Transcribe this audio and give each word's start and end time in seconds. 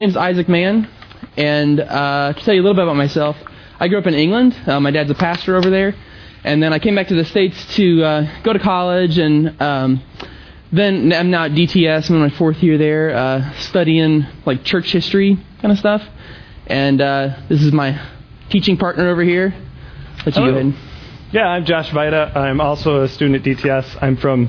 name's 0.00 0.16
Isaac 0.16 0.48
Mann, 0.48 0.88
and 1.36 1.80
uh, 1.80 2.32
to 2.32 2.44
tell 2.44 2.54
you 2.54 2.60
a 2.60 2.62
little 2.62 2.76
bit 2.76 2.84
about 2.84 2.94
myself, 2.94 3.36
I 3.80 3.88
grew 3.88 3.98
up 3.98 4.06
in 4.06 4.14
England. 4.14 4.54
Uh, 4.64 4.78
my 4.78 4.92
dad's 4.92 5.10
a 5.10 5.14
pastor 5.16 5.56
over 5.56 5.70
there, 5.70 5.92
and 6.44 6.62
then 6.62 6.72
I 6.72 6.78
came 6.78 6.94
back 6.94 7.08
to 7.08 7.16
the 7.16 7.24
states 7.24 7.74
to 7.74 8.04
uh, 8.04 8.42
go 8.44 8.52
to 8.52 8.60
college, 8.60 9.18
and 9.18 9.60
um, 9.60 10.00
then 10.70 11.12
I'm 11.12 11.32
now 11.32 11.46
at 11.46 11.50
DTS. 11.50 12.10
I'm 12.10 12.14
in 12.14 12.22
my 12.22 12.30
fourth 12.30 12.62
year 12.62 12.78
there, 12.78 13.10
uh, 13.12 13.52
studying 13.54 14.24
like 14.46 14.62
church 14.62 14.92
history 14.92 15.36
kind 15.60 15.72
of 15.72 15.80
stuff. 15.80 16.04
And 16.68 17.00
uh, 17.00 17.36
this 17.48 17.60
is 17.60 17.72
my 17.72 18.00
teaching 18.50 18.76
partner 18.76 19.08
over 19.08 19.24
here. 19.24 19.52
Let 20.18 20.26
you 20.26 20.32
Hello. 20.42 20.52
go 20.52 20.58
ahead. 20.60 20.74
Yeah, 21.32 21.48
I'm 21.48 21.64
Josh 21.64 21.90
Vida. 21.90 22.30
I'm 22.36 22.60
also 22.60 23.02
a 23.02 23.08
student 23.08 23.44
at 23.44 23.56
DTS. 23.56 24.00
I'm 24.00 24.16
from 24.16 24.48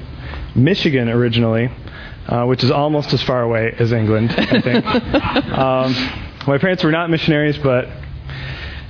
Michigan 0.55 1.09
originally, 1.09 1.71
uh, 2.29 2.45
which 2.45 2.63
is 2.63 2.71
almost 2.71 3.11
as 3.13 3.21
far 3.23 3.41
away 3.41 3.73
as 3.79 3.91
England, 3.91 4.31
I 4.37 4.61
think. 4.61 4.85
um, 5.57 5.93
my 6.47 6.57
parents 6.59 6.83
were 6.83 6.91
not 6.91 7.09
missionaries, 7.09 7.57
but 7.57 7.89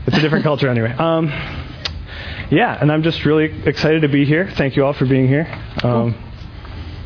it's 0.05 0.17
a 0.17 0.21
different 0.21 0.43
culture 0.43 0.67
anyway. 0.67 0.91
Um, 0.91 1.27
yeah, 2.51 2.77
and 2.79 2.91
I'm 2.91 3.01
just 3.03 3.23
really 3.25 3.45
excited 3.65 4.01
to 4.01 4.09
be 4.09 4.25
here. 4.25 4.49
Thank 4.55 4.75
you 4.75 4.85
all 4.85 4.93
for 4.93 5.05
being 5.05 5.27
here. 5.27 5.47
Um, 5.83 6.15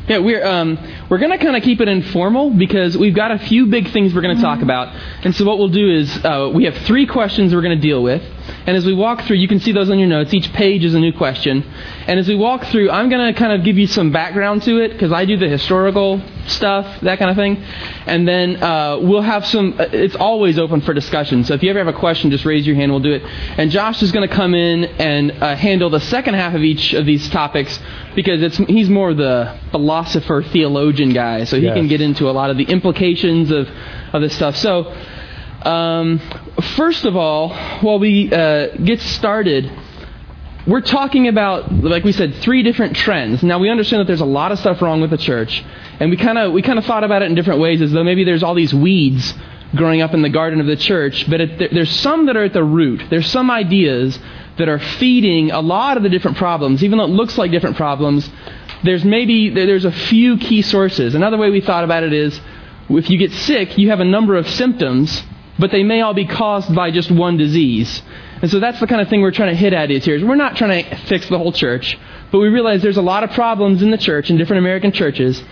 Yeah, 0.08 0.18
we're 0.18 0.44
um, 0.44 0.76
we're 1.08 1.18
gonna 1.18 1.38
kind 1.38 1.56
of 1.56 1.62
keep 1.62 1.80
it 1.80 1.88
informal 1.88 2.50
because 2.50 2.94
we've 2.96 3.14
got 3.14 3.30
a 3.30 3.38
few 3.38 3.66
big 3.66 3.90
things 3.90 4.12
we're 4.12 4.20
gonna 4.20 4.40
talk 4.40 4.60
about, 4.60 4.88
and 5.22 5.34
so 5.34 5.46
what 5.46 5.58
we'll 5.58 5.68
do 5.68 5.88
is 5.90 6.24
uh, 6.24 6.50
we 6.52 6.64
have 6.64 6.76
three 6.78 7.06
questions 7.06 7.54
we're 7.54 7.62
gonna 7.62 7.76
deal 7.76 8.02
with, 8.02 8.22
and 8.66 8.76
as 8.76 8.84
we 8.86 8.92
walk 8.94 9.22
through, 9.22 9.36
you 9.36 9.48
can 9.48 9.60
see 9.60 9.72
those 9.72 9.90
on 9.90 9.98
your 9.98 10.08
notes. 10.08 10.32
Each 10.34 10.52
page 10.52 10.84
is 10.84 10.94
a 10.94 11.00
new 11.00 11.12
question, 11.12 11.62
and 12.06 12.18
as 12.20 12.28
we 12.28 12.36
walk 12.36 12.64
through, 12.66 12.90
I'm 12.90 13.08
gonna 13.08 13.32
kind 13.34 13.52
of 13.52 13.64
give 13.64 13.76
you 13.78 13.86
some 13.86 14.10
background 14.12 14.62
to 14.64 14.78
it 14.78 14.92
because 14.92 15.12
I 15.12 15.24
do 15.24 15.36
the 15.36 15.48
historical 15.48 16.20
stuff, 16.46 17.00
that 17.00 17.18
kind 17.18 17.30
of 17.30 17.36
thing, 17.36 17.56
and 18.06 18.28
then 18.28 18.62
uh, 18.62 18.98
we'll 19.00 19.22
have 19.22 19.46
some. 19.46 19.74
uh, 19.78 19.84
It's 19.92 20.14
always 20.16 20.58
open 20.58 20.80
for 20.82 20.92
discussion, 20.94 21.44
so 21.44 21.54
if 21.54 21.62
you 21.62 21.70
ever 21.70 21.78
have 21.78 21.88
a 21.88 21.98
question, 21.98 22.30
just 22.30 22.44
raise 22.44 22.66
your 22.66 22.76
hand. 22.76 22.90
We'll 22.90 23.00
do 23.00 23.12
it, 23.12 23.22
and 23.58 23.70
Josh 23.70 24.02
is 24.02 24.12
gonna 24.12 24.28
come 24.28 24.54
in 24.54 24.84
and 24.84 25.30
uh, 25.42 25.56
handle 25.56 25.90
the 25.90 26.00
second 26.00 26.34
half 26.34 26.54
of 26.54 26.62
each 26.62 26.92
of 26.92 27.06
these 27.06 27.28
topics 27.30 27.80
because 28.14 28.42
it's 28.42 28.56
he's 28.58 28.90
more 28.90 29.14
the 29.14 29.58
philosopher 29.70 30.42
theologian 30.42 31.10
guy, 31.12 31.44
so 31.44 31.56
he 31.58 31.64
Yes. 31.64 31.74
can 31.74 31.88
get 31.88 32.00
into 32.00 32.28
a 32.28 32.32
lot 32.32 32.50
of 32.50 32.56
the 32.56 32.64
implications 32.64 33.50
of 33.50 33.68
of 34.12 34.20
this 34.22 34.34
stuff. 34.34 34.54
So, 34.56 34.94
um, 35.62 36.20
first 36.62 37.04
of 37.04 37.16
all, 37.16 37.54
while 37.80 37.98
we 37.98 38.32
uh, 38.32 38.68
get 38.76 39.00
started, 39.00 39.70
we're 40.66 40.80
talking 40.80 41.28
about, 41.28 41.72
like 41.72 42.04
we 42.04 42.12
said, 42.12 42.34
three 42.36 42.62
different 42.62 42.96
trends. 42.96 43.42
Now 43.42 43.58
we 43.58 43.68
understand 43.70 44.00
that 44.00 44.06
there's 44.06 44.20
a 44.20 44.24
lot 44.26 44.52
of 44.52 44.58
stuff 44.58 44.80
wrong 44.80 45.00
with 45.00 45.10
the 45.10 45.18
church, 45.18 45.62
and 46.00 46.10
we 46.10 46.16
kind 46.16 46.38
of 46.38 46.52
we 46.52 46.62
kind 46.62 46.78
of 46.78 46.84
thought 46.86 47.04
about 47.04 47.22
it 47.22 47.26
in 47.26 47.34
different 47.34 47.60
ways, 47.60 47.82
as 47.82 47.92
though 47.92 48.04
maybe 48.04 48.24
there's 48.24 48.42
all 48.42 48.54
these 48.54 48.72
weeds 48.74 49.34
growing 49.76 50.00
up 50.02 50.14
in 50.14 50.22
the 50.22 50.28
garden 50.30 50.60
of 50.60 50.66
the 50.66 50.76
church, 50.76 51.28
but 51.28 51.40
it, 51.40 51.58
there, 51.58 51.68
there's 51.72 51.90
some 51.90 52.26
that 52.26 52.36
are 52.36 52.44
at 52.44 52.52
the 52.52 52.62
root. 52.62 53.02
There's 53.10 53.26
some 53.26 53.50
ideas 53.50 54.18
that 54.56 54.68
are 54.68 54.78
feeding 54.78 55.50
a 55.50 55.60
lot 55.60 55.96
of 55.96 56.04
the 56.04 56.08
different 56.08 56.36
problems, 56.36 56.84
even 56.84 56.98
though 56.98 57.04
it 57.04 57.10
looks 57.10 57.36
like 57.36 57.50
different 57.50 57.76
problems. 57.76 58.30
There's 58.84 59.04
maybe 59.04 59.48
there- 59.50 59.66
there's 59.66 59.84
a 59.84 59.90
few 59.90 60.36
key 60.38 60.62
sources. 60.62 61.16
Another 61.16 61.36
way 61.36 61.50
we 61.50 61.60
thought 61.60 61.82
about 61.82 62.04
it 62.04 62.12
is, 62.12 62.40
if 62.88 63.10
you 63.10 63.18
get 63.18 63.32
sick, 63.32 63.76
you 63.76 63.90
have 63.90 63.98
a 63.98 64.04
number 64.04 64.36
of 64.36 64.48
symptoms, 64.48 65.24
but 65.58 65.70
they 65.70 65.82
may 65.82 66.00
all 66.00 66.14
be 66.14 66.26
caused 66.26 66.74
by 66.74 66.90
just 66.90 67.10
one 67.10 67.36
disease. 67.36 68.02
And 68.42 68.50
so 68.50 68.60
that's 68.60 68.80
the 68.80 68.86
kind 68.86 69.00
of 69.00 69.08
thing 69.08 69.22
we're 69.22 69.30
trying 69.30 69.50
to 69.50 69.56
hit 69.56 69.72
at 69.72 69.90
is 69.90 70.04
here. 70.04 70.16
is 70.16 70.24
We're 70.24 70.34
not 70.34 70.56
trying 70.56 70.84
to 70.84 70.96
fix 71.06 71.28
the 71.28 71.38
whole 71.38 71.52
church, 71.52 71.98
but 72.30 72.38
we 72.38 72.48
realize 72.48 72.82
there's 72.82 72.96
a 72.96 73.02
lot 73.02 73.24
of 73.24 73.30
problems 73.30 73.82
in 73.82 73.90
the 73.90 73.98
church, 73.98 74.30
in 74.30 74.36
different 74.36 74.58
American 74.58 74.92
churches, 74.92 75.42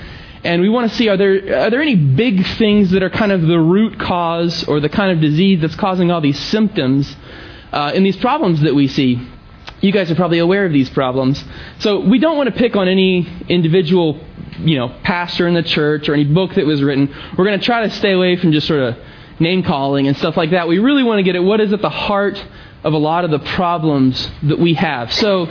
and 0.44 0.60
we 0.60 0.68
want 0.68 0.90
to 0.90 0.96
see 0.96 1.08
are 1.08 1.16
there 1.16 1.64
are 1.64 1.70
there 1.70 1.80
any 1.80 1.94
big 1.94 2.44
things 2.58 2.90
that 2.90 3.02
are 3.02 3.10
kind 3.10 3.30
of 3.30 3.42
the 3.42 3.58
root 3.58 3.98
cause 4.00 4.64
or 4.64 4.80
the 4.80 4.88
kind 4.88 5.12
of 5.12 5.20
disease 5.20 5.60
that's 5.60 5.76
causing 5.76 6.10
all 6.10 6.20
these 6.20 6.38
symptoms 6.38 7.16
uh, 7.72 7.92
in 7.94 8.02
these 8.02 8.16
problems 8.16 8.60
that 8.62 8.74
we 8.74 8.88
see. 8.88 9.28
You 9.80 9.92
guys 9.92 10.10
are 10.10 10.14
probably 10.14 10.38
aware 10.38 10.64
of 10.64 10.72
these 10.72 10.90
problems. 10.90 11.42
So 11.78 12.00
we 12.00 12.18
don't 12.18 12.36
want 12.36 12.48
to 12.48 12.54
pick 12.54 12.76
on 12.76 12.88
any 12.88 13.26
individual, 13.48 14.20
you 14.58 14.76
know, 14.76 14.96
pastor 15.02 15.48
in 15.48 15.54
the 15.54 15.62
church 15.62 16.08
or 16.08 16.14
any 16.14 16.24
book 16.24 16.54
that 16.54 16.66
was 16.66 16.82
written. 16.82 17.12
We're 17.36 17.44
going 17.44 17.58
to 17.58 17.64
try 17.64 17.82
to 17.82 17.90
stay 17.90 18.12
away 18.12 18.36
from 18.36 18.52
just 18.52 18.66
sort 18.66 18.80
of 18.80 18.96
name 19.38 19.62
calling 19.62 20.06
and 20.06 20.16
stuff 20.16 20.36
like 20.36 20.50
that. 20.50 20.68
We 20.68 20.78
really 20.78 21.02
want 21.02 21.18
to 21.18 21.22
get 21.22 21.36
at 21.36 21.42
what 21.42 21.60
is 21.60 21.72
at 21.72 21.82
the 21.82 21.90
heart 21.90 22.42
of 22.84 22.92
a 22.92 22.98
lot 22.98 23.24
of 23.24 23.30
the 23.30 23.38
problems 23.38 24.30
that 24.42 24.58
we 24.58 24.74
have. 24.74 25.12
So 25.12 25.46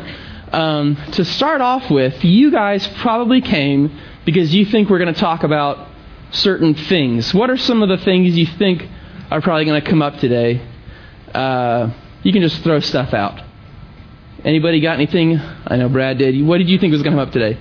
um, 0.52 0.97
to 1.14 1.24
start 1.24 1.62
off 1.62 1.90
with, 1.90 2.24
you 2.24 2.52
guys 2.52 2.88
probably 3.00 3.42
came 3.42 3.97
because 4.25 4.53
you 4.53 4.66
think 4.66 4.90
we're 4.90 5.00
going 5.00 5.14
to 5.14 5.19
talk 5.19 5.44
about 5.44 5.90
certain 6.31 6.74
things. 6.74 7.34
What 7.34 7.50
are 7.50 7.58
some 7.58 7.84
of 7.84 7.90
the 7.90 8.03
things 8.03 8.38
you 8.38 8.46
think 8.46 8.88
are 9.30 9.42
probably 9.42 9.66
going 9.66 9.81
to 9.81 9.90
come 9.90 10.02
up 10.02 10.18
today? 10.18 10.68
Uh, 11.34 11.92
you 12.24 12.34
can 12.34 12.42
just 12.42 12.62
throw 12.63 12.80
stuff 12.80 13.13
out. 13.13 13.42
Anybody 14.44 14.81
got 14.81 14.96
anything? 14.96 15.38
I 15.38 15.78
know 15.78 15.88
Brad 15.88 16.18
did. 16.18 16.44
What 16.46 16.58
did 16.58 16.69
you 16.69 16.80
think 16.80 16.92
was 16.92 17.03
going 17.03 17.16
to 17.16 17.22
come 17.22 17.28
up 17.28 17.34
today? 17.34 17.59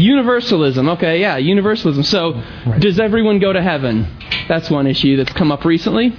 Universalism. 0.00 0.88
Okay, 0.90 1.20
yeah, 1.20 1.36
universalism. 1.36 2.04
So, 2.04 2.42
does 2.78 2.98
everyone 2.98 3.38
go 3.38 3.52
to 3.52 3.62
heaven? 3.62 4.06
That's 4.48 4.70
one 4.70 4.86
issue 4.86 5.16
that's 5.16 5.32
come 5.32 5.52
up 5.52 5.64
recently. 5.64 6.16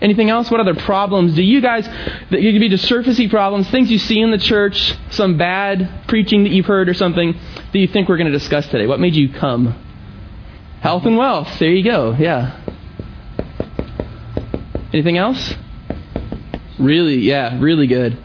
Anything 0.00 0.30
else? 0.30 0.50
What 0.50 0.60
other 0.60 0.74
problems 0.74 1.34
do 1.34 1.42
you 1.42 1.60
guys, 1.60 1.86
that 1.86 2.30
could 2.30 2.60
be 2.60 2.68
just 2.68 2.88
surfacey 2.88 3.28
problems, 3.28 3.68
things 3.70 3.90
you 3.90 3.98
see 3.98 4.20
in 4.20 4.30
the 4.30 4.38
church, 4.38 4.94
some 5.10 5.36
bad 5.36 6.04
preaching 6.06 6.44
that 6.44 6.50
you've 6.50 6.66
heard 6.66 6.88
or 6.88 6.94
something 6.94 7.32
that 7.72 7.78
you 7.78 7.88
think 7.88 8.08
we're 8.08 8.16
going 8.16 8.30
to 8.30 8.38
discuss 8.38 8.66
today? 8.68 8.86
What 8.86 9.00
made 9.00 9.14
you 9.14 9.32
come? 9.32 9.74
Health 10.80 11.04
and 11.04 11.16
wealth. 11.18 11.58
There 11.58 11.70
you 11.70 11.82
go. 11.82 12.14
Yeah. 12.18 12.60
Anything 14.92 15.18
else? 15.18 15.54
Really, 16.78 17.16
yeah, 17.16 17.58
really 17.60 17.88
good. 17.88 18.16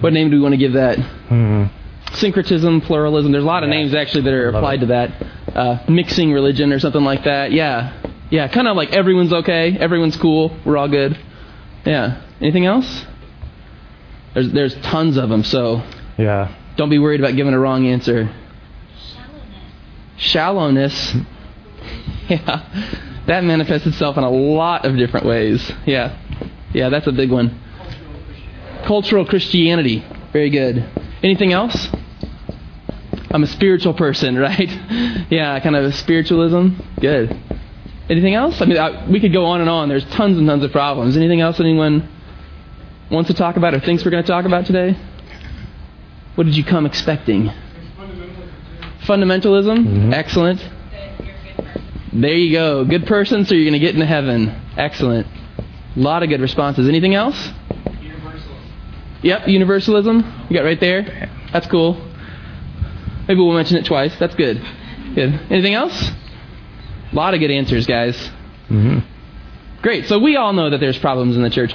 What 0.00 0.12
name 0.12 0.30
do 0.30 0.36
we 0.36 0.42
want 0.42 0.52
to 0.52 0.58
give 0.58 0.72
that? 0.72 0.98
hmm. 0.98 1.66
Syncretism, 2.14 2.80
pluralism. 2.82 3.32
There's 3.32 3.44
a 3.44 3.46
lot 3.46 3.62
of 3.62 3.68
Yeah. 3.68 3.76
names 3.76 3.94
actually 3.94 4.22
that 4.22 4.32
are 4.34 4.48
applied 4.48 4.80
to 4.80 4.86
that. 4.86 5.10
Uh, 5.54 5.78
mixing 5.88 6.32
religion 6.32 6.72
or 6.72 6.78
something 6.78 7.04
like 7.04 7.24
that. 7.24 7.52
Yeah, 7.52 7.92
yeah. 8.30 8.48
Kind 8.48 8.68
of 8.68 8.76
like 8.76 8.92
everyone's 8.92 9.32
okay, 9.32 9.76
everyone's 9.78 10.16
cool, 10.16 10.52
we're 10.64 10.76
all 10.76 10.88
good. 10.88 11.16
Yeah. 11.84 12.16
Anything 12.40 12.66
else? 12.66 13.04
There's 14.34 14.50
there's 14.52 14.74
tons 14.76 15.16
of 15.16 15.28
them, 15.28 15.42
so 15.44 15.82
Yeah. 16.18 16.48
don't 16.76 16.90
be 16.90 16.98
worried 16.98 17.20
about 17.20 17.36
giving 17.36 17.52
a 17.54 17.58
wrong 17.58 17.86
answer. 17.86 18.28
Shallowness. 20.16 21.12
Shallowness. 21.12 21.16
yeah. 22.28 22.62
That 23.26 23.44
manifests 23.44 23.86
itself 23.86 24.16
in 24.18 24.24
a 24.24 24.30
lot 24.30 24.84
of 24.84 24.96
different 24.96 25.26
ways. 25.26 25.70
Yeah. 25.86 26.16
Yeah, 26.72 26.88
that's 26.88 27.06
a 27.06 27.12
big 27.12 27.30
one. 27.30 27.58
Cultural 28.84 29.24
Christianity. 29.24 30.04
Very 30.32 30.50
good. 30.50 30.84
Anything 31.22 31.52
else? 31.52 31.88
I'm 33.30 33.42
a 33.42 33.46
spiritual 33.46 33.94
person, 33.94 34.36
right? 34.48 34.68
Yeah, 35.30 35.58
kind 35.60 35.76
of 35.76 35.84
a 35.84 35.92
spiritualism. 35.92 36.80
Good. 37.00 37.38
Anything 38.08 38.34
else? 38.34 38.60
I 38.60 38.64
mean, 38.64 38.76
I, 38.78 39.08
we 39.08 39.20
could 39.20 39.32
go 39.32 39.44
on 39.46 39.60
and 39.60 39.70
on. 39.70 39.88
There's 39.88 40.04
tons 40.06 40.36
and 40.36 40.46
tons 40.48 40.64
of 40.64 40.72
problems. 40.72 41.16
Anything 41.16 41.40
else 41.40 41.60
anyone 41.60 42.08
wants 43.10 43.28
to 43.28 43.34
talk 43.34 43.56
about 43.56 43.72
or 43.74 43.80
thinks 43.80 44.04
we're 44.04 44.10
going 44.10 44.24
to 44.24 44.26
talk 44.28 44.44
about 44.46 44.66
today? 44.66 44.96
What 46.34 46.44
did 46.44 46.56
you 46.56 46.64
come 46.64 46.86
expecting? 46.86 47.50
Fundamentalism. 49.02 49.78
Mhm. 49.86 50.12
Excellent. 50.12 50.60
There 52.12 52.34
you 52.34 52.52
go. 52.52 52.84
Good 52.84 53.06
person, 53.06 53.44
so 53.44 53.54
you're 53.54 53.64
going 53.64 53.80
to 53.80 53.84
get 53.84 53.94
into 53.94 54.06
heaven. 54.06 54.52
Excellent. 54.76 55.26
A 55.96 56.00
lot 56.00 56.22
of 56.24 56.28
good 56.28 56.40
responses. 56.40 56.88
Anything 56.88 57.14
else? 57.14 57.50
Universalism. 58.02 58.56
Yep, 59.22 59.48
universalism. 59.48 60.46
You 60.50 60.56
got 60.56 60.64
right 60.64 60.80
there. 60.80 61.30
That's 61.52 61.66
cool. 61.68 62.00
Maybe 63.30 63.42
we'll 63.42 63.52
mention 63.54 63.76
it 63.76 63.84
twice. 63.84 64.12
That's 64.18 64.34
good. 64.34 64.60
Good. 65.14 65.32
Anything 65.50 65.74
else? 65.74 66.10
A 67.12 67.14
lot 67.14 67.32
of 67.32 67.38
good 67.38 67.52
answers, 67.52 67.86
guys. 67.86 68.16
hmm 68.66 68.98
Great. 69.82 70.08
So 70.08 70.18
we 70.18 70.34
all 70.34 70.52
know 70.52 70.70
that 70.70 70.80
there's 70.80 70.98
problems 70.98 71.36
in 71.36 71.42
the 71.44 71.48
church. 71.48 71.72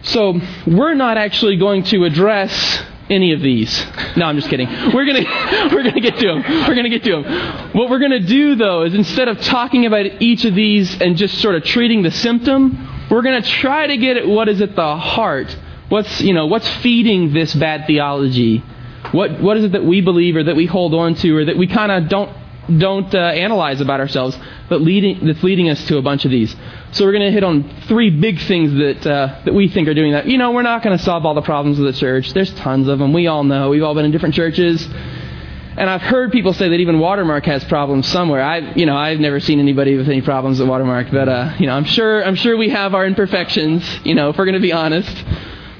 So 0.00 0.40
we're 0.66 0.94
not 0.94 1.18
actually 1.18 1.58
going 1.58 1.82
to 1.84 2.04
address 2.04 2.82
any 3.10 3.34
of 3.34 3.42
these. 3.42 3.84
No, 4.16 4.24
I'm 4.24 4.36
just 4.36 4.48
kidding. 4.48 4.66
We're 4.94 5.04
gonna 5.04 5.24
we're 5.74 5.82
gonna 5.82 6.00
get 6.00 6.16
to 6.20 6.26
them. 6.26 6.42
We're 6.66 6.74
gonna 6.74 6.88
get 6.88 7.04
to 7.04 7.20
them. 7.20 7.72
What 7.74 7.90
we're 7.90 7.98
gonna 7.98 8.20
do 8.20 8.54
though 8.54 8.84
is 8.84 8.94
instead 8.94 9.28
of 9.28 9.42
talking 9.42 9.84
about 9.84 10.06
each 10.22 10.46
of 10.46 10.54
these 10.54 10.98
and 11.02 11.18
just 11.18 11.36
sort 11.36 11.54
of 11.54 11.64
treating 11.64 12.00
the 12.00 12.10
symptom, 12.10 13.06
we're 13.10 13.20
gonna 13.20 13.42
try 13.42 13.88
to 13.88 13.96
get 13.98 14.16
at 14.16 14.26
what 14.26 14.48
is 14.48 14.62
at 14.62 14.74
the 14.74 14.96
heart. 14.96 15.54
What's 15.90 16.22
you 16.22 16.32
know 16.32 16.46
what's 16.46 16.66
feeding 16.76 17.34
this 17.34 17.54
bad 17.54 17.86
theology? 17.86 18.64
What 19.12 19.40
what 19.40 19.56
is 19.56 19.64
it 19.64 19.72
that 19.72 19.84
we 19.84 20.00
believe 20.00 20.36
or 20.36 20.44
that 20.44 20.56
we 20.56 20.66
hold 20.66 20.94
on 20.94 21.14
to 21.16 21.36
or 21.36 21.44
that 21.44 21.56
we 21.56 21.66
kind 21.66 21.92
of 21.92 22.08
don't 22.08 22.30
don't 22.76 23.14
uh, 23.14 23.18
analyze 23.18 23.80
about 23.80 24.00
ourselves, 24.00 24.38
but 24.68 24.82
leading, 24.82 25.26
that's 25.26 25.42
leading 25.42 25.70
us 25.70 25.82
to 25.86 25.96
a 25.96 26.02
bunch 26.02 26.26
of 26.26 26.30
these. 26.30 26.54
So 26.92 27.04
we're 27.04 27.12
going 27.12 27.24
to 27.24 27.32
hit 27.32 27.42
on 27.42 27.68
three 27.86 28.10
big 28.10 28.40
things 28.40 28.72
that 28.74 29.06
uh, 29.06 29.40
that 29.44 29.54
we 29.54 29.68
think 29.68 29.88
are 29.88 29.94
doing 29.94 30.12
that. 30.12 30.26
You 30.26 30.38
know, 30.38 30.52
we're 30.52 30.62
not 30.62 30.82
going 30.82 30.96
to 30.96 31.02
solve 31.02 31.24
all 31.24 31.34
the 31.34 31.42
problems 31.42 31.78
of 31.78 31.86
the 31.86 31.92
church. 31.92 32.32
There's 32.32 32.52
tons 32.54 32.88
of 32.88 32.98
them. 32.98 33.12
We 33.12 33.26
all 33.26 33.44
know. 33.44 33.70
We've 33.70 33.82
all 33.82 33.94
been 33.94 34.04
in 34.04 34.10
different 34.10 34.34
churches. 34.34 34.86
And 34.86 35.88
I've 35.88 36.02
heard 36.02 36.32
people 36.32 36.52
say 36.52 36.68
that 36.70 36.74
even 36.74 36.98
Watermark 36.98 37.46
has 37.46 37.62
problems 37.64 38.08
somewhere. 38.08 38.42
I, 38.42 38.74
you 38.74 38.84
know, 38.84 38.96
I've 38.96 39.20
never 39.20 39.38
seen 39.38 39.60
anybody 39.60 39.96
with 39.96 40.08
any 40.08 40.22
problems 40.22 40.60
at 40.60 40.66
Watermark, 40.66 41.06
but 41.12 41.28
uh, 41.28 41.54
you 41.58 41.68
know, 41.68 41.74
I'm 41.74 41.84
sure, 41.84 42.24
I'm 42.24 42.34
sure 42.34 42.56
we 42.56 42.70
have 42.70 42.94
our 42.94 43.06
imperfections. 43.06 44.00
You 44.04 44.16
know, 44.16 44.30
if 44.30 44.36
we're 44.36 44.44
going 44.44 44.54
to 44.56 44.60
be 44.60 44.72
honest. 44.72 45.24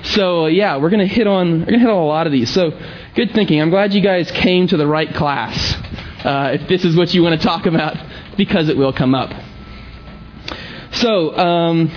So 0.02 0.44
uh, 0.44 0.48
yeah, 0.48 0.76
we're 0.76 0.90
to 0.90 1.06
hit 1.06 1.26
on, 1.26 1.60
we're 1.60 1.72
to 1.72 1.78
hit 1.78 1.88
on 1.88 1.96
a 1.96 2.06
lot 2.06 2.26
of 2.26 2.32
these. 2.32 2.50
So 2.50 2.70
good 3.14 3.32
thinking. 3.32 3.60
I'm 3.60 3.70
glad 3.70 3.94
you 3.94 4.00
guys 4.00 4.30
came 4.30 4.66
to 4.68 4.76
the 4.76 4.86
right 4.86 5.12
class. 5.14 5.74
Uh, 6.24 6.50
if 6.54 6.68
this 6.68 6.84
is 6.84 6.96
what 6.96 7.12
you 7.14 7.22
want 7.22 7.40
to 7.40 7.46
talk 7.46 7.66
about, 7.66 7.96
because 8.36 8.68
it 8.68 8.76
will 8.76 8.92
come 8.92 9.14
up. 9.14 9.32
So 10.92 11.36
um, 11.36 11.90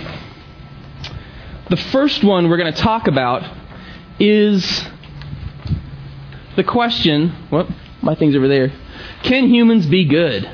the 1.70 1.76
first 1.76 2.22
one 2.22 2.48
we're 2.48 2.58
going 2.58 2.72
to 2.72 2.80
talk 2.80 3.08
about 3.08 3.42
is 4.20 4.84
the 6.56 6.64
question. 6.64 7.34
Well, 7.50 7.68
my 8.00 8.14
thing's 8.14 8.36
over 8.36 8.48
there. 8.48 8.72
Can 9.22 9.48
humans 9.48 9.86
be 9.86 10.04
good? 10.04 10.48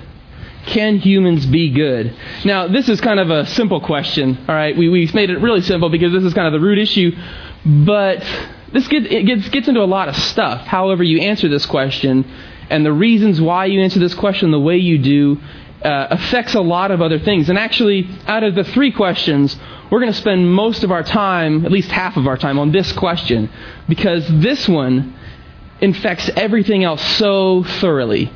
Can 0.66 0.98
humans 0.98 1.46
be 1.46 1.70
good? 1.70 2.14
Now, 2.44 2.68
this 2.68 2.88
is 2.88 3.00
kind 3.00 3.20
of 3.20 3.30
a 3.30 3.46
simple 3.46 3.80
question, 3.80 4.36
all 4.48 4.54
right? 4.54 4.76
We, 4.76 4.88
we 4.88 5.10
made 5.14 5.30
it 5.30 5.38
really 5.38 5.62
simple 5.62 5.88
because 5.88 6.12
this 6.12 6.24
is 6.24 6.34
kind 6.34 6.46
of 6.46 6.52
the 6.52 6.64
root 6.64 6.78
issue, 6.78 7.16
but 7.64 8.24
this 8.72 8.86
get, 8.88 9.10
it 9.10 9.24
gets, 9.24 9.48
gets 9.48 9.68
into 9.68 9.82
a 9.82 9.86
lot 9.86 10.08
of 10.08 10.16
stuff. 10.16 10.66
However, 10.66 11.02
you 11.02 11.20
answer 11.20 11.48
this 11.48 11.64
question, 11.64 12.30
and 12.70 12.84
the 12.84 12.92
reasons 12.92 13.40
why 13.40 13.66
you 13.66 13.80
answer 13.80 13.98
this 13.98 14.14
question 14.14 14.50
the 14.50 14.60
way 14.60 14.76
you 14.76 14.98
do 14.98 15.40
uh, 15.82 16.08
affects 16.10 16.54
a 16.54 16.60
lot 16.60 16.90
of 16.90 17.00
other 17.00 17.18
things. 17.18 17.48
And 17.48 17.58
actually, 17.58 18.08
out 18.26 18.42
of 18.42 18.54
the 18.54 18.64
three 18.64 18.90
questions, 18.90 19.56
we're 19.90 20.00
going 20.00 20.12
to 20.12 20.18
spend 20.18 20.52
most 20.52 20.84
of 20.84 20.90
our 20.90 21.02
time, 21.02 21.64
at 21.64 21.72
least 21.72 21.90
half 21.90 22.16
of 22.16 22.26
our 22.26 22.36
time, 22.36 22.58
on 22.58 22.72
this 22.72 22.92
question 22.92 23.50
because 23.88 24.26
this 24.28 24.68
one 24.68 25.14
infects 25.80 26.28
everything 26.36 26.84
else 26.84 27.02
so 27.16 27.62
thoroughly. 27.62 28.32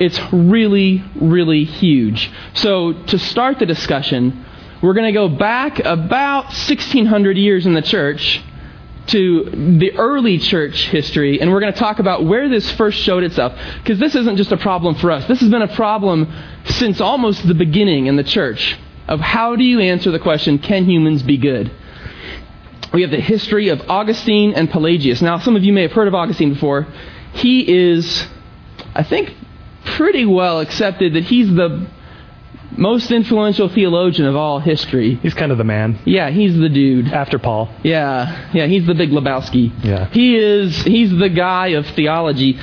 It's 0.00 0.18
really, 0.32 1.04
really 1.14 1.64
huge. 1.64 2.30
So, 2.54 2.94
to 2.94 3.18
start 3.18 3.58
the 3.58 3.66
discussion, 3.66 4.46
we're 4.82 4.94
going 4.94 5.06
to 5.06 5.12
go 5.12 5.28
back 5.28 5.78
about 5.78 6.44
1600 6.46 7.36
years 7.36 7.66
in 7.66 7.74
the 7.74 7.82
church 7.82 8.42
to 9.08 9.76
the 9.78 9.92
early 9.96 10.38
church 10.38 10.86
history, 10.88 11.40
and 11.40 11.52
we're 11.52 11.60
going 11.60 11.72
to 11.72 11.78
talk 11.78 11.98
about 11.98 12.24
where 12.24 12.48
this 12.48 12.70
first 12.72 12.98
showed 12.98 13.24
itself. 13.24 13.52
Because 13.82 13.98
this 13.98 14.14
isn't 14.14 14.36
just 14.36 14.52
a 14.52 14.56
problem 14.56 14.94
for 14.94 15.10
us, 15.10 15.26
this 15.26 15.40
has 15.40 15.50
been 15.50 15.62
a 15.62 15.74
problem 15.76 16.32
since 16.64 17.00
almost 17.00 17.46
the 17.46 17.54
beginning 17.54 18.06
in 18.06 18.16
the 18.16 18.24
church 18.24 18.78
of 19.06 19.20
how 19.20 19.56
do 19.56 19.64
you 19.64 19.80
answer 19.80 20.10
the 20.10 20.18
question, 20.18 20.58
can 20.58 20.84
humans 20.84 21.22
be 21.22 21.36
good? 21.36 21.70
We 22.92 23.02
have 23.02 23.10
the 23.10 23.20
history 23.20 23.68
of 23.68 23.82
Augustine 23.90 24.54
and 24.54 24.70
Pelagius. 24.70 25.20
Now, 25.20 25.38
some 25.38 25.56
of 25.56 25.64
you 25.64 25.72
may 25.72 25.82
have 25.82 25.92
heard 25.92 26.08
of 26.08 26.14
Augustine 26.14 26.54
before. 26.54 26.86
He 27.34 27.92
is, 27.92 28.26
I 28.94 29.02
think, 29.02 29.34
pretty 29.84 30.26
well 30.26 30.60
accepted 30.60 31.14
that 31.14 31.24
he's 31.24 31.48
the 31.48 31.88
most 32.76 33.10
influential 33.10 33.68
theologian 33.68 34.26
of 34.28 34.36
all 34.36 34.60
history. 34.60 35.16
He's 35.16 35.34
kind 35.34 35.52
of 35.52 35.58
the 35.58 35.64
man. 35.64 35.98
Yeah, 36.04 36.30
he's 36.30 36.56
the 36.56 36.68
dude. 36.68 37.08
After 37.08 37.38
Paul. 37.38 37.68
Yeah, 37.82 38.50
yeah, 38.52 38.66
he's 38.66 38.86
the 38.86 38.94
big 38.94 39.10
Lebowski. 39.10 39.84
Yeah. 39.84 40.08
He 40.10 40.36
is, 40.36 40.82
he's 40.82 41.10
the 41.10 41.28
guy 41.28 41.68
of 41.68 41.86
theology. 41.88 42.58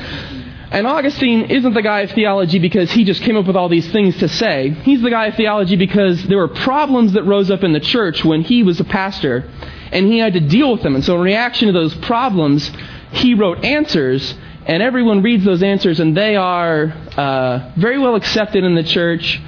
And 0.70 0.86
Augustine 0.86 1.44
isn't 1.50 1.74
the 1.74 1.82
guy 1.82 2.02
of 2.02 2.12
theology 2.12 2.60
because 2.60 2.92
he 2.92 3.06
just 3.06 3.22
came 3.22 3.38
up 3.38 3.48
with 3.48 3.56
all 3.56 3.70
these 3.70 3.90
things 3.92 4.18
to 4.18 4.28
say. 4.28 4.70
He's 4.70 5.02
the 5.02 5.10
guy 5.10 5.28
of 5.28 5.36
theology 5.36 5.78
because 5.78 6.22
there 6.28 6.38
were 6.38 6.50
problems 6.50 7.14
that 7.14 7.24
rose 7.24 7.50
up 7.50 7.64
in 7.64 7.72
the 7.72 7.80
church 7.80 8.26
when 8.26 8.42
he 8.42 8.64
was 8.64 8.80
a 8.82 8.84
pastor, 8.84 9.50
and 9.94 10.08
he 10.08 10.18
had 10.18 10.34
to 10.34 10.42
deal 10.42 10.74
with 10.74 10.84
them. 10.84 10.96
And 10.96 11.06
so, 11.06 11.16
in 11.16 11.22
reaction 11.22 11.68
to 11.68 11.74
those 11.74 11.96
problems, 11.96 12.70
he 13.12 13.34
wrote 13.34 13.64
answers, 13.64 14.36
and 14.68 14.84
everyone 14.84 15.24
reads 15.24 15.46
those 15.46 15.64
answers, 15.64 16.02
and 16.02 16.16
they 16.16 16.36
are 16.36 16.94
uh, 17.16 17.72
very 17.78 17.98
well 17.98 18.16
accepted 18.16 18.66
in 18.66 18.76
the 18.76 18.84
church. 18.84 19.42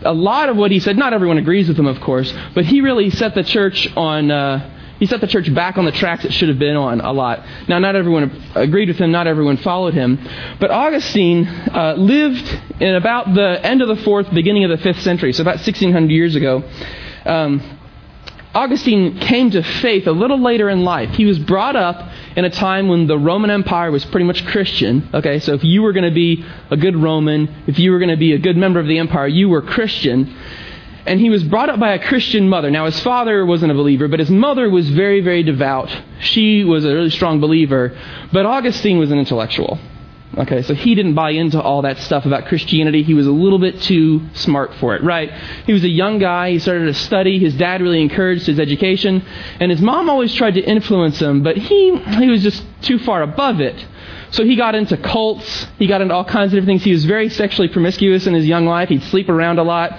A 0.00 0.14
lot 0.14 0.48
of 0.48 0.56
what 0.56 0.70
he 0.70 0.80
said, 0.80 0.96
not 0.96 1.12
everyone 1.12 1.36
agrees 1.36 1.68
with 1.68 1.78
him, 1.78 1.86
of 1.86 2.00
course, 2.00 2.32
but 2.54 2.64
he 2.64 2.80
really 2.80 3.10
set 3.10 3.34
the 3.34 3.44
church 3.44 3.86
on. 3.96 4.30
Uh, 4.30 4.78
he 4.98 5.06
set 5.06 5.20
the 5.20 5.26
church 5.26 5.52
back 5.52 5.78
on 5.78 5.84
the 5.84 5.92
tracks 5.92 6.24
it 6.24 6.32
should 6.32 6.48
have 6.48 6.60
been 6.60 6.76
on 6.76 7.00
a 7.00 7.12
lot. 7.12 7.44
Now, 7.68 7.80
not 7.80 7.96
everyone 7.96 8.40
agreed 8.54 8.88
with 8.88 8.98
him, 8.98 9.10
not 9.10 9.26
everyone 9.26 9.56
followed 9.56 9.94
him. 9.94 10.16
But 10.60 10.70
Augustine 10.70 11.46
uh, 11.48 11.94
lived 11.98 12.48
in 12.80 12.94
about 12.94 13.34
the 13.34 13.60
end 13.64 13.82
of 13.82 13.88
the 13.88 13.96
fourth, 13.96 14.32
beginning 14.32 14.62
of 14.64 14.70
the 14.70 14.76
fifth 14.76 15.02
century, 15.02 15.32
so 15.32 15.42
about 15.42 15.56
1600 15.56 16.08
years 16.08 16.36
ago. 16.36 16.62
Um, 17.26 17.80
Augustine 18.54 19.18
came 19.18 19.50
to 19.50 19.62
faith 19.62 20.06
a 20.06 20.12
little 20.12 20.40
later 20.40 20.68
in 20.68 20.84
life. 20.84 21.14
He 21.14 21.24
was 21.24 21.38
brought 21.38 21.74
up 21.74 22.10
in 22.36 22.44
a 22.44 22.50
time 22.50 22.88
when 22.88 23.06
the 23.06 23.18
Roman 23.18 23.50
Empire 23.50 23.90
was 23.90 24.04
pretty 24.04 24.26
much 24.26 24.44
Christian. 24.46 25.08
Okay, 25.14 25.38
so 25.38 25.54
if 25.54 25.64
you 25.64 25.82
were 25.82 25.92
going 25.92 26.08
to 26.08 26.14
be 26.14 26.44
a 26.70 26.76
good 26.76 26.96
Roman, 26.96 27.64
if 27.66 27.78
you 27.78 27.92
were 27.92 27.98
going 27.98 28.10
to 28.10 28.16
be 28.16 28.34
a 28.34 28.38
good 28.38 28.56
member 28.56 28.78
of 28.78 28.86
the 28.86 28.98
empire, 28.98 29.26
you 29.26 29.48
were 29.48 29.62
Christian 29.62 30.36
and 31.06 31.18
he 31.18 31.30
was 31.30 31.42
brought 31.42 31.68
up 31.68 31.80
by 31.80 31.94
a 31.94 31.98
Christian 31.98 32.48
mother. 32.48 32.70
Now, 32.70 32.84
his 32.84 33.00
father 33.00 33.44
wasn't 33.44 33.72
a 33.72 33.74
believer, 33.74 34.08
but 34.08 34.20
his 34.20 34.30
mother 34.30 34.70
was 34.70 34.88
very, 34.90 35.20
very 35.20 35.42
devout. 35.42 35.90
She 36.20 36.64
was 36.64 36.84
a 36.84 36.94
really 36.94 37.10
strong 37.10 37.40
believer, 37.40 37.98
but 38.32 38.46
Augustine 38.46 38.98
was 38.98 39.10
an 39.10 39.18
intellectual. 39.18 39.78
Okay, 40.38 40.62
so 40.62 40.72
he 40.72 40.94
didn't 40.94 41.14
buy 41.14 41.30
into 41.30 41.60
all 41.60 41.82
that 41.82 41.98
stuff 41.98 42.24
about 42.24 42.46
Christianity. 42.46 43.02
He 43.02 43.12
was 43.12 43.26
a 43.26 43.30
little 43.30 43.58
bit 43.58 43.82
too 43.82 44.22
smart 44.32 44.72
for 44.74 44.96
it, 44.96 45.02
right? 45.02 45.30
He 45.66 45.74
was 45.74 45.84
a 45.84 45.88
young 45.88 46.18
guy. 46.18 46.52
He 46.52 46.58
started 46.58 46.86
to 46.86 46.94
study. 46.94 47.38
His 47.38 47.54
dad 47.54 47.82
really 47.82 48.00
encouraged 48.00 48.46
his 48.46 48.58
education, 48.58 49.22
and 49.60 49.70
his 49.70 49.82
mom 49.82 50.08
always 50.08 50.32
tried 50.34 50.54
to 50.54 50.62
influence 50.62 51.20
him, 51.20 51.42
but 51.42 51.58
he 51.58 51.96
he 51.96 52.28
was 52.28 52.42
just 52.42 52.64
too 52.80 52.98
far 52.98 53.22
above 53.22 53.60
it. 53.60 53.86
So 54.32 54.44
he 54.44 54.56
got 54.56 54.74
into 54.74 54.96
cults. 54.96 55.66
He 55.78 55.86
got 55.86 56.00
into 56.00 56.14
all 56.14 56.24
kinds 56.24 56.52
of 56.52 56.56
different 56.56 56.68
things. 56.68 56.84
He 56.84 56.92
was 56.92 57.04
very 57.04 57.28
sexually 57.28 57.68
promiscuous 57.68 58.26
in 58.26 58.32
his 58.32 58.46
young 58.46 58.66
life. 58.66 58.88
He'd 58.88 59.02
sleep 59.04 59.28
around 59.28 59.58
a 59.58 59.62
lot. 59.62 59.92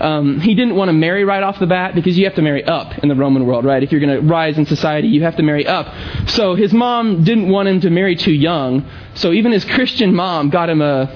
Um, 0.00 0.40
he 0.40 0.54
didn't 0.54 0.76
want 0.76 0.88
to 0.88 0.92
marry 0.92 1.24
right 1.24 1.42
off 1.42 1.58
the 1.58 1.66
bat 1.66 1.96
because 1.96 2.16
you 2.16 2.24
have 2.24 2.36
to 2.36 2.42
marry 2.42 2.64
up 2.64 2.98
in 2.98 3.08
the 3.08 3.16
Roman 3.16 3.46
world, 3.46 3.64
right? 3.64 3.82
If 3.82 3.90
you're 3.90 4.00
going 4.00 4.20
to 4.20 4.26
rise 4.26 4.56
in 4.58 4.64
society, 4.64 5.08
you 5.08 5.24
have 5.24 5.36
to 5.36 5.42
marry 5.42 5.66
up. 5.66 5.92
So 6.30 6.54
his 6.54 6.72
mom 6.72 7.24
didn't 7.24 7.48
want 7.48 7.68
him 7.68 7.80
to 7.80 7.90
marry 7.90 8.14
too 8.14 8.32
young. 8.32 8.88
So 9.14 9.32
even 9.32 9.50
his 9.50 9.64
Christian 9.64 10.14
mom 10.14 10.50
got 10.50 10.70
him 10.70 10.80
a 10.80 11.14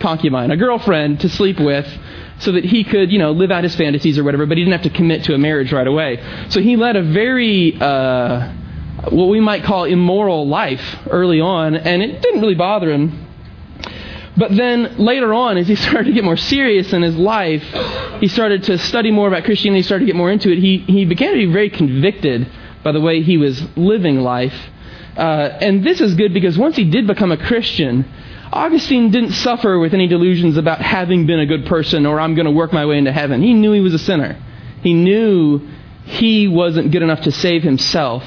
concubine, 0.00 0.50
a 0.50 0.56
girlfriend 0.56 1.20
to 1.20 1.28
sleep 1.28 1.60
with 1.60 1.86
so 2.40 2.50
that 2.52 2.64
he 2.64 2.82
could, 2.82 3.12
you 3.12 3.18
know, 3.20 3.30
live 3.30 3.52
out 3.52 3.62
his 3.62 3.76
fantasies 3.76 4.18
or 4.18 4.24
whatever, 4.24 4.46
but 4.46 4.58
he 4.58 4.64
didn't 4.64 4.72
have 4.72 4.92
to 4.92 4.96
commit 4.96 5.22
to 5.24 5.34
a 5.34 5.38
marriage 5.38 5.72
right 5.72 5.86
away. 5.86 6.20
So 6.48 6.60
he 6.60 6.74
led 6.74 6.96
a 6.96 7.02
very 7.02 7.78
uh, 7.80 8.52
what 9.10 9.28
we 9.28 9.40
might 9.40 9.64
call 9.64 9.84
immoral 9.84 10.46
life 10.48 10.96
early 11.10 11.40
on, 11.40 11.74
and 11.74 12.02
it 12.02 12.22
didn't 12.22 12.40
really 12.40 12.54
bother 12.54 12.90
him. 12.90 13.28
But 14.36 14.56
then 14.56 14.98
later 14.98 15.32
on, 15.32 15.56
as 15.58 15.68
he 15.68 15.74
started 15.74 16.06
to 16.06 16.12
get 16.12 16.24
more 16.24 16.36
serious 16.36 16.92
in 16.92 17.02
his 17.02 17.16
life, 17.16 17.62
he 18.20 18.28
started 18.28 18.64
to 18.64 18.78
study 18.78 19.10
more 19.10 19.28
about 19.28 19.44
Christianity, 19.44 19.82
started 19.82 20.06
to 20.06 20.12
get 20.12 20.16
more 20.16 20.30
into 20.30 20.50
it. 20.50 20.58
He, 20.58 20.78
he 20.78 21.04
began 21.04 21.32
to 21.32 21.36
be 21.36 21.52
very 21.52 21.70
convicted 21.70 22.50
by 22.82 22.92
the 22.92 23.00
way 23.00 23.22
he 23.22 23.36
was 23.36 23.62
living 23.76 24.20
life. 24.20 24.54
Uh, 25.16 25.58
and 25.60 25.84
this 25.84 26.00
is 26.00 26.14
good 26.14 26.34
because 26.34 26.58
once 26.58 26.76
he 26.76 26.84
did 26.84 27.06
become 27.06 27.30
a 27.30 27.36
Christian, 27.36 28.04
Augustine 28.52 29.10
didn't 29.10 29.32
suffer 29.32 29.78
with 29.78 29.94
any 29.94 30.06
delusions 30.06 30.56
about 30.56 30.80
having 30.80 31.26
been 31.26 31.38
a 31.38 31.46
good 31.46 31.66
person 31.66 32.04
or 32.04 32.20
I'm 32.20 32.34
going 32.34 32.46
to 32.46 32.52
work 32.52 32.72
my 32.72 32.84
way 32.84 32.98
into 32.98 33.12
heaven. 33.12 33.40
He 33.40 33.54
knew 33.54 33.72
he 33.72 33.80
was 33.80 33.94
a 33.94 33.98
sinner. 33.98 34.40
He 34.82 34.92
knew 34.92 35.66
he 36.04 36.48
wasn't 36.48 36.90
good 36.90 37.02
enough 37.02 37.22
to 37.22 37.32
save 37.32 37.62
himself 37.62 38.24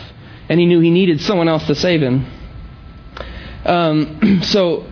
and 0.50 0.60
he 0.60 0.66
knew 0.66 0.80
he 0.80 0.92
needed 0.92 1.22
someone 1.22 1.48
else 1.48 1.66
to 1.68 1.76
save 1.76 2.02
him. 2.02 2.26
Um, 3.66 4.42
so 4.44 4.86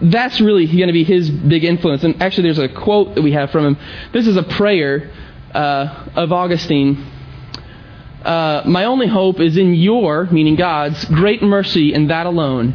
that's 0.00 0.40
really 0.40 0.66
going 0.66 0.88
to 0.88 0.92
be 0.92 1.04
his 1.04 1.30
big 1.30 1.64
influence. 1.64 2.04
And 2.04 2.20
actually, 2.22 2.44
there's 2.44 2.58
a 2.58 2.68
quote 2.68 3.14
that 3.14 3.22
we 3.22 3.32
have 3.32 3.50
from 3.50 3.64
him. 3.64 3.76
This 4.12 4.26
is 4.26 4.36
a 4.36 4.42
prayer 4.42 5.10
uh, 5.54 6.08
of 6.14 6.32
Augustine. 6.32 7.06
Uh, 8.24 8.62
My 8.66 8.84
only 8.84 9.06
hope 9.06 9.40
is 9.40 9.56
in 9.56 9.74
your, 9.74 10.26
meaning 10.26 10.56
God's, 10.56 11.04
great 11.06 11.42
mercy 11.42 11.92
and 11.92 12.10
that 12.10 12.26
alone. 12.26 12.74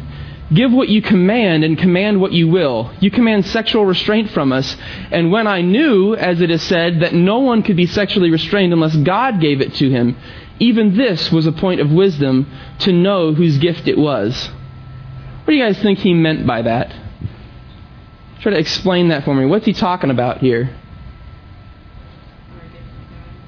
Give 0.52 0.72
what 0.72 0.88
you 0.88 1.02
command 1.02 1.62
and 1.62 1.76
command 1.76 2.20
what 2.20 2.32
you 2.32 2.48
will. 2.48 2.90
You 3.00 3.10
command 3.10 3.44
sexual 3.46 3.84
restraint 3.84 4.30
from 4.30 4.50
us. 4.50 4.76
And 5.10 5.30
when 5.30 5.46
I 5.46 5.60
knew, 5.60 6.16
as 6.16 6.40
it 6.40 6.50
is 6.50 6.62
said, 6.62 7.00
that 7.00 7.12
no 7.12 7.40
one 7.40 7.62
could 7.62 7.76
be 7.76 7.84
sexually 7.84 8.30
restrained 8.30 8.72
unless 8.72 8.96
God 8.96 9.40
gave 9.42 9.60
it 9.60 9.74
to 9.74 9.90
him, 9.90 10.16
even 10.58 10.96
this 10.96 11.30
was 11.30 11.46
a 11.46 11.52
point 11.52 11.80
of 11.80 11.90
wisdom 11.90 12.50
to 12.80 12.92
know 12.92 13.34
whose 13.34 13.58
gift 13.58 13.88
it 13.88 13.98
was. 13.98 14.48
What 15.44 15.52
do 15.52 15.54
you 15.54 15.64
guys 15.64 15.80
think 15.80 16.00
he 16.00 16.14
meant 16.14 16.46
by 16.46 16.62
that? 16.62 16.94
Try 18.40 18.52
to 18.52 18.58
explain 18.58 19.08
that 19.08 19.24
for 19.24 19.34
me. 19.34 19.46
What's 19.46 19.66
he 19.66 19.72
talking 19.72 20.10
about 20.10 20.38
here? 20.38 20.76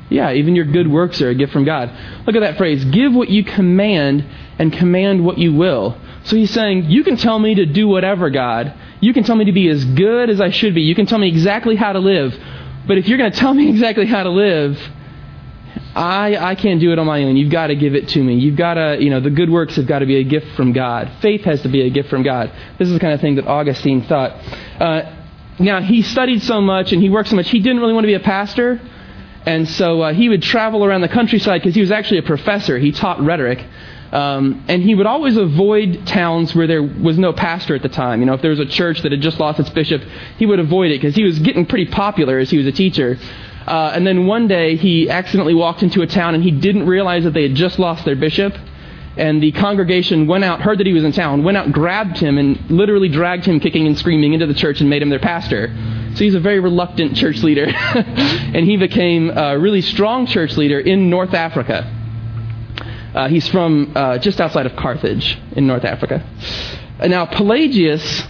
Yeah, 0.09 0.33
even 0.33 0.57
your 0.57 0.65
good 0.65 0.91
works 0.91 1.23
are 1.23 1.29
a 1.29 1.35
gift 1.35 1.53
from 1.53 1.65
God. 1.65 1.91
Look 2.27 2.35
at 2.35 2.41
that 2.41 2.59
phrase 2.59 2.85
give 2.85 3.15
what 3.15 3.29
you 3.29 3.45
command 3.45 4.25
and 4.59 4.73
command 4.73 5.25
what 5.25 5.39
you 5.39 5.55
will. 5.55 5.97
So 6.25 6.37
he's 6.37 6.51
saying, 6.51 6.91
You 6.91 7.05
can 7.05 7.17
tell 7.17 7.39
me 7.39 7.55
to 7.55 7.67
do 7.67 7.87
whatever, 7.87 8.29
God. 8.29 8.75
You 9.01 9.15
can 9.15 9.25
tell 9.25 9.37
me 9.37 9.47
to 9.47 9.53
be 9.53 9.69
as 9.69 9.85
good 9.85 10.29
as 10.29 10.41
I 10.41 10.51
should 10.51 10.75
be. 10.75 10.83
You 10.83 10.95
can 10.95 11.07
tell 11.07 11.19
me 11.19 11.29
exactly 11.29 11.77
how 11.77 11.93
to 11.93 12.01
live. 12.01 12.37
But 12.87 12.99
if 12.99 13.09
you're 13.09 13.19
going 13.19 13.33
to 13.33 13.39
tell 13.39 13.55
me 13.55 13.69
exactly 13.71 14.07
how 14.07 14.25
to 14.25 14.31
live, 14.31 14.79
I, 15.95 16.37
I 16.37 16.55
can't 16.55 16.81
do 16.81 16.93
it 16.93 16.99
on 16.99 17.07
my 17.07 17.23
own. 17.25 17.37
You've 17.37 17.51
got 17.51 17.69
to 17.69 17.75
give 17.75 17.95
it 17.95 18.09
to 18.09 18.23
me. 18.23 18.37
You've 18.37 18.57
got 18.57 18.75
to, 18.75 18.99
you 19.01 19.11
know, 19.11 19.21
the 19.21 19.31
good 19.31 19.51
works 19.51 19.77
have 19.77 19.87
got 19.87 20.01
to 20.01 20.07
be 20.07 20.17
a 20.17 20.25
gift 20.25 20.55
from 20.55 20.73
God. 20.73 21.11
Faith 21.21 21.43
has 21.43 21.63
to 21.63 21.69
be 21.69 21.83
a 21.83 21.91
gift 21.91 22.09
from 22.09 22.23
God. 22.23 22.53
This 22.79 22.89
is 22.89 22.95
the 22.95 23.01
kind 23.01 23.13
of 23.13 23.21
thing 23.21 23.35
that 23.37 23.47
Augustine 23.47 24.03
thought. 24.05 24.33
Uh, 24.81 25.17
now, 25.59 25.81
he 25.81 26.03
studied 26.03 26.43
so 26.43 26.61
much 26.61 26.93
and 26.93 27.03
he 27.03 27.11
worked 27.11 27.31
so 27.31 27.37
much, 27.37 27.51
he 27.51 27.59
didn't 27.59 27.81
really 27.81 27.93
want 27.93 28.05
to 28.05 28.09
be 28.09 28.15
a 28.15 28.21
pastor. 28.21 28.81
And 29.47 29.69
so 29.69 30.03
uh, 30.03 30.13
he 30.13 30.29
would 30.29 30.43
travel 30.43 30.85
around 30.85 31.01
the 31.01 31.09
countryside 31.09 31.61
because 31.61 31.75
he 31.75 31.81
was 31.81 31.91
actually 31.91 32.19
a 32.19 32.23
professor. 32.23 32.79
He 32.79 32.93
taught 32.93 33.21
rhetoric. 33.21 33.65
Um, 34.13 34.65
and 34.69 34.83
he 34.83 34.95
would 34.95 35.07
always 35.07 35.37
avoid 35.37 36.07
towns 36.07 36.55
where 36.55 36.67
there 36.67 36.83
was 36.83 37.19
no 37.19 37.33
pastor 37.33 37.75
at 37.75 37.83
the 37.83 37.89
time. 37.89 38.21
You 38.21 38.27
know, 38.27 38.35
if 38.35 38.43
there 38.43 38.51
was 38.51 38.59
a 38.59 38.67
church 38.67 39.03
that 39.03 39.13
had 39.13 39.21
just 39.21 39.39
lost 39.39 39.61
its 39.61 39.71
bishop, 39.71 40.03
he 40.37 40.47
would 40.47 40.59
avoid 40.59 40.91
it 40.91 41.01
because 41.01 41.15
he 41.15 41.23
was 41.23 41.39
getting 41.39 41.65
pretty 41.65 41.87
popular 41.87 42.39
as 42.39 42.51
he 42.51 42.59
was 42.59 42.67
a 42.67 42.73
teacher. 42.73 43.19
Uh, 43.67 43.93
and 43.95 44.07
then 44.07 44.27
one 44.27 44.49
day 44.49 44.77
he 44.77 45.11
accidentally 45.11 45.55
walked 45.55 45.83
into 45.83 46.03
a 46.03 46.07
town 46.07 46.35
and 46.35 46.43
he 46.43 46.51
didn't 46.51 46.87
realize 46.87 47.25
that 47.25 47.35
they 47.35 47.43
had 47.43 47.55
just 47.55 47.79
lost 47.79 48.05
their 48.05 48.17
bishop. 48.17 48.55
And 49.17 49.43
the 49.43 49.53
congregation 49.53 50.27
went 50.27 50.45
out, 50.45 50.61
heard 50.61 50.79
that 50.79 50.87
he 50.87 50.93
was 50.93 51.05
in 51.05 51.13
town, 51.13 51.43
went 51.43 51.57
out, 51.57 51.73
grabbed 51.73 52.19
him, 52.19 52.39
and 52.39 52.71
literally 52.71 53.09
dragged 53.09 53.45
him 53.45 53.61
kicking 53.61 53.87
and 53.87 53.99
screaming 53.99 54.33
into 54.33 54.47
the 54.47 54.55
church 54.55 54.81
and 54.81 54.89
made 54.89 55.03
him 55.03 55.11
their 55.11 55.19
pastor. 55.19 55.75
So 56.15 56.25
he's 56.25 56.35
a 56.35 56.41
very 56.41 56.61
reluctant 56.61 57.17
church 57.17 57.43
leader. 57.43 57.67
and 57.75 58.65
he 58.65 58.77
became 58.77 59.31
a 59.31 59.59
really 59.59 59.83
strong 59.83 60.27
church 60.27 60.57
leader 60.57 60.79
in 60.79 61.11
North 61.11 61.35
Africa. 61.35 61.97
Uh, 63.15 63.29
he's 63.29 63.49
from 63.49 63.93
uh, 63.97 64.19
just 64.19 64.41
outside 64.41 64.67
of 64.67 64.77
Carthage 64.77 65.39
in 65.53 65.67
North 65.67 65.85
Africa. 65.85 66.25
Now, 67.01 67.27
Pelagius 67.27 68.23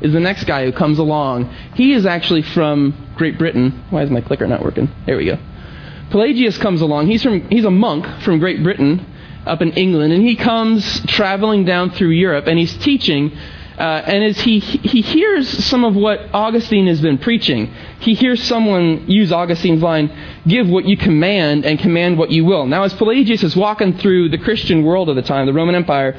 is 0.00 0.12
the 0.12 0.20
next 0.20 0.44
guy 0.44 0.64
who 0.64 0.72
comes 0.72 0.98
along. 0.98 1.54
He 1.74 1.92
is 1.92 2.06
actually 2.06 2.42
from 2.42 3.07
Great 3.18 3.36
Britain. 3.36 3.84
Why 3.90 4.02
is 4.02 4.10
my 4.10 4.20
clicker 4.20 4.46
not 4.46 4.62
working? 4.62 4.88
There 5.04 5.16
we 5.16 5.26
go. 5.26 5.38
Pelagius 6.10 6.56
comes 6.56 6.80
along. 6.80 7.08
He's 7.08 7.22
from 7.22 7.48
he's 7.50 7.64
a 7.64 7.70
monk 7.70 8.06
from 8.22 8.38
Great 8.38 8.62
Britain 8.62 9.04
up 9.44 9.60
in 9.60 9.72
England, 9.72 10.12
and 10.12 10.24
he 10.24 10.36
comes 10.36 11.04
traveling 11.06 11.64
down 11.64 11.90
through 11.90 12.10
Europe, 12.10 12.46
and 12.46 12.58
he's 12.58 12.76
teaching. 12.78 13.36
Uh, 13.76 14.02
and 14.06 14.24
as 14.24 14.40
he 14.40 14.58
he 14.60 15.02
hears 15.02 15.48
some 15.48 15.84
of 15.84 15.94
what 15.94 16.20
Augustine 16.32 16.86
has 16.86 17.00
been 17.00 17.18
preaching, 17.18 17.72
he 18.00 18.14
hears 18.14 18.42
someone 18.42 19.08
use 19.08 19.32
Augustine's 19.32 19.82
line, 19.82 20.10
"Give 20.46 20.68
what 20.68 20.84
you 20.84 20.96
command, 20.96 21.64
and 21.64 21.78
command 21.78 22.18
what 22.18 22.30
you 22.30 22.44
will." 22.44 22.66
Now, 22.66 22.84
as 22.84 22.94
Pelagius 22.94 23.44
is 23.44 23.54
walking 23.54 23.98
through 23.98 24.30
the 24.30 24.38
Christian 24.38 24.84
world 24.84 25.08
of 25.08 25.16
the 25.16 25.22
time, 25.22 25.46
the 25.46 25.52
Roman 25.52 25.74
Empire, 25.74 26.16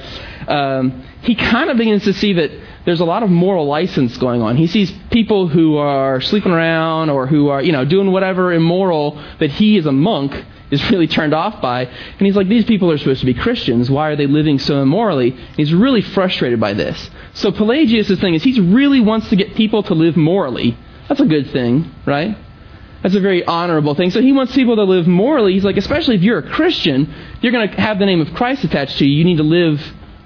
um, 0.48 1.04
he 1.22 1.36
kind 1.36 1.70
of 1.70 1.78
begins 1.78 2.04
to 2.04 2.14
see 2.14 2.34
that 2.34 2.52
there's 2.86 3.02
a 3.02 3.06
lot 3.06 3.24
of 3.24 3.30
moral 3.30 3.66
license 3.66 4.18
going 4.18 4.42
on. 4.42 4.56
He 4.56 4.68
sees 4.68 4.92
people 5.12 5.48
who 5.48 5.78
are 5.78 6.22
sleeping 6.22 6.52
around 6.52 7.10
or 7.10 7.28
who 7.28 7.50
are, 7.50 7.62
you 7.62 7.72
know, 7.72 7.86
doing 7.86 8.12
whatever 8.12 8.54
immoral 8.54 9.22
that 9.40 9.52
he 9.52 9.78
as 9.78 9.86
a 9.86 9.92
monk 9.92 10.46
is 10.72 10.90
really 10.92 11.08
turned 11.08 11.34
off 11.34 11.62
by. 11.62 11.86
And 11.86 12.22
he's 12.22 12.36
like, 12.36 12.48
these 12.48 12.66
people 12.66 12.92
are 12.92 12.98
supposed 12.98 13.20
to 13.22 13.26
be 13.26 13.34
Christians. 13.34 13.90
Why 13.90 14.10
are 14.10 14.16
they 14.16 14.28
living 14.28 14.60
so 14.60 14.82
immorally? 14.82 15.32
He's 15.58 15.74
really 15.74 16.02
frustrated 16.02 16.60
by 16.60 16.74
this. 16.74 17.10
So 17.34 17.52
Pelagius' 17.52 18.20
thing 18.20 18.34
is 18.34 18.44
he 18.44 18.60
really 18.60 19.00
wants 19.02 19.30
to 19.30 19.36
get 19.36 19.56
people 19.56 19.84
to 19.84 19.94
live 19.94 20.16
morally. 20.16 20.78
That's 21.08 21.22
a 21.22 21.26
good 21.26 21.52
thing, 21.52 21.92
right? 22.06 22.38
That's 23.02 23.16
a 23.16 23.20
very 23.20 23.44
honorable 23.46 23.96
thing. 23.96 24.12
So 24.12 24.22
he 24.22 24.32
wants 24.32 24.54
people 24.54 24.76
to 24.76 24.84
live 24.84 25.08
morally. 25.08 25.54
He's 25.54 25.64
like, 25.64 25.78
especially 25.78 26.16
if 26.16 26.22
you're 26.22 26.40
a 26.40 26.50
Christian, 26.50 27.14
you're 27.42 27.52
going 27.52 27.70
to 27.70 27.82
have 27.82 27.98
the 27.98 28.06
name 28.06 28.22
of 28.22 28.34
Christ 28.34 28.64
attached 28.64 28.98
to 29.00 29.06
you. 29.06 29.18
You 29.18 29.26
need 29.26 29.38
to 29.38 29.44
live 29.44 29.82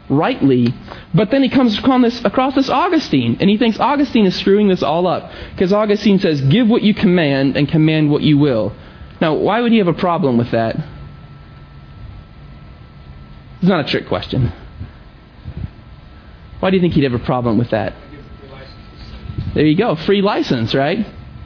rightly. 0.09 0.73
But 1.13 1.31
then 1.31 1.43
he 1.43 1.49
comes 1.49 1.81
this, 2.01 2.23
across 2.25 2.55
this 2.55 2.69
Augustine, 2.69 3.37
and 3.39 3.49
he 3.49 3.57
thinks 3.57 3.79
Augustine 3.79 4.25
is 4.25 4.35
screwing 4.35 4.67
this 4.67 4.83
all 4.83 5.07
up. 5.07 5.31
Because 5.51 5.73
Augustine 5.73 6.19
says, 6.19 6.41
Give 6.41 6.67
what 6.67 6.81
you 6.81 6.93
command 6.93 7.57
and 7.57 7.67
command 7.67 8.09
what 8.09 8.21
you 8.21 8.37
will. 8.37 8.73
Now, 9.21 9.35
why 9.35 9.61
would 9.61 9.71
he 9.71 9.77
have 9.77 9.87
a 9.87 9.93
problem 9.93 10.37
with 10.37 10.51
that? 10.51 10.75
It's 13.59 13.69
not 13.69 13.85
a 13.85 13.89
trick 13.89 14.07
question. 14.07 14.51
Why 16.59 16.69
do 16.69 16.75
you 16.75 16.81
think 16.81 16.93
he'd 16.93 17.03
have 17.03 17.13
a 17.13 17.19
problem 17.19 17.57
with 17.57 17.69
that? 17.69 17.93
There 19.53 19.65
you 19.65 19.77
go, 19.77 19.95
free 19.95 20.21
license, 20.21 20.73
right? 20.73 21.05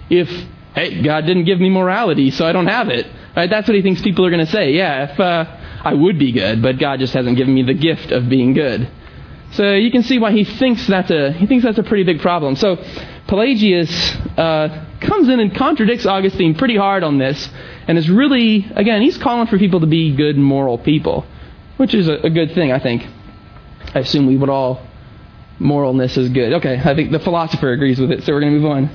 If, 0.10 0.30
hey, 0.74 1.02
God 1.04 1.26
didn't 1.26 1.46
give 1.46 1.60
me 1.60 1.70
morality, 1.70 2.32
so 2.32 2.46
I 2.46 2.54
don't 2.54 2.68
have 2.68 2.90
it. 2.90 3.06
Right? 3.36 3.50
That's 3.50 3.68
what 3.68 3.76
he 3.76 3.82
thinks 3.82 4.02
people 4.02 4.26
are 4.26 4.32
going 4.32 4.46
to 4.46 4.52
say. 4.52 4.72
Yeah, 4.72 5.12
if 5.12 5.20
uh, 5.20 5.57
I 5.84 5.94
would 5.94 6.20
be 6.20 6.32
good, 6.32 6.62
but 6.62 6.80
God 6.80 7.00
just 7.00 7.14
hasn't 7.14 7.38
given 7.38 7.54
me 7.54 7.64
the 7.64 7.74
gift 7.74 8.12
of 8.12 8.30
being 8.30 8.54
good. 8.54 8.90
So 9.52 9.74
you 9.74 9.92
can 9.92 10.04
see 10.04 10.20
why 10.20 10.32
he 10.32 10.44
thinks 10.44 10.86
that's 10.88 11.12
a 11.12 11.32
he 11.32 11.46
thinks 11.46 11.64
that's 11.64 11.78
a 11.78 11.84
pretty 11.84 12.04
big 12.04 12.22
problem. 12.22 12.56
So 12.56 12.76
Pelagius 13.28 14.16
uh, 14.38 14.86
comes 15.00 15.30
in 15.30 15.40
and 15.40 15.56
contradicts 15.56 16.06
Augustine 16.06 16.56
pretty 16.56 16.76
hard 16.76 17.04
on 17.04 17.18
this, 17.18 17.50
and 17.88 17.98
is 17.98 18.10
really 18.10 18.68
again 18.76 19.02
he's 19.02 19.18
calling 19.18 19.48
for 19.48 19.58
people 19.58 19.80
to 19.80 19.88
be 19.88 20.16
good 20.16 20.38
moral 20.38 20.78
people, 20.78 21.26
which 21.78 21.94
is 21.94 22.08
a, 22.08 22.16
a 22.16 22.30
good 22.30 22.54
thing 22.54 22.72
I 22.72 22.80
think. 22.80 23.08
I 23.96 24.00
assume 24.00 24.28
we 24.28 24.38
would 24.38 24.50
all 24.50 24.86
moralness 25.60 26.18
is 26.18 26.30
good. 26.30 26.54
Okay, 26.54 26.80
I 26.80 26.96
think 26.96 27.12
the 27.12 27.20
philosopher 27.20 27.72
agrees 27.72 28.00
with 28.00 28.12
it, 28.12 28.24
so 28.24 28.34
we're 28.34 28.42
going 28.42 28.54
to 28.54 28.60
move 28.60 28.72
on. 28.72 28.90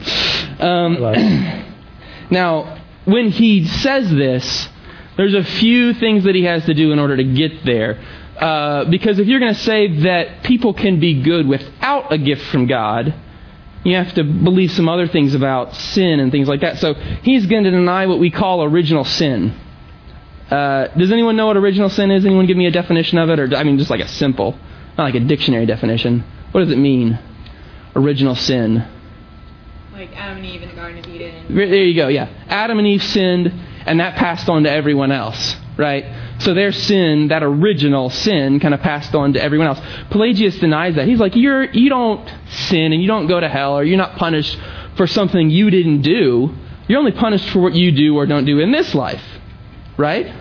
Um, 0.60 1.74
now, 2.30 2.78
when 3.04 3.30
he 3.30 3.66
says 3.66 4.10
this, 4.10 4.68
there's 5.16 5.34
a 5.34 5.44
few 5.44 5.94
things 5.94 6.24
that 6.24 6.34
he 6.34 6.44
has 6.44 6.64
to 6.66 6.74
do 6.74 6.92
in 6.92 6.98
order 6.98 7.16
to 7.16 7.24
get 7.24 7.64
there. 7.64 8.00
Uh, 8.36 8.84
because 8.86 9.18
if 9.18 9.26
you're 9.26 9.40
going 9.40 9.54
to 9.54 9.60
say 9.60 10.00
that 10.02 10.42
people 10.42 10.72
can 10.74 10.98
be 10.98 11.22
good 11.22 11.46
without 11.46 12.12
a 12.12 12.18
gift 12.18 12.42
from 12.46 12.66
God, 12.66 13.14
you 13.84 13.96
have 13.96 14.14
to 14.14 14.24
believe 14.24 14.72
some 14.72 14.88
other 14.88 15.06
things 15.06 15.34
about 15.34 15.74
sin 15.74 16.20
and 16.20 16.32
things 16.32 16.48
like 16.48 16.60
that. 16.60 16.78
So 16.78 16.94
he's 16.94 17.46
going 17.46 17.64
to 17.64 17.70
deny 17.70 18.06
what 18.06 18.18
we 18.18 18.30
call 18.30 18.62
original 18.64 19.04
sin. 19.04 19.58
Uh, 20.50 20.88
does 20.88 21.12
anyone 21.12 21.36
know 21.36 21.46
what 21.46 21.56
original 21.56 21.88
sin 21.88 22.10
is? 22.10 22.24
Anyone 22.24 22.46
give 22.46 22.56
me 22.56 22.66
a 22.66 22.70
definition 22.70 23.18
of 23.18 23.28
it? 23.30 23.38
Or 23.38 23.54
I 23.56 23.64
mean, 23.64 23.78
just 23.78 23.90
like 23.90 24.00
a 24.00 24.08
simple, 24.08 24.58
not 24.96 25.04
like 25.04 25.14
a 25.14 25.20
dictionary 25.20 25.66
definition. 25.66 26.24
What 26.52 26.60
does 26.60 26.70
it 26.70 26.78
mean? 26.78 27.18
Original 27.96 28.34
sin. 28.34 28.86
Like 29.92 30.16
Adam 30.16 30.38
and 30.38 30.46
Eve 30.46 30.62
in 30.62 30.68
the 30.68 30.74
Garden 30.74 30.98
of 30.98 31.06
Eden. 31.06 31.54
There 31.54 31.66
you 31.66 31.94
go. 31.94 32.08
Yeah, 32.08 32.28
Adam 32.48 32.78
and 32.78 32.86
Eve 32.86 33.02
sinned 33.02 33.52
and 33.86 34.00
that 34.00 34.16
passed 34.16 34.48
on 34.48 34.64
to 34.64 34.70
everyone 34.70 35.12
else, 35.12 35.56
right? 35.76 36.04
So 36.38 36.54
their 36.54 36.72
sin, 36.72 37.28
that 37.28 37.42
original 37.42 38.10
sin, 38.10 38.60
kind 38.60 38.74
of 38.74 38.80
passed 38.80 39.14
on 39.14 39.34
to 39.34 39.42
everyone 39.42 39.68
else. 39.68 39.80
Pelagius 40.10 40.58
denies 40.58 40.96
that. 40.96 41.06
He's 41.06 41.20
like, 41.20 41.36
you're 41.36 41.64
you 41.64 41.88
don't 41.88 42.28
sin 42.48 42.92
and 42.92 43.00
you 43.00 43.08
don't 43.08 43.26
go 43.26 43.40
to 43.40 43.48
hell, 43.48 43.78
or 43.78 43.84
you're 43.84 43.98
not 43.98 44.16
punished 44.16 44.58
for 44.96 45.06
something 45.06 45.50
you 45.50 45.70
didn't 45.70 46.02
do. 46.02 46.54
You're 46.88 46.98
only 46.98 47.12
punished 47.12 47.48
for 47.50 47.60
what 47.60 47.74
you 47.74 47.92
do 47.92 48.16
or 48.16 48.26
don't 48.26 48.44
do 48.44 48.58
in 48.58 48.72
this 48.72 48.94
life, 48.94 49.22
right? 49.96 50.34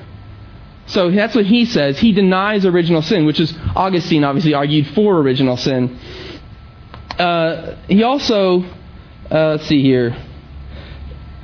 So 0.88 1.10
that's 1.10 1.36
what 1.36 1.46
he 1.46 1.66
says. 1.66 2.00
He 2.00 2.12
denies 2.12 2.66
original 2.66 3.02
sin, 3.02 3.26
which 3.26 3.40
is 3.40 3.56
Augustine 3.76 4.24
obviously 4.24 4.54
argued 4.54 4.88
for 4.88 5.20
original 5.20 5.56
sin. 5.56 5.98
Uh, 7.18 7.78
he 7.88 8.04
also, 8.04 8.64
uh, 9.30 9.52
let's 9.52 9.68
see 9.68 9.82
here 9.82 10.18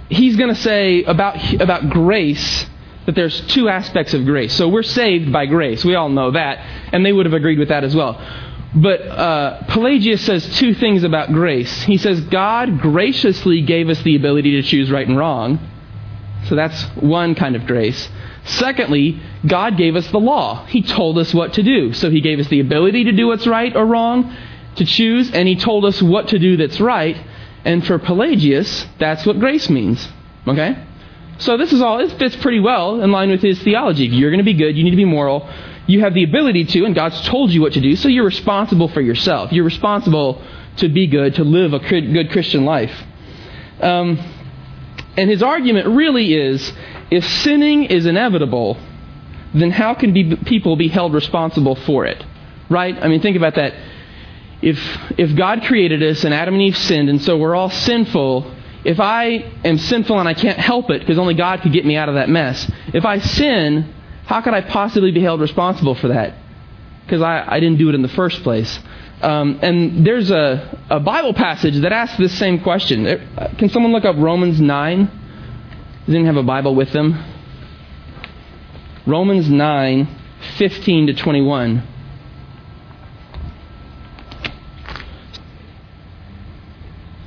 he's 0.09 0.35
going 0.35 0.53
to 0.53 0.61
say 0.61 1.03
about, 1.03 1.53
about 1.53 1.89
grace 1.89 2.65
that 3.05 3.15
there's 3.15 3.39
two 3.47 3.69
aspects 3.69 4.13
of 4.13 4.25
grace. 4.25 4.53
So 4.53 4.67
we're 4.67 4.83
saved 4.83 5.31
by 5.31 5.45
grace. 5.45 5.83
We 5.85 5.95
all 5.95 6.09
know 6.09 6.31
that. 6.31 6.57
And 6.93 7.05
they 7.05 7.13
would 7.13 7.25
have 7.25 7.33
agreed 7.33 7.57
with 7.57 7.69
that 7.69 7.83
as 7.83 7.95
well. 7.95 8.21
But 8.75 9.01
uh, 9.01 9.63
Pelagius 9.69 10.25
says 10.25 10.57
two 10.57 10.73
things 10.73 11.03
about 11.03 11.31
grace. 11.31 11.83
He 11.83 11.97
says 11.97 12.19
God 12.21 12.81
graciously 12.81 13.61
gave 13.61 13.89
us 13.89 14.01
the 14.03 14.15
ability 14.15 14.61
to 14.61 14.63
choose 14.63 14.91
right 14.91 15.07
and 15.07 15.17
wrong. 15.17 15.59
So 16.47 16.55
that's 16.55 16.83
one 16.95 17.33
kind 17.33 17.55
of 17.55 17.65
grace. 17.65 18.09
Secondly, 18.43 19.21
God 19.45 19.77
gave 19.77 19.95
us 19.95 20.09
the 20.11 20.19
law. 20.19 20.65
He 20.65 20.81
told 20.81 21.17
us 21.17 21.33
what 21.33 21.53
to 21.53 21.63
do. 21.63 21.93
So 21.93 22.09
He 22.09 22.21
gave 22.21 22.39
us 22.39 22.47
the 22.47 22.59
ability 22.59 23.05
to 23.05 23.11
do 23.11 23.27
what's 23.27 23.47
right 23.47 23.75
or 23.75 23.85
wrong, 23.85 24.35
to 24.75 24.85
choose, 24.85 25.31
and 25.31 25.47
He 25.47 25.55
told 25.55 25.85
us 25.85 26.01
what 26.01 26.29
to 26.29 26.39
do 26.39 26.57
that's 26.57 26.79
right. 26.79 27.17
And 27.65 27.85
for 27.85 27.99
Pelagius, 27.99 28.85
that's 28.99 29.25
what 29.25 29.39
grace 29.39 29.69
means. 29.69 30.07
Okay? 30.47 30.77
So 31.39 31.57
this 31.57 31.71
is 31.71 31.81
all, 31.81 31.99
it 31.99 32.17
fits 32.17 32.35
pretty 32.37 32.59
well 32.59 33.01
in 33.01 33.11
line 33.11 33.29
with 33.29 33.41
his 33.41 33.61
theology. 33.61 34.05
You're 34.05 34.31
going 34.31 34.39
to 34.39 34.45
be 34.45 34.53
good, 34.53 34.77
you 34.77 34.83
need 34.83 34.91
to 34.91 34.97
be 34.97 35.05
moral. 35.05 35.49
You 35.85 36.01
have 36.01 36.13
the 36.13 36.23
ability 36.23 36.65
to, 36.65 36.85
and 36.85 36.93
God's 36.93 37.21
told 37.27 37.51
you 37.51 37.61
what 37.61 37.73
to 37.73 37.81
do, 37.81 37.95
so 37.95 38.09
you're 38.09 38.25
responsible 38.25 38.89
for 38.89 39.01
yourself. 39.01 39.51
You're 39.53 39.63
responsible 39.63 40.41
to 40.77 40.89
be 40.89 41.07
good, 41.07 41.35
to 41.35 41.43
live 41.43 41.73
a 41.73 41.79
good 41.79 42.31
Christian 42.31 42.65
life. 42.65 42.91
Um, 43.79 44.19
and 45.15 45.29
his 45.29 45.41
argument 45.41 45.87
really 45.87 46.33
is 46.33 46.73
if 47.09 47.25
sinning 47.25 47.85
is 47.85 48.05
inevitable, 48.05 48.77
then 49.53 49.71
how 49.71 49.93
can 49.93 50.13
be, 50.13 50.35
people 50.35 50.75
be 50.75 50.89
held 50.89 51.13
responsible 51.13 51.75
for 51.75 52.05
it? 52.05 52.23
Right? 52.69 52.97
I 53.01 53.07
mean, 53.07 53.21
think 53.21 53.37
about 53.37 53.55
that 53.55 53.73
if, 54.61 54.79
if 55.17 55.35
God 55.35 55.63
created 55.63 56.01
us 56.03 56.23
and 56.23 56.33
Adam 56.33 56.55
and 56.55 56.63
Eve 56.63 56.77
sinned, 56.77 57.09
and 57.09 57.21
so 57.21 57.37
we're 57.37 57.55
all 57.55 57.69
sinful, 57.69 58.53
if 58.83 58.99
I 58.99 59.51
am 59.63 59.77
sinful 59.77 60.19
and 60.19 60.27
I 60.27 60.33
can't 60.33 60.57
help 60.57 60.89
it 60.89 61.01
because 61.01 61.17
only 61.17 61.33
God 61.33 61.61
could 61.61 61.73
get 61.73 61.85
me 61.85 61.95
out 61.95 62.09
of 62.09 62.15
that 62.15 62.29
mess, 62.29 62.69
if 62.93 63.05
I 63.05 63.19
sin, 63.19 63.93
how 64.25 64.41
could 64.41 64.53
I 64.53 64.61
possibly 64.61 65.11
be 65.11 65.21
held 65.21 65.41
responsible 65.41 65.95
for 65.95 66.09
that? 66.09 66.35
Because 67.05 67.21
I, 67.21 67.45
I 67.47 67.59
didn't 67.59 67.77
do 67.77 67.89
it 67.89 67.95
in 67.95 68.01
the 68.01 68.09
first 68.09 68.43
place. 68.43 68.79
Um, 69.21 69.59
and 69.61 70.05
there's 70.05 70.29
a, 70.29 70.77
a 70.89 70.99
Bible 70.99 71.33
passage 71.33 71.75
that 71.81 71.91
asks 71.91 72.17
this 72.17 72.37
same 72.37 72.61
question. 72.61 73.05
Can 73.57 73.69
someone 73.69 73.91
look 73.91 74.05
up 74.05 74.15
Romans 74.17 74.61
9? 74.61 75.05
Does 76.05 76.15
anyone 76.15 76.25
have 76.27 76.37
a 76.37 76.43
Bible 76.43 76.75
with 76.75 76.91
them? 76.91 77.23
Romans 79.05 79.49
9, 79.49 80.07
15 80.57 81.07
to 81.07 81.13
21. 81.13 81.83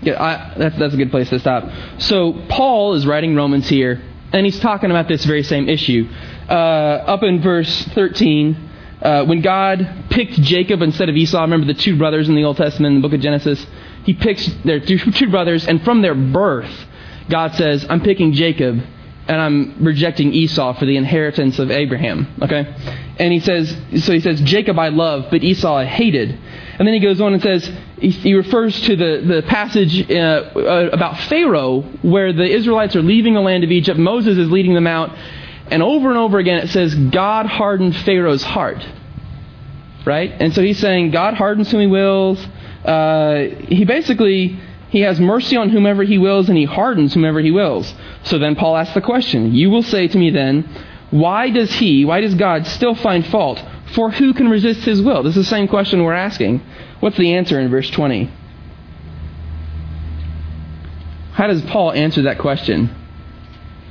Yeah, 0.02 0.22
I, 0.22 0.54
that's, 0.56 0.78
that's 0.78 0.94
a 0.94 0.96
good 0.96 1.10
place 1.10 1.28
to 1.30 1.38
stop. 1.38 1.68
So, 1.98 2.32
Paul 2.48 2.94
is 2.94 3.06
writing 3.06 3.34
Romans 3.34 3.68
here, 3.68 4.00
and 4.32 4.46
he's 4.46 4.58
talking 4.58 4.90
about 4.90 5.08
this 5.08 5.24
very 5.24 5.42
same 5.42 5.68
issue. 5.68 6.08
Uh, 6.48 6.52
up 6.52 7.22
in 7.22 7.42
verse 7.42 7.84
13, 7.88 8.70
uh, 9.02 9.24
when 9.24 9.40
God 9.40 10.06
picked 10.10 10.40
Jacob 10.40 10.82
instead 10.82 11.08
of 11.08 11.16
Esau, 11.16 11.40
remember 11.42 11.66
the 11.66 11.74
two 11.74 11.96
brothers 11.96 12.28
in 12.28 12.34
the 12.34 12.44
Old 12.44 12.56
Testament 12.56 12.94
in 12.94 13.02
the 13.02 13.06
book 13.06 13.14
of 13.14 13.20
Genesis? 13.20 13.66
He 14.04 14.14
picks 14.14 14.46
their 14.64 14.80
two, 14.80 14.98
two 15.12 15.30
brothers, 15.30 15.66
and 15.66 15.82
from 15.84 16.02
their 16.02 16.14
birth, 16.14 16.86
God 17.28 17.54
says, 17.54 17.86
I'm 17.88 18.00
picking 18.00 18.32
Jacob, 18.32 18.82
and 19.30 19.40
I'm 19.40 19.84
rejecting 19.84 20.32
Esau 20.32 20.76
for 20.76 20.86
the 20.86 20.96
inheritance 20.96 21.60
of 21.60 21.70
Abraham. 21.70 22.26
Okay? 22.42 22.66
And 23.16 23.32
he 23.32 23.38
says, 23.38 23.70
so 24.04 24.12
he 24.12 24.18
says, 24.18 24.40
Jacob 24.40 24.76
I 24.76 24.88
love, 24.88 25.26
but 25.30 25.44
Esau 25.44 25.72
I 25.72 25.84
hated. 25.84 26.36
And 26.76 26.88
then 26.88 26.92
he 26.92 26.98
goes 26.98 27.20
on 27.20 27.34
and 27.34 27.40
says, 27.40 27.70
he, 28.00 28.34
refers 28.34 28.80
to 28.86 28.96
the, 28.96 29.22
the 29.24 29.42
passage 29.46 30.10
uh, 30.10 30.14
uh, 30.14 30.90
about 30.92 31.16
Pharaoh, 31.28 31.82
where 32.02 32.32
the 32.32 32.42
Israelites 32.42 32.96
are 32.96 33.02
leaving 33.02 33.34
the 33.34 33.40
land 33.40 33.62
of 33.62 33.70
Egypt. 33.70 34.00
Moses 34.00 34.36
is 34.36 34.50
leading 34.50 34.74
them 34.74 34.88
out. 34.88 35.16
And 35.68 35.80
over 35.80 36.08
and 36.08 36.18
over 36.18 36.40
again 36.40 36.58
it 36.64 36.70
says, 36.70 36.92
God 36.92 37.46
hardened 37.46 37.94
Pharaoh's 37.98 38.42
heart. 38.42 38.84
Right? 40.04 40.32
And 40.40 40.52
so 40.52 40.60
he's 40.60 40.80
saying, 40.80 41.12
God 41.12 41.34
hardens 41.34 41.70
whom 41.70 41.82
he 41.82 41.86
wills. 41.86 42.44
Uh, 42.84 43.42
he 43.68 43.84
basically 43.84 44.58
he 44.90 45.00
has 45.00 45.20
mercy 45.20 45.56
on 45.56 45.70
whomever 45.70 46.02
he 46.02 46.18
wills 46.18 46.48
and 46.48 46.58
he 46.58 46.64
hardens 46.64 47.14
whomever 47.14 47.40
he 47.40 47.50
wills. 47.50 47.94
So 48.24 48.38
then 48.38 48.56
Paul 48.56 48.76
asks 48.76 48.94
the 48.94 49.00
question, 49.00 49.54
You 49.54 49.70
will 49.70 49.82
say 49.82 50.08
to 50.08 50.18
me 50.18 50.30
then, 50.30 50.68
why 51.10 51.50
does 51.50 51.72
he, 51.72 52.04
why 52.04 52.20
does 52.20 52.34
God 52.34 52.66
still 52.66 52.94
find 52.94 53.26
fault? 53.26 53.62
For 53.94 54.10
who 54.10 54.32
can 54.34 54.48
resist 54.48 54.84
his 54.84 55.00
will? 55.02 55.22
This 55.22 55.36
is 55.36 55.44
the 55.44 55.50
same 55.50 55.66
question 55.68 56.02
we're 56.04 56.12
asking. 56.12 56.60
What's 57.00 57.16
the 57.16 57.34
answer 57.34 57.58
in 57.58 57.68
verse 57.70 57.90
20? 57.90 58.30
How 61.32 61.46
does 61.46 61.62
Paul 61.62 61.92
answer 61.92 62.22
that 62.22 62.38
question? 62.38 62.94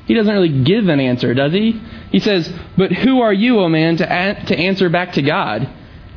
He 0.06 0.14
doesn't 0.14 0.34
really 0.34 0.64
give 0.64 0.88
an 0.88 1.00
answer, 1.00 1.34
does 1.34 1.54
he? 1.54 1.82
He 2.12 2.20
says, 2.20 2.52
But 2.78 2.92
who 2.92 3.22
are 3.22 3.34
you, 3.34 3.60
O 3.60 3.70
man, 3.70 3.98
to, 3.98 4.04
a- 4.06 4.46
to 4.46 4.58
answer 4.58 4.90
back 4.90 5.14
to 5.14 5.22
God? 5.22 5.70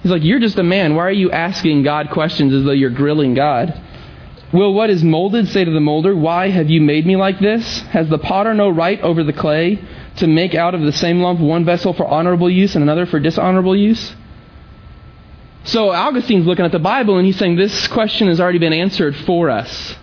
He's 0.02 0.10
like, 0.10 0.24
You're 0.24 0.40
just 0.40 0.58
a 0.58 0.62
man. 0.62 0.94
Why 0.94 1.04
are 1.04 1.12
you 1.12 1.30
asking 1.30 1.82
God 1.82 2.10
questions 2.10 2.52
as 2.52 2.64
though 2.64 2.72
you're 2.72 2.90
grilling 2.90 3.34
God? 3.34 3.80
Will 4.52 4.74
what 4.74 4.90
is 4.90 5.02
molded 5.02 5.48
say 5.48 5.64
to 5.64 5.70
the 5.70 5.80
molder, 5.80 6.14
Why 6.14 6.50
have 6.50 6.68
you 6.68 6.80
made 6.80 7.06
me 7.06 7.16
like 7.16 7.38
this? 7.38 7.80
Has 7.82 8.08
the 8.08 8.18
potter 8.18 8.52
no 8.52 8.68
right 8.68 9.00
over 9.00 9.24
the 9.24 9.32
clay 9.32 9.82
to 10.16 10.26
make 10.26 10.54
out 10.54 10.74
of 10.74 10.82
the 10.82 10.92
same 10.92 11.20
lump 11.20 11.40
one 11.40 11.64
vessel 11.64 11.94
for 11.94 12.06
honorable 12.06 12.50
use 12.50 12.74
and 12.74 12.82
another 12.82 13.06
for 13.06 13.18
dishonorable 13.18 13.74
use? 13.74 14.14
So 15.64 15.90
Augustine's 15.90 16.46
looking 16.46 16.64
at 16.64 16.72
the 16.72 16.78
Bible 16.78 17.16
and 17.16 17.24
he's 17.24 17.38
saying 17.38 17.56
this 17.56 17.88
question 17.88 18.28
has 18.28 18.40
already 18.40 18.58
been 18.58 18.72
answered 18.72 19.16
for 19.16 19.48
us. 19.48 19.96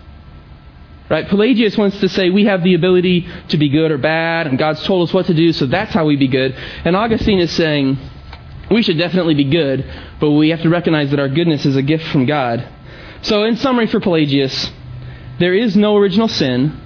Right? 1.08 1.28
Pelagius 1.28 1.76
wants 1.76 2.00
to 2.00 2.08
say 2.08 2.30
we 2.30 2.44
have 2.44 2.62
the 2.62 2.74
ability 2.74 3.28
to 3.48 3.56
be 3.56 3.68
good 3.68 3.90
or 3.90 3.98
bad, 3.98 4.46
and 4.46 4.56
God's 4.56 4.84
told 4.84 5.08
us 5.08 5.12
what 5.12 5.26
to 5.26 5.34
do, 5.34 5.52
so 5.52 5.66
that's 5.66 5.92
how 5.92 6.06
we 6.06 6.14
be 6.14 6.28
good. 6.28 6.54
And 6.84 6.94
Augustine 6.94 7.40
is 7.40 7.50
saying 7.50 7.98
we 8.70 8.82
should 8.82 8.96
definitely 8.96 9.34
be 9.34 9.50
good, 9.50 9.84
but 10.20 10.30
we 10.30 10.50
have 10.50 10.62
to 10.62 10.68
recognize 10.68 11.10
that 11.10 11.18
our 11.18 11.28
goodness 11.28 11.66
is 11.66 11.74
a 11.74 11.82
gift 11.82 12.06
from 12.06 12.26
God. 12.26 12.64
So, 13.22 13.44
in 13.44 13.56
summary 13.56 13.86
for 13.86 14.00
Pelagius, 14.00 14.70
there 15.38 15.54
is 15.54 15.76
no 15.76 15.96
original 15.96 16.28
sin. 16.28 16.80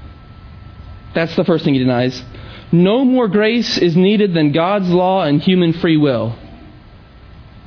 That's 1.15 1.35
the 1.37 1.45
first 1.45 1.65
thing 1.65 1.75
he 1.75 1.81
denies. 1.81 2.23
No 2.73 3.05
more 3.05 3.29
grace 3.29 3.79
is 3.79 3.97
needed 3.97 4.35
than 4.35 4.53
God's 4.53 4.89
law 4.89 5.23
and 5.23 5.41
human 5.41 5.73
free 5.75 5.97
will. 5.97 6.37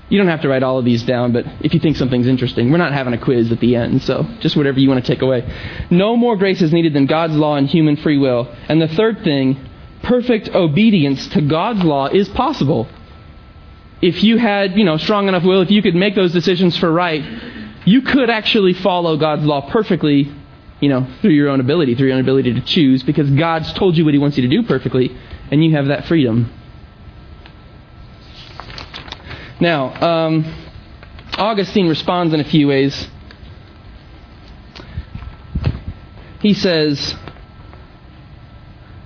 You 0.10 0.18
don't 0.18 0.28
have 0.28 0.42
to 0.42 0.50
write 0.50 0.64
all 0.64 0.80
of 0.80 0.86
these 0.86 1.04
down, 1.04 1.34
but 1.34 1.46
if 1.62 1.74
you 1.74 1.80
think 1.80 1.98
something's 1.98 2.28
interesting, 2.28 2.72
we're 2.72 2.78
not 2.78 2.94
having 2.94 3.14
a 3.14 3.18
quiz 3.18 3.52
at 3.52 3.60
the 3.60 3.76
end, 3.76 4.02
so 4.04 4.24
just 4.40 4.56
whatever 4.56 4.80
you 4.80 4.88
want 4.90 5.04
to 5.04 5.12
take 5.14 5.22
away. 5.22 5.44
No 5.90 6.16
more 6.16 6.38
grace 6.38 6.62
is 6.62 6.72
needed 6.72 6.94
than 6.94 7.08
God's 7.08 7.36
law 7.36 7.56
and 7.56 7.68
human 7.68 7.98
free 7.98 8.18
will. 8.18 8.54
And 8.70 8.82
the 8.82 8.88
third 8.88 9.24
thing, 9.24 9.60
perfect 10.04 10.50
obedience 10.50 11.28
to 11.30 11.42
God's 11.42 11.84
law 11.84 12.08
is 12.08 12.30
possible. 12.30 12.88
If 14.02 14.24
you 14.24 14.38
had, 14.38 14.78
you 14.78 14.86
know, 14.86 14.98
strong 14.98 15.28
enough 15.28 15.44
will, 15.44 15.62
if 15.62 15.72
you 15.72 15.82
could 15.82 15.96
make 15.96 16.16
those 16.16 16.32
decisions 16.32 16.78
for 16.78 16.92
right, 16.92 17.24
you 17.88 18.02
could 18.02 18.30
actually 18.30 18.74
follow 18.74 19.16
God's 19.16 19.46
law 19.46 19.72
perfectly, 19.72 20.30
you 20.82 20.90
know, 20.90 21.08
through 21.22 21.32
your 21.32 21.48
own 21.48 21.62
ability, 21.62 21.96
through 21.96 22.08
your 22.08 22.16
own 22.16 22.22
ability 22.22 22.54
to 22.56 22.60
choose, 22.60 23.02
because 23.02 23.30
God's 23.30 23.72
told 23.72 23.96
you 23.96 24.04
what 24.04 24.14
He 24.14 24.20
wants 24.20 24.38
you 24.38 24.44
to 24.44 24.50
do 24.50 24.68
perfectly, 24.68 25.18
and 25.50 25.64
you 25.64 25.72
have 25.72 25.88
that 25.88 26.06
freedom. 26.06 26.52
Now, 29.62 29.94
um, 30.04 30.68
Augustine 31.38 31.88
responds 31.88 32.34
in 32.34 32.42
a 32.42 32.44
few 32.44 32.68
ways. 32.68 33.08
He 36.42 36.54
says, 36.54 37.16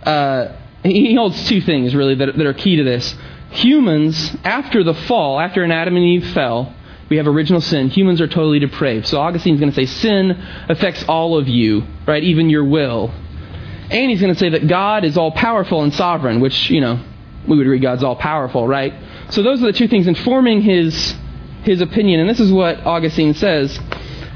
uh, 0.04 0.58
he 0.82 1.13
holds 1.13 1.48
two 1.48 1.62
things 1.62 1.94
really 1.94 2.15
that, 2.15 2.36
that 2.36 2.46
are 2.48 2.54
key 2.56 2.78
to 2.78 2.84
this. 2.84 3.15
Humans, 3.52 4.38
after 4.44 4.84
the 4.84 4.96
fall, 4.96 5.39
after 5.39 5.63
Adam 5.63 5.96
and 5.96 6.04
Eve 6.04 6.34
fell, 6.34 6.74
we 7.12 7.17
have 7.17 7.28
original 7.28 7.60
sin. 7.60 7.89
Humans 7.89 8.21
are 8.21 8.28
totally 8.28 8.60
depraved. 8.60 9.06
So 9.06 9.19
Augustine's 9.19 9.60
going 9.60 9.69
to 9.69 9.76
say 9.76 9.86
sin 9.86 10.32
affects 10.69 11.04
all 11.10 11.38
of 11.38 11.50
you, 11.50 11.84
right? 12.08 12.24
Even 12.24 12.50
your 12.50 12.63
will. 12.63 13.13
And 13.89 14.10
he's 14.10 14.21
going 14.21 14.34
to 14.34 14.39
say 14.39 14.47
that 14.52 14.69
God 14.69 15.04
is 15.04 15.17
all 15.17 15.32
powerful 15.32 15.84
and 15.84 15.93
sovereign, 15.93 16.39
which, 16.39 16.69
you 16.69 16.80
know, 16.80 17.04
we 17.45 17.58
would 17.58 17.67
read 17.67 17.82
God's 17.82 18.02
all 18.02 18.15
powerful, 18.15 18.65
right? 18.65 18.93
So 19.30 19.43
those 19.43 19.62
are 19.62 19.65
the 19.65 19.74
two 19.74 19.89
things 19.89 20.08
informing 20.08 20.62
his 20.62 21.13
his 21.63 21.82
opinion. 21.82 22.21
And 22.21 22.30
this 22.30 22.39
is 22.39 22.50
what 22.50 22.80
Augustine 22.86 23.34
says. 23.34 23.78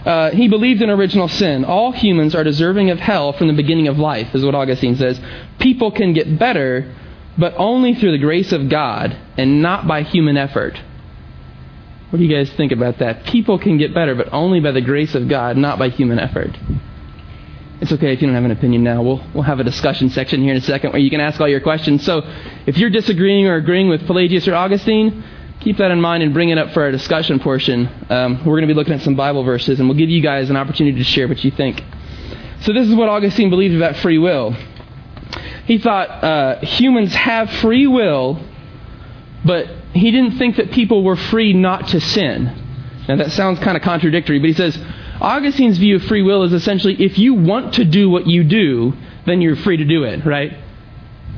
Uh, 0.05 0.31
he 0.31 0.49
believed 0.49 0.81
in 0.81 0.89
original 0.89 1.29
sin. 1.29 1.63
All 1.63 1.93
humans 1.93 2.35
are 2.35 2.43
deserving 2.43 2.89
of 2.89 2.99
hell 2.99 3.31
from 3.31 3.47
the 3.47 3.53
beginning 3.53 3.88
of 3.88 3.97
life, 3.97 4.35
is 4.35 4.43
what 4.43 4.53
Augustine 4.53 4.97
says. 4.97 5.17
People 5.59 5.91
can 5.91 6.11
get 6.11 6.38
better, 6.38 6.93
but 7.38 7.53
only 7.55 7.95
through 7.95 8.11
the 8.11 8.19
grace 8.19 8.51
of 8.51 8.67
God 8.67 9.17
and 9.38 9.61
not 9.61 9.88
by 9.88 10.03
human 10.03 10.35
effort. 10.35 10.77
What 12.09 12.19
do 12.19 12.25
you 12.25 12.35
guys 12.35 12.51
think 12.53 12.71
about 12.71 12.99
that? 12.99 13.25
People 13.25 13.57
can 13.57 13.77
get 13.77 13.93
better, 13.93 14.15
but 14.15 14.31
only 14.31 14.59
by 14.59 14.71
the 14.71 14.81
grace 14.81 15.15
of 15.15 15.27
God, 15.27 15.57
not 15.57 15.79
by 15.79 15.89
human 15.89 16.19
effort. 16.19 16.57
It's 17.81 17.91
okay 17.91 18.13
if 18.13 18.21
you 18.21 18.27
don't 18.27 18.35
have 18.35 18.45
an 18.45 18.51
opinion 18.51 18.83
now. 18.83 19.01
We'll, 19.01 19.23
we'll 19.33 19.43
have 19.43 19.59
a 19.59 19.63
discussion 19.63 20.09
section 20.09 20.41
here 20.41 20.51
in 20.51 20.57
a 20.57 20.61
second 20.61 20.91
where 20.93 21.01
you 21.01 21.09
can 21.09 21.19
ask 21.19 21.41
all 21.41 21.47
your 21.47 21.59
questions. 21.59 22.05
So 22.05 22.21
if 22.65 22.77
you're 22.77 22.89
disagreeing 22.89 23.47
or 23.47 23.55
agreeing 23.55 23.89
with 23.89 24.05
Pelagius 24.07 24.47
or 24.47 24.55
Augustine, 24.55 25.23
keep 25.59 25.77
that 25.77 25.91
in 25.91 25.99
mind 25.99 26.23
and 26.23 26.33
bring 26.33 26.49
it 26.49 26.57
up 26.57 26.71
for 26.73 26.83
our 26.83 26.91
discussion 26.91 27.39
portion. 27.39 27.89
Um, 28.09 28.37
we're 28.45 28.55
going 28.55 28.67
to 28.67 28.73
be 28.73 28.73
looking 28.73 28.93
at 28.93 29.01
some 29.01 29.15
Bible 29.15 29.43
verses, 29.43 29.79
and 29.79 29.89
we'll 29.89 29.97
give 29.97 30.09
you 30.09 30.21
guys 30.21 30.49
an 30.49 30.55
opportunity 30.55 30.97
to 30.97 31.03
share 31.03 31.27
what 31.27 31.43
you 31.43 31.51
think. 31.51 31.83
So 32.61 32.71
this 32.71 32.87
is 32.87 32.95
what 32.95 33.09
Augustine 33.09 33.49
believed 33.49 33.75
about 33.75 33.97
free 33.97 34.19
will. 34.19 34.55
He 35.65 35.79
thought 35.79 36.09
uh, 36.23 36.59
humans 36.61 37.13
have 37.13 37.49
free 37.51 37.87
will, 37.87 38.39
but 39.43 39.67
he 39.95 40.12
didn't 40.12 40.38
think 40.38 40.58
that 40.58 40.71
people 40.71 41.03
were 41.03 41.15
free 41.15 41.53
not 41.53 41.88
to 41.89 42.01
sin. 42.01 42.62
Now, 43.08 43.15
that 43.17 43.31
sounds 43.31 43.60
kind 43.60 43.77
of 43.77 43.84
contradictory, 43.84 44.39
but 44.39 44.47
he 44.47 44.53
says 44.53 44.77
Augustine's 45.21 45.77
view 45.77 45.95
of 45.95 46.03
free 46.03 46.21
will 46.21 46.43
is 46.43 46.53
essentially 46.53 47.01
if 47.01 47.17
you 47.17 47.34
want 47.34 47.75
to 47.75 47.86
do 47.86 48.10
what 48.10 48.27
you 48.27 48.43
do, 48.43 48.93
then 49.25 49.41
you're 49.41 49.55
free 49.55 49.77
to 49.77 49.86
do 49.86 50.03
it, 50.03 50.25
right? 50.25 50.58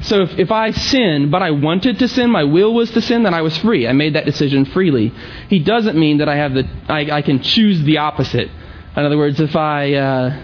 So 0.02 0.22
if, 0.22 0.40
if 0.40 0.52
I 0.52 0.72
sin, 0.72 1.32
but 1.32 1.42
I 1.42 1.52
wanted 1.52 2.00
to 2.00 2.08
sin, 2.08 2.30
my 2.30 2.44
will 2.44 2.74
was 2.74 2.92
to 2.92 3.02
sin, 3.02 3.24
then 3.24 3.34
I 3.34 3.42
was 3.42 3.58
free. 3.58 3.88
I 3.88 3.94
made 3.94 4.16
that 4.16 4.26
decision 4.26 4.66
freely. 4.66 5.12
He 5.50 5.60
doesn't 5.60 5.98
mean 5.98 6.18
that 6.18 6.30
I 6.30 6.36
have 6.36 6.54
the 6.54 6.68
I, 6.88 7.18
I 7.18 7.22
can 7.22 7.42
choose 7.42 7.82
the 7.84 7.98
opposite. 7.98 8.50
In 8.96 9.06
other 9.06 9.18
words, 9.18 9.40
if 9.40 9.56
I 9.56 9.94
uh, 9.94 10.44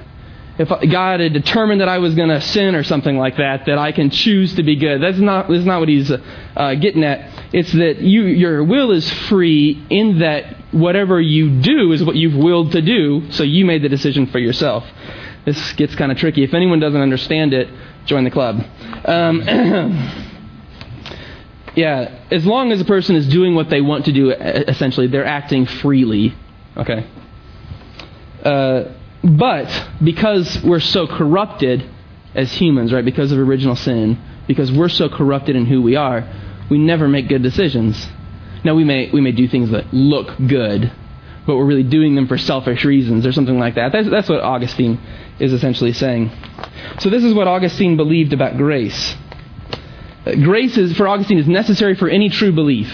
if 0.57 0.69
God 0.69 1.19
had 1.19 1.33
determined 1.33 1.81
that 1.81 1.89
I 1.89 1.97
was 1.97 2.13
going 2.13 2.29
to 2.29 2.41
sin 2.41 2.75
or 2.75 2.83
something 2.83 3.17
like 3.17 3.37
that, 3.37 3.65
that 3.65 3.77
I 3.77 3.91
can 3.91 4.09
choose 4.11 4.53
to 4.55 4.63
be 4.63 4.75
good. 4.75 5.01
That's 5.01 5.17
not 5.17 5.49
that's 5.49 5.65
not 5.65 5.79
what 5.79 5.89
he's 5.89 6.11
uh, 6.11 6.75
getting 6.75 7.03
at. 7.03 7.42
It's 7.53 7.71
that 7.73 7.99
you 7.99 8.23
your 8.23 8.63
will 8.63 8.91
is 8.91 9.09
free 9.29 9.85
in 9.89 10.19
that 10.19 10.73
whatever 10.73 11.21
you 11.21 11.61
do 11.61 11.91
is 11.91 12.03
what 12.03 12.15
you've 12.15 12.35
willed 12.35 12.71
to 12.71 12.81
do, 12.81 13.31
so 13.31 13.43
you 13.43 13.63
made 13.63 13.83
the 13.83 13.89
decision 13.89 14.25
for 14.25 14.39
yourself. 14.39 14.83
This 15.45 15.73
gets 15.73 15.95
kind 15.95 16.11
of 16.11 16.17
tricky. 16.17 16.43
If 16.43 16.55
anyone 16.55 16.79
doesn't 16.79 16.99
understand 16.99 17.53
it, 17.53 17.69
join 18.05 18.23
the 18.23 18.31
club. 18.31 18.65
Um, 19.05 19.41
yeah, 21.75 22.21
as 22.31 22.45
long 22.45 22.71
as 22.71 22.81
a 22.81 22.85
person 22.85 23.15
is 23.15 23.27
doing 23.27 23.53
what 23.53 23.69
they 23.69 23.81
want 23.81 24.05
to 24.05 24.11
do, 24.11 24.31
essentially, 24.31 25.05
they're 25.05 25.25
acting 25.25 25.67
freely. 25.67 26.33
Okay. 26.75 27.05
Uh, 28.43 28.85
but 29.23 29.89
because 30.03 30.61
we're 30.63 30.79
so 30.79 31.07
corrupted 31.07 31.89
as 32.33 32.51
humans, 32.51 32.91
right, 32.91 33.05
because 33.05 33.31
of 33.31 33.37
original 33.37 33.75
sin, 33.75 34.19
because 34.47 34.71
we're 34.71 34.89
so 34.89 35.07
corrupted 35.07 35.55
in 35.55 35.65
who 35.65 35.81
we 35.81 35.95
are, 35.95 36.27
we 36.69 36.77
never 36.77 37.07
make 37.07 37.27
good 37.27 37.43
decisions. 37.43 38.07
Now, 38.63 38.75
we 38.75 38.83
may, 38.83 39.09
we 39.11 39.21
may 39.21 39.31
do 39.31 39.47
things 39.47 39.71
that 39.71 39.93
look 39.93 40.37
good, 40.47 40.91
but 41.45 41.57
we're 41.57 41.65
really 41.65 41.83
doing 41.83 42.15
them 42.15 42.27
for 42.27 42.37
selfish 42.37 42.85
reasons 42.85 43.25
or 43.25 43.31
something 43.31 43.59
like 43.59 43.75
that. 43.75 43.91
That's, 43.91 44.09
that's 44.09 44.29
what 44.29 44.41
Augustine 44.41 44.99
is 45.39 45.51
essentially 45.51 45.93
saying. 45.93 46.31
So, 46.99 47.09
this 47.09 47.23
is 47.23 47.33
what 47.33 47.47
Augustine 47.47 47.97
believed 47.97 48.33
about 48.33 48.57
grace. 48.57 49.15
grace 50.25 50.77
is, 50.77 50.95
for 50.95 51.07
Augustine, 51.07 51.37
is 51.37 51.47
necessary 51.47 51.95
for 51.95 52.07
any 52.07 52.29
true 52.29 52.53
belief 52.53 52.91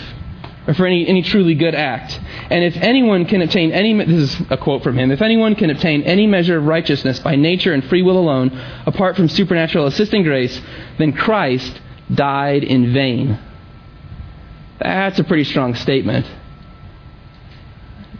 or 0.68 0.74
for 0.74 0.86
any, 0.86 1.08
any 1.08 1.22
truly 1.22 1.56
good 1.56 1.76
act. 1.76 2.20
And 2.50 2.64
if 2.64 2.76
anyone 2.78 3.26
can 3.26 3.42
obtain 3.42 3.72
any, 3.72 3.94
this 4.06 4.34
is 4.34 4.42
a 4.50 4.58
quote 4.58 4.84
from 4.84 4.98
him, 4.98 5.12
if 5.12 5.22
anyone 5.22 5.56
can 5.56 5.70
obtain 5.70 6.02
any 6.04 6.26
measure 6.26 6.58
of 6.58 6.66
righteousness 6.66 7.20
by 7.20 7.36
nature 7.36 7.74
and 7.74 7.84
free 7.86 8.02
will 8.02 8.18
alone, 8.18 8.50
apart 8.86 9.16
from 9.16 9.28
supernatural 9.30 9.86
assisting 9.86 10.24
grace, 10.24 10.60
then 10.98 11.14
Christ 11.14 11.80
died 12.14 12.64
in 12.64 12.92
vain. 12.94 13.40
That's 14.80 15.20
a 15.20 15.24
pretty 15.24 15.44
strong 15.44 15.76
statement. 15.76 16.26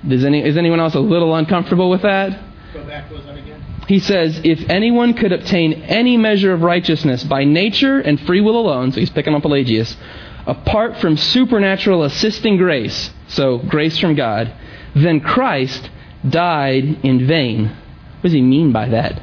Does 0.08 0.24
any, 0.24 0.44
is 0.44 0.58
anyone 0.58 0.80
else 0.80 0.96
a 0.96 1.00
little 1.00 1.36
uncomfortable 1.36 1.90
with 1.90 2.02
that? 2.04 2.40
Go 2.74 2.84
back, 2.86 3.10
was 3.12 3.26
that 3.26 3.38
again? 3.38 3.64
He 3.88 4.00
says, 4.00 4.40
if 4.44 4.70
anyone 4.70 5.14
could 5.14 5.32
obtain 5.32 5.74
any 5.84 6.16
measure 6.16 6.54
of 6.54 6.62
righteousness 6.62 7.24
by 7.24 7.44
nature 7.44 8.00
and 8.00 8.20
free 8.22 8.42
will 8.42 8.60
alone, 8.60 8.92
so 8.92 9.00
he's 9.00 9.10
picking 9.10 9.34
on 9.34 9.42
Pelagius, 9.42 9.98
apart 10.46 10.98
from 10.98 11.18
supernatural 11.18 12.04
assisting 12.04 12.58
grace, 12.58 13.12
so 13.28 13.58
grace 13.58 13.98
from 13.98 14.16
God, 14.16 14.54
then 14.96 15.20
Christ 15.20 15.90
died 16.28 17.04
in 17.04 17.26
vain. 17.26 17.66
What 17.68 18.24
does 18.24 18.34
he 18.34 18.42
mean 18.42 18.72
by 18.72 18.90
that? 18.90 19.22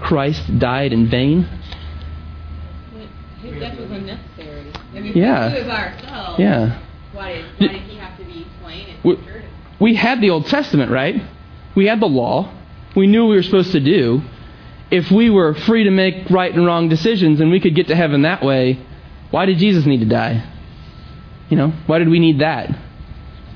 Christ 0.00 0.58
died 0.58 0.92
in 0.92 1.08
vain? 1.08 1.48
His 3.42 3.60
death 3.60 3.78
was 3.78 3.90
unnecessary. 3.90 4.27
Yeah. 5.04 5.48
we 5.48 5.54
do 5.54 5.60
it 5.60 5.68
by 5.68 5.86
ourselves, 5.86 6.38
Yeah. 6.38 6.78
why 7.12 7.32
did, 7.34 7.44
why 7.58 7.66
did 7.68 7.82
he 7.82 7.96
have 7.98 8.16
to 8.18 8.24
be 8.24 8.46
slain 8.62 8.86
and 8.88 8.98
We- 9.04 9.16
tortured? 9.16 9.44
We 9.80 9.94
had 9.94 10.20
the 10.20 10.30
Old 10.30 10.46
Testament, 10.46 10.90
right? 10.90 11.22
We 11.74 11.86
had 11.86 12.00
the 12.00 12.08
law. 12.08 12.48
We 12.96 13.06
knew 13.06 13.24
what 13.24 13.30
we 13.30 13.36
were 13.36 13.42
supposed 13.42 13.72
to 13.72 13.80
do. 13.80 14.22
If 14.90 15.10
we 15.10 15.30
were 15.30 15.54
free 15.54 15.84
to 15.84 15.90
make 15.90 16.30
right 16.30 16.52
and 16.52 16.64
wrong 16.66 16.88
decisions 16.88 17.40
and 17.40 17.50
we 17.50 17.60
could 17.60 17.74
get 17.74 17.86
to 17.88 17.94
heaven 17.94 18.22
that 18.22 18.42
way, 18.42 18.78
why 19.30 19.46
did 19.46 19.58
Jesus 19.58 19.84
need 19.86 20.00
to 20.00 20.06
die? 20.06 20.42
You 21.50 21.56
know, 21.56 21.72
why 21.86 21.98
did 21.98 22.08
we 22.08 22.18
need 22.18 22.40
that? 22.40 22.74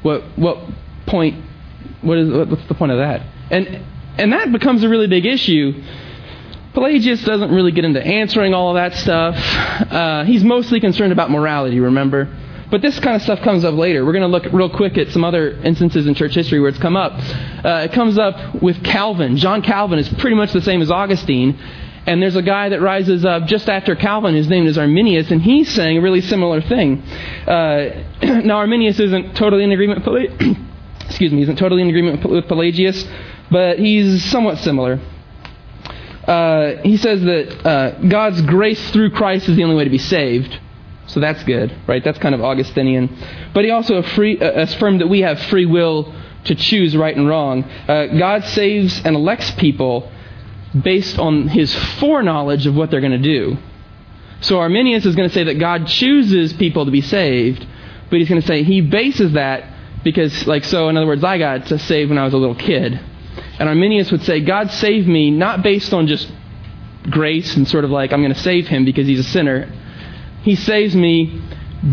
What 0.03 0.23
what 0.37 0.59
point? 1.07 1.43
What 2.03 2.19
is 2.19 2.31
what's 2.31 2.67
the 2.67 2.75
point 2.75 2.93
of 2.93 2.99
that? 2.99 3.23
And 3.51 3.81
and 4.19 4.33
that 4.33 4.53
becomes 4.53 4.83
a 4.85 4.89
really 4.89 5.07
big 5.07 5.25
issue. 5.27 5.83
Pelagius 6.75 7.23
doesn't 7.25 7.51
really 7.51 7.73
get 7.73 7.85
into 7.85 8.03
answering 8.03 8.55
all 8.55 8.71
of 8.71 8.75
that 8.77 8.99
stuff. 8.99 9.37
Uh, 9.93 10.25
he's 10.25 10.43
mostly 10.43 10.81
concerned 10.81 11.13
about 11.13 11.31
morality. 11.31 11.81
Remember. 11.81 12.29
But 12.71 12.81
this 12.81 12.99
kind 13.01 13.15
of 13.15 13.21
stuff 13.21 13.41
comes 13.43 13.67
up 13.67 13.75
later. 13.75 14.03
We're 14.03 14.15
going 14.15 14.23
to 14.23 14.29
look 14.29 14.51
real 14.51 14.71
quick 14.71 14.97
at 14.97 15.09
some 15.09 15.25
other 15.25 15.51
instances 15.59 16.07
in 16.07 16.15
church 16.15 16.35
history 16.35 16.59
where 16.59 16.71
it's 16.71 16.79
come 16.79 16.97
up. 16.97 17.13
Uh, 17.63 17.83
it 17.85 17.93
comes 17.93 18.17
up 18.17 18.63
with 18.63 18.83
Calvin. 18.83 19.37
John 19.37 19.61
Calvin 19.61 19.99
is 19.99 20.09
pretty 20.09 20.37
much 20.37 20.55
the 20.55 20.63
same 20.63 20.81
as 20.81 20.91
Augustine. 20.91 21.61
And 22.07 22.23
there's 22.23 22.35
a 22.35 22.43
guy 22.43 22.71
that 22.71 22.81
rises 22.81 23.27
up 23.27 23.45
just 23.45 23.69
after 23.69 23.95
Calvin. 23.95 24.35
His 24.35 24.49
name 24.49 24.67
is 24.67 24.79
Arminius, 24.79 25.31
and 25.31 25.43
he's 25.43 25.69
saying 25.69 25.99
a 25.99 26.01
really 26.01 26.23
similar 26.23 26.63
thing. 26.63 27.03
Uh, 27.47 28.05
now, 28.23 28.57
Arminius 28.57 28.99
isn't 28.99 29.37
totally 29.37 29.65
in 29.65 29.71
agreement. 29.71 30.03
Excuse 31.07 31.31
me, 31.31 31.43
isn't 31.43 31.57
totally 31.57 31.83
in 31.83 31.89
agreement 31.89 32.25
with 32.25 32.49
Pelagius, 32.49 33.07
but 33.51 33.79
he's 33.79 34.25
somewhat 34.25 34.57
similar. 34.59 34.99
Uh, 36.33 36.81
he 36.83 36.97
says 36.97 37.21
that 37.21 37.67
uh, 37.67 37.91
God's 38.09 38.41
grace 38.43 38.91
through 38.91 39.11
Christ 39.11 39.51
is 39.51 39.57
the 39.57 39.65
only 39.65 39.77
way 39.77 39.85
to 39.85 39.91
be 39.91 39.99
saved. 39.99 40.59
So 41.09 41.21
that's 41.21 41.45
good, 41.45 41.77
right? 41.87 42.03
That's 42.03 42.19
kind 42.19 42.35
of 42.35 42.41
Augustinian. 42.41 43.15
But 43.53 43.67
he 43.67 43.71
also 43.71 44.01
free, 44.01 44.41
uh, 44.41 44.63
affirmed 44.63 45.03
that 45.03 45.09
we 45.09 45.21
have 45.21 45.39
free 45.43 45.67
will 45.67 46.15
to 46.45 46.55
choose 46.55 46.97
right 46.97 47.15
and 47.15 47.29
wrong. 47.29 47.65
Uh, 47.65 48.07
God 48.07 48.45
saves 48.45 49.05
and 49.05 49.15
elects 49.15 49.51
people 49.53 50.11
based 50.81 51.19
on 51.19 51.49
his 51.49 51.75
foreknowledge 52.01 52.67
of 52.67 52.75
what 52.75 52.91
they're 52.91 53.03
going 53.03 53.13
to 53.13 53.19
do. 53.19 53.59
So 54.41 54.59
Arminius 54.59 55.05
is 55.05 55.15
going 55.15 55.29
to 55.29 55.35
say 55.35 55.45
that 55.45 55.59
God 55.59 55.87
chooses 55.87 56.55
people 56.55 56.87
to 56.87 56.91
be 56.91 57.03
saved, 57.03 57.67
but 58.09 58.21
he's 58.21 58.29
going 58.31 58.41
to 58.41 58.47
say 58.47 58.63
he 58.63 58.81
bases 58.81 59.33
that 59.35 59.69
because, 60.03 60.47
like, 60.47 60.65
so 60.65 60.89
in 60.89 60.97
other 60.97 61.07
words, 61.07 61.23
I 61.23 61.37
got 61.37 61.69
saved 61.69 62.09
when 62.09 62.19
I 62.19 62.25
was 62.25 62.33
a 62.33 62.39
little 62.39 62.55
kid. 62.57 62.99
And 63.59 63.69
Arminius 63.69 64.11
would 64.11 64.23
say, 64.23 64.41
God 64.41 64.71
saved 64.71 65.07
me 65.07 65.31
not 65.31 65.63
based 65.63 65.93
on 65.93 66.07
just 66.07 66.31
grace 67.11 67.57
and 67.57 67.67
sort 67.69 67.85
of 67.85 67.91
like, 67.91 68.13
I'm 68.13 68.21
going 68.21 68.35
to 68.35 68.41
save 68.41 68.69
him 68.69 68.85
because 68.85 69.07
he's 69.07 69.21
a 69.21 69.25
sinner. 69.25 69.71
He 70.43 70.55
saves 70.55 70.95
me 70.95 71.43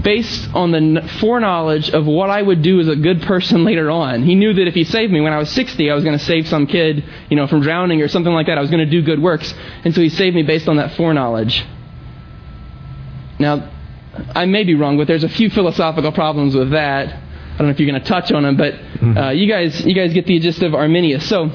based 0.04 0.50
on 0.54 0.72
the 0.72 1.02
foreknowledge 1.19 1.89
of 1.89 2.06
what 2.06 2.30
I 2.30 2.41
would 2.41 2.62
do 2.62 2.80
as 2.80 2.88
a 2.88 2.95
good 2.95 3.24
person 3.24 3.63
later 3.65 3.89
on. 3.89 4.24
He 4.24 4.36
knew 4.36 4.54
that 4.54 4.67
if 4.67 4.76
he 4.76 4.84
saved 4.84 5.12
me 5.12 5.19
when 5.19 5.34
I 5.34 5.38
was 5.38 5.50
60, 5.50 5.89
I 5.89 5.95
was 5.95 6.04
going 6.04 6.17
to 6.17 6.24
save 6.24 6.48
some 6.48 6.67
kid, 6.67 7.04
you 7.30 7.36
know, 7.36 7.48
from 7.48 7.62
drowning 7.62 8.02
or 8.02 8.08
something 8.08 8.34
like 8.34 8.48
that. 8.48 8.58
I 8.58 8.62
was 8.62 8.69
going 8.69 8.86
to 8.86 8.91
do 8.91 9.02
good 9.02 9.22
works. 9.22 9.54
And 9.84 9.93
so 9.93 10.02
he 10.02 10.10
saved 10.10 10.36
me 10.36 10.43
based 10.43 10.67
on 10.67 10.78
that 10.78 10.95
foreknowledge. 10.95 11.65
Now, 13.39 13.72
I 14.36 14.45
may 14.45 14.63
be 14.63 14.76
wrong, 14.76 14.98
but 14.98 15.08
there's 15.08 15.24
a 15.24 15.30
few 15.30 15.50
philosophical 15.50 16.12
problems 16.12 16.56
with 16.56 16.72
that. 16.72 17.24
I 17.60 17.63
don't 17.63 17.67
know 17.67 17.74
if 17.74 17.80
you're 17.82 17.89
going 17.89 18.02
to 18.02 18.08
touch 18.08 18.32
on 18.32 18.43
them, 18.43 18.56
but 18.56 18.74
uh, 19.22 19.30
you 19.32 19.45
guys, 19.45 19.86
you 19.86 19.93
guys 19.93 20.13
get 20.13 20.26
the 20.26 20.39
gist 20.39 20.62
of 20.62 20.74
Arminius. 20.74 21.28
So 21.28 21.52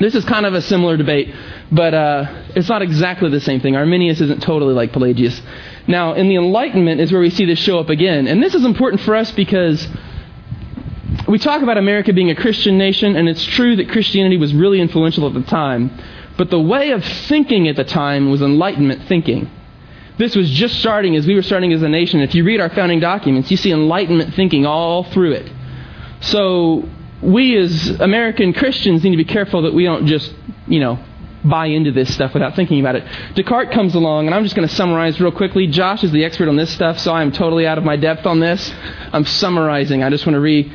this 0.00 0.14
is 0.14 0.24
kind 0.24 0.46
of 0.46 0.54
a 0.54 0.62
similar 0.62 0.96
debate, 0.96 1.34
but 1.70 1.92
uh, 1.92 2.44
it's 2.56 2.70
not 2.70 2.80
exactly 2.80 3.28
the 3.28 3.40
same 3.40 3.60
thing. 3.60 3.76
Arminius 3.76 4.22
isn't 4.22 4.42
totally 4.42 4.72
like 4.72 4.92
Pelagius. 4.92 5.42
Now, 5.86 6.14
in 6.14 6.30
the 6.30 6.36
Enlightenment 6.36 6.98
is 6.98 7.12
where 7.12 7.20
we 7.20 7.28
see 7.28 7.44
this 7.44 7.58
show 7.58 7.78
up 7.78 7.90
again, 7.90 8.26
and 8.26 8.42
this 8.42 8.54
is 8.54 8.64
important 8.64 9.02
for 9.02 9.14
us 9.14 9.32
because 9.32 9.86
we 11.28 11.38
talk 11.38 11.60
about 11.60 11.76
America 11.76 12.14
being 12.14 12.30
a 12.30 12.34
Christian 12.34 12.78
nation, 12.78 13.14
and 13.14 13.28
it's 13.28 13.44
true 13.44 13.76
that 13.76 13.90
Christianity 13.90 14.38
was 14.38 14.54
really 14.54 14.80
influential 14.80 15.26
at 15.26 15.34
the 15.34 15.42
time, 15.42 15.90
but 16.38 16.48
the 16.48 16.58
way 16.58 16.92
of 16.92 17.04
thinking 17.04 17.68
at 17.68 17.76
the 17.76 17.84
time 17.84 18.30
was 18.30 18.40
Enlightenment 18.40 19.02
thinking. 19.08 19.50
This 20.16 20.36
was 20.36 20.48
just 20.50 20.78
starting 20.78 21.16
as 21.16 21.26
we 21.26 21.34
were 21.34 21.42
starting 21.42 21.72
as 21.72 21.82
a 21.82 21.88
nation. 21.88 22.20
If 22.20 22.34
you 22.34 22.44
read 22.44 22.60
our 22.60 22.70
founding 22.70 23.00
documents, 23.00 23.50
you 23.50 23.56
see 23.56 23.72
Enlightenment 23.72 24.34
thinking 24.34 24.64
all 24.64 25.04
through 25.04 25.32
it. 25.32 25.52
So 26.20 26.88
we 27.20 27.56
as 27.56 27.90
American 28.00 28.52
Christians 28.52 29.02
need 29.02 29.10
to 29.10 29.16
be 29.16 29.24
careful 29.24 29.62
that 29.62 29.74
we 29.74 29.84
don't 29.84 30.06
just, 30.06 30.32
you 30.68 30.78
know, 30.78 31.02
buy 31.44 31.66
into 31.66 31.92
this 31.92 32.12
stuff 32.14 32.32
without 32.32 32.54
thinking 32.54 32.80
about 32.80 32.96
it. 32.96 33.04
Descartes 33.34 33.72
comes 33.72 33.94
along, 33.94 34.26
and 34.26 34.34
I'm 34.34 34.44
just 34.44 34.54
going 34.54 34.66
to 34.66 34.74
summarize 34.74 35.20
real 35.20 35.32
quickly. 35.32 35.66
Josh 35.66 36.02
is 36.04 36.12
the 36.12 36.24
expert 36.24 36.48
on 36.48 36.56
this 36.56 36.70
stuff, 36.70 36.98
so 36.98 37.12
I'm 37.12 37.32
totally 37.32 37.66
out 37.66 37.76
of 37.76 37.84
my 37.84 37.96
depth 37.96 38.24
on 38.24 38.40
this. 38.40 38.72
I'm 39.12 39.24
summarizing. 39.24 40.02
I 40.02 40.10
just 40.10 40.24
want 40.26 40.34
to 40.34 40.40
read. 40.40 40.72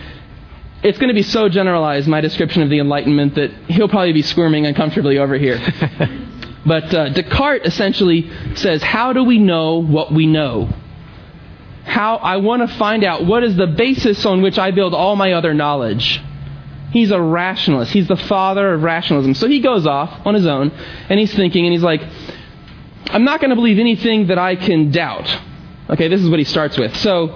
It's 0.83 0.97
going 0.97 1.09
to 1.09 1.15
be 1.15 1.23
so 1.23 1.49
generalized, 1.49 2.07
my 2.07 2.21
description 2.21 2.61
of 2.61 2.69
the 2.69 2.79
Enlightenment, 2.79 3.35
that 3.35 3.51
he'll 3.67 3.89
probably 3.89 4.13
be 4.13 4.21
squirming 4.21 4.65
uncomfortably 4.65 5.17
over 5.17 5.37
here. 5.37 5.57
But 6.65 6.93
uh, 6.93 7.09
Descartes 7.09 7.65
essentially 7.65 8.29
says, 8.55 8.83
How 8.83 9.13
do 9.13 9.23
we 9.23 9.39
know 9.39 9.81
what 9.81 10.13
we 10.13 10.27
know? 10.27 10.69
How 11.85 12.17
I 12.17 12.37
want 12.37 12.67
to 12.67 12.77
find 12.77 13.03
out 13.03 13.25
what 13.25 13.43
is 13.43 13.55
the 13.55 13.67
basis 13.67 14.25
on 14.25 14.41
which 14.41 14.59
I 14.59 14.71
build 14.71 14.93
all 14.93 15.15
my 15.15 15.33
other 15.33 15.53
knowledge. 15.53 16.21
He's 16.91 17.11
a 17.11 17.21
rationalist. 17.21 17.91
He's 17.91 18.07
the 18.07 18.17
father 18.17 18.73
of 18.73 18.83
rationalism. 18.83 19.35
So 19.35 19.47
he 19.47 19.59
goes 19.59 19.85
off 19.85 20.25
on 20.25 20.33
his 20.33 20.45
own 20.45 20.71
and 20.71 21.19
he's 21.19 21.33
thinking 21.33 21.65
and 21.65 21.73
he's 21.73 21.83
like, 21.83 22.01
I'm 23.07 23.23
not 23.23 23.41
going 23.41 23.49
to 23.49 23.55
believe 23.55 23.79
anything 23.79 24.27
that 24.27 24.37
I 24.37 24.55
can 24.55 24.91
doubt. 24.91 25.27
Okay, 25.89 26.07
this 26.07 26.21
is 26.21 26.29
what 26.29 26.39
he 26.39 26.45
starts 26.45 26.77
with. 26.77 26.95
So 26.97 27.29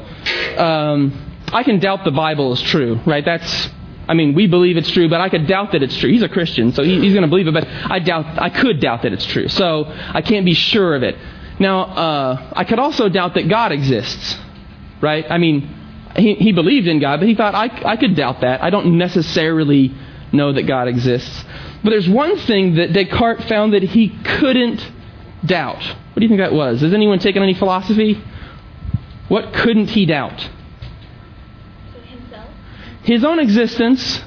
um, 0.58 1.42
I 1.52 1.64
can 1.64 1.80
doubt 1.80 2.04
the 2.04 2.12
Bible 2.12 2.54
is 2.54 2.62
true, 2.62 3.00
right? 3.06 3.26
That's 3.26 3.70
I 4.08 4.14
mean, 4.14 4.34
we 4.34 4.48
believe 4.48 4.76
it's 4.76 4.92
true, 4.92 5.08
but 5.08 5.22
I 5.22 5.30
could 5.30 5.48
doubt 5.48 5.72
that 5.72 5.82
it's 5.82 5.96
true. 5.98 6.12
He's 6.12 6.24
a 6.24 6.30
Christian, 6.30 6.74
so 6.74 6.84
he, 6.84 7.00
he's 7.00 7.14
going 7.14 7.24
to 7.24 7.30
believe 7.30 7.48
it, 7.48 7.54
but 7.54 7.68
I 7.68 8.00
doubt, 8.00 8.42
I 8.42 8.50
could 8.50 8.80
doubt 8.80 9.04
that 9.04 9.14
it's 9.14 9.26
true. 9.26 9.48
So 9.48 9.86
I 9.86 10.22
can't 10.22 10.46
be 10.46 10.54
sure 10.54 10.96
of 10.96 11.04
it. 11.04 11.18
Now, 11.60 11.82
uh, 11.82 12.54
I 12.54 12.64
could 12.66 12.80
also 12.80 13.08
doubt 13.10 13.36
that 13.36 13.48
God 13.48 13.72
exists, 13.72 14.38
right? 15.02 15.26
I 15.30 15.38
mean, 15.38 15.70
he, 16.16 16.36
he 16.36 16.52
believed 16.52 16.88
in 16.88 17.00
God, 17.00 17.20
but 17.20 17.30
he 17.30 17.36
thought, 17.36 17.56
I, 17.56 17.70
I 17.86 17.96
could 17.96 18.16
doubt 18.16 18.42
that. 18.42 18.62
I 18.62 18.70
don't 18.70 18.98
necessarily 18.98 19.96
know 20.32 20.52
that 20.52 20.64
God 20.64 20.88
exists. 20.88 21.46
But 21.84 21.92
there's 21.92 22.10
one 22.10 22.38
thing 22.40 22.76
that 22.76 22.94
Descartes 22.94 23.48
found 23.48 23.74
that 23.74 23.84
he 23.84 24.10
couldn't 24.10 24.86
doubt. 25.46 25.84
What 25.84 26.20
do 26.20 26.24
you 26.24 26.30
think 26.30 26.40
that 26.40 26.54
was? 26.54 26.82
Has 26.82 26.94
anyone 26.94 27.20
taken 27.20 27.42
any 27.42 27.54
philosophy? 27.54 28.22
What 29.28 29.54
couldn't 29.54 29.90
he 29.90 30.06
doubt? 30.06 30.50
His 33.04 33.24
own 33.24 33.40
existence, 33.40 34.22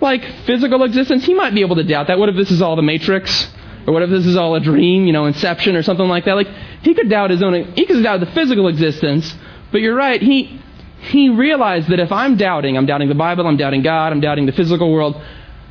like 0.00 0.24
physical 0.44 0.82
existence, 0.82 1.24
he 1.24 1.34
might 1.34 1.54
be 1.54 1.62
able 1.62 1.76
to 1.76 1.84
doubt 1.84 2.08
that. 2.08 2.18
What 2.18 2.28
if 2.28 2.36
this 2.36 2.50
is 2.50 2.60
all 2.60 2.76
the 2.76 2.82
Matrix? 2.82 3.48
Or 3.86 3.92
what 3.92 4.02
if 4.02 4.10
this 4.10 4.26
is 4.26 4.36
all 4.36 4.54
a 4.56 4.60
dream, 4.60 5.06
you 5.06 5.12
know, 5.12 5.26
Inception 5.26 5.76
or 5.76 5.82
something 5.82 6.08
like 6.08 6.24
that? 6.24 6.34
Like, 6.34 6.48
he 6.82 6.94
could 6.94 7.08
doubt 7.08 7.30
his 7.30 7.42
own, 7.42 7.72
he 7.72 7.86
could 7.86 8.02
doubt 8.02 8.20
the 8.20 8.26
physical 8.26 8.66
existence, 8.66 9.32
but 9.70 9.80
you're 9.80 9.94
right, 9.94 10.20
he, 10.20 10.60
he 11.02 11.28
realized 11.28 11.88
that 11.88 12.00
if 12.00 12.10
I'm 12.10 12.36
doubting, 12.36 12.76
I'm 12.76 12.86
doubting 12.86 13.08
the 13.08 13.14
Bible, 13.14 13.46
I'm 13.46 13.56
doubting 13.56 13.82
God, 13.82 14.12
I'm 14.12 14.20
doubting 14.20 14.46
the 14.46 14.52
physical 14.52 14.92
world, 14.92 15.22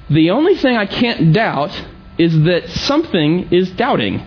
the 0.10 0.30
only 0.32 0.56
thing 0.56 0.78
I 0.78 0.86
can't 0.86 1.34
doubt 1.34 1.71
is 2.17 2.43
that 2.43 2.69
something 2.69 3.51
is 3.51 3.71
doubting. 3.71 4.25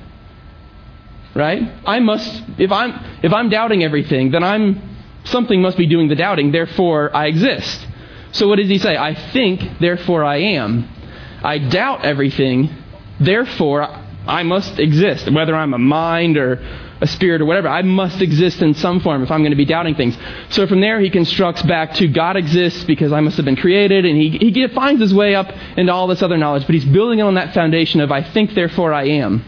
Right? 1.35 1.63
I 1.87 2.01
must, 2.01 2.43
if 2.59 2.71
I'm, 2.71 2.93
if 3.23 3.33
I'm 3.33 3.49
doubting 3.49 3.85
everything, 3.85 4.33
then 4.33 4.43
I'm 4.43 4.98
something 5.29 5.61
must 5.63 5.77
be 5.77 5.87
doing 5.87 6.09
the 6.09 6.15
doubting, 6.15 6.53
therefore 6.53 7.15
I 7.15 7.27
exist. 7.27 7.87
So 8.33 8.49
what 8.49 8.57
does 8.57 8.69
he 8.69 8.79
say? 8.79 8.97
I 8.97 9.15
think, 9.15 9.79
therefore 9.81 10.25
I 10.25 10.37
am. 10.37 10.89
I 11.43 11.59
doubt 11.59 12.05
everything, 12.05 12.71
therefore 13.21 13.83
I 14.27 14.43
must 14.43 14.79
exist. 14.79 15.31
Whether 15.31 15.55
I'm 15.55 15.73
a 15.73 15.79
mind 15.79 16.37
or 16.37 16.61
a 17.01 17.07
spirit 17.07 17.41
or 17.41 17.45
whatever. 17.45 17.69
I 17.69 17.83
must 17.83 18.21
exist 18.21 18.61
in 18.63 18.75
some 18.75 19.01
form 19.01 19.23
if 19.23 19.31
I'm 19.31 19.41
going 19.41 19.53
to 19.53 19.57
be 19.57 19.65
doubting 19.65 19.95
things. 19.95 20.17
So 20.51 20.67
from 20.67 20.81
there, 20.81 21.01
he 21.01 21.11
constructs 21.11 21.63
back 21.63 21.95
to 21.95 22.09
God 22.09 22.37
exists 22.37 22.85
because 22.85 23.13
I 23.13 23.21
must 23.21 23.37
have 23.37 23.45
been 23.45 23.57
created, 23.57 24.05
and 24.05 24.17
he, 24.17 24.31
he 24.31 24.69
finds 24.69 25.01
his 25.01 25.15
way 25.15 25.35
up 25.35 25.51
into 25.77 25.93
all 25.93 26.07
this 26.07 26.23
other 26.23 26.37
knowledge, 26.37 26.67
but 26.67 26.75
he's 26.75 26.85
building 26.85 27.23
on 27.23 27.35
that 27.35 27.55
foundation 27.55 28.01
of 28.01 28.11
I 28.11 28.23
think, 28.23 28.55
therefore 28.55 28.93
I 28.93 29.05
am. 29.05 29.45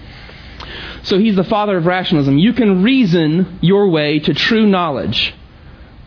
So 1.03 1.19
he's 1.19 1.37
the 1.37 1.45
father 1.45 1.79
of 1.79 1.87
rationalism. 1.87 2.38
You 2.38 2.53
can 2.53 2.83
reason 2.83 3.59
your 3.62 3.88
way 3.88 4.21
to 4.21 4.35
true 4.35 4.66
knowledge. 4.66 5.35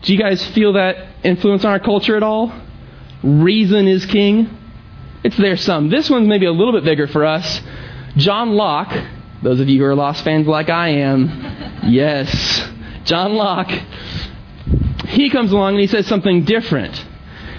Do 0.04 0.12
you 0.12 0.18
guys 0.18 0.44
feel 0.48 0.74
that 0.74 1.08
influence 1.22 1.64
on 1.64 1.72
our 1.72 1.80
culture 1.80 2.14
at 2.14 2.22
all? 2.22 2.52
Reason 3.22 3.88
is 3.88 4.04
king. 4.04 4.54
It's 5.24 5.36
there 5.38 5.56
some. 5.56 5.88
This 5.88 6.10
one's 6.10 6.28
maybe 6.28 6.44
a 6.44 6.52
little 6.52 6.72
bit 6.72 6.84
bigger 6.84 7.06
for 7.06 7.24
us. 7.24 7.62
John 8.16 8.52
Locke, 8.52 8.94
those 9.42 9.60
of 9.60 9.68
you 9.70 9.78
who 9.78 9.86
are 9.86 9.94
Lost 9.94 10.22
fans 10.22 10.46
like 10.46 10.68
I 10.68 10.88
am, 10.88 11.82
yes, 11.84 12.68
John 13.04 13.34
Locke, 13.34 13.72
he 15.06 15.30
comes 15.30 15.52
along 15.52 15.74
and 15.74 15.80
he 15.80 15.86
says 15.86 16.06
something 16.06 16.44
different. 16.44 17.02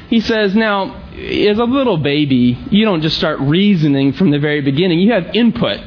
He 0.09 0.19
says, 0.19 0.55
now, 0.55 1.03
as 1.15 1.57
a 1.57 1.63
little 1.63 1.97
baby, 1.97 2.59
you 2.69 2.85
don't 2.85 3.01
just 3.01 3.17
start 3.17 3.39
reasoning 3.39 4.13
from 4.13 4.29
the 4.29 4.37
very 4.37 4.61
beginning. 4.61 4.99
You 4.99 5.13
have 5.13 5.35
input, 5.35 5.79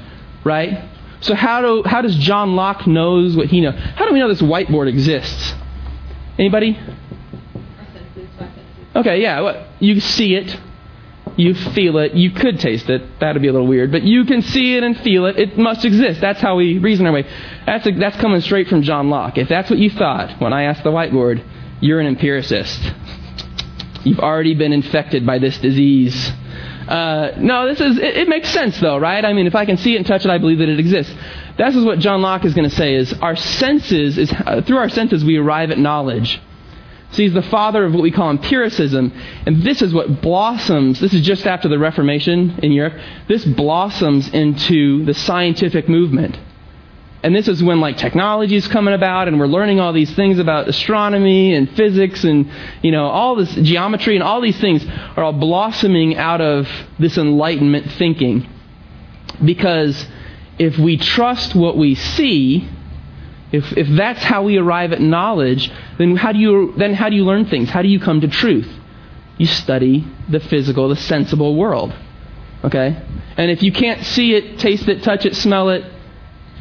right? 0.43 0.91
So 1.21 1.37
how 1.37 1.61
do 1.61 1.83
how 1.87 2.03
does 2.03 2.17
John 2.17 2.57
Locke 2.57 2.87
knows 2.89 3.37
what 3.37 3.47
he 3.47 3.61
knows? 3.61 3.75
How 3.95 4.07
do 4.07 4.13
we 4.13 4.19
know 4.19 4.29
this 4.29 4.43
whiteboard 4.43 4.89
exists? 4.89 5.55
Anybody? 6.39 6.79
Okay, 8.95 9.21
yeah. 9.21 9.41
What, 9.41 9.67
you 9.81 10.01
see 10.01 10.35
it, 10.35 10.57
you 11.37 11.55
feel 11.55 11.99
it, 11.99 12.15
you 12.15 12.31
could 12.31 12.59
taste 12.59 12.89
it. 12.89 13.21
That'd 13.21 13.43
be 13.43 13.49
a 13.49 13.53
little 13.53 13.67
weird, 13.67 13.93
but 13.93 14.03
you 14.03 14.25
can 14.25 14.43
see 14.43 14.77
it 14.77 14.83
and 14.83 14.99
feel 15.01 15.27
it. 15.27 15.39
It 15.39 15.59
must 15.59 15.85
exist. 15.85 16.21
That's 16.21 16.41
how 16.41 16.57
we 16.57 16.79
reason 16.79 17.07
our 17.07 17.13
way. 17.13 17.29
That's 17.67 17.87
a, 17.87 17.93
that's 17.93 18.17
coming 18.17 18.41
straight 18.41 18.69
from 18.69 18.83
John 18.83 19.11
Locke. 19.11 19.39
If 19.39 19.49
that's 19.49 19.71
what 19.71 19.79
you 19.79 19.91
thought 19.91 20.41
when 20.41 20.53
I 20.53 20.65
asked 20.65 20.85
the 20.85 20.91
whiteboard, 20.91 21.45
you're 21.81 22.01
an 22.01 22.07
empiricist. 22.07 22.81
You've 24.05 24.21
already 24.21 24.55
been 24.55 24.73
infected 24.73 25.27
by 25.27 25.39
this 25.39 25.59
disease. 25.59 26.33
Uh, 26.89 27.35
no, 27.37 27.69
this 27.69 27.81
is 27.83 27.99
it, 27.99 28.17
it, 28.17 28.29
makes 28.29 28.49
sense 28.49 28.81
though, 28.81 28.97
right? 28.97 29.23
I 29.23 29.35
mean, 29.35 29.47
if 29.47 29.55
I 29.55 29.67
can 29.67 29.77
see 29.77 29.93
it 29.93 29.99
and 29.99 30.07
touch 30.07 30.25
it, 30.25 30.31
I 30.31 30.39
believe 30.39 30.59
that 30.59 30.71
it 30.71 30.81
exists. 30.81 31.15
This 31.59 31.77
is 31.77 31.85
what 31.85 31.99
John 31.99 32.23
Locke 32.23 32.47
is 32.47 32.55
going 32.55 32.69
to 32.69 32.75
say: 32.75 32.95
is 32.95 33.13
our 33.13 33.37
senses 33.37 34.17
is 34.17 34.33
uh, 34.33 34.63
through 34.63 34.79
our 34.79 34.89
senses 34.89 35.23
we 35.23 35.37
arrive 35.37 35.71
at 35.71 35.79
knowledge. 35.79 36.41
So 37.11 37.23
he's 37.23 37.35
the 37.35 37.43
father 37.43 37.85
of 37.85 37.93
what 37.93 38.03
we 38.03 38.11
call 38.11 38.31
empiricism, 38.31 39.13
and 39.47 39.63
this 39.63 39.83
is 39.83 39.93
what 39.93 40.23
blossoms. 40.23 40.99
This 40.99 41.13
is 41.13 41.27
just 41.27 41.47
after 41.47 41.69
the 41.69 41.79
Reformation 41.79 42.59
in 42.63 42.73
Europe. 42.73 42.95
This 43.29 43.45
blossoms 43.45 44.29
into 44.33 45.05
the 45.05 45.15
scientific 45.15 45.91
movement. 45.91 46.39
And 47.23 47.35
this 47.35 47.49
is 47.49 47.63
when 47.63 47.81
like 47.81 47.97
technology 47.97 48.55
is 48.55 48.69
coming 48.69 48.95
about 48.95 49.27
and 49.27 49.41
we're 49.41 49.49
learning 49.49 49.81
all 49.81 49.93
these 49.93 50.15
things 50.15 50.39
about 50.39 50.69
astronomy 50.69 51.53
and 51.55 51.69
physics 51.71 52.23
and 52.23 52.51
you 52.81 52.93
know 52.93 53.07
all 53.07 53.35
this 53.35 53.53
geometry 53.55 54.15
and 54.15 54.23
all 54.23 54.41
these 54.41 54.59
things 54.61 54.87
are 55.17 55.25
all 55.25 55.33
blossoming 55.33 56.17
out 56.17 56.41
of 56.41 56.69
this 56.99 57.19
enlightenment 57.19 57.91
thinking. 57.93 58.49
Because 59.45 60.07
if 60.59 60.79
we 60.79 60.97
trust 60.97 61.57
what 61.57 61.77
we 61.77 61.97
see, 61.97 62.69
if 63.51 63.73
if 63.77 63.89
that's 63.97 64.23
how 64.23 64.45
we 64.45 64.57
arrive 64.57 64.93
at 64.93 65.01
knowledge, 65.01 65.73
then 65.99 66.15
how 66.15 66.31
do 66.31 66.39
you 66.39 66.73
then 66.77 66.95
how 66.95 67.09
do 67.09 67.17
you 67.17 67.25
learn 67.25 67.47
things? 67.47 67.69
How 67.69 67.83
do 67.83 67.89
you 67.89 67.99
come 67.99 68.21
to 68.21 68.29
truth? 68.29 68.69
You 69.39 69.47
study 69.47 70.07
the 70.29 70.41
physical, 70.41 70.89
the 70.89 70.97
sensible 70.97 71.57
world. 71.57 71.93
Okay? 72.63 73.01
And 73.37 73.51
if 73.51 73.63
you 73.63 73.73
can't 73.73 74.05
see 74.05 74.35
it, 74.35 74.59
taste 74.59 74.89
it, 74.89 75.03
touch 75.05 75.25
it, 75.25 75.37
smell 75.37 75.71
it, 75.71 75.85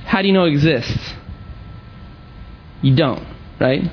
how 0.08 0.22
do 0.22 0.28
you 0.28 0.34
know 0.34 0.46
it 0.46 0.52
exists? 0.52 1.14
You 2.82 2.96
don't, 2.96 3.28
right? 3.60 3.92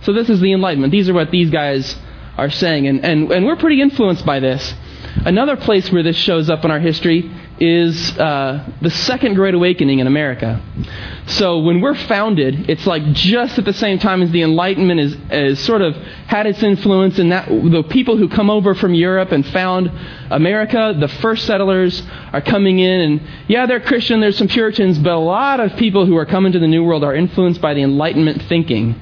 So 0.00 0.12
this 0.12 0.30
is 0.30 0.40
the 0.40 0.52
Enlightenment. 0.52 0.92
These 0.92 1.08
are 1.10 1.14
what 1.14 1.30
these 1.30 1.50
guys 1.50 1.96
are 2.38 2.48
saying. 2.48 2.86
And, 2.86 3.04
and, 3.04 3.30
and 3.30 3.44
we're 3.44 3.56
pretty 3.56 3.82
influenced 3.82 4.24
by 4.24 4.40
this. 4.40 4.74
Another 5.24 5.56
place 5.56 5.92
where 5.92 6.02
this 6.02 6.16
shows 6.16 6.48
up 6.48 6.64
in 6.64 6.70
our 6.70 6.80
history 6.80 7.30
is 7.60 8.16
uh, 8.18 8.68
the 8.82 8.90
Second 8.90 9.34
Great 9.34 9.54
Awakening 9.54 9.98
in 9.98 10.06
America. 10.06 10.60
So 11.26 11.58
when 11.60 11.80
we're 11.80 11.94
founded, 11.94 12.68
it's 12.70 12.86
like 12.86 13.02
just 13.12 13.58
at 13.58 13.64
the 13.64 13.72
same 13.72 13.98
time 13.98 14.22
as 14.22 14.30
the 14.30 14.42
Enlightenment 14.42 15.00
is, 15.00 15.16
is 15.30 15.60
sort 15.60 15.82
of 15.82 15.96
had 16.26 16.46
its 16.46 16.62
influence, 16.62 17.18
and 17.18 17.32
that 17.32 17.48
the 17.48 17.82
people 17.88 18.16
who 18.16 18.28
come 18.28 18.50
over 18.50 18.74
from 18.74 18.94
Europe 18.94 19.32
and 19.32 19.46
found 19.46 19.90
America, 20.30 20.94
the 20.98 21.08
first 21.08 21.46
settlers 21.46 22.02
are 22.32 22.42
coming 22.42 22.78
in, 22.78 23.00
and 23.00 23.22
yeah, 23.48 23.66
they're 23.66 23.80
Christian, 23.80 24.20
there's 24.20 24.38
some 24.38 24.48
Puritans, 24.48 24.98
but 24.98 25.12
a 25.12 25.18
lot 25.18 25.60
of 25.60 25.76
people 25.76 26.06
who 26.06 26.16
are 26.16 26.26
coming 26.26 26.52
to 26.52 26.58
the 26.58 26.68
New 26.68 26.84
World 26.84 27.04
are 27.04 27.14
influenced 27.14 27.60
by 27.60 27.74
the 27.74 27.82
Enlightenment 27.82 28.42
thinking, 28.42 29.00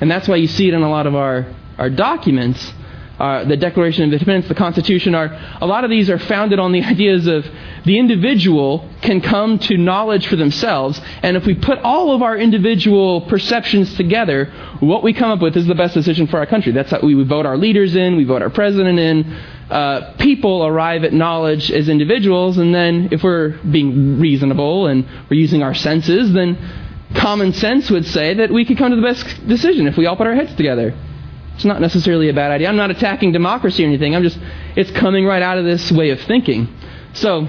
and 0.00 0.10
that's 0.10 0.26
why 0.26 0.36
you 0.36 0.46
see 0.46 0.68
it 0.68 0.74
in 0.74 0.82
a 0.82 0.90
lot 0.90 1.06
of 1.06 1.14
our 1.14 1.46
our 1.78 1.90
documents 1.90 2.72
uh, 3.18 3.44
the 3.44 3.56
Declaration 3.56 4.04
of 4.04 4.12
Independence, 4.12 4.48
the 4.48 4.54
Constitution 4.54 5.14
are 5.14 5.26
a 5.60 5.66
lot 5.66 5.84
of 5.84 5.90
these 5.90 6.10
are 6.10 6.18
founded 6.18 6.58
on 6.58 6.72
the 6.72 6.82
ideas 6.94 7.26
of 7.26 7.46
the 7.84 7.98
individual 7.98 8.88
can 9.02 9.20
come 9.20 9.58
to 9.60 9.76
knowledge 9.76 10.26
for 10.26 10.36
themselves, 10.36 11.00
and 11.22 11.36
if 11.36 11.46
we 11.46 11.54
put 11.54 11.78
all 11.78 12.12
of 12.12 12.22
our 12.22 12.36
individual 12.36 13.22
perceptions 13.22 13.94
together, 13.94 14.46
what 14.80 15.02
we 15.02 15.12
come 15.12 15.30
up 15.30 15.40
with 15.40 15.56
is 15.56 15.66
the 15.66 15.74
best 15.74 15.94
decision 15.94 16.26
for 16.26 16.38
our 16.38 16.46
country. 16.46 16.72
That's 16.72 16.90
how 16.90 17.00
we 17.00 17.14
vote 17.22 17.46
our 17.46 17.56
leaders 17.56 17.94
in, 17.94 18.16
we 18.16 18.24
vote 18.24 18.42
our 18.42 18.50
president 18.50 18.98
in. 18.98 19.32
Uh, 19.70 20.14
people 20.18 20.66
arrive 20.66 21.04
at 21.04 21.12
knowledge 21.12 21.70
as 21.70 21.88
individuals, 21.88 22.58
and 22.58 22.74
then 22.74 23.08
if 23.12 23.22
we're 23.22 23.50
being 23.70 24.20
reasonable 24.20 24.86
and 24.86 25.06
we're 25.30 25.38
using 25.38 25.62
our 25.62 25.74
senses, 25.74 26.32
then 26.32 26.58
common 27.14 27.52
sense 27.52 27.90
would 27.90 28.06
say 28.06 28.34
that 28.34 28.50
we 28.50 28.64
could 28.64 28.76
come 28.76 28.90
to 28.90 28.96
the 28.96 29.02
best 29.02 29.46
decision 29.46 29.86
if 29.86 29.96
we 29.96 30.06
all 30.06 30.16
put 30.16 30.26
our 30.26 30.34
heads 30.34 30.54
together. 30.56 30.94
It's 31.54 31.64
not 31.64 31.80
necessarily 31.80 32.28
a 32.28 32.34
bad 32.34 32.50
idea. 32.50 32.68
I'm 32.68 32.76
not 32.76 32.90
attacking 32.90 33.32
democracy 33.32 33.84
or 33.84 33.86
anything. 33.86 34.14
I'm 34.14 34.22
just, 34.22 34.38
it's 34.76 34.90
coming 34.90 35.24
right 35.24 35.42
out 35.42 35.58
of 35.58 35.64
this 35.64 35.90
way 35.92 36.10
of 36.10 36.20
thinking. 36.22 36.68
So, 37.12 37.46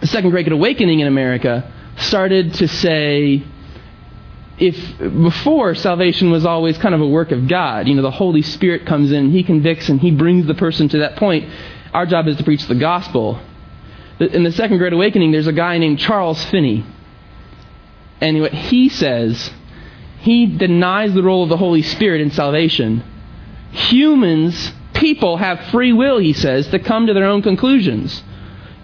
the 0.00 0.06
Second 0.06 0.30
Great 0.30 0.50
Awakening 0.50 1.00
in 1.00 1.06
America 1.06 1.70
started 1.98 2.54
to 2.54 2.68
say, 2.68 3.44
if 4.58 4.98
before 4.98 5.74
salvation 5.74 6.30
was 6.30 6.46
always 6.46 6.78
kind 6.78 6.94
of 6.94 7.00
a 7.00 7.06
work 7.06 7.32
of 7.32 7.48
God, 7.48 7.86
you 7.86 7.94
know, 7.94 8.02
the 8.02 8.10
Holy 8.10 8.42
Spirit 8.42 8.86
comes 8.86 9.12
in, 9.12 9.30
He 9.30 9.42
convicts, 9.42 9.88
and 9.88 10.00
He 10.00 10.10
brings 10.10 10.46
the 10.46 10.54
person 10.54 10.88
to 10.90 10.98
that 10.98 11.16
point. 11.16 11.50
Our 11.92 12.06
job 12.06 12.26
is 12.28 12.36
to 12.38 12.44
preach 12.44 12.66
the 12.66 12.74
gospel. 12.74 13.40
In 14.20 14.42
the 14.42 14.52
Second 14.52 14.78
Great 14.78 14.92
Awakening, 14.92 15.32
there's 15.32 15.46
a 15.46 15.52
guy 15.52 15.76
named 15.78 15.98
Charles 15.98 16.42
Finney. 16.46 16.86
And 18.20 18.40
what 18.40 18.52
he 18.52 18.88
says, 18.88 19.50
he 20.20 20.46
denies 20.46 21.12
the 21.12 21.22
role 21.22 21.42
of 21.42 21.48
the 21.50 21.56
Holy 21.56 21.82
Spirit 21.82 22.20
in 22.20 22.30
salvation 22.30 23.04
humans, 23.74 24.72
people 24.94 25.36
have 25.36 25.60
free 25.66 25.92
will, 25.92 26.18
he 26.18 26.32
says, 26.32 26.68
to 26.68 26.78
come 26.78 27.06
to 27.06 27.14
their 27.14 27.26
own 27.26 27.42
conclusions. 27.42 28.22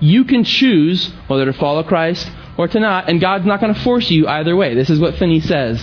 You 0.00 0.24
can 0.24 0.44
choose 0.44 1.12
whether 1.28 1.44
to 1.44 1.52
follow 1.52 1.82
Christ 1.82 2.30
or 2.56 2.68
to 2.68 2.80
not, 2.80 3.08
and 3.08 3.20
God's 3.20 3.46
not 3.46 3.60
going 3.60 3.74
to 3.74 3.80
force 3.80 4.10
you 4.10 4.26
either 4.26 4.56
way. 4.56 4.74
This 4.74 4.90
is 4.90 4.98
what 4.98 5.16
Finney 5.16 5.40
says. 5.40 5.80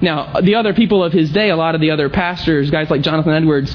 Now, 0.00 0.40
the 0.40 0.56
other 0.56 0.74
people 0.74 1.04
of 1.04 1.12
his 1.12 1.30
day, 1.30 1.50
a 1.50 1.56
lot 1.56 1.74
of 1.74 1.80
the 1.80 1.90
other 1.90 2.08
pastors, 2.08 2.70
guys 2.70 2.90
like 2.90 3.02
Jonathan 3.02 3.32
Edwards, 3.32 3.74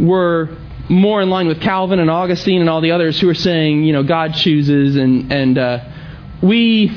were 0.00 0.56
more 0.88 1.22
in 1.22 1.30
line 1.30 1.46
with 1.46 1.60
Calvin 1.60 2.00
and 2.00 2.10
Augustine 2.10 2.60
and 2.60 2.68
all 2.68 2.80
the 2.80 2.90
others 2.90 3.20
who 3.20 3.28
were 3.28 3.34
saying, 3.34 3.84
you 3.84 3.92
know, 3.92 4.02
God 4.02 4.34
chooses, 4.34 4.96
and 4.96 5.32
and 5.32 5.56
uh, 5.56 5.78
we 6.42 6.90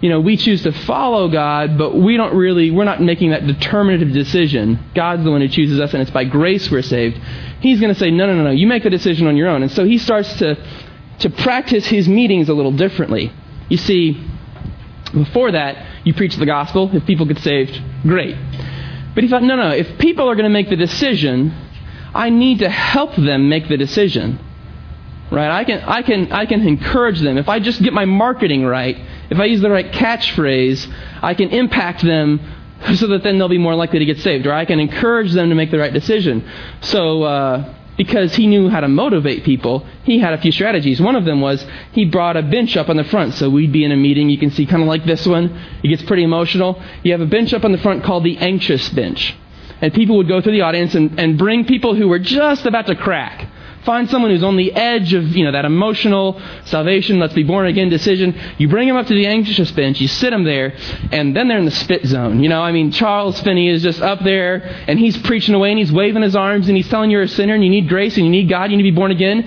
you 0.00 0.10
know, 0.10 0.20
we 0.20 0.36
choose 0.36 0.62
to 0.64 0.72
follow 0.72 1.28
God, 1.28 1.78
but 1.78 1.96
we 1.96 2.16
don't 2.16 2.36
really, 2.36 2.70
we're 2.70 2.84
not 2.84 3.00
making 3.00 3.30
that 3.30 3.46
determinative 3.46 4.12
decision. 4.12 4.78
God's 4.94 5.24
the 5.24 5.30
one 5.30 5.40
who 5.40 5.48
chooses 5.48 5.80
us, 5.80 5.94
and 5.94 6.02
it's 6.02 6.10
by 6.10 6.24
grace 6.24 6.70
we're 6.70 6.82
saved. 6.82 7.18
He's 7.60 7.80
going 7.80 7.92
to 7.92 7.98
say, 7.98 8.10
no, 8.10 8.26
no, 8.26 8.36
no, 8.36 8.44
no, 8.44 8.50
you 8.50 8.66
make 8.66 8.82
the 8.82 8.90
decision 8.90 9.26
on 9.26 9.36
your 9.36 9.48
own. 9.48 9.62
And 9.62 9.72
so 9.72 9.84
he 9.84 9.96
starts 9.96 10.32
to, 10.38 10.56
to 11.20 11.30
practice 11.30 11.86
his 11.86 12.08
meetings 12.08 12.50
a 12.50 12.54
little 12.54 12.72
differently. 12.72 13.32
You 13.70 13.78
see, 13.78 14.22
before 15.12 15.52
that, 15.52 16.04
you 16.04 16.12
preach 16.12 16.36
the 16.36 16.46
gospel. 16.46 16.94
If 16.94 17.06
people 17.06 17.24
get 17.24 17.38
saved, 17.38 17.80
great. 18.02 18.36
But 19.14 19.24
he 19.24 19.30
thought, 19.30 19.42
no, 19.42 19.56
no, 19.56 19.70
if 19.70 19.98
people 19.98 20.28
are 20.28 20.34
going 20.34 20.44
to 20.44 20.50
make 20.50 20.68
the 20.68 20.76
decision, 20.76 21.54
I 22.14 22.28
need 22.28 22.58
to 22.58 22.68
help 22.68 23.16
them 23.16 23.48
make 23.48 23.66
the 23.68 23.78
decision. 23.78 24.38
Right? 25.30 25.50
I 25.50 25.64
can, 25.64 25.80
I 25.80 26.02
can, 26.02 26.32
I 26.32 26.46
can 26.46 26.66
encourage 26.68 27.20
them. 27.20 27.38
If 27.38 27.48
I 27.48 27.60
just 27.60 27.82
get 27.82 27.92
my 27.92 28.04
marketing 28.04 28.64
right, 28.64 28.96
if 29.30 29.38
I 29.38 29.44
use 29.46 29.60
the 29.60 29.70
right 29.70 29.90
catchphrase, 29.90 30.92
I 31.22 31.34
can 31.34 31.50
impact 31.50 32.02
them 32.02 32.40
so 32.94 33.06
that 33.08 33.22
then 33.22 33.38
they'll 33.38 33.48
be 33.48 33.58
more 33.58 33.74
likely 33.74 33.98
to 33.98 34.04
get 34.04 34.18
saved, 34.18 34.46
or 34.46 34.52
I 34.52 34.64
can 34.64 34.80
encourage 34.80 35.32
them 35.32 35.48
to 35.48 35.54
make 35.54 35.70
the 35.70 35.78
right 35.78 35.92
decision. 35.92 36.48
So, 36.80 37.22
uh, 37.22 37.74
because 37.96 38.34
he 38.34 38.46
knew 38.46 38.68
how 38.68 38.80
to 38.80 38.88
motivate 38.88 39.42
people, 39.42 39.86
he 40.04 40.18
had 40.18 40.34
a 40.34 40.38
few 40.38 40.52
strategies. 40.52 41.00
One 41.00 41.16
of 41.16 41.24
them 41.24 41.40
was 41.40 41.64
he 41.92 42.04
brought 42.04 42.36
a 42.36 42.42
bench 42.42 42.76
up 42.76 42.90
on 42.90 42.96
the 42.96 43.04
front. 43.04 43.32
So 43.34 43.48
we'd 43.48 43.72
be 43.72 43.84
in 43.84 43.92
a 43.92 43.96
meeting, 43.96 44.28
you 44.28 44.36
can 44.36 44.50
see 44.50 44.66
kind 44.66 44.82
of 44.82 44.88
like 44.88 45.06
this 45.06 45.26
one. 45.26 45.58
It 45.82 45.88
gets 45.88 46.02
pretty 46.02 46.22
emotional. 46.22 46.82
You 47.02 47.12
have 47.12 47.22
a 47.22 47.26
bench 47.26 47.54
up 47.54 47.64
on 47.64 47.72
the 47.72 47.78
front 47.78 48.04
called 48.04 48.24
the 48.24 48.36
anxious 48.36 48.90
bench. 48.90 49.34
And 49.80 49.94
people 49.94 50.18
would 50.18 50.28
go 50.28 50.42
through 50.42 50.52
the 50.52 50.60
audience 50.60 50.94
and, 50.94 51.18
and 51.18 51.38
bring 51.38 51.64
people 51.64 51.94
who 51.94 52.08
were 52.08 52.18
just 52.18 52.66
about 52.66 52.86
to 52.88 52.96
crack 52.96 53.48
Find 53.86 54.10
someone 54.10 54.32
who's 54.32 54.42
on 54.42 54.56
the 54.56 54.72
edge 54.74 55.14
of, 55.14 55.36
you 55.36 55.44
know, 55.44 55.52
that 55.52 55.64
emotional 55.64 56.42
salvation, 56.64 57.20
let's 57.20 57.34
be 57.34 57.44
born 57.44 57.66
again 57.66 57.88
decision. 57.88 58.38
You 58.58 58.68
bring 58.68 58.88
them 58.88 58.96
up 58.96 59.06
to 59.06 59.14
the 59.14 59.26
anxious 59.26 59.70
bench, 59.70 60.00
you 60.00 60.08
sit 60.08 60.30
them 60.30 60.42
there, 60.42 60.74
and 61.12 61.36
then 61.36 61.46
they're 61.46 61.58
in 61.58 61.64
the 61.64 61.70
spit 61.70 62.04
zone. 62.04 62.42
You 62.42 62.48
know, 62.48 62.60
I 62.60 62.72
mean, 62.72 62.90
Charles 62.90 63.40
Finney 63.40 63.68
is 63.68 63.84
just 63.84 64.02
up 64.02 64.24
there, 64.24 64.56
and 64.88 64.98
he's 64.98 65.16
preaching 65.16 65.54
away, 65.54 65.70
and 65.70 65.78
he's 65.78 65.92
waving 65.92 66.22
his 66.22 66.34
arms, 66.34 66.66
and 66.66 66.76
he's 66.76 66.88
telling 66.88 67.10
you're 67.12 67.22
a 67.22 67.28
sinner, 67.28 67.54
and 67.54 67.62
you 67.62 67.70
need 67.70 67.88
grace, 67.88 68.16
and 68.16 68.26
you 68.26 68.30
need 68.32 68.48
God, 68.48 68.72
you 68.72 68.76
need 68.76 68.82
to 68.82 68.90
be 68.90 68.96
born 68.96 69.12
again. 69.12 69.42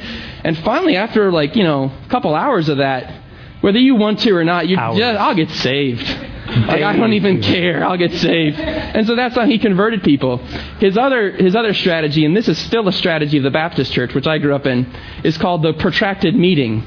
And 0.45 0.58
finally, 0.60 0.95
after 0.95 1.34
like, 1.34 1.58
you 1.58 1.63
know, 1.63 1.91
a 2.06 2.10
couple 2.10 2.34
hours 2.34 2.69
of 2.69 2.78
that, 2.78 3.13
whether 3.60 3.78
you 3.80 3.95
want 3.95 4.19
to 4.21 4.32
or 4.32 4.45
not, 4.45 4.69
you 4.69 4.78
just, 4.78 4.99
I'll 5.19 5.36
get 5.36 5.49
saved. 5.52 6.08
Like 6.49 6.81
I 6.81 6.95
don't 6.95 7.13
even 7.13 7.41
care. 7.41 7.83
I'll 7.83 7.97
get 7.97 8.13
saved. 8.13 8.59
And 8.59 9.05
so 9.05 9.15
that's 9.15 9.35
how 9.35 9.45
he 9.45 9.59
converted 9.59 10.03
people. 10.03 10.38
His 10.79 10.97
other 10.97 11.31
his 11.31 11.55
other 11.55 11.73
strategy, 11.73 12.25
and 12.25 12.35
this 12.35 12.47
is 12.47 12.57
still 12.57 12.88
a 12.88 12.91
strategy 12.91 13.38
of 13.38 13.43
the 13.43 13.51
Baptist 13.51 13.91
church, 13.93 14.13
which 14.13 14.27
I 14.27 14.39
grew 14.39 14.55
up 14.55 14.65
in, 14.65 14.91
is 15.23 15.38
called 15.38 15.62
the 15.62 15.73
protracted 15.73 16.35
meeting, 16.35 16.83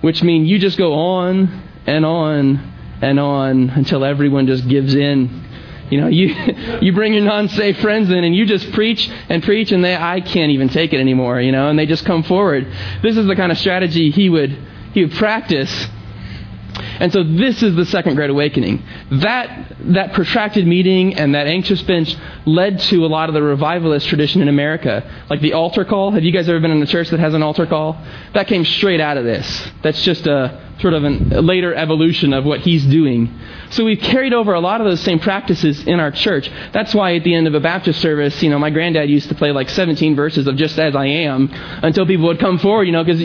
which 0.00 0.22
means 0.22 0.48
you 0.48 0.58
just 0.58 0.78
go 0.78 0.94
on 0.94 1.62
and 1.86 2.06
on 2.06 2.72
and 3.02 3.20
on 3.20 3.70
until 3.70 4.04
everyone 4.04 4.46
just 4.46 4.66
gives 4.66 4.94
in. 4.94 5.44
You 5.90 6.00
know, 6.00 6.06
you 6.08 6.34
you 6.80 6.92
bring 6.92 7.12
your 7.12 7.24
non-saved 7.24 7.80
friends 7.80 8.08
in 8.08 8.24
and 8.24 8.34
you 8.34 8.46
just 8.46 8.72
preach 8.72 9.10
and 9.28 9.42
preach 9.42 9.72
and 9.72 9.84
they 9.84 9.94
I 9.94 10.20
can't 10.20 10.52
even 10.52 10.70
take 10.70 10.92
it 10.94 11.00
anymore, 11.00 11.40
you 11.40 11.52
know, 11.52 11.68
and 11.68 11.78
they 11.78 11.86
just 11.86 12.04
come 12.06 12.22
forward. 12.22 12.66
This 13.02 13.16
is 13.16 13.26
the 13.26 13.36
kind 13.36 13.52
of 13.52 13.58
strategy 13.58 14.10
he 14.10 14.30
would 14.30 14.56
he 14.94 15.04
would 15.04 15.12
practice 15.12 15.88
and 16.78 17.12
so 17.12 17.22
this 17.22 17.62
is 17.62 17.74
the 17.76 17.84
second 17.86 18.14
great 18.14 18.30
awakening. 18.30 18.82
That, 19.10 19.76
that 19.80 20.12
protracted 20.12 20.66
meeting 20.66 21.14
and 21.14 21.34
that 21.34 21.46
anxious 21.46 21.82
bench 21.82 22.16
led 22.44 22.80
to 22.80 23.04
a 23.04 23.08
lot 23.08 23.28
of 23.28 23.34
the 23.34 23.42
revivalist 23.42 24.08
tradition 24.08 24.42
in 24.42 24.48
America. 24.48 25.26
Like 25.30 25.40
the 25.40 25.52
altar 25.52 25.84
call. 25.84 26.10
Have 26.12 26.24
you 26.24 26.32
guys 26.32 26.48
ever 26.48 26.60
been 26.60 26.70
in 26.70 26.82
a 26.82 26.86
church 26.86 27.10
that 27.10 27.20
has 27.20 27.34
an 27.34 27.42
altar 27.42 27.66
call? 27.66 28.00
That 28.34 28.46
came 28.46 28.64
straight 28.64 29.00
out 29.00 29.16
of 29.16 29.24
this. 29.24 29.70
That's 29.82 30.02
just 30.02 30.26
a 30.26 30.60
sort 30.80 30.92
of 30.92 31.04
a 31.04 31.08
later 31.40 31.74
evolution 31.74 32.32
of 32.32 32.44
what 32.44 32.60
he's 32.60 32.84
doing. 32.84 33.32
So 33.70 33.84
we've 33.84 33.98
carried 33.98 34.34
over 34.34 34.52
a 34.52 34.60
lot 34.60 34.80
of 34.80 34.86
those 34.86 35.00
same 35.00 35.18
practices 35.18 35.86
in 35.86 36.00
our 36.00 36.10
church. 36.10 36.50
That's 36.72 36.94
why 36.94 37.16
at 37.16 37.24
the 37.24 37.34
end 37.34 37.46
of 37.46 37.54
a 37.54 37.60
Baptist 37.60 38.00
service, 38.00 38.42
you 38.42 38.50
know, 38.50 38.58
my 38.58 38.70
granddad 38.70 39.08
used 39.08 39.28
to 39.30 39.34
play 39.34 39.52
like 39.52 39.70
17 39.70 40.14
verses 40.14 40.46
of 40.46 40.56
Just 40.56 40.78
As 40.78 40.94
I 40.94 41.06
Am 41.06 41.48
until 41.82 42.06
people 42.06 42.26
would 42.26 42.38
come 42.38 42.58
forward, 42.58 42.84
you 42.84 42.92
know, 42.92 43.04
because 43.04 43.20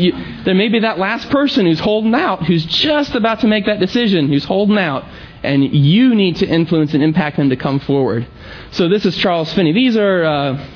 there 0.45 0.55
may 0.55 0.69
be 0.69 0.79
that 0.79 0.97
last 0.97 1.29
person 1.29 1.65
who's 1.65 1.79
holding 1.79 2.15
out, 2.15 2.45
who's 2.45 2.65
just 2.65 3.15
about 3.15 3.41
to 3.41 3.47
make 3.47 3.65
that 3.65 3.79
decision, 3.79 4.29
who's 4.29 4.45
holding 4.45 4.77
out, 4.77 5.03
and 5.43 5.63
you 5.63 6.15
need 6.15 6.37
to 6.37 6.47
influence 6.47 6.93
and 6.93 7.03
impact 7.03 7.35
them 7.35 7.49
to 7.49 7.57
come 7.57 7.79
forward. 7.79 8.25
So 8.71 8.87
this 8.87 9.05
is 9.05 9.17
Charles 9.17 9.51
Finney. 9.53 9.73
These 9.73 9.97
are. 9.97 10.23
Uh, 10.23 10.67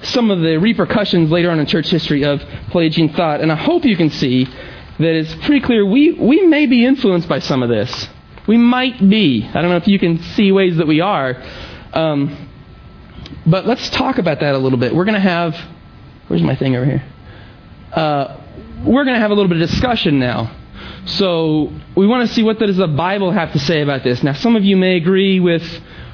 some 0.00 0.30
of 0.30 0.40
the 0.40 0.56
repercussions 0.58 1.28
later 1.28 1.50
on 1.50 1.58
in 1.58 1.66
church 1.66 1.90
history 1.90 2.24
of 2.24 2.40
Pelagian 2.70 3.08
thought, 3.08 3.40
and 3.40 3.50
I 3.50 3.56
hope 3.56 3.84
you 3.84 3.96
can 3.96 4.10
see 4.10 4.46
that 4.98 5.14
it's 5.14 5.34
pretty 5.46 5.60
clear 5.60 5.84
we, 5.84 6.12
we 6.12 6.46
may 6.46 6.66
be 6.66 6.84
influenced 6.84 7.28
by 7.28 7.38
some 7.38 7.62
of 7.62 7.68
this. 7.68 8.08
We 8.46 8.56
might 8.56 8.98
be. 8.98 9.44
I 9.44 9.60
don't 9.60 9.70
know 9.70 9.76
if 9.76 9.86
you 9.88 9.98
can 9.98 10.18
see 10.18 10.52
ways 10.52 10.76
that 10.78 10.86
we 10.86 11.00
are. 11.00 11.42
Um, 11.92 12.48
but 13.46 13.66
let's 13.66 13.88
talk 13.90 14.18
about 14.18 14.40
that 14.40 14.54
a 14.54 14.58
little 14.58 14.78
bit. 14.78 14.94
We're 14.94 15.04
going 15.04 15.14
to 15.14 15.20
have. 15.20 15.56
Where's 16.28 16.42
my 16.42 16.56
thing 16.56 16.76
over 16.76 16.84
here? 16.84 17.04
Uh, 17.92 18.40
we're 18.84 19.04
going 19.04 19.14
to 19.14 19.20
have 19.20 19.30
a 19.30 19.34
little 19.34 19.48
bit 19.48 19.60
of 19.60 19.68
discussion 19.68 20.18
now. 20.18 20.54
So 21.06 21.72
we 21.96 22.06
want 22.06 22.28
to 22.28 22.34
see 22.34 22.42
what 22.42 22.58
does 22.58 22.76
the 22.76 22.86
Bible 22.86 23.30
have 23.30 23.52
to 23.52 23.58
say 23.58 23.80
about 23.82 24.04
this. 24.04 24.22
Now, 24.22 24.34
some 24.34 24.56
of 24.56 24.64
you 24.64 24.76
may 24.76 24.96
agree 24.96 25.40
with 25.40 25.62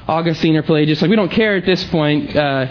Augustine 0.07 0.55
or 0.55 0.63
Pelagius. 0.63 1.01
Like 1.01 1.09
we 1.09 1.15
don't 1.15 1.31
care 1.31 1.55
at 1.55 1.65
this 1.65 1.83
point. 1.85 2.35
Uh, 2.35 2.67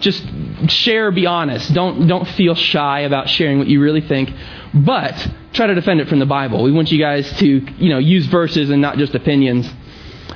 just 0.00 0.24
share, 0.68 1.10
be 1.10 1.26
honest. 1.26 1.72
Don't 1.74 2.06
don't 2.06 2.26
feel 2.28 2.54
shy 2.54 3.00
about 3.00 3.28
sharing 3.28 3.58
what 3.58 3.68
you 3.68 3.80
really 3.80 4.00
think, 4.00 4.30
but 4.74 5.30
try 5.52 5.66
to 5.66 5.74
defend 5.74 6.00
it 6.00 6.08
from 6.08 6.18
the 6.18 6.26
Bible. 6.26 6.62
We 6.62 6.72
want 6.72 6.90
you 6.90 6.98
guys 6.98 7.30
to 7.38 7.46
you 7.46 7.88
know 7.88 7.98
use 7.98 8.26
verses 8.26 8.70
and 8.70 8.80
not 8.80 8.98
just 8.98 9.14
opinions. 9.14 9.70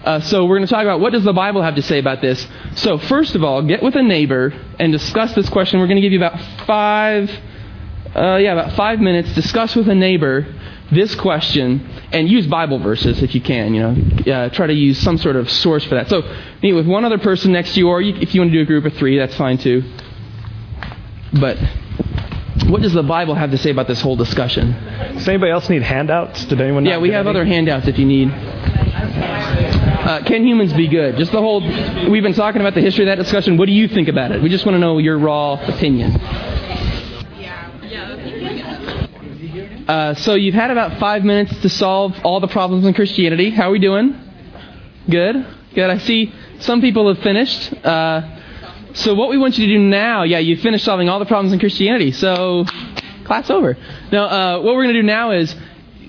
Uh, 0.04 0.20
so 0.20 0.46
we're 0.46 0.56
going 0.56 0.66
to 0.66 0.72
talk 0.72 0.82
about 0.82 1.00
what 1.00 1.12
does 1.12 1.22
the 1.22 1.32
Bible 1.32 1.62
have 1.62 1.76
to 1.76 1.82
say 1.82 1.98
about 1.98 2.20
this. 2.20 2.46
So 2.74 2.98
first 2.98 3.34
of 3.36 3.44
all, 3.44 3.62
get 3.62 3.82
with 3.82 3.94
a 3.94 4.02
neighbor 4.02 4.52
and 4.80 4.90
discuss 4.90 5.32
this 5.34 5.48
question. 5.48 5.78
We're 5.78 5.86
going 5.86 5.96
to 5.96 6.02
give 6.02 6.12
you 6.12 6.18
about 6.18 6.40
five, 6.66 7.30
uh, 8.16 8.36
yeah, 8.36 8.52
about 8.52 8.72
five 8.72 8.98
minutes. 8.98 9.32
Discuss 9.34 9.76
with 9.76 9.88
a 9.88 9.94
neighbor 9.94 10.46
this 10.90 11.14
question 11.14 11.88
and 12.12 12.28
use 12.28 12.46
Bible 12.46 12.78
verses 12.78 13.22
if 13.22 13.34
you 13.34 13.40
can. 13.40 13.74
You 13.74 13.80
know, 13.80 14.32
uh, 14.32 14.48
try 14.50 14.66
to 14.66 14.74
use 14.74 14.98
some 14.98 15.18
sort 15.18 15.36
of 15.36 15.50
source 15.50 15.84
for 15.84 15.94
that. 15.94 16.08
So 16.08 16.22
meet 16.62 16.72
with 16.72 16.86
one 16.86 17.04
other 17.04 17.18
person 17.18 17.52
next 17.52 17.74
to 17.74 17.80
you, 17.80 17.88
or 17.88 18.00
you, 18.02 18.14
if 18.16 18.34
you 18.34 18.40
want 18.40 18.50
to 18.50 18.58
do 18.58 18.62
a 18.62 18.66
group 18.66 18.84
of 18.84 18.94
three, 18.94 19.18
that's 19.18 19.36
fine 19.36 19.58
too. 19.58 19.82
But 21.32 21.58
what 22.68 22.82
does 22.82 22.92
the 22.92 23.02
Bible 23.02 23.34
have 23.34 23.50
to 23.50 23.58
say 23.58 23.70
about 23.70 23.86
this 23.88 24.00
whole 24.00 24.16
discussion? 24.16 24.72
Does 25.14 25.28
anybody 25.28 25.52
else 25.52 25.68
need 25.68 25.82
handouts? 25.82 26.44
Did 26.46 26.60
anyone? 26.60 26.84
Yeah, 26.84 26.98
we 26.98 27.10
have 27.10 27.26
any? 27.26 27.30
other 27.38 27.44
handouts 27.44 27.88
if 27.88 27.98
you 27.98 28.06
need. 28.06 28.30
Uh, 30.02 30.22
can 30.24 30.46
humans 30.46 30.72
be 30.72 30.88
good? 30.88 31.16
Just 31.16 31.32
the 31.32 31.38
whole. 31.40 31.60
We've 32.10 32.22
been 32.22 32.34
talking 32.34 32.60
about 32.60 32.74
the 32.74 32.80
history 32.80 33.04
of 33.04 33.16
that 33.16 33.22
discussion. 33.22 33.56
What 33.56 33.66
do 33.66 33.72
you 33.72 33.88
think 33.88 34.08
about 34.08 34.32
it? 34.32 34.42
We 34.42 34.48
just 34.48 34.66
want 34.66 34.74
to 34.76 34.78
know 34.78 34.98
your 34.98 35.18
raw 35.18 35.54
opinion. 35.54 36.20
Uh, 39.88 40.14
so 40.14 40.34
you've 40.34 40.54
had 40.54 40.70
about 40.70 40.98
five 40.98 41.24
minutes 41.24 41.60
to 41.60 41.68
solve 41.68 42.16
all 42.24 42.40
the 42.40 42.48
problems 42.48 42.86
in 42.86 42.94
Christianity. 42.94 43.50
How 43.50 43.68
are 43.68 43.72
we 43.72 43.78
doing? 43.78 44.18
Good. 45.10 45.46
Good. 45.74 45.90
I 45.90 45.98
see 45.98 46.32
some 46.60 46.80
people 46.80 47.12
have 47.12 47.22
finished. 47.22 47.72
Uh, 47.84 48.41
so 48.94 49.14
what 49.14 49.30
we 49.30 49.38
want 49.38 49.58
you 49.58 49.66
to 49.66 49.72
do 49.74 49.78
now, 49.78 50.22
yeah, 50.22 50.38
you 50.38 50.56
finished 50.56 50.84
solving 50.84 51.08
all 51.08 51.18
the 51.18 51.26
problems 51.26 51.52
in 51.52 51.58
Christianity. 51.58 52.12
So 52.12 52.64
class 53.24 53.50
over. 53.50 53.76
Now, 54.10 54.24
uh, 54.24 54.60
what 54.60 54.74
we're 54.74 54.84
going 54.84 54.94
to 54.94 55.00
do 55.00 55.06
now 55.06 55.30
is 55.30 55.54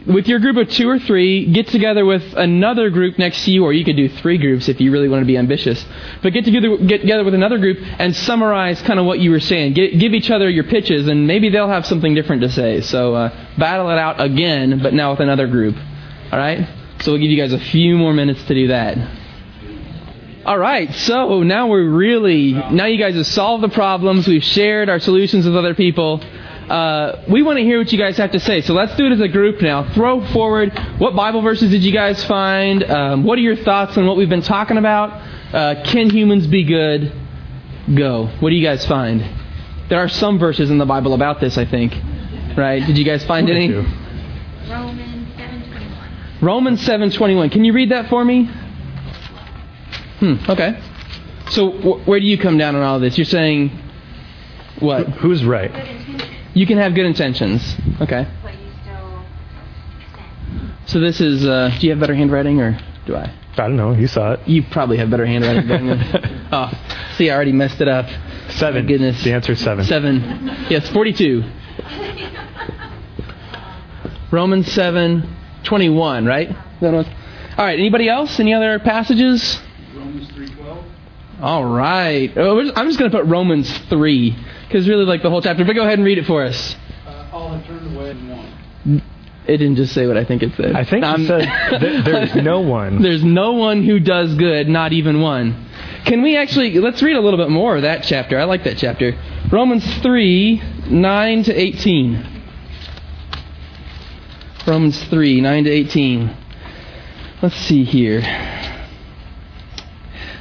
with 0.05 0.27
your 0.27 0.39
group 0.39 0.57
of 0.57 0.69
two 0.69 0.89
or 0.89 0.99
three, 0.99 1.51
get 1.51 1.67
together 1.67 2.05
with 2.05 2.23
another 2.35 2.89
group 2.89 3.17
next 3.17 3.45
to 3.45 3.51
you, 3.51 3.63
or 3.63 3.71
you 3.71 3.85
could 3.85 3.95
do 3.95 4.09
three 4.09 4.37
groups 4.37 4.67
if 4.67 4.81
you 4.81 4.91
really 4.91 5.07
want 5.07 5.21
to 5.21 5.25
be 5.25 5.37
ambitious. 5.37 5.83
But 6.21 6.33
get 6.33 6.43
together, 6.45 6.77
get 6.77 7.01
together 7.01 7.23
with 7.23 7.33
another 7.33 7.57
group 7.57 7.77
and 7.81 8.15
summarize 8.15 8.81
kind 8.81 8.99
of 8.99 9.05
what 9.05 9.19
you 9.19 9.31
were 9.31 9.39
saying. 9.39 9.73
Get, 9.73 9.97
give 9.99 10.13
each 10.13 10.29
other 10.29 10.49
your 10.49 10.65
pitches, 10.65 11.07
and 11.07 11.25
maybe 11.25 11.49
they'll 11.49 11.69
have 11.69 11.85
something 11.85 12.13
different 12.13 12.41
to 12.41 12.49
say. 12.49 12.81
So 12.81 13.15
uh, 13.15 13.47
battle 13.57 13.89
it 13.89 13.97
out 13.97 14.19
again, 14.19 14.81
but 14.83 14.93
now 14.93 15.11
with 15.11 15.21
another 15.21 15.47
group. 15.47 15.75
All 16.31 16.39
right? 16.39 16.67
So 17.01 17.11
we'll 17.11 17.21
give 17.21 17.31
you 17.31 17.37
guys 17.37 17.53
a 17.53 17.59
few 17.59 17.95
more 17.95 18.13
minutes 18.13 18.43
to 18.45 18.53
do 18.53 18.67
that. 18.67 19.22
All 20.45 20.57
right, 20.57 20.93
so 20.93 21.41
now 21.41 21.67
we're 21.67 21.87
really, 21.87 22.51
now 22.51 22.85
you 22.85 22.97
guys 22.97 23.15
have 23.15 23.27
solved 23.27 23.63
the 23.63 23.69
problems, 23.69 24.27
we've 24.27 24.43
shared 24.43 24.89
our 24.89 24.99
solutions 24.99 25.45
with 25.45 25.55
other 25.55 25.73
people. 25.73 26.21
Uh, 26.21 27.23
we 27.29 27.41
want 27.41 27.59
to 27.59 27.63
hear 27.63 27.77
what 27.77 27.93
you 27.93 27.97
guys 27.97 28.17
have 28.17 28.31
to 28.31 28.41
say. 28.41 28.59
So 28.59 28.73
let's 28.73 28.93
do 28.97 29.05
it 29.05 29.13
as 29.13 29.21
a 29.21 29.29
group 29.29 29.61
now. 29.61 29.93
Throw 29.93 30.25
forward 30.33 30.77
what 30.97 31.15
Bible 31.15 31.41
verses 31.41 31.71
did 31.71 31.81
you 31.81 31.93
guys 31.93 32.25
find? 32.25 32.83
Um, 32.83 33.23
what 33.23 33.37
are 33.39 33.41
your 33.41 33.55
thoughts 33.55 33.97
on 33.97 34.05
what 34.05 34.17
we've 34.17 34.27
been 34.27 34.41
talking 34.41 34.77
about? 34.77 35.11
Uh, 35.53 35.81
can 35.85 36.09
humans 36.09 36.45
be 36.45 36.65
good? 36.65 37.13
Go. 37.95 38.27
What 38.41 38.49
do 38.49 38.55
you 38.55 38.67
guys 38.67 38.85
find? 38.85 39.23
There 39.87 39.99
are 39.99 40.09
some 40.09 40.39
verses 40.39 40.69
in 40.69 40.77
the 40.77 40.85
Bible 40.85 41.13
about 41.13 41.39
this, 41.39 41.57
I 41.57 41.63
think. 41.63 41.93
Right? 42.57 42.85
Did 42.85 42.97
you 42.97 43.05
guys 43.05 43.23
find 43.23 43.49
any? 43.49 43.71
Romans 43.71 45.29
7:21. 45.37 46.41
Romans 46.41 46.81
7:21. 46.81 47.49
Can 47.49 47.63
you 47.63 47.71
read 47.71 47.91
that 47.91 48.09
for 48.09 48.25
me? 48.25 48.49
Hmm. 50.23 50.35
Okay. 50.49 50.79
So 51.51 51.69
wh- 51.71 52.07
where 52.07 52.17
do 52.19 52.25
you 52.25 52.37
come 52.37 52.57
down 52.57 52.75
on 52.77 52.81
all 52.81 52.97
this? 52.99 53.17
You're 53.17 53.25
saying 53.25 53.71
what? 54.79 55.05
Who's 55.07 55.43
right? 55.43 55.69
Good 55.71 56.23
You 56.53 56.65
can 56.65 56.77
have 56.77 56.95
good 56.95 57.05
intentions. 57.05 57.75
Okay. 57.99 58.25
but 58.41 58.53
you 58.53 58.71
still. 58.83 59.25
So 60.85 60.99
this 61.01 61.19
is. 61.19 61.45
Uh, 61.45 61.75
do 61.77 61.85
you 61.87 61.91
have 61.91 61.99
better 61.99 62.15
handwriting 62.15 62.61
or 62.61 62.79
do 63.05 63.15
I? 63.17 63.33
I 63.53 63.67
don't 63.67 63.75
know. 63.75 63.91
You 63.93 64.07
saw 64.07 64.31
it. 64.33 64.47
You 64.47 64.63
probably 64.63 64.95
have 64.97 65.09
better 65.09 65.25
handwriting 65.25 65.67
than 65.67 65.87
me. 65.87 66.39
Oh, 66.55 66.71
see, 67.17 67.31
I 67.31 67.35
already 67.35 67.51
messed 67.51 67.81
it 67.81 67.87
up. 67.87 68.05
Seven. 68.51 68.83
My 68.85 68.87
goodness. 68.87 69.23
The 69.23 69.33
answer 69.33 69.53
is 69.53 69.59
seven. 69.59 69.83
Seven. 69.85 70.21
Yes, 70.69 70.87
42. 70.91 71.43
Romans 74.31 74.71
7, 74.71 75.35
21, 75.63 76.25
right? 76.25 76.49
Is 76.49 76.55
what- 76.81 77.07
All 77.57 77.65
right, 77.65 77.79
anybody 77.79 78.07
else? 78.07 78.39
Any 78.39 78.53
other 78.53 78.77
passages? 78.79 79.59
Romans 79.95 80.27
3.12. 80.31 80.83
All 81.41 81.65
right. 81.65 82.31
Oh, 82.37 82.61
just- 82.61 82.77
I'm 82.77 82.87
just 82.87 82.99
going 82.99 83.09
to 83.11 83.17
put 83.17 83.25
Romans 83.27 83.69
3, 83.89 84.35
because 84.67 84.87
really 84.87 85.05
like 85.05 85.21
the 85.23 85.29
whole 85.29 85.41
chapter. 85.41 85.65
But 85.65 85.73
go 85.73 85.81
ahead 85.83 85.97
and 85.99 86.05
read 86.05 86.17
it 86.17 86.25
for 86.25 86.43
us. 86.43 86.75
Uh, 87.05 87.27
all 87.31 87.49
have 87.53 87.65
turned 87.65 87.95
away 87.95 88.11
and 88.11 88.29
one. 88.29 89.01
It 89.45 89.57
didn't 89.57 89.75
just 89.75 89.93
say 89.93 90.07
what 90.07 90.15
I 90.17 90.23
think 90.23 90.41
it 90.41 90.53
said. 90.55 90.73
I 90.73 90.85
think 90.85 91.03
I'm- 91.03 91.23
it 91.23 91.27
said 91.27 91.79
th- 91.79 92.05
there's 92.05 92.35
no 92.43 92.61
one. 92.61 93.01
There's 93.01 93.23
no 93.23 93.53
one 93.53 93.83
who 93.83 93.99
does 93.99 94.35
good, 94.35 94.69
not 94.69 94.93
even 94.93 95.19
one. 95.21 95.65
Can 96.05 96.21
we 96.21 96.37
actually, 96.37 96.79
let's 96.79 97.01
read 97.01 97.15
a 97.15 97.21
little 97.21 97.39
bit 97.39 97.49
more 97.49 97.75
of 97.75 97.81
that 97.81 98.03
chapter. 98.03 98.37
I 98.39 98.43
like 98.45 98.63
that 98.65 98.77
chapter. 98.77 99.13
Romans 99.51 99.85
3, 100.01 100.61
9 100.89 101.43
to 101.43 101.53
18. 101.53 102.25
Romans 104.65 105.03
3, 105.05 105.41
9 105.41 105.63
to 105.65 105.69
18. 105.69 106.37
Let's 107.41 107.55
see 107.55 107.83
here. 107.83 108.21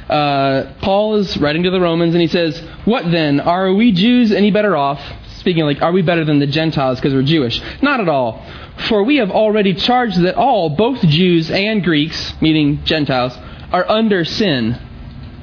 Uh, 0.09 0.73
Paul 0.81 1.15
is 1.15 1.37
writing 1.37 1.63
to 1.63 1.71
the 1.71 1.79
Romans 1.79 2.13
and 2.13 2.21
he 2.21 2.27
says, 2.27 2.59
What 2.85 3.09
then? 3.11 3.39
Are 3.39 3.73
we 3.73 3.91
Jews 3.91 4.31
any 4.31 4.51
better 4.51 4.75
off? 4.75 5.01
speaking 5.43 5.65
like, 5.65 5.81
are 5.81 5.91
we 5.91 6.01
better 6.01 6.23
than 6.23 6.39
the 6.39 6.47
Gentiles 6.47 6.99
because 6.99 7.13
we're 7.13 7.21
Jewish? 7.21 7.61
Not 7.81 7.99
at 7.99 8.07
all. 8.07 8.45
For 8.87 9.03
we 9.03 9.17
have 9.17 9.29
already 9.29 9.73
charged 9.73 10.21
that 10.21 10.35
all, 10.35 10.69
both 10.69 11.01
Jews 11.01 11.51
and 11.51 11.83
Greeks, 11.83 12.33
meaning 12.39 12.81
Gentiles, 12.85 13.37
are 13.73 13.85
under 13.89 14.23
sin. 14.23 14.79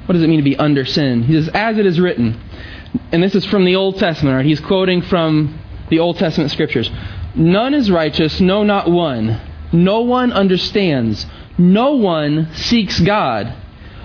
What 0.06 0.14
does 0.14 0.22
it 0.22 0.28
mean 0.28 0.38
to 0.38 0.42
be 0.42 0.56
under 0.56 0.86
sin? 0.86 1.24
He 1.24 1.34
says, 1.34 1.50
as 1.52 1.76
it 1.76 1.84
is 1.84 2.00
written. 2.00 2.40
And 3.12 3.22
this 3.22 3.34
is 3.34 3.44
from 3.44 3.66
the 3.66 3.76
Old 3.76 3.98
Testament, 3.98 4.36
right? 4.36 4.46
He's 4.46 4.58
quoting 4.58 5.02
from 5.02 5.60
the 5.90 5.98
Old 5.98 6.16
Testament 6.16 6.50
scriptures. 6.50 6.90
None 7.34 7.74
is 7.74 7.90
righteous, 7.90 8.40
no, 8.40 8.62
not 8.62 8.90
one. 8.90 9.38
No 9.70 10.00
one 10.00 10.32
understands. 10.32 11.26
No 11.58 11.96
one 11.96 12.48
seeks 12.54 12.98
God. 13.00 13.54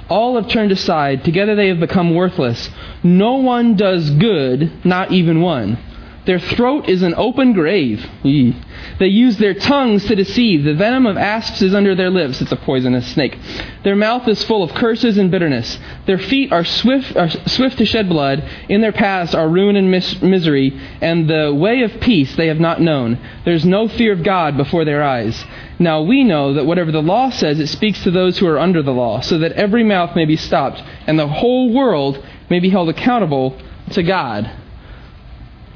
All 0.10 0.36
have 0.40 0.50
turned 0.50 0.72
aside. 0.72 1.24
Together 1.24 1.56
they 1.56 1.70
have 1.70 1.80
become 1.80 2.14
worthless. 2.14 2.70
No 3.04 3.36
one 3.36 3.76
does 3.76 4.10
good, 4.12 4.86
not 4.86 5.12
even 5.12 5.42
one. 5.42 5.78
Their 6.26 6.40
throat 6.40 6.90
is 6.90 7.04
an 7.04 7.14
open 7.16 7.54
grave. 7.54 8.06
Eee. 8.24 8.56
They 8.98 9.08
use 9.08 9.38
their 9.38 9.54
tongues 9.54 10.06
to 10.06 10.16
deceive. 10.16 10.64
The 10.64 10.74
venom 10.74 11.06
of 11.06 11.18
asps 11.18 11.62
is 11.62 11.76
under 11.76 11.94
their 11.94 12.10
lips. 12.10 12.42
It's 12.42 12.52
a 12.52 12.56
poisonous 12.56 13.08
snake. 13.08 13.38
Their 13.84 13.96
mouth 13.96 14.28
is 14.28 14.44
full 14.44 14.64
of 14.64 14.74
curses 14.74 15.18
and 15.18 15.30
bitterness. 15.30 15.78
Their 16.08 16.18
feet 16.18 16.52
are 16.52 16.64
swift, 16.64 17.16
are 17.16 17.30
swift 17.30 17.78
to 17.78 17.86
shed 17.86 18.10
blood. 18.10 18.44
In 18.70 18.82
their 18.82 18.92
paths 18.92 19.36
are 19.36 19.48
ruin 19.48 19.76
and 19.76 19.92
mis- 19.92 20.22
misery, 20.22 20.80
and 21.00 21.30
the 21.30 21.54
way 21.54 21.84
of 21.84 22.00
peace 22.00 22.36
they 22.36 22.48
have 22.48 22.60
not 22.60 22.82
known. 22.82 23.20
There's 23.44 23.66
no 23.66 23.88
fear 23.88 24.14
of 24.14 24.24
God 24.24 24.58
before 24.58 24.84
their 24.84 25.04
eyes. 25.04 25.46
Now 25.78 26.02
we 26.02 26.24
know 26.24 26.54
that 26.54 26.66
whatever 26.66 26.92
the 26.92 27.02
law 27.02 27.30
says, 27.30 27.60
it 27.60 27.68
speaks 27.68 28.04
to 28.04 28.12
those 28.12 28.40
who 28.40 28.48
are 28.48 28.60
under 28.60 28.82
the 28.82 28.94
law, 28.94 29.20
so 29.20 29.38
that 29.40 29.52
every 29.54 29.84
mouth 29.84 30.16
may 30.16 30.26
be 30.26 30.38
stopped, 30.38 30.82
and 31.06 31.20
the 31.20 31.28
whole 31.28 31.72
world 31.72 32.24
may 32.50 32.60
be 32.60 32.70
held 32.70 32.90
accountable 32.90 33.60
to 33.92 34.02
God. 34.02 34.50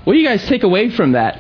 What 0.10 0.16
do 0.16 0.22
you 0.22 0.28
guys 0.28 0.44
take 0.48 0.64
away 0.64 0.90
from 0.90 1.12
that? 1.12 1.40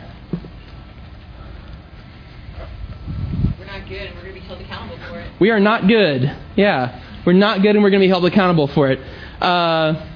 We're 3.58 3.66
not 3.66 3.90
good 3.90 4.02
and 4.02 4.16
we're 4.16 4.22
going 4.22 4.36
to 4.36 4.40
be 4.42 4.46
held 4.46 4.62
accountable 4.62 4.98
for 5.10 5.20
it. 5.20 5.32
We 5.40 5.50
are 5.50 5.60
not 5.60 5.88
good. 5.88 6.38
Yeah. 6.56 7.04
We're 7.26 7.34
not 7.34 7.64
good 7.64 7.74
and 7.74 7.84
we're 7.84 7.90
going 7.90 8.02
to 8.02 8.06
be 8.06 8.10
held 8.10 8.26
accountable 8.26 8.68
for 8.68 8.92
it. 8.92 9.00
Uh, 9.42 10.08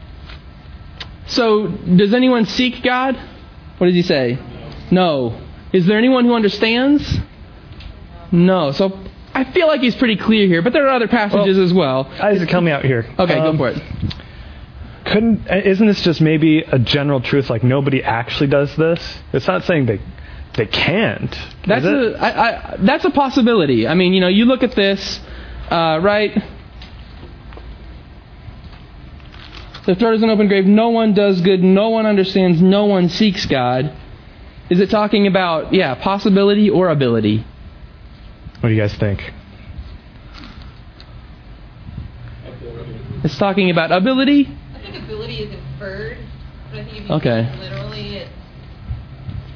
so, 1.26 1.66
does 1.66 2.14
anyone 2.14 2.46
seek 2.46 2.84
God? 2.84 3.16
What 3.80 3.88
does 3.88 3.96
he 3.96 4.04
say? 4.04 4.38
No. 4.92 5.42
Is 5.74 5.88
there 5.88 5.98
anyone 5.98 6.26
who 6.26 6.36
understands? 6.36 7.12
No. 8.32 8.72
So, 8.72 9.00
I 9.34 9.52
feel 9.52 9.66
like 9.66 9.82
he's 9.82 9.96
pretty 9.96 10.16
clear 10.18 10.46
here, 10.46 10.62
but 10.62 10.74
there 10.74 10.86
are 10.86 10.94
other 10.94 11.08
passages 11.08 11.58
Well, 11.58 11.66
as 11.66 11.74
well. 11.74 12.06
Isaac, 12.22 12.52
help 12.52 12.64
me 12.64 12.72
out 12.72 12.86
here. 12.86 13.12
Okay, 13.18 13.34
Um, 13.34 13.58
go 13.58 13.64
for 13.64 13.70
it. 13.70 14.03
Couldn't 15.06 15.48
isn't 15.48 15.86
this 15.86 16.02
just 16.02 16.22
maybe 16.22 16.60
a 16.60 16.80
general 16.80 17.22
truth? 17.22 17.50
Like 17.50 17.64
nobody 17.64 18.04
actually 18.04 18.48
does 18.48 18.76
this. 18.76 19.20
It's 19.34 19.48
not 19.48 19.64
saying 19.64 19.86
they 19.86 20.00
they 20.56 20.66
can't. 20.66 21.36
That's 21.66 21.86
a 21.86 22.16
I, 22.20 22.28
I, 22.28 22.78
that's 22.80 23.06
a 23.06 23.10
possibility. 23.10 23.88
I 23.88 23.96
mean, 23.96 24.14
you 24.14 24.22
know, 24.22 24.28
you 24.28 24.46
look 24.46 24.64
at 24.64 24.76
this, 24.76 25.20
uh, 25.70 26.00
right? 26.02 26.32
The 29.86 29.96
throat 29.96 30.14
is 30.14 30.24
an 30.24 30.30
open 30.30 30.48
grave. 30.48 30.66
No 30.66 30.90
one 30.90 31.14
does 31.14 31.42
good. 31.42 31.62
No 31.62 31.90
one 31.90 32.06
understands. 32.06 32.62
No 32.62 32.86
one 32.86 33.10
seeks 33.10 33.46
God. 33.46 33.94
Is 34.70 34.80
it 34.80 34.90
talking 34.90 35.28
about 35.28 35.74
yeah 35.74 35.96
possibility 35.96 36.70
or 36.70 36.90
ability? 36.90 37.46
What 38.62 38.70
do 38.70 38.76
you 38.76 38.82
guys 38.82 38.94
think? 38.96 39.22
It's 43.24 43.38
talking 43.38 43.70
about 43.70 43.92
ability. 43.92 44.58
Ability 45.24 45.44
is 45.44 45.54
inferred, 45.54 46.18
but 46.70 46.80
I 46.82 46.84
think 46.84 46.98
if 46.98 47.08
you 47.10 47.16
Okay. 47.16 47.40
it 47.46 47.60
literally, 47.60 48.18
it's 48.18 48.30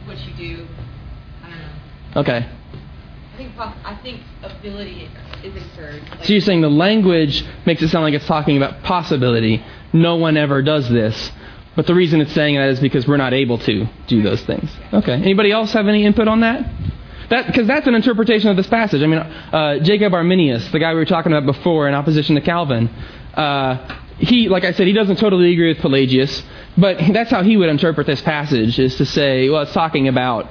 what 0.06 0.18
you 0.20 0.34
do. 0.56 0.68
I 1.44 1.50
don't 1.50 1.60
know. 1.60 2.22
Okay. 2.22 2.46
I 3.34 3.38
think 3.38 3.52
I 3.58 3.96
think 4.02 4.22
ability 4.44 5.10
is 5.44 5.56
inferred. 5.56 6.02
Like, 6.10 6.24
So 6.24 6.32
you're 6.32 6.42
saying 6.42 6.62
the 6.62 6.70
language 6.70 7.44
makes 7.66 7.82
it 7.82 7.90
sound 7.90 8.06
like 8.06 8.14
it's 8.14 8.26
talking 8.26 8.56
about 8.56 8.82
possibility. 8.84 9.62
No 9.92 10.16
one 10.16 10.38
ever 10.38 10.62
does 10.62 10.88
this. 10.90 11.32
But 11.76 11.86
the 11.86 11.94
reason 11.94 12.22
it's 12.22 12.32
saying 12.32 12.56
that 12.56 12.70
is 12.70 12.80
because 12.80 13.06
we're 13.06 13.18
not 13.18 13.34
able 13.34 13.58
to 13.60 13.88
do 14.08 14.22
those 14.24 14.42
things. 14.44 14.72
Okay. 14.94 15.14
Anybody 15.14 15.52
else 15.52 15.74
have 15.74 15.88
any 15.88 16.06
input 16.06 16.30
on 16.30 16.40
that? 16.40 16.66
That 17.30 17.48
because 17.48 17.68
that's 17.68 17.86
an 17.88 17.94
interpretation 17.94 18.50
of 18.50 18.56
this 18.56 18.68
passage. 18.68 19.04
I 19.04 19.08
mean, 19.08 19.20
uh, 19.20 19.80
Jacob 19.80 20.14
Arminius, 20.14 20.72
the 20.72 20.80
guy 20.80 20.94
we 20.94 21.00
were 21.00 21.06
talking 21.06 21.34
about 21.34 21.46
before, 21.46 21.90
in 21.90 21.94
opposition 21.94 22.36
to 22.36 22.42
Calvin, 22.42 22.88
uh, 23.34 24.04
he, 24.20 24.50
like 24.50 24.64
I 24.64 24.72
said, 24.72 24.88
he 24.88 24.94
doesn't 24.94 25.18
totally 25.18 25.54
agree 25.54 25.70
with 25.74 25.80
Pelagius, 25.80 26.44
but 26.78 26.98
that's 27.14 27.30
how 27.32 27.44
he 27.44 27.58
would 27.58 27.70
interpret 27.70 28.08
this 28.08 28.22
passage: 28.22 28.80
is 28.80 28.96
to 28.98 29.06
say, 29.06 29.50
well, 29.50 29.62
it's 29.64 29.74
talking 29.74 30.08
about, 30.08 30.50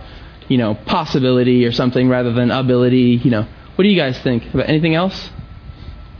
you 0.48 0.58
know, 0.58 0.74
possibility 0.74 1.64
or 1.64 1.72
something 1.72 2.08
rather 2.08 2.32
than 2.32 2.50
ability. 2.50 3.20
You 3.24 3.30
know, 3.30 3.42
what 3.74 3.82
do 3.82 3.88
you 3.88 3.96
guys 3.96 4.18
think 4.20 4.52
about 4.54 4.68
anything 4.68 4.94
else 4.94 5.30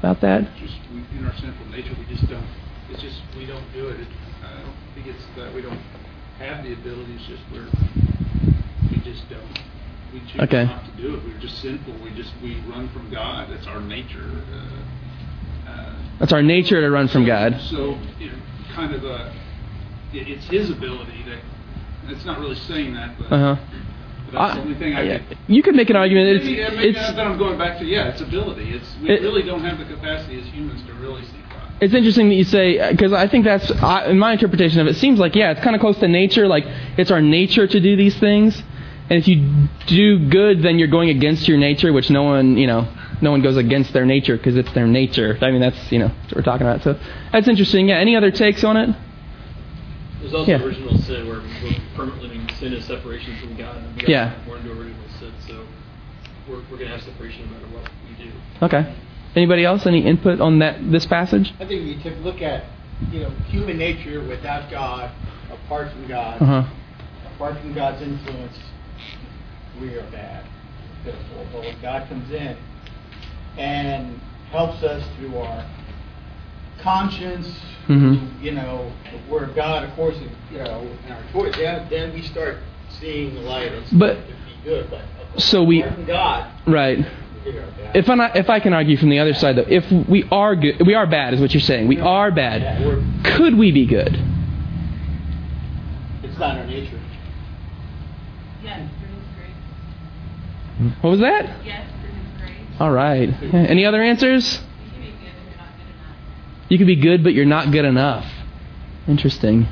about 0.01 0.21
that? 0.23 0.57
Just, 0.57 0.75
in 0.91 1.25
our 1.25 1.35
sinful 1.37 1.67
nature, 1.67 1.95
we 1.99 2.05
just 2.15 2.29
don't, 2.29 2.47
it's 2.91 3.03
just, 3.03 3.21
we 3.37 3.47
don't 3.47 3.73
do 3.73 3.89
it. 3.89 4.07
I 4.43 4.63
don't 4.63 4.77
think 4.95 5.07
it's 5.07 5.25
that 5.37 5.55
we 5.55 5.63
don't 5.63 5.81
have 6.39 6.65
the 6.65 6.73
ability, 6.73 7.15
it's 7.15 7.27
just 7.27 7.43
we're, 7.53 7.69
we 8.91 8.99
just 9.01 9.29
don't. 9.31 9.59
We 10.13 10.21
choose 10.21 10.41
Okay. 10.43 10.65
not 10.65 10.85
to 10.87 10.93
do 11.03 11.17
it. 11.17 11.25
We're 11.25 11.39
just 11.41 11.61
sinful. 11.61 11.93
We 12.03 12.11
just, 12.15 12.33
we 12.43 12.61
run 12.61 12.89
from 12.91 13.11
God. 13.11 13.51
That's 13.51 13.67
our 13.67 13.81
nature. 13.81 14.45
Uh, 14.53 14.83
That's 16.19 16.33
our 16.33 16.43
nature 16.43 16.81
to 16.81 16.91
run 16.91 17.09
from 17.09 17.25
God. 17.27 17.61
So, 17.63 17.99
you 18.19 18.29
know, 18.29 18.39
kind 18.75 18.95
of 18.95 19.05
a, 19.05 19.33
it, 20.13 20.29
it's 20.29 20.47
His 20.47 20.71
ability 20.71 21.25
that, 21.29 21.39
it's 22.13 22.25
not 22.25 22.39
really 22.39 22.55
saying 22.55 22.95
that, 22.95 23.19
but 23.19 23.33
Uh 23.33 23.57
huh. 23.57 23.63
but 24.27 24.33
that's 24.39 24.55
the 24.57 24.61
only 24.63 24.75
thing 24.79 24.95
I 24.95 25.19
could. 25.19 25.39
you 25.49 25.63
could 25.63 25.75
make 25.75 25.91
an 25.91 25.97
argument. 25.97 26.29
It's, 26.29 26.45
Maybe, 26.45 26.77
maybe 26.77 26.89
it's, 26.99 27.13
then 27.13 27.27
I'm 27.27 27.37
going 27.39 27.59
back 27.59 27.79
to 27.81 27.85
yeah, 27.85 28.09
it's 28.09 28.21
ability. 28.21 28.71
It's 28.73 28.97
we 29.03 29.11
It- 29.11 29.23
really 29.23 29.43
don't 29.43 29.63
have 29.65 29.79
the 29.79 29.85
capacity 29.85 30.41
as 30.41 30.47
humans 30.47 30.83
to 30.87 30.93
really 30.95 31.23
see 31.25 31.33
God. 31.51 31.63
It's 31.81 31.93
interesting 31.95 32.29
that 32.31 32.37
you 32.37 32.45
say 32.45 32.91
because 32.93 33.13
I 33.13 33.27
think 33.27 33.45
that's 33.45 33.71
I, 33.83 34.07
in 34.07 34.19
my 34.19 34.33
interpretation 34.33 34.81
of 34.81 34.87
it. 34.87 34.91
it 34.91 34.99
Seems 34.99 35.19
like 35.19 35.35
yeah, 35.35 35.51
it's 35.51 35.61
kind 35.61 35.75
of 35.77 35.81
close 35.81 35.99
to 35.99 36.09
nature. 36.09 36.47
Like 36.49 36.65
it's 36.97 37.11
our 37.11 37.21
nature 37.21 37.67
to 37.67 37.81
do 37.81 37.97
these 37.97 38.17
things, 38.19 38.57
and 39.11 39.19
if 39.19 39.27
you 39.29 39.69
do 39.87 40.29
good, 40.29 40.63
then 40.63 40.79
you're 40.79 40.89
going 40.89 41.11
against 41.11 41.49
your 41.49 41.59
nature, 41.59 41.93
which 41.93 42.09
no 42.09 42.23
one 42.23 42.57
you 42.57 42.67
know 42.69 42.87
no 43.21 43.31
one 43.31 43.43
goes 43.43 43.57
against 43.57 43.93
their 43.93 44.05
nature 44.07 44.37
because 44.37 44.57
it's 44.57 44.73
their 44.73 44.87
nature. 44.87 45.39
I 45.41 45.51
mean 45.51 45.61
that's 45.61 45.93
you 45.93 45.99
know 45.99 46.09
that's 46.09 46.27
what 46.35 46.37
we're 46.37 46.43
talking 46.43 46.67
about. 46.67 46.83
So 46.83 46.99
that's 47.33 47.49
interesting. 47.49 47.89
Yeah. 47.89 47.97
Any 47.99 48.17
other 48.17 48.31
takes 48.31 48.65
on 48.65 48.77
it? 48.77 48.95
There's 50.21 50.35
also 50.35 50.51
Yeah. 50.51 50.63
original 50.63 50.97
sin 50.99 51.29
where 51.29 51.41
we're 51.63 51.73
permanently 51.95 52.29
living 52.29 52.49
sin 52.59 52.73
is 52.73 52.85
separation 52.87 53.37
from 53.37 53.57
God. 53.57 53.77
And 53.77 53.95
we 53.95 54.01
got 54.03 54.09
Yeah. 54.09 54.33
born 54.47 54.61
into 54.61 54.73
original 54.73 55.09
sin, 55.21 55.31
so 55.47 55.55
we're, 56.49 56.57
we're 56.71 56.79
going 56.79 56.89
to 56.89 56.89
have 56.89 57.03
separation 57.03 57.47
no 57.47 57.53
matter 57.53 57.67
what 57.75 57.91
we 58.09 58.25
do. 58.25 58.31
Okay. 58.63 58.93
Anybody 59.37 59.65
else? 59.65 59.87
Any 59.87 60.05
input 60.05 60.41
on 60.41 60.59
that 60.61 60.91
this 60.91 61.07
passage? 61.07 61.53
I 61.61 61.67
think 61.67 61.85
we 61.85 61.97
could 62.03 62.23
look 62.25 62.41
at, 62.41 62.65
you 63.13 63.21
know, 63.21 63.31
human 63.51 63.77
nature 63.79 64.23
without 64.23 64.71
God, 64.71 65.11
apart 65.53 65.93
from 65.93 66.07
God, 66.09 66.41
Uh 66.41 66.45
huh. 66.47 66.65
apart 67.35 67.59
from 67.61 67.75
God's 67.75 68.01
influence, 68.03 68.59
we 69.81 69.95
are 69.95 70.03
bad, 70.11 70.45
pitiful. 71.05 71.47
But 71.53 71.61
when 71.63 71.77
God 71.83 72.09
comes 72.09 72.31
in 72.33 72.57
and 73.59 74.21
helps 74.51 74.83
us 74.83 75.03
through 75.19 75.37
our 75.39 75.65
conscience, 76.81 77.59
Mhm. 77.89 78.43
you 78.43 78.53
know, 78.53 78.91
the 79.11 79.33
Word 79.33 79.49
of 79.49 79.57
God, 79.57 79.85
of 79.85 79.95
course, 79.97 80.17
you 80.53 80.59
know, 80.59 80.87
and 81.05 81.13
our 81.15 81.23
choice, 81.33 81.57
then, 81.57 81.87
then 81.91 82.13
we 82.13 82.23
start 82.23 82.59
seeing 83.01 83.35
the 83.35 83.41
light 83.41 83.73
and 83.73 83.85
But- 83.99 84.15
to 84.15 84.33
be 84.35 84.71
good. 84.71 84.91
But 84.91 85.01
So 85.41 85.63
we- 85.63 85.83
God, 86.07 86.45
Right. 86.67 86.99
we 87.45 87.51
are 87.53 87.63
bad. 87.63 87.95
If 87.97 88.09
I 88.09 88.15
not, 88.15 88.37
if 88.37 88.49
I 88.49 88.59
can 88.59 88.73
argue 88.73 88.97
from 88.97 89.11
the 89.11 89.19
other 89.19 89.35
side 89.35 89.57
though, 89.57 89.67
if 89.69 89.91
we 89.91 90.25
are 90.33 90.57
good, 90.57 90.87
we 90.87 90.95
are 90.95 91.07
bad, 91.07 91.35
is 91.35 91.41
what 91.41 91.53
you're 91.53 91.61
saying. 91.61 91.89
We 91.89 92.01
are 92.01 92.31
bad. 92.31 92.83
Could 93.23 93.57
we 93.57 93.71
be 93.73 93.85
good? 93.87 94.19
it's 96.23 96.39
not 96.39 96.59
our 96.59 96.67
nature. 96.67 96.99
Yes, 98.63 98.81
grace. 100.79 100.93
What 101.01 101.11
was 101.11 101.21
that? 101.21 101.45
Yes, 101.45 101.47
through 101.47 101.65
His 101.65 101.65
grace. 101.65 101.86
All 102.79 102.91
right. 102.91 103.29
Any 103.55 103.87
other 103.87 104.03
answers? 104.03 104.61
You 104.93 104.99
can 104.99 105.07
be 105.07 105.17
good, 105.17 105.23
but 105.25 105.33
you're 105.45 105.57
not 105.57 105.73
good 105.77 105.89
enough. 105.89 106.75
Could 106.79 106.87
be 106.87 106.97
good, 106.97 107.25
but 107.25 107.35
you're 107.35 107.45
not 107.47 107.73
good 107.73 107.85
enough. 107.85 108.25
Interesting. 109.09 109.67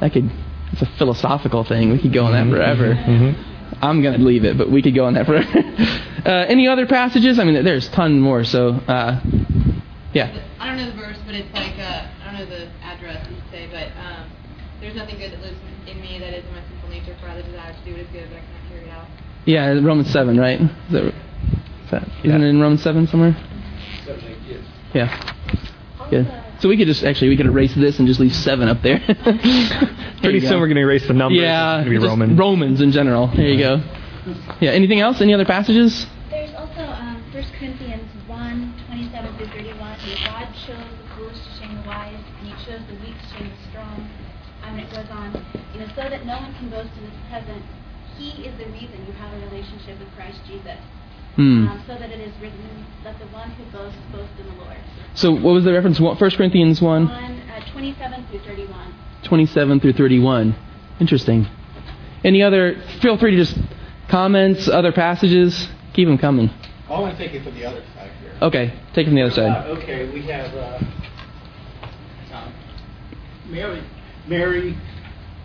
That 0.00 0.12
could. 0.12 0.30
It's 0.72 0.82
a 0.82 0.86
philosophical 0.98 1.64
thing. 1.64 1.90
We 1.90 2.00
could 2.00 2.12
go 2.12 2.24
on 2.24 2.32
that 2.32 2.48
forever. 2.54 2.94
Mm-hmm. 2.94 3.82
I'm 3.82 4.02
gonna 4.02 4.18
leave 4.18 4.44
it, 4.44 4.56
but 4.56 4.70
we 4.70 4.82
could 4.82 4.94
go 4.94 5.06
on 5.06 5.14
that 5.14 5.26
forever. 5.26 5.48
uh, 6.26 6.46
any 6.46 6.68
other 6.68 6.86
passages? 6.86 7.38
I 7.38 7.44
mean, 7.44 7.64
there's 7.64 7.88
a 7.88 7.92
ton 7.92 8.20
more. 8.20 8.44
So, 8.44 8.70
uh, 8.86 9.20
yeah. 10.12 10.44
I 10.60 10.66
don't 10.66 10.76
know 10.76 10.86
the 10.90 10.96
verse, 10.96 11.18
but 11.26 11.34
it's 11.34 11.52
like 11.52 11.78
uh, 11.78 12.06
I 12.22 12.30
don't 12.30 12.34
know 12.34 12.46
the 12.46 12.68
address 12.82 13.26
you 13.30 13.36
say, 13.50 13.68
but 13.72 13.90
um, 14.00 14.30
there's 14.80 14.94
nothing 14.94 15.18
good 15.18 15.32
that 15.32 15.40
lives 15.40 15.58
in 15.86 16.00
me 16.00 16.18
that 16.18 16.32
is 16.32 16.44
in 16.44 16.52
my 16.52 16.62
sinful 16.68 16.90
nature. 16.90 17.16
For 17.20 17.28
I 17.28 17.36
the 17.36 17.42
desire 17.42 17.72
to 17.72 17.84
do 17.84 17.92
what 17.92 18.00
is 18.00 18.08
good, 18.12 18.28
but 18.30 18.38
I 18.38 18.40
cannot 18.40 18.68
carry 18.68 18.84
it 18.84 18.90
out. 18.90 19.06
Yeah, 19.46 19.66
Romans 19.86 20.12
seven, 20.12 20.38
right? 20.38 20.60
Is 21.86 21.90
that, 21.92 22.02
is 22.02 22.08
that, 22.08 22.26
isn't 22.26 22.42
it 22.42 22.48
in 22.48 22.60
Romans 22.60 22.82
seven 22.82 23.06
somewhere? 23.06 23.36
Seven, 24.04 24.24
eight, 24.24 24.38
yes. 24.48 24.60
Yeah. 24.94 25.32
Good. 26.10 26.26
So 26.26 26.42
So 26.62 26.68
we 26.68 26.76
could 26.76 26.86
just 26.86 27.04
actually 27.04 27.28
we 27.28 27.36
could 27.36 27.46
erase 27.46 27.74
this 27.74 27.98
and 27.98 28.08
just 28.08 28.18
leave 28.20 28.34
seven 28.34 28.68
up 28.68 28.82
there. 28.82 28.98
Pretty 30.20 30.40
soon 30.40 30.58
we're 30.60 30.66
going 30.66 30.76
to 30.76 30.82
erase 30.82 31.06
the 31.06 31.14
numbers. 31.14 31.40
Yeah, 31.40 31.80
It's 31.80 31.88
be 31.88 31.96
just 31.96 32.06
Roman. 32.06 32.36
Romans 32.36 32.80
in 32.80 32.90
general. 32.92 33.28
There 33.28 33.48
you 33.48 33.58
go. 33.58 33.76
Yeah. 34.60 34.70
Anything 34.72 35.00
else? 35.00 35.20
Any 35.20 35.34
other 35.34 35.44
passages? 35.44 36.06
There's 36.30 36.54
also 36.54 36.82
um, 36.82 37.22
1 37.32 37.44
Corinthians 37.58 38.10
1, 38.26 38.74
27 38.86 39.36
through 39.36 39.46
31. 39.46 39.78
God 39.78 40.48
shows 40.66 40.76
the 40.78 41.14
foolish 41.14 41.38
to 41.38 41.50
shame 41.62 41.74
the 41.76 41.86
wise, 41.86 42.18
and 42.40 42.48
he 42.48 42.54
shows 42.64 42.80
the 42.90 42.94
weak 43.04 43.14
to 43.14 43.26
shame 43.38 43.50
the 43.50 43.70
strong. 43.70 44.10
Um, 44.64 44.74
and 44.74 44.80
it 44.80 44.90
goes 44.90 45.06
on, 45.10 45.30
you 45.72 45.80
know, 45.80 45.86
so 45.94 46.08
that 46.10 46.26
no 46.26 46.38
one 46.38 46.52
can 46.58 46.70
boast 46.70 46.90
in 46.98 47.04
this 47.06 47.18
present. 47.30 47.62
He 48.18 48.30
is 48.42 48.56
the 48.58 48.66
reason 48.72 48.98
you 49.06 49.12
have 49.20 49.30
a 49.32 49.38
relationship 49.46 50.00
with 50.00 50.10
Christ 50.16 50.40
Jesus. 50.48 50.80
Hmm. 51.36 51.68
Um, 51.68 51.82
so 51.86 51.94
that 51.94 52.10
it 52.10 52.20
is 52.20 52.32
written, 52.40 52.58
let 53.04 53.18
the 53.18 53.26
one 53.26 53.50
who 53.50 53.64
boasts 53.76 53.98
boast 54.12 54.30
in 54.40 54.46
the 54.46 54.62
Lord. 54.64 54.76
So 55.14 55.32
what 55.32 55.52
was 55.54 55.64
the 55.64 55.72
reference? 55.72 56.00
One- 56.00 56.16
1 56.16 56.30
Corinthians 56.36 56.80
1, 56.82 57.06
1, 57.08 57.14
uh, 57.14 57.72
27 57.72 58.24
through 58.30 58.38
31. 58.40 58.94
27 59.22 59.80
through 59.80 59.92
31. 59.92 60.54
Interesting. 61.00 61.46
Any 62.24 62.42
other? 62.42 62.76
Feel 63.00 63.18
free 63.18 63.32
to 63.32 63.36
just 63.36 63.58
comments, 64.08 64.68
other 64.68 64.92
passages. 64.92 65.68
Keep 65.92 66.08
them 66.08 66.18
coming. 66.18 66.50
I 66.88 66.98
want 67.00 67.16
to 67.16 67.22
take 67.22 67.34
it 67.34 67.42
from 67.44 67.54
the 67.54 67.64
other 67.66 67.82
side 67.94 68.10
here. 68.22 68.32
Okay, 68.42 68.72
take 68.94 69.06
it 69.06 69.10
from 69.10 69.14
the 69.16 69.22
other 69.22 69.32
Uh, 69.32 69.34
side. 69.34 69.66
okay, 69.78 70.08
we 70.10 70.22
have 70.22 70.54
uh, 70.54 70.78
um, 72.32 72.52
Mary, 73.50 73.82
Mary 74.26 74.76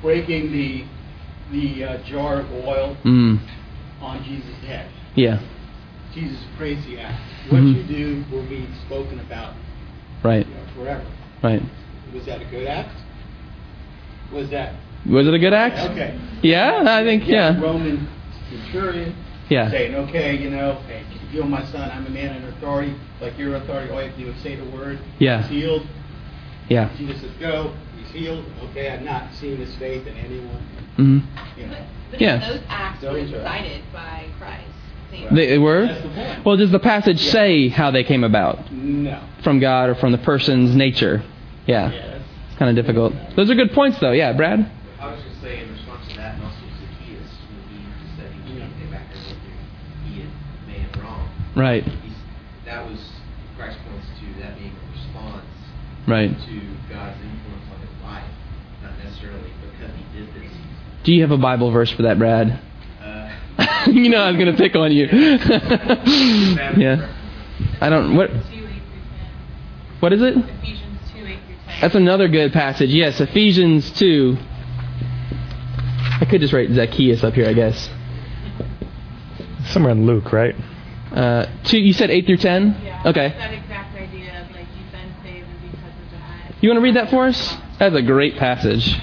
breaking 0.01 0.51
the 0.51 0.83
the 1.51 1.83
uh, 1.83 1.97
jar 2.03 2.39
of 2.39 2.51
oil 2.53 2.95
Mm. 3.03 3.37
on 4.01 4.23
Jesus' 4.23 4.55
head. 4.65 4.87
Yeah. 5.15 5.39
Jesus 6.14 6.39
prays 6.57 6.84
the 6.86 6.99
act. 6.99 7.20
What 7.49 7.62
Mhm. 7.62 7.76
you 7.76 7.84
do 7.84 8.24
will 8.32 8.43
be 8.43 8.68
spoken 8.86 9.20
about 9.20 9.53
Right. 10.24 10.45
you 10.47 10.53
know, 10.53 10.59
forever. 10.84 11.03
Right. 11.41 11.62
Was 12.14 12.26
that 12.26 12.41
a 12.41 12.45
good 12.45 12.68
act? 12.68 12.95
Was 14.32 14.49
that 14.49 14.74
Was 15.09 15.28
it 15.28 15.34
a 15.34 15.39
good 15.39 15.53
act? 15.53 15.80
okay? 15.91 16.14
Yeah, 16.41 16.84
I 16.86 17.03
think 17.03 17.28
You 17.28 17.36
have 17.36 17.55
yeah. 17.57 17.62
Roman 17.64 18.07
centurion 18.49 19.16
Yeah. 19.49 19.70
saying, 19.72 19.95
okay, 19.95 20.36
you 20.38 20.49
know, 20.49 20.78
hey, 20.88 21.01
heal 21.32 21.45
my 21.45 21.64
son. 21.66 21.89
I'm 21.93 22.05
a 22.05 22.09
man 22.09 22.36
in 22.36 22.43
authority, 22.49 22.93
like 23.22 23.38
your 23.39 23.55
authority. 23.55 23.91
All 23.91 24.01
you 24.01 24.07
have 24.09 24.18
to 24.18 24.24
do 24.26 24.30
is 24.30 24.38
say 24.38 24.55
the 24.55 24.66
word. 24.66 24.99
Yeah. 25.20 25.41
He's 25.43 25.64
healed. 25.64 25.88
Yeah. 26.70 26.89
Jesus 26.97 27.22
says, 27.22 27.32
go. 27.39 27.72
He's 27.97 28.12
healed. 28.22 28.45
Okay, 28.70 28.89
I've 28.89 29.01
not 29.01 29.34
seen 29.34 29.57
his 29.57 29.74
faith 29.78 30.05
in 30.07 30.16
anyone. 30.18 30.62
hmm 30.97 31.20
You 31.57 31.68
know. 31.68 31.74
But, 32.12 32.12
but 32.12 32.22
Yeah. 32.22 32.38
those 32.38 32.59
acts 32.70 33.01
were 33.03 33.14
Those 33.14 33.34
are- 33.34 33.38
decided 33.38 33.82
by 33.93 34.26
Christ. 34.39 34.64
They- 35.12 35.28
They, 35.32 35.47
they 35.47 35.57
were. 35.57 35.86
The. 35.88 36.38
Well, 36.45 36.57
does 36.57 36.72
the 36.72 36.80
passage 36.80 37.24
Yeah. 37.26 37.32
say 37.32 37.68
how 37.70 37.91
they 37.91 38.03
came 38.03 38.24
about 38.24 38.72
No. 38.72 39.20
from 39.43 39.59
God 39.59 39.89
or 39.89 39.95
from 39.95 40.12
the 40.12 40.18
person's 40.18 40.76
nature? 40.76 41.22
Yeah. 41.68 41.91
Yeah, 41.91 41.97
It's 42.49 42.57
kind 42.57 42.70
of 42.70 42.76
difficult. 42.76 43.14
Those 43.36 43.49
are 43.51 43.55
good 43.55 43.74
points, 43.74 43.99
though. 43.99 44.12
Yeah, 44.12 44.34
Brad. 44.34 44.66
I 44.99 45.07
was 45.12 45.20
going 45.22 45.34
to 45.36 45.41
say 45.41 45.64
in 45.64 45.72
response 45.72 46.07
to 46.09 46.16
that, 46.18 46.36
and 46.36 46.43
also 46.43 46.57
Zacchaeus, 46.80 47.32
when 47.49 47.62
he 47.70 47.86
said 48.18 48.32
he 48.32 48.39
was 48.53 48.59
going 48.62 48.72
to 48.74 48.80
get 48.80 48.91
back 48.91 49.07
there 49.14 49.38
he 50.07 50.20
had 50.22 50.30
made 50.68 50.82
it 50.88 51.01
wrong. 51.03 51.28
Right. 51.55 51.84
He's, 51.84 52.14
that 52.66 52.88
was, 52.89 52.99
Christ 53.57 53.78
points 53.89 54.07
to 54.20 54.41
that 54.41 54.57
being 54.57 54.72
a 54.74 54.91
response 54.95 55.45
Right. 56.07 56.30
to 56.32 56.55
God's 56.89 57.18
influence 57.22 57.68
on 57.74 57.80
his 57.82 57.95
life, 58.03 58.24
not 58.84 58.93
necessarily 59.03 59.51
because 59.62 59.91
he 59.95 60.20
did 60.20 60.28
this. 60.34 60.51
Do 61.03 61.14
you 61.14 61.22
have 61.22 61.32
a 61.32 61.38
Bible 61.38 61.72
verse 61.72 61.91
for 61.91 62.03
that, 62.03 62.18
Brad? 62.18 62.59
You 63.88 64.09
know 64.09 64.22
I 64.22 64.30
was 64.32 64.38
gonna 64.38 64.55
pick 64.55 64.76
on 64.76 64.91
you. 64.91 65.05
yeah. 65.12 67.07
I 67.82 67.89
don't. 67.89 68.16
What? 68.16 68.30
2, 68.30 68.36
8 68.36 68.43
through 68.43 68.57
10. 68.57 68.82
What 69.99 70.14
is 70.14 70.22
it? 70.22 70.38
Ephesians 70.38 70.99
2, 71.14 71.18
8 71.18 71.24
through 71.24 71.36
10. 71.68 71.82
That's 71.82 71.95
another 71.95 72.28
good 72.28 72.53
passage. 72.53 72.91
Yes, 72.91 73.20
Ephesians 73.20 73.91
two. 73.91 74.38
I 76.20 76.26
could 76.30 76.41
just 76.41 76.53
write 76.53 76.70
Zacchaeus 76.72 77.24
up 77.24 77.34
here, 77.34 77.47
I 77.49 77.53
guess. 77.53 77.89
Somewhere 79.66 79.91
in 79.91 80.05
Luke, 80.05 80.32
right? 80.32 80.55
Uh, 81.12 81.47
two. 81.64 81.80
You 81.80 81.93
said 81.93 82.12
eight 82.12 82.26
through 82.28 82.38
ten. 82.38 82.80
Yeah. 82.84 83.01
Okay. 83.07 83.30
That 83.30 83.53
exact 83.53 83.95
idea 83.97 84.41
of 84.41 84.51
like 84.51 84.68
you've 84.78 84.91
been 84.91 85.14
saved 85.24 85.47
because 85.62 85.82
of 85.82 86.12
that. 86.12 86.53
You 86.64 86.70
want 86.70 86.78
to 86.78 86.84
read 86.84 86.95
that 86.95 87.09
for 87.09 87.26
us? 87.26 87.57
That's 87.80 87.95
a 87.95 88.01
great 88.01 88.38
passage. 88.38 88.84
Sure. 88.84 88.99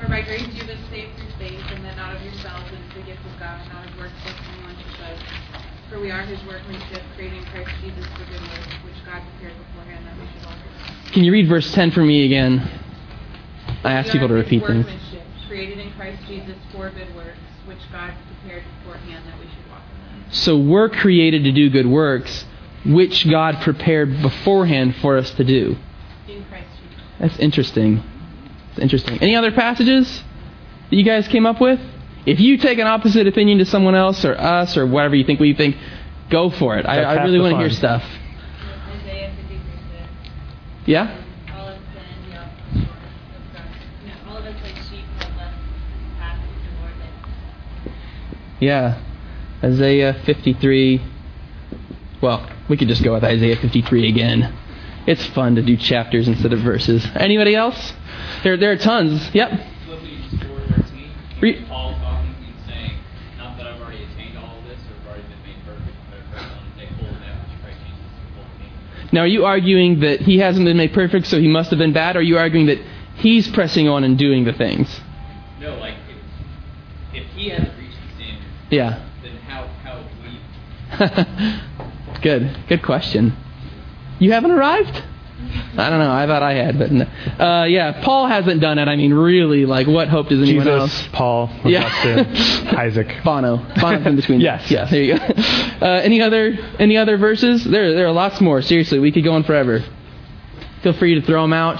For 0.00 0.08
by 0.08 0.22
grace 0.22 0.42
you've 0.52 0.66
been 0.66 0.84
saved 0.90 1.16
through 1.16 1.30
faith, 1.38 1.62
and 1.70 1.84
that 1.84 1.96
not 1.96 2.16
of 2.16 2.22
yourselves, 2.22 2.64
it 2.72 2.74
is 2.74 2.94
the 2.94 3.02
gift 3.02 3.20
of 3.24 3.38
God, 3.38 3.60
not 3.72 3.88
of 3.88 3.96
works, 3.98 4.12
lest 4.26 4.36
anyone 4.52 4.76
should 4.76 4.98
boast. 4.98 5.22
For 5.88 5.97
we 6.08 6.12
are 6.12 6.22
His 6.22 6.42
workmanship, 6.46 7.02
created 7.16 7.36
in 7.36 7.44
Christ 7.44 7.70
Jesus 7.82 8.06
for 8.06 8.24
good 8.24 8.40
works, 8.40 8.66
which 8.82 8.94
God 9.04 9.22
prepared 9.28 9.52
beforehand 9.58 10.06
that 10.06 10.18
we 10.18 10.26
should 10.32 10.46
walk 10.46 10.56
in. 10.56 11.12
Can 11.12 11.24
you 11.24 11.30
read 11.30 11.46
verse 11.46 11.70
ten 11.74 11.90
for 11.90 12.00
me 12.00 12.24
again? 12.24 12.60
I 13.84 13.92
asked 13.92 14.10
people 14.10 14.28
to 14.28 14.32
repeat 14.32 14.64
things. 14.66 14.86
created 15.46 15.78
in 15.78 15.92
Christ 15.92 16.22
Jesus 16.26 16.56
for 16.72 16.88
good 16.88 17.14
works, 17.14 17.36
which 17.66 17.76
God 17.92 18.14
prepared 18.40 18.62
beforehand 18.78 19.26
that 19.26 19.38
we 19.38 19.44
should 19.48 19.70
walk 19.70 19.82
in 19.82 20.20
them. 20.22 20.28
So 20.30 20.56
we're 20.56 20.88
created 20.88 21.44
to 21.44 21.52
do 21.52 21.68
good 21.68 21.86
works, 21.86 22.46
which 22.86 23.28
God 23.28 23.60
prepared 23.60 24.22
beforehand 24.22 24.96
for 25.02 25.18
us 25.18 25.30
to 25.32 25.44
do. 25.44 25.76
In 26.26 26.42
Christ 26.46 26.68
Jesus. 26.80 27.04
That's 27.18 27.38
interesting. 27.38 28.02
It's 28.70 28.78
interesting. 28.78 29.18
Any 29.20 29.36
other 29.36 29.52
passages 29.52 30.22
that 30.88 30.96
you 30.96 31.04
guys 31.04 31.28
came 31.28 31.44
up 31.44 31.60
with? 31.60 31.78
If 32.24 32.40
you 32.40 32.58
take 32.58 32.78
an 32.78 32.86
opposite 32.86 33.26
opinion 33.26 33.58
to 33.58 33.64
someone 33.64 33.94
else 33.94 34.22
or 34.24 34.38
us 34.38 34.76
or 34.76 34.86
whatever 34.86 35.14
you 35.14 35.24
think 35.24 35.40
we 35.40 35.54
think, 35.54 35.76
go 36.30 36.50
for 36.50 36.76
it. 36.78 36.86
I, 36.86 37.02
I 37.02 37.24
really 37.24 37.40
want 37.40 37.52
to 37.54 37.58
hear 37.58 37.70
stuff. 37.70 38.02
Isaiah 38.02 39.32
53 39.36 39.58
6. 39.58 40.08
Yeah? 40.86 41.24
All 41.54 41.68
of 41.68 41.76
sin, 41.76 42.30
we 42.30 42.36
all 42.36 42.44
come 42.44 42.82
short 42.84 42.96
of 43.36 43.54
God. 43.54 43.64
You 44.02 44.08
know, 44.08 44.30
all 44.30 44.36
of 44.38 44.44
us 44.44 44.62
like 44.62 44.76
sheep 44.88 45.04
have 45.18 45.36
left 45.36 45.56
the 45.56 46.18
path 46.18 46.38
of 46.38 46.48
the 46.48 46.80
Lord 46.80 46.92
that 47.00 47.92
Yeah. 48.60 49.02
Isaiah 49.62 50.14
53. 50.24 51.02
Well, 52.20 52.48
we 52.68 52.76
could 52.76 52.88
just 52.88 53.02
go 53.02 53.12
with 53.14 53.24
Isaiah 53.24 53.56
53 53.56 54.08
again. 54.08 54.54
It's 55.06 55.24
fun 55.26 55.54
to 55.56 55.62
do 55.62 55.76
chapters 55.76 56.28
instead 56.28 56.52
of 56.52 56.60
verses. 56.60 57.06
Anybody 57.14 57.54
else? 57.54 57.92
There, 58.44 58.56
there 58.56 58.72
are 58.72 58.76
tons. 58.76 59.34
Yep. 59.34 59.50
Philippians 59.86 60.34
4:13, 60.34 61.10
Re- 61.40 61.64
Paul 61.66 61.94
talking 61.98 62.34
and 62.44 62.54
saying, 62.68 62.92
"Not 63.38 63.56
that 63.56 63.66
I've 63.66 63.80
already 63.80 64.04
attained 64.04 64.36
all 64.36 64.58
of 64.58 64.64
this 64.68 64.78
or 64.84 64.94
have 65.00 65.06
already 65.08 65.22
been 65.32 65.42
made 65.48 65.64
perfect, 65.64 65.96
but 66.10 66.18
I 66.18 66.22
press 66.30 66.44
on 66.52 66.60
to 66.60 66.72
take 66.78 66.90
hold 67.00 67.08
of 67.08 67.20
that 67.24 67.34
which 67.40 67.56
Christ 67.62 67.78
Jesus 67.88 68.04
has 68.04 68.28
hold 68.36 68.52
me." 68.60 68.68
Now, 69.12 69.22
are 69.22 69.26
you 69.26 69.44
arguing 69.46 70.00
that 70.00 70.20
he 70.20 70.38
hasn't 70.38 70.66
been 70.66 70.76
made 70.76 70.92
perfect, 70.92 71.26
so 71.26 71.40
he 71.40 71.48
must 71.48 71.70
have 71.70 71.78
been 71.78 71.92
bad? 71.92 72.16
Or 72.16 72.18
are 72.18 72.22
you 72.22 72.36
arguing 72.38 72.66
that 72.66 72.78
he's 73.16 73.48
pressing 73.50 73.88
on 73.88 74.04
and 74.04 74.18
doing 74.18 74.44
the 74.44 74.52
things? 74.52 75.00
No, 75.60 75.76
like 75.76 75.94
if, 77.14 77.22
if 77.22 77.26
he 77.34 77.48
hasn't 77.48 77.76
reached 77.78 77.96
the 78.06 78.14
standard, 78.24 78.44
Yeah. 78.70 79.04
then 79.22 79.36
how 79.38 79.66
how 79.82 80.04
we 80.22 82.20
Good. 82.22 82.58
Good 82.68 82.82
question. 82.82 83.34
You 84.18 84.32
haven't 84.32 84.50
arrived? 84.50 85.02
I 85.76 85.90
don't 85.90 86.00
know. 86.00 86.10
I 86.10 86.26
thought 86.26 86.42
I 86.42 86.54
had, 86.54 86.78
but 86.78 86.90
no. 86.90 87.04
Uh, 87.04 87.64
yeah, 87.66 88.02
Paul 88.04 88.26
hasn't 88.26 88.60
done 88.60 88.78
it. 88.78 88.88
I 88.88 88.96
mean, 88.96 89.14
really, 89.14 89.64
like, 89.66 89.86
what 89.86 90.08
hope 90.08 90.28
does 90.28 90.40
anyone 90.42 90.66
Jesus, 90.66 90.80
else? 90.80 91.08
Paul, 91.12 91.50
Yeah. 91.64 91.88
Isaac. 92.76 93.22
Bono. 93.24 93.58
Bono's 93.80 94.06
in 94.06 94.16
between. 94.16 94.40
Yes. 94.48 94.70
Yeah. 94.70 94.86
There 94.90 95.02
you 95.02 95.18
go. 95.18 95.24
Uh, 95.78 96.00
any 96.02 96.20
other 96.20 96.58
any 96.80 96.96
other 96.96 97.16
verses? 97.18 97.62
There 97.62 97.94
there 97.94 98.08
are 98.08 98.12
lots 98.12 98.40
more. 98.40 98.62
Seriously, 98.62 98.98
we 98.98 99.12
could 99.12 99.22
go 99.22 99.34
on 99.34 99.44
forever. 99.44 99.84
Feel 100.82 100.92
free 100.94 101.14
to 101.14 101.22
throw 101.24 101.42
them 101.42 101.52
out. 101.52 101.78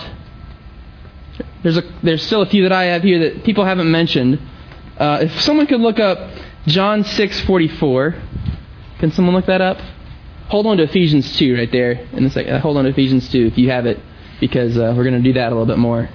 There's 1.65 1.79
a 1.79 1.83
there's 2.05 2.23
still 2.23 2.43
a 2.43 2.47
few 2.47 2.63
that 2.63 2.71
I 2.73 2.85
have 2.85 3.03
here 3.03 3.19
that 3.19 3.43
people 3.43 3.65
haven't 3.65 3.91
mentioned. 3.91 4.39
Uh, 4.97 5.19
if 5.23 5.41
someone 5.41 5.67
could 5.67 5.81
look 5.81 5.99
up 5.99 6.31
John 6.69 7.03
six 7.03 7.41
forty 7.41 7.67
four, 7.67 8.15
can 9.01 9.11
someone 9.11 9.35
look 9.35 9.47
that 9.47 9.61
up? 9.61 9.79
Hold 10.49 10.67
on 10.67 10.79
to 10.79 10.85
Ephesians 10.85 11.37
two 11.37 11.55
right 11.55 11.71
there 11.71 11.93
in 12.13 12.25
a 12.25 12.31
second. 12.31 12.55
Uh, 12.55 12.61
hold 12.61 12.77
on 12.79 12.85
to 12.85 12.91
Ephesians 12.91 13.29
two 13.31 13.47
if 13.47 13.59
you 13.59 13.71
have 13.71 13.87
it, 13.87 14.01
because 14.41 14.77
uh, 14.79 14.95
we're 14.97 15.05
going 15.05 15.23
to 15.23 15.23
do 15.23 15.35
that 15.35 15.49
a 15.49 15.51
little 15.51 15.67
bit 15.67 15.79
more. 15.79 16.09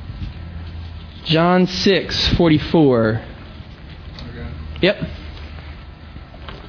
John 1.25 1.67
six 1.67 2.33
forty 2.35 2.57
four. 2.57 3.21
Yep. 4.81 4.97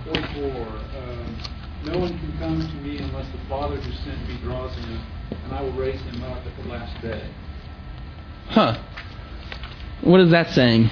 44, 0.05 0.45
um, 0.45 1.37
no 1.87 1.99
one 1.99 2.17
can 2.17 2.39
come 2.39 2.61
to 2.61 2.75
me 2.77 2.99
unless 2.99 3.27
the 3.33 3.49
Father 3.49 3.77
who 3.77 3.93
sent 4.05 4.29
me 4.29 4.37
draws 4.43 4.73
him, 4.77 5.01
and 5.45 5.53
I 5.53 5.63
will 5.63 5.73
raise 5.73 6.01
him 6.03 6.23
up 6.23 6.47
at 6.47 6.63
the 6.63 6.69
last 6.69 7.03
day. 7.03 7.29
Huh. 8.51 8.79
What 10.03 10.21
is 10.21 10.31
that 10.31 10.51
saying? 10.51 10.91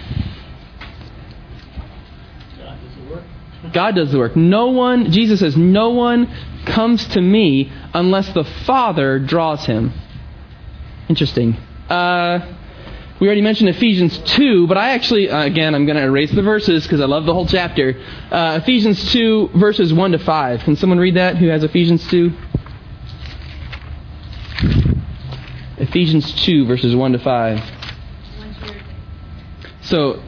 God 2.59 2.81
does 2.81 2.95
the 2.97 3.15
work. 3.15 3.25
God 3.73 3.95
does 3.95 4.11
the 4.11 4.19
work. 4.19 4.35
No 4.35 4.71
one, 4.71 5.13
Jesus 5.13 5.39
says, 5.39 5.57
no 5.57 5.91
one 5.91 6.27
comes 6.67 7.07
to 7.09 7.21
me 7.21 7.73
unless 7.95 8.33
the 8.33 8.45
Father 8.45 9.19
draws 9.19 9.67
him. 9.67 9.93
Interesting. 11.09 11.57
Uh, 11.89 12.57
we 13.21 13.29
already 13.29 13.43
mentioned 13.43 13.69
Ephesians 13.69 14.19
2, 14.19 14.67
but 14.67 14.77
I 14.77 14.95
actually, 14.95 15.31
uh, 15.31 15.45
again, 15.45 15.75
I'm 15.75 15.87
going 15.87 15.97
to 15.97 16.03
erase 16.03 16.33
the 16.33 16.43
verses 16.43 16.83
because 16.83 17.01
I 17.01 17.05
love 17.05 17.25
the 17.25 17.33
whole 17.33 17.47
chapter. 17.47 17.95
Uh, 18.31 18.59
Ephesians 18.61 19.13
2, 19.13 19.51
verses 19.55 19.93
1 19.95 20.13
to 20.13 20.19
5. 20.19 20.61
Can 20.65 20.75
someone 20.75 20.99
read 20.99 21.15
that 21.15 21.37
who 21.37 21.47
has 21.47 21.63
Ephesians 21.63 22.05
2? 22.09 22.33
Ephesians 25.79 26.33
2, 26.45 26.67
verses 26.67 26.97
1 26.97 27.13
to 27.13 27.19
5. 27.19 27.59
One, 27.59 28.55
two, 28.55 28.65
or 28.65 28.69
six. 28.69 28.81
So, 29.83 30.23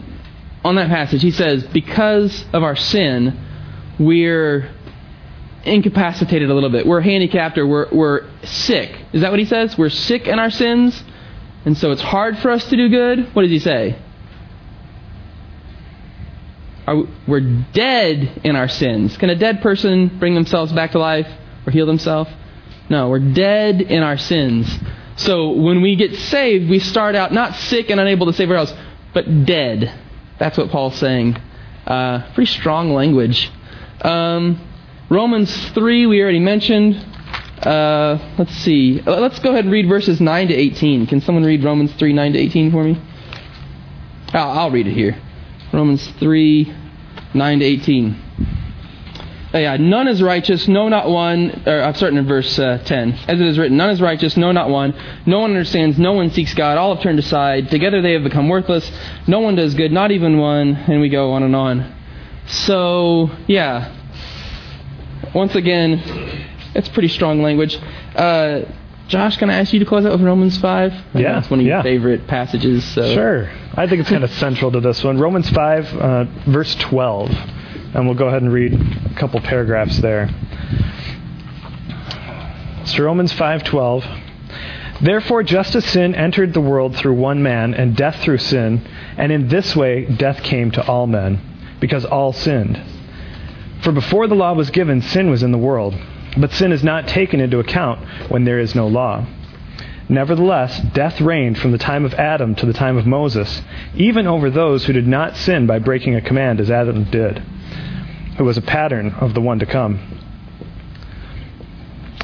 on 0.65 0.77
that 0.77 0.89
passage, 0.89 1.23
he 1.23 1.31
says, 1.31 1.65
because 1.65 2.45
of 2.53 2.63
our 2.63 2.77
sin, 2.77 3.41
we're 3.99 4.73
incapacitated 5.65 6.51
a 6.51 6.55
little 6.55 6.71
bit. 6.71 6.87
We're 6.87 7.01
handicapped 7.01 7.59
or 7.59 7.67
we're, 7.67 7.89
we're 7.91 8.31
sick. 8.45 8.97
Is 9.13 9.23
that 9.23 9.31
what 9.31 9.39
he 9.39 9.47
says? 9.47 9.77
We're 9.77 9.91
sick 9.91 10.27
in 10.27 10.39
our 10.39 10.51
sins, 10.51 11.03
and 11.65 11.77
so 11.77 11.91
it's 11.93 12.03
hard 12.03 12.39
for 12.39 12.51
us 12.51 12.69
to 12.69 12.77
do 12.77 12.89
good. 12.89 13.35
What 13.35 13.43
does 13.43 13.51
he 13.51 13.59
say? 13.59 13.99
Are 16.87 16.97
we, 16.97 17.09
we're 17.27 17.63
dead 17.73 18.43
in 18.45 18.57
our 18.57 18.69
sins. 18.69 19.17
Can 19.17 19.31
a 19.31 19.35
dead 19.35 19.63
person 19.63 20.19
bring 20.19 20.35
themselves 20.35 20.73
back 20.73 20.93
to 20.93 20.99
life 20.99 21.29
or 21.67 21.73
heal 21.73 21.87
themselves? 21.87 22.31
No, 22.91 23.09
we're 23.09 23.33
dead 23.33 23.81
in 23.81 24.03
our 24.03 24.19
sins. 24.19 24.71
So 25.17 25.53
when 25.53 25.81
we 25.81 25.97
get 25.97 26.15
saved, 26.15 26.69
we 26.69 26.79
start 26.79 27.15
out 27.15 27.33
not 27.33 27.55
sick 27.55 27.89
and 27.89 27.99
unable 27.99 28.27
to 28.27 28.33
save 28.33 28.51
ourselves, 28.51 28.75
but 29.15 29.47
dead. 29.47 29.99
That's 30.39 30.59
what 30.59 30.71
Paul's 30.71 30.97
saying. 30.97 31.37
Uh, 31.87 32.31
pretty 32.35 32.51
strong 32.51 32.93
language. 32.93 33.51
Um, 34.03 34.61
Romans 35.11 35.71
3, 35.71 36.07
we 36.07 36.23
already 36.23 36.41
mentioned. 36.41 36.97
Uh, 37.65 38.19
let's 38.39 38.55
see. 38.57 39.01
Uh, 39.01 39.21
Let's 39.21 39.39
go 39.39 39.51
ahead 39.51 39.65
and 39.65 39.73
read 39.73 39.89
verses 39.89 40.21
9 40.21 40.49
to 40.49 40.55
18. 40.55 41.07
Can 41.07 41.21
someone 41.21 41.45
read 41.45 41.63
Romans 41.65 41.93
3, 41.95 42.13
9 42.13 42.33
to 42.33 42.39
18 42.39 42.71
for 42.71 42.85
me? 42.85 43.01
I'll, 44.33 44.51
I'll 44.51 44.71
read 44.71 44.87
it 44.87 44.93
here. 44.93 45.21
Romans 45.73 46.07
3, 46.19 46.75
9 47.35 47.59
to 47.59 47.65
18. 47.65 48.21
Oh, 49.55 49.59
yeah, 49.59 49.77
none 49.77 50.09
is 50.09 50.21
righteous, 50.21 50.67
no, 50.67 50.89
not 50.89 51.09
one. 51.09 51.63
Or 51.65 51.81
I'm 51.81 51.95
starting 51.95 52.19
in 52.19 52.27
verse 52.27 52.59
uh, 52.59 52.79
10. 52.85 53.13
As 53.29 53.41
it 53.41 53.47
is 53.47 53.57
written, 53.57 53.77
none 53.77 53.91
is 53.91 54.01
righteous, 54.01 54.37
no, 54.37 54.51
not 54.51 54.69
one. 54.69 54.93
No 55.27 55.39
one 55.39 55.51
understands, 55.51 55.97
no 55.97 56.13
one 56.13 56.31
seeks 56.31 56.55
God. 56.55 56.77
All 56.77 56.95
have 56.95 57.03
turned 57.05 57.21
aside. 57.21 57.71
Together 57.71 58.03
they 58.03 58.15
have 58.15 58.25
become 58.25 58.49
worthless. 58.49 58.91
No 59.29 59.39
one 59.39 59.55
does 59.55 59.75
good, 59.75 59.93
not 59.93 60.11
even 60.11 60.39
one. 60.39 60.75
And 60.75 61.01
we 61.01 61.09
go 61.09 61.33
on 61.33 61.45
and 61.45 61.55
on. 61.55 61.95
So, 62.47 63.31
yeah. 63.47 63.95
Once 65.35 65.55
again, 65.55 66.01
it's 66.75 66.89
pretty 66.89 67.09
strong 67.09 67.43
language. 67.43 67.77
Uh, 68.15 68.61
Josh, 69.09 69.37
can 69.37 69.51
I 69.51 69.59
ask 69.59 69.73
you 69.73 69.81
to 69.81 69.85
close 69.85 70.07
out 70.07 70.13
with 70.13 70.23
Romans 70.23 70.57
5? 70.59 70.93
Yeah, 71.15 71.39
It's 71.39 71.51
one 71.51 71.61
of 71.61 71.67
your 71.67 71.77
yeah. 71.77 71.83
favorite 71.83 72.27
passages. 72.27 72.85
So. 72.85 73.13
Sure. 73.13 73.51
I 73.75 73.87
think 73.87 74.01
it's 74.01 74.09
kind 74.11 74.25
of 74.25 74.31
central 74.33 74.73
to 74.73 74.81
this 74.81 75.05
one. 75.05 75.19
Romans 75.19 75.51
5, 75.51 75.95
uh, 75.95 76.25
verse 76.47 76.75
12. 76.77 77.31
And 77.95 78.07
we'll 78.07 78.17
go 78.17 78.29
ahead 78.29 78.43
and 78.43 78.53
read 78.53 78.73
a 78.73 79.15
couple 79.15 79.41
paragraphs 79.41 79.99
there. 79.99 80.31
So 82.87 83.03
Romans 83.03 83.33
5:12. 83.33 84.05
Therefore 85.01 85.43
just 85.43 85.75
as 85.75 85.85
sin 85.85 86.15
entered 86.15 86.53
the 86.53 86.61
world 86.61 86.97
through 86.97 87.15
one 87.15 87.43
man 87.43 87.75
and 87.75 87.97
death 87.97 88.17
through 88.17 88.39
sin, 88.39 88.83
and 89.17 89.33
in 89.33 89.49
this 89.49 89.75
way 89.75 90.05
death 90.05 90.43
came 90.43 90.71
to 90.73 90.87
all 90.87 91.07
men, 91.07 91.41
because 91.81 92.05
all 92.05 92.33
sinned. 92.33 92.81
For 93.85 93.93
before 93.93 94.27
the 94.27 94.35
law 94.35 94.55
was 94.55 94.71
given 94.71 95.03
sin 95.03 95.29
was 95.29 95.43
in 95.43 95.53
the 95.53 95.59
world, 95.59 95.95
but 96.39 96.53
sin 96.53 96.73
is 96.73 96.83
not 96.83 97.07
taken 97.07 97.39
into 97.39 97.59
account 97.59 98.01
when 98.31 98.45
there 98.45 98.59
is 98.59 98.75
no 98.75 98.87
law. 98.87 99.27
Nevertheless, 100.09 100.81
death 100.95 101.21
reigned 101.21 101.59
from 101.59 101.71
the 101.71 101.77
time 101.77 102.07
of 102.07 102.15
Adam 102.15 102.55
to 102.55 102.67
the 102.67 102.73
time 102.73 102.97
of 102.97 103.07
Moses, 103.07 103.61
even 103.95 104.27
over 104.27 104.49
those 104.49 104.87
who 104.87 104.95
did 104.95 105.07
not 105.07 105.37
sin 105.37 105.67
by 105.67 105.79
breaking 105.79 106.15
a 106.15 106.23
command 106.23 106.61
as 106.61 106.71
Adam 106.71 107.05
did, 107.05 107.41
who 108.39 108.45
was 108.45 108.57
a 108.57 108.63
pattern 108.63 109.11
of 109.21 109.35
the 109.35 109.43
one 109.43 109.59
to 109.59 109.67
come. 109.67 110.01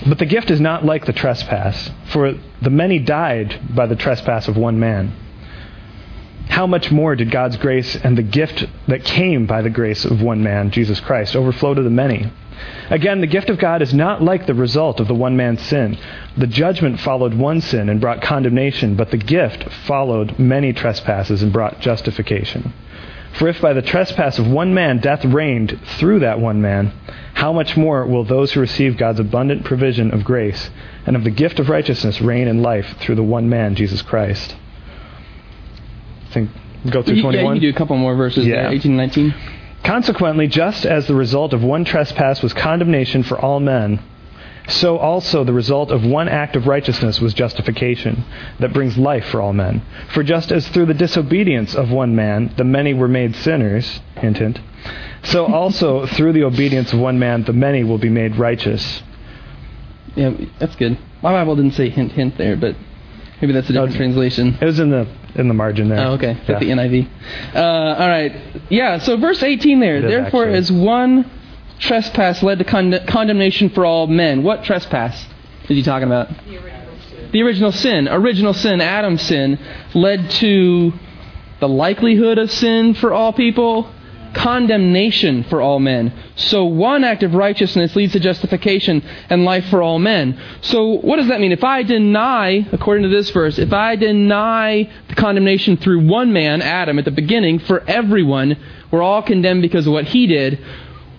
But 0.06 0.18
the 0.18 0.24
gift 0.24 0.50
is 0.50 0.62
not 0.62 0.86
like 0.86 1.04
the 1.04 1.12
trespass, 1.12 1.90
for 2.06 2.36
the 2.62 2.70
many 2.70 2.98
died 2.98 3.60
by 3.74 3.84
the 3.84 3.96
trespass 3.96 4.48
of 4.48 4.56
one 4.56 4.80
man. 4.80 5.12
How 6.50 6.66
much 6.66 6.90
more 6.90 7.14
did 7.14 7.30
God's 7.30 7.56
grace 7.56 7.96
and 7.96 8.18
the 8.18 8.22
gift 8.22 8.66
that 8.88 9.04
came 9.04 9.46
by 9.46 9.62
the 9.62 9.70
grace 9.70 10.04
of 10.04 10.20
one 10.20 10.42
man, 10.42 10.72
Jesus 10.72 10.98
Christ, 10.98 11.36
overflow 11.36 11.74
to 11.74 11.82
the 11.82 11.90
many? 11.90 12.30
Again, 12.90 13.20
the 13.20 13.28
gift 13.28 13.48
of 13.50 13.58
God 13.58 13.82
is 13.82 13.94
not 13.94 14.20
like 14.20 14.46
the 14.46 14.54
result 14.54 14.98
of 14.98 15.06
the 15.06 15.14
one 15.14 15.36
man's 15.36 15.62
sin. 15.62 15.96
The 16.36 16.48
judgment 16.48 16.98
followed 17.00 17.34
one 17.34 17.60
sin 17.60 17.88
and 17.88 18.00
brought 18.00 18.20
condemnation, 18.20 18.96
but 18.96 19.12
the 19.12 19.16
gift 19.16 19.72
followed 19.86 20.40
many 20.40 20.72
trespasses 20.72 21.40
and 21.42 21.52
brought 21.52 21.80
justification. 21.80 22.72
For 23.34 23.46
if 23.46 23.60
by 23.60 23.72
the 23.72 23.80
trespass 23.80 24.40
of 24.40 24.48
one 24.48 24.74
man 24.74 24.98
death 24.98 25.24
reigned 25.24 25.78
through 25.98 26.18
that 26.18 26.40
one 26.40 26.60
man, 26.60 26.92
how 27.34 27.52
much 27.52 27.76
more 27.76 28.04
will 28.04 28.24
those 28.24 28.52
who 28.52 28.60
receive 28.60 28.98
God's 28.98 29.20
abundant 29.20 29.64
provision 29.64 30.10
of 30.10 30.24
grace 30.24 30.68
and 31.06 31.14
of 31.14 31.22
the 31.22 31.30
gift 31.30 31.60
of 31.60 31.68
righteousness 31.68 32.20
reign 32.20 32.48
in 32.48 32.60
life 32.60 32.96
through 32.98 33.14
the 33.14 33.22
one 33.22 33.48
man, 33.48 33.76
Jesus 33.76 34.02
Christ? 34.02 34.56
I 36.30 36.32
think 36.32 36.50
go 36.90 37.02
through 37.02 37.16
Y- 37.16 37.22
21. 37.22 37.46
Yeah, 37.46 37.54
you 37.54 37.60
do 37.60 37.74
a 37.74 37.78
couple 37.78 37.96
more 37.96 38.14
verses 38.14 38.46
Yeah. 38.46 38.62
there, 38.62 38.72
18 38.72 38.92
and 38.92 38.96
19. 38.98 39.34
Consequently, 39.82 40.46
just 40.46 40.86
as 40.86 41.06
the 41.06 41.14
result 41.14 41.52
of 41.52 41.62
one 41.64 41.84
trespass 41.84 42.42
was 42.42 42.52
condemnation 42.52 43.22
for 43.22 43.38
all 43.38 43.60
men, 43.60 43.98
so 44.68 44.98
also 44.98 45.42
the 45.42 45.52
result 45.54 45.90
of 45.90 46.04
one 46.04 46.28
act 46.28 46.54
of 46.54 46.66
righteousness 46.66 47.20
was 47.20 47.34
justification, 47.34 48.24
that 48.60 48.72
brings 48.72 48.96
life 48.96 49.24
for 49.26 49.40
all 49.40 49.52
men. 49.52 49.82
For 50.08 50.22
just 50.22 50.52
as 50.52 50.68
through 50.68 50.86
the 50.86 50.94
disobedience 50.94 51.74
of 51.74 51.90
one 51.90 52.14
man 52.14 52.50
the 52.56 52.64
many 52.64 52.94
were 52.94 53.08
made 53.08 53.34
sinners, 53.36 54.00
hint, 54.16 54.36
hint, 54.38 54.60
so 55.24 55.46
also 55.60 56.06
through 56.06 56.34
the 56.34 56.44
obedience 56.44 56.92
of 56.92 57.00
one 57.00 57.18
man 57.18 57.42
the 57.44 57.52
many 57.52 57.82
will 57.82 57.98
be 57.98 58.10
made 58.10 58.36
righteous. 58.36 59.02
Yeah, 60.14 60.32
that's 60.58 60.76
good. 60.76 60.98
My 61.22 61.32
Bible 61.32 61.56
didn't 61.56 61.74
say 61.74 61.88
hint, 61.88 62.12
hint 62.12 62.36
there, 62.38 62.56
but 62.56 62.76
maybe 63.40 63.52
that's 63.52 63.68
a 63.70 63.72
different 63.72 63.90
Okay. 63.90 63.98
translation. 63.98 64.56
It 64.60 64.64
was 64.64 64.78
in 64.80 64.90
the 64.90 65.06
in 65.34 65.48
the 65.48 65.54
margin 65.54 65.88
there. 65.88 66.00
Oh, 66.00 66.12
okay. 66.14 66.36
at 66.48 66.58
the 66.60 66.70
NIV. 66.70 67.08
Uh, 67.54 67.58
all 67.60 68.08
right. 68.08 68.32
Yeah, 68.68 68.98
so 68.98 69.16
verse 69.16 69.42
18 69.42 69.78
there. 69.80 70.00
Therefore, 70.02 70.44
actually. 70.44 70.58
as 70.58 70.72
one 70.72 71.30
trespass 71.78 72.42
led 72.42 72.58
to 72.58 72.64
con- 72.64 72.98
condemnation 73.06 73.70
for 73.70 73.84
all 73.86 74.06
men. 74.06 74.42
What 74.42 74.64
trespass 74.64 75.24
is 75.68 75.76
he 75.76 75.82
talking 75.82 76.06
about? 76.08 76.28
The 76.46 76.56
original 76.58 76.98
sin. 77.00 77.30
The 77.32 77.42
original 77.42 77.72
sin. 77.72 78.08
Original 78.08 78.52
sin, 78.54 78.80
Adam's 78.80 79.22
sin, 79.22 79.58
led 79.94 80.30
to 80.32 80.92
the 81.60 81.68
likelihood 81.68 82.38
of 82.38 82.50
sin 82.50 82.94
for 82.94 83.12
all 83.12 83.32
people, 83.32 83.90
condemnation 84.34 85.44
for 85.44 85.60
all 85.60 85.78
men. 85.78 86.12
So 86.36 86.64
one 86.64 87.04
act 87.04 87.22
of 87.22 87.34
righteousness 87.34 87.96
leads 87.96 88.12
to 88.12 88.20
justification 88.20 89.02
and 89.28 89.44
life 89.44 89.66
for 89.66 89.82
all 89.82 89.98
men. 89.98 90.40
So 90.60 90.98
what 90.98 91.16
does 91.16 91.28
that 91.28 91.40
mean? 91.40 91.52
If 91.52 91.64
I 91.64 91.82
deny, 91.82 92.66
according 92.72 93.04
to 93.04 93.08
this 93.08 93.30
verse, 93.30 93.58
if 93.58 93.72
I 93.72 93.96
deny 93.96 94.90
the 95.08 95.14
condemnation 95.14 95.76
through 95.76 96.06
one 96.06 96.32
man, 96.32 96.62
Adam, 96.62 96.98
at 96.98 97.04
the 97.04 97.10
beginning, 97.10 97.58
for 97.58 97.80
everyone, 97.88 98.56
we're 98.90 99.02
all 99.02 99.22
condemned 99.22 99.62
because 99.62 99.86
of 99.86 99.92
what 99.92 100.06
he 100.06 100.26
did, 100.26 100.58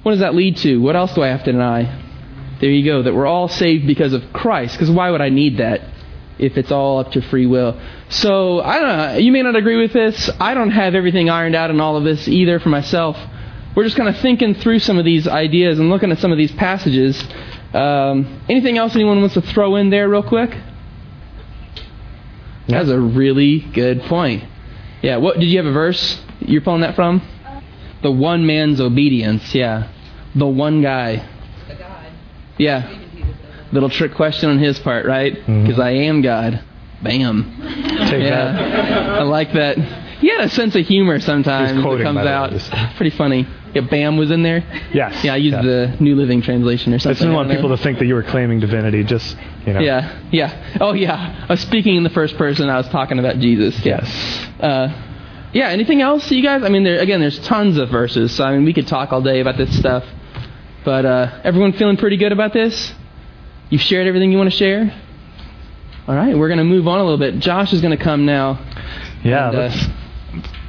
what 0.04 0.12
does 0.12 0.22
that 0.22 0.36
lead 0.36 0.58
to? 0.58 0.78
What 0.78 0.96
else 0.96 1.14
do 1.14 1.22
I 1.22 1.28
have 1.28 1.44
to 1.44 1.52
deny? 1.52 2.00
There 2.60 2.70
you 2.70 2.86
go, 2.86 3.04
that 3.04 3.14
we're 3.14 3.28
all 3.28 3.48
saved 3.48 3.88
because 3.88 4.14
of 4.14 4.34
Christ. 4.34 4.76
Because 4.76 4.92
why 4.92 5.10
would 5.12 5.22
I 5.22 5.30
need 5.30 5.58
that 5.58 5.82
if 6.40 6.58
it's 6.58 6.72
all 6.72 7.00
up 7.00 7.12
to 7.14 7.22
free 7.22 7.46
will? 7.46 7.80
So, 8.10 8.62
I 8.62 8.80
don't 8.80 8.98
know. 8.98 9.18
You 9.18 9.32
may 9.32 9.42
not 9.42 9.56
agree 9.56 9.78
with 9.78 9.94
this. 9.94 10.30
I 10.40 10.54
don't 10.54 10.72
have 10.72 10.96
everything 10.96 11.30
ironed 11.30 11.56
out 11.56 11.70
in 11.70 11.80
all 11.80 11.98
of 11.98 12.04
this 12.04 12.28
either 12.28 12.60
for 12.60 12.70
myself. 12.70 13.18
We're 13.76 13.86
just 13.86 13.96
kind 13.96 14.10
of 14.10 14.18
thinking 14.20 14.56
through 14.56 14.80
some 14.80 14.98
of 14.98 15.06
these 15.06 15.28
ideas 15.28 15.80
and 15.80 15.90
looking 15.90 16.12
at 16.12 16.20
some 16.20 16.32
of 16.32 16.38
these 16.38 16.52
passages. 16.52 17.22
Um, 17.74 18.42
anything 18.50 18.78
else 18.78 18.96
anyone 18.96 19.22
wants 19.22 19.36
to 19.36 19.42
throw 19.42 19.78
in 19.78 19.90
there, 19.90 20.10
real 20.10 20.24
quick? 20.24 20.56
That's 22.68 22.90
a 22.90 23.00
really 23.00 23.60
good 23.60 24.02
point. 24.04 24.44
Yeah, 25.02 25.18
what 25.18 25.40
did 25.40 25.48
you 25.48 25.58
have 25.58 25.66
a 25.66 25.72
verse 25.72 26.22
you're 26.40 26.62
pulling 26.62 26.82
that 26.82 26.96
from? 26.96 27.22
The 28.04 28.12
one 28.12 28.46
man's 28.46 28.82
obedience, 28.82 29.54
yeah. 29.54 29.92
The 30.36 30.48
one 30.48 30.82
guy. 30.82 31.28
The 31.68 31.76
God. 31.76 32.12
Yeah. 32.58 33.01
Even 33.72 33.90
Jesus 33.90 33.98
says 33.98 34.08
Little 34.08 34.10
trick 34.10 34.14
question 34.16 34.50
on 34.50 34.60
his 34.60 34.80
part, 34.80 35.06
right? 35.06 35.34
Because 35.34 35.80
I 35.80 35.92
am 35.92 36.22
God. 36.22 36.64
Bam. 37.02 37.44
Take 38.10 38.24
yeah. 38.24 38.52
that. 38.52 39.10
I 39.20 39.24
like 39.24 39.54
that. 39.54 39.78
He 40.20 40.30
had 40.30 40.42
a 40.42 40.50
sense 40.50 40.76
of 40.76 40.86
humor 40.86 41.20
sometimes 41.20 41.72
He's 41.72 41.84
that 41.84 42.04
comes 42.04 42.20
the 42.20 42.26
way, 42.26 42.32
out. 42.32 42.96
Pretty 42.96 43.16
funny. 43.18 43.48
Yeah, 43.74 43.82
Bam 43.82 44.18
was 44.18 44.30
in 44.30 44.44
there. 44.44 44.64
Yes. 44.94 45.24
Yeah, 45.24 45.34
I 45.34 45.38
used 45.38 45.58
the 45.58 45.96
New 46.00 46.16
Living 46.16 46.42
Translation 46.42 46.94
or 46.94 47.00
something. 47.00 47.10
I 47.10 47.14
just 47.14 47.22
didn't 47.22 47.36
want 47.36 47.50
people 47.50 47.70
know. 47.70 47.76
to 47.76 47.82
think 47.82 48.00
that 48.00 48.06
you 48.06 48.14
were 48.14 48.24
claiming 48.24 48.60
divinity. 48.60 49.04
Just 49.04 49.36
you 49.66 49.74
know. 49.74 49.80
Yeah, 49.80 50.20
yeah. 50.32 50.78
Oh, 50.80 50.94
yeah. 50.94 51.46
I 51.48 51.54
was 51.54 51.62
speaking 51.62 51.96
in 51.96 52.04
the 52.04 52.10
first 52.10 52.38
person. 52.38 52.70
I 52.70 52.78
was 52.78 52.90
talking 52.90 53.18
about 53.18 53.40
Jesus. 53.40 53.84
Yeah. 53.84 54.02
Yes. 54.04 54.50
Uh, 54.60 55.50
yeah. 55.54 55.70
Anything 55.70 56.02
else, 56.02 56.30
you 56.30 56.44
guys? 56.44 56.64
I 56.64 56.70
mean, 56.70 56.84
there 56.84 57.00
again, 57.00 57.22
there's 57.22 57.40
tons 57.40 57.78
of 57.78 57.90
verses. 57.90 58.36
So 58.36 58.44
I 58.44 58.52
mean, 58.52 58.66
we 58.66 58.74
could 58.74 58.88
talk 58.88 59.12
all 59.12 59.22
day 59.22 59.40
about 59.40 59.58
this 59.58 59.76
stuff. 59.76 60.04
But 60.84 61.06
uh, 61.06 61.42
everyone 61.44 61.74
feeling 61.74 61.98
pretty 61.98 62.18
good 62.18 62.32
about 62.32 62.54
this? 62.54 62.94
You've 63.72 63.82
shared 63.82 64.06
everything 64.06 64.34
you 64.34 64.38
want 64.38 64.52
to 64.52 64.58
share. 64.58 64.94
All 66.06 66.14
right, 66.14 66.38
we're 66.38 66.50
going 66.50 66.58
to 66.58 66.66
move 66.66 66.90
on 66.90 67.00
a 67.00 67.04
little 67.04 67.18
bit. 67.18 67.40
Josh 67.40 67.72
is 67.72 67.80
going 67.80 67.98
to 67.98 68.04
come 68.04 68.26
now. 68.26 68.60
Yeah. 69.24 69.48
And, 69.48 69.58
uh, 69.58 69.62
let's 69.62 69.88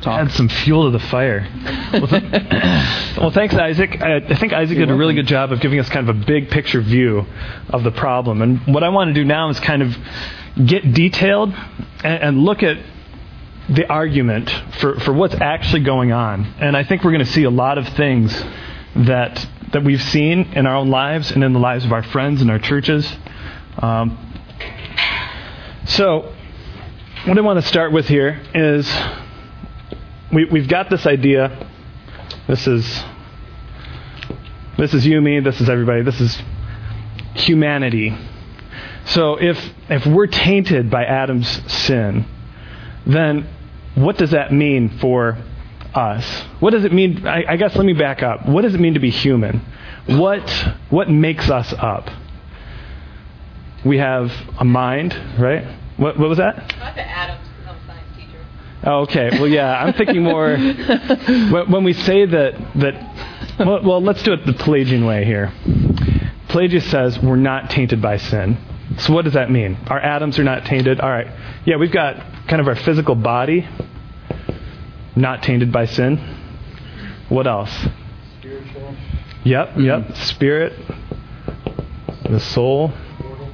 talk. 0.03 0.21
add 0.21 0.31
some 0.31 0.49
fuel 0.49 0.85
to 0.85 0.97
the 0.97 1.05
fire. 1.07 1.49
Well, 1.93 2.07
th- 2.07 2.23
well 3.19 3.31
thanks, 3.33 3.57
Isaac. 3.57 4.01
I, 4.01 4.19
I 4.19 4.37
think 4.37 4.53
Isaac 4.53 4.77
You're 4.77 4.87
did 4.87 4.93
a 4.93 4.97
really 4.97 5.15
welcome. 5.15 5.25
good 5.25 5.31
job 5.31 5.51
of 5.51 5.61
giving 5.61 5.81
us 5.81 5.89
kind 5.89 6.09
of 6.09 6.17
a 6.17 6.25
big 6.25 6.51
picture 6.51 6.81
view 6.81 7.27
of 7.71 7.83
the 7.83 7.91
problem. 7.91 8.41
And 8.41 8.73
what 8.73 8.85
I 8.85 8.91
want 8.91 9.09
to 9.09 9.15
do 9.15 9.25
now 9.25 9.49
is 9.49 9.59
kind 9.59 9.83
of 9.83 9.97
get 10.65 10.95
detailed 10.95 11.53
and, 12.05 12.23
and 12.23 12.39
look 12.39 12.63
at 12.63 12.77
the 13.69 13.89
argument 13.89 14.49
for, 14.79 15.01
for 15.01 15.13
what's 15.13 15.35
actually 15.35 15.83
going 15.83 16.13
on. 16.13 16.45
And 16.61 16.77
I 16.77 16.85
think 16.85 17.03
we're 17.03 17.11
going 17.13 17.25
to 17.25 17.33
see 17.33 17.43
a 17.43 17.51
lot 17.51 17.79
of 17.79 17.89
things 17.89 18.33
that 18.95 19.45
that 19.73 19.85
we've 19.85 20.03
seen 20.03 20.53
in 20.53 20.67
our 20.67 20.77
own 20.77 20.91
lives 20.91 21.31
and 21.31 21.43
in 21.43 21.53
the 21.53 21.59
lives 21.59 21.85
of 21.85 21.93
our 21.93 22.03
friends 22.03 22.41
and 22.43 22.51
our 22.51 22.59
churches. 22.59 23.11
Um, 23.79 24.19
so, 25.87 26.33
what 27.25 27.39
I 27.39 27.41
want 27.41 27.61
to 27.61 27.67
start 27.67 27.93
with 27.93 28.07
here 28.07 28.41
is 28.55 28.91
we, 30.33 30.45
we've 30.45 30.69
got 30.69 30.91
this 30.91 31.07
idea. 31.07 31.69
This 32.47 32.67
is 32.67 33.05
this 34.79 34.95
is 34.95 35.07
you, 35.07 35.21
me. 35.21 35.41
This 35.41 35.61
is 35.61 35.69
everybody. 35.69 36.03
This 36.03 36.21
is 36.21 36.43
humanity. 37.35 38.17
So 39.05 39.37
if 39.37 39.59
if 39.89 40.07
we're 40.07 40.27
tainted 40.27 40.91
by 40.91 41.05
Adam's 41.05 41.49
sin, 41.73 42.27
then 43.07 43.49
what 43.95 44.17
does 44.17 44.31
that 44.31 44.53
mean 44.53 44.99
for 44.99 45.39
us? 45.95 46.25
What 46.61 46.71
does 46.71 46.85
it 46.85 46.93
mean? 46.93 47.27
I, 47.27 47.45
I 47.53 47.57
guess 47.57 47.75
let 47.77 47.85
me 47.85 47.93
back 47.93 48.23
up. 48.23 48.49
What 48.49 48.63
does 48.63 48.75
it 48.75 48.81
mean 48.81 48.95
to 48.95 49.01
be 49.01 49.11
human? 49.11 49.65
What 50.07 50.49
what 50.91 51.09
makes 51.09 51.51
us 51.51 51.73
up? 51.79 52.11
We 53.85 53.99
have 53.99 54.33
a 54.59 54.65
mind, 54.65 55.17
right? 55.39 55.65
What 55.97 56.19
what 56.19 56.29
was 56.29 56.39
that? 56.39 56.75
I 56.81 56.93
bet 56.95 57.07
Adams, 57.07 57.49
because 57.49 57.77
I'm 57.77 57.83
a 57.83 57.87
science 57.87 58.17
teacher. 58.17 58.39
Oh, 58.85 59.01
okay. 59.03 59.31
Well, 59.33 59.49
yeah, 59.49 59.83
I'm 59.83 59.93
thinking 59.95 60.23
more 60.23 60.57
when, 60.57 61.71
when 61.71 61.85
we 61.85 61.93
say 61.93 62.27
that 62.27 62.55
that. 62.77 63.59
Well, 63.59 63.83
well, 63.83 64.03
let's 64.03 64.23
do 64.23 64.33
it 64.33 64.47
the 64.47 64.55
Pelagian 64.55 65.05
way 65.05 65.25
here. 65.25 65.53
Pelagius 66.49 66.91
says 66.91 67.19
we're 67.19 67.37
not 67.37 67.71
tainted 67.71 68.03
by 68.03 68.17
sin. 68.17 68.59
So 68.99 69.13
what 69.13 69.25
does 69.25 69.35
that 69.35 69.51
mean? 69.51 69.77
Our 69.87 70.01
atoms 70.01 70.39
are 70.39 70.45
not 70.45 70.65
tainted. 70.67 71.01
All 71.01 71.11
right. 71.11 71.29
Yeah, 71.65 71.77
we've 71.77 71.93
got 71.93 72.17
kind 72.49 72.61
of 72.61 72.69
our 72.69 72.75
physical 72.75 73.15
body 73.15 73.67
not 75.17 75.43
tainted 75.43 75.73
by 75.73 75.85
sin. 75.87 76.19
What 77.29 77.47
else? 77.47 77.71
Spiritual, 78.41 78.95
Yep, 79.45 79.79
yep. 79.79 80.17
Spirit, 80.17 80.73
the 82.29 82.39
soul. 82.41 82.93
mortal, 83.21 83.49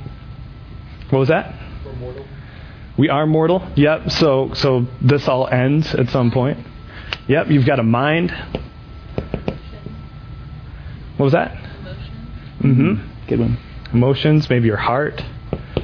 What 1.10 1.18
was 1.20 1.28
that? 1.28 1.54
or 1.86 1.92
mortal. 1.94 2.24
We 2.96 3.08
are 3.08 3.26
mortal. 3.26 3.66
Yep. 3.76 4.10
So 4.10 4.50
so 4.54 4.86
this 5.00 5.26
all 5.28 5.46
ends 5.48 5.94
at 5.94 6.08
some 6.10 6.30
point. 6.30 6.58
Yep. 7.28 7.48
You've 7.50 7.64
got 7.66 7.78
a 7.78 7.82
mind. 7.84 8.30
What 11.16 11.24
was 11.24 11.32
that? 11.32 11.52
Mm-hmm. 12.60 13.26
Good 13.28 13.40
one. 13.40 13.58
Emotions, 13.92 14.48
maybe 14.50 14.66
your 14.66 14.76
heart, 14.76 15.22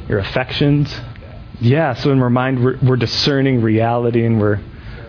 your 0.09 0.19
affections. 0.19 0.95
Yeah. 1.61 1.95
So 1.95 2.11
in 2.13 2.21
our 2.21 2.31
mind, 2.31 2.63
we're, 2.65 2.79
we're 2.83 2.97
discerning 2.97 3.63
reality 3.63 4.25
and 4.25 4.41
we're 4.41 4.61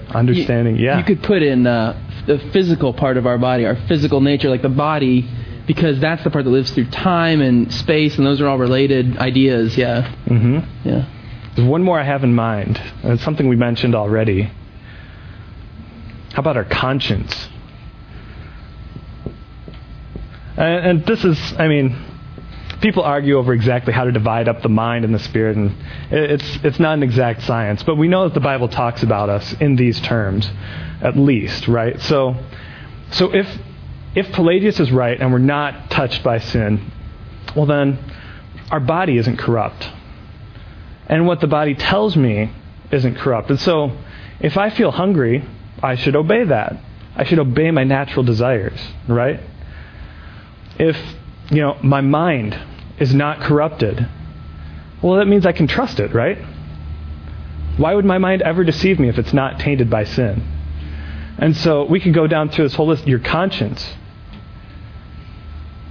understanding. 0.09 0.77
You, 0.77 0.85
yeah. 0.85 0.97
You 0.97 1.03
could 1.03 1.23
put 1.23 1.41
in 1.41 1.65
uh, 1.65 2.23
the 2.27 2.39
physical 2.51 2.93
part 2.93 3.17
of 3.17 3.25
our 3.25 3.37
body, 3.37 3.65
our 3.65 3.75
physical 3.87 4.21
nature, 4.21 4.49
like 4.49 4.61
the 4.61 4.69
body, 4.69 5.29
because 5.67 5.99
that's 5.99 6.23
the 6.23 6.29
part 6.29 6.45
that 6.45 6.51
lives 6.51 6.71
through 6.71 6.89
time 6.89 7.41
and 7.41 7.73
space, 7.73 8.17
and 8.17 8.25
those 8.25 8.41
are 8.41 8.47
all 8.47 8.57
related 8.57 9.17
ideas. 9.17 9.77
Yeah. 9.77 10.15
Mm-hmm. 10.25 10.87
Yeah. 10.87 11.11
There's 11.55 11.67
one 11.67 11.83
more 11.83 11.99
I 11.99 12.03
have 12.03 12.23
in 12.23 12.33
mind. 12.33 12.79
It's 13.03 13.23
something 13.23 13.47
we 13.47 13.55
mentioned 13.55 13.95
already. 13.95 14.51
How 16.33 16.39
about 16.41 16.57
our 16.57 16.65
conscience? 16.65 17.47
And, 20.57 20.85
and 20.85 21.05
this 21.05 21.23
is, 21.23 21.53
I 21.57 21.67
mean, 21.67 21.95
people 22.85 23.01
argue 23.01 23.39
over 23.39 23.51
exactly 23.51 23.91
how 23.91 24.03
to 24.03 24.11
divide 24.11 24.47
up 24.47 24.61
the 24.61 24.69
mind 24.69 25.05
and 25.05 25.13
the 25.13 25.19
spirit, 25.19 25.57
and 25.57 25.75
it's 26.11 26.59
it's 26.63 26.79
not 26.79 26.93
an 26.93 27.01
exact 27.01 27.41
science. 27.41 27.81
But 27.81 27.95
we 27.95 28.07
know 28.07 28.25
that 28.25 28.35
the 28.35 28.39
Bible 28.39 28.67
talks 28.67 29.01
about 29.01 29.27
us 29.27 29.53
in 29.53 29.75
these 29.75 29.99
terms, 30.01 30.47
at 31.01 31.17
least, 31.17 31.67
right? 31.67 31.99
So, 32.01 32.35
so 33.09 33.33
if 33.33 33.47
if 34.13 34.31
Pelagius 34.33 34.79
is 34.79 34.91
right 34.91 35.19
and 35.19 35.33
we're 35.33 35.39
not 35.39 35.89
touched 35.89 36.23
by 36.23 36.37
sin, 36.37 36.91
well 37.55 37.65
then, 37.65 37.97
our 38.69 38.79
body 38.79 39.17
isn't 39.17 39.37
corrupt 39.37 39.89
and 41.07 41.25
what 41.25 41.39
the 41.41 41.47
body 41.47 41.73
tells 41.73 42.15
me 42.15 42.51
isn't 42.91 43.15
corrupt. 43.15 43.49
And 43.49 43.59
so, 43.59 43.97
if 44.39 44.57
I 44.57 44.69
feel 44.69 44.91
hungry, 44.91 45.43
I 45.81 45.95
should 45.95 46.15
obey 46.15 46.43
that. 46.43 46.77
I 47.15 47.23
should 47.23 47.39
obey 47.39 47.71
my 47.71 47.83
natural 47.83 48.23
desires, 48.23 48.79
right? 49.07 49.39
If, 50.77 50.97
you 51.49 51.61
know, 51.61 51.77
my 51.81 52.01
mind 52.01 52.59
is 52.99 53.13
not 53.13 53.41
corrupted, 53.41 54.07
well, 55.01 55.17
that 55.17 55.27
means 55.27 55.45
I 55.45 55.51
can 55.51 55.67
trust 55.67 55.99
it, 55.99 56.13
right? 56.13 56.37
Why 57.77 57.93
would 57.93 58.05
my 58.05 58.17
mind 58.17 58.41
ever 58.41 58.63
deceive 58.63 58.99
me 58.99 59.09
if 59.09 59.17
it's 59.17 59.33
not 59.33 59.59
tainted 59.59 59.89
by 59.89 60.05
sin? 60.05 60.41
And 61.37 61.55
so 61.57 61.83
we 61.83 61.99
could 61.99 62.13
go 62.13 62.27
down 62.27 62.49
through 62.49 62.65
this 62.65 62.75
whole 62.75 62.87
list. 62.87 63.05
Your 63.05 63.19
conscience. 63.19 63.93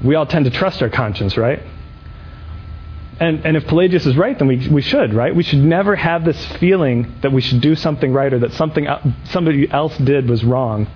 We 0.03 0.15
all 0.15 0.27
tend 0.27 0.47
to 0.47 0.51
trust 0.51 0.83
our 0.83 0.89
conscience, 0.89 1.37
right? 1.37 1.63
And, 3.21 3.47
and 3.47 3.57
if 3.57 3.67
Pelagius 3.67 4.07
is 4.07 4.17
right, 4.17 4.37
then 4.39 4.49
we, 4.49 4.69
we 4.69 4.83
should, 4.83 5.15
right? 5.15 5.35
We 5.35 5.43
should 5.43 5.61
never 5.61 5.95
have 5.95 6.25
this 6.25 6.45
feeling 6.57 7.15
that 7.21 7.33
we 7.33 7.41
should 7.41 7.61
do 7.61 7.77
something 7.77 8.13
right 8.13 8.33
or 8.33 8.41
that 8.41 8.53
something 8.55 8.89
somebody 9.25 9.71
else 9.71 9.97
did 9.99 10.29
was 10.29 10.43
wrong. 10.43 10.89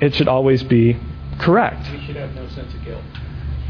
It 0.00 0.14
should 0.14 0.28
always 0.28 0.62
be 0.62 0.96
correct. 1.38 1.90
We 1.90 2.00
should 2.06 2.16
have 2.16 2.34
no 2.34 2.48
sense 2.48 2.72
of 2.72 2.84
guilt. 2.84 3.02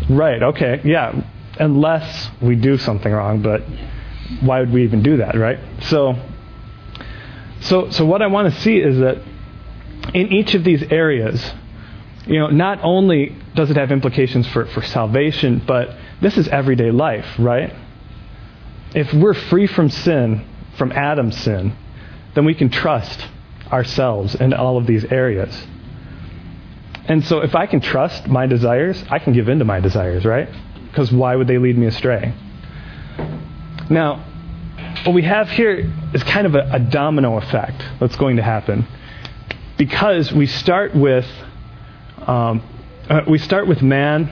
Right, 0.09 0.43
okay, 0.43 0.81
yeah. 0.85 1.23
Unless 1.59 2.31
we 2.41 2.57
do 2.57 2.79
something 2.79 3.13
wrong, 3.13 3.43
but 3.43 3.63
why 4.41 4.61
would 4.61 4.73
we 4.73 4.85
even 4.85 5.03
do 5.03 5.19
that, 5.19 5.37
right? 5.37 5.59
So, 5.83 6.15
so, 7.61 7.91
so 7.91 8.05
what 8.05 8.23
I 8.23 8.27
want 8.29 8.53
to 8.53 8.61
see 8.61 8.79
is 8.79 8.99
that 8.99 9.23
in 10.15 10.33
each 10.33 10.55
of 10.55 10.65
these 10.65 10.83
areas, 10.85 11.53
you 12.27 12.39
know, 12.39 12.49
not 12.49 12.81
only 12.83 13.37
does 13.55 13.71
it 13.71 13.77
have 13.77 13.91
implications 13.91 14.47
for, 14.49 14.67
for 14.67 14.83
salvation, 14.83 15.63
but 15.67 15.97
this 16.21 16.39
is 16.39 16.49
everyday 16.49 16.91
life, 16.91 17.27
right? 17.39 17.75
If 18.95 19.13
we're 19.13 19.35
free 19.35 19.67
from 19.67 19.91
sin, 19.91 20.47
from 20.77 20.93
Adam's 20.93 21.37
sin, 21.39 21.77
then 22.35 22.45
we 22.45 22.55
can 22.55 22.71
trust 22.71 23.27
ourselves 23.71 24.35
in 24.35 24.53
all 24.53 24.77
of 24.77 24.87
these 24.87 25.05
areas. 25.07 25.67
And 27.07 27.25
so 27.25 27.41
if 27.41 27.55
I 27.55 27.67
can 27.67 27.81
trust 27.81 28.29
my 28.29 28.47
desires, 28.47 29.03
I 29.11 29.19
can 29.19 29.33
give 29.33 29.49
in 29.49 29.59
to 29.59 29.65
my 29.65 29.81
desires, 29.81 30.25
right? 30.25 30.49
Because 30.93 31.11
why 31.11 31.35
would 31.35 31.47
they 31.47 31.57
lead 31.57 31.79
me 31.79 31.87
astray? 31.87 32.35
Now, 33.89 34.27
what 35.05 35.15
we 35.15 35.23
have 35.23 35.49
here 35.49 35.91
is 36.13 36.23
kind 36.23 36.47
of 36.47 36.55
a, 36.55 36.69
a 36.75 36.79
domino 36.79 37.39
effect 37.39 37.83
that's 37.99 38.17
going 38.17 38.37
to 38.37 38.43
happen. 38.43 38.87
Because 39.79 40.31
we 40.31 40.47
start 40.47 40.95
with 40.95 41.27
um, 42.27 42.63
uh, 43.09 43.23
we 43.27 43.39
start 43.39 43.67
with 43.67 43.83
man, 43.83 44.31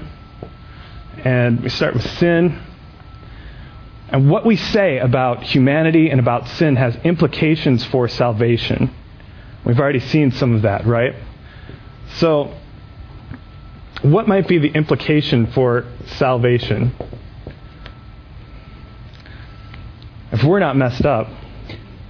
and 1.25 1.63
we 1.63 1.71
start 1.71 1.95
with 1.95 2.09
sin. 2.19 2.63
And 4.11 4.31
what 4.31 4.45
we 4.45 4.57
say 4.57 4.99
about 4.99 5.43
humanity 5.43 6.11
and 6.11 6.21
about 6.21 6.47
sin 6.49 6.77
has 6.77 6.95
implications 7.05 7.85
for 7.87 8.07
salvation. 8.07 8.95
We've 9.65 9.81
already 9.81 10.01
seen 10.01 10.31
some 10.31 10.55
of 10.55 10.63
that, 10.63 10.87
right? 10.87 11.15
So, 12.17 12.55
what 14.03 14.27
might 14.27 14.49
be 14.49 14.59
the 14.59 14.69
implication 14.69 15.47
for 15.53 15.85
salvation? 16.07 16.93
If 20.33 20.45
we're 20.45 20.61
not 20.61 20.77
messed 20.77 21.05
up, 21.05 21.29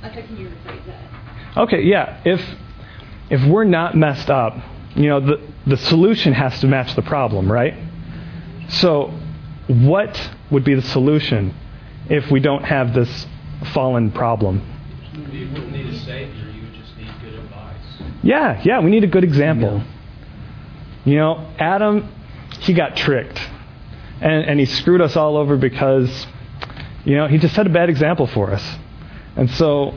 I 0.03 0.11
think 0.11 0.31
you 0.39 0.49
rephrase 0.49 0.87
that. 0.87 1.59
Okay, 1.59 1.83
yeah. 1.83 2.21
If 2.25 2.41
if 3.31 3.45
we're 3.45 3.65
not 3.65 3.97
messed 3.97 4.31
up, 4.31 4.57
you 4.95 5.09
know, 5.09 5.21
the 5.21 5.41
the 5.67 5.77
solution 5.77 6.33
has 6.33 6.61
to 6.61 6.67
match 6.67 6.95
the 6.95 7.03
problem, 7.03 7.51
right? 7.51 7.75
So, 8.69 9.13
what 9.67 10.31
would 10.51 10.65
be 10.65 10.75
the 10.75 10.83
solution 10.83 11.55
if 12.09 12.31
we 12.31 12.41
don't 12.41 12.65
have 12.65 12.95
this 12.95 13.27
fallen 13.73 14.13
problem? 14.13 14.63
You 15.33 15.49
wouldn't 15.49 15.73
need 15.73 15.87
a 15.87 15.99
savior, 15.99 16.51
you 16.51 16.63
would 16.63 16.75
just 16.75 16.97
need 16.97 17.11
good 17.21 17.35
advice. 17.35 18.03
Yeah, 18.23 18.61
yeah, 18.65 18.81
we 18.81 18.91
need 18.91 19.05
a 19.05 19.09
good 19.09 19.25
example. 19.25 19.83
You 21.05 21.17
know, 21.17 21.53
Adam, 21.59 22.09
he 22.61 22.75
got 22.75 22.97
tricked. 22.97 23.41
And, 24.21 24.45
and 24.45 24.61
he 24.61 24.67
screwed 24.67 25.01
us 25.01 25.17
all 25.17 25.37
over 25.37 25.57
because, 25.57 26.27
you 27.05 27.17
know, 27.17 27.27
he 27.27 27.39
just 27.39 27.55
set 27.55 27.67
a 27.67 27.71
bad 27.71 27.89
example 27.89 28.27
for 28.27 28.51
us. 28.51 28.79
And 29.37 29.51
so, 29.53 29.95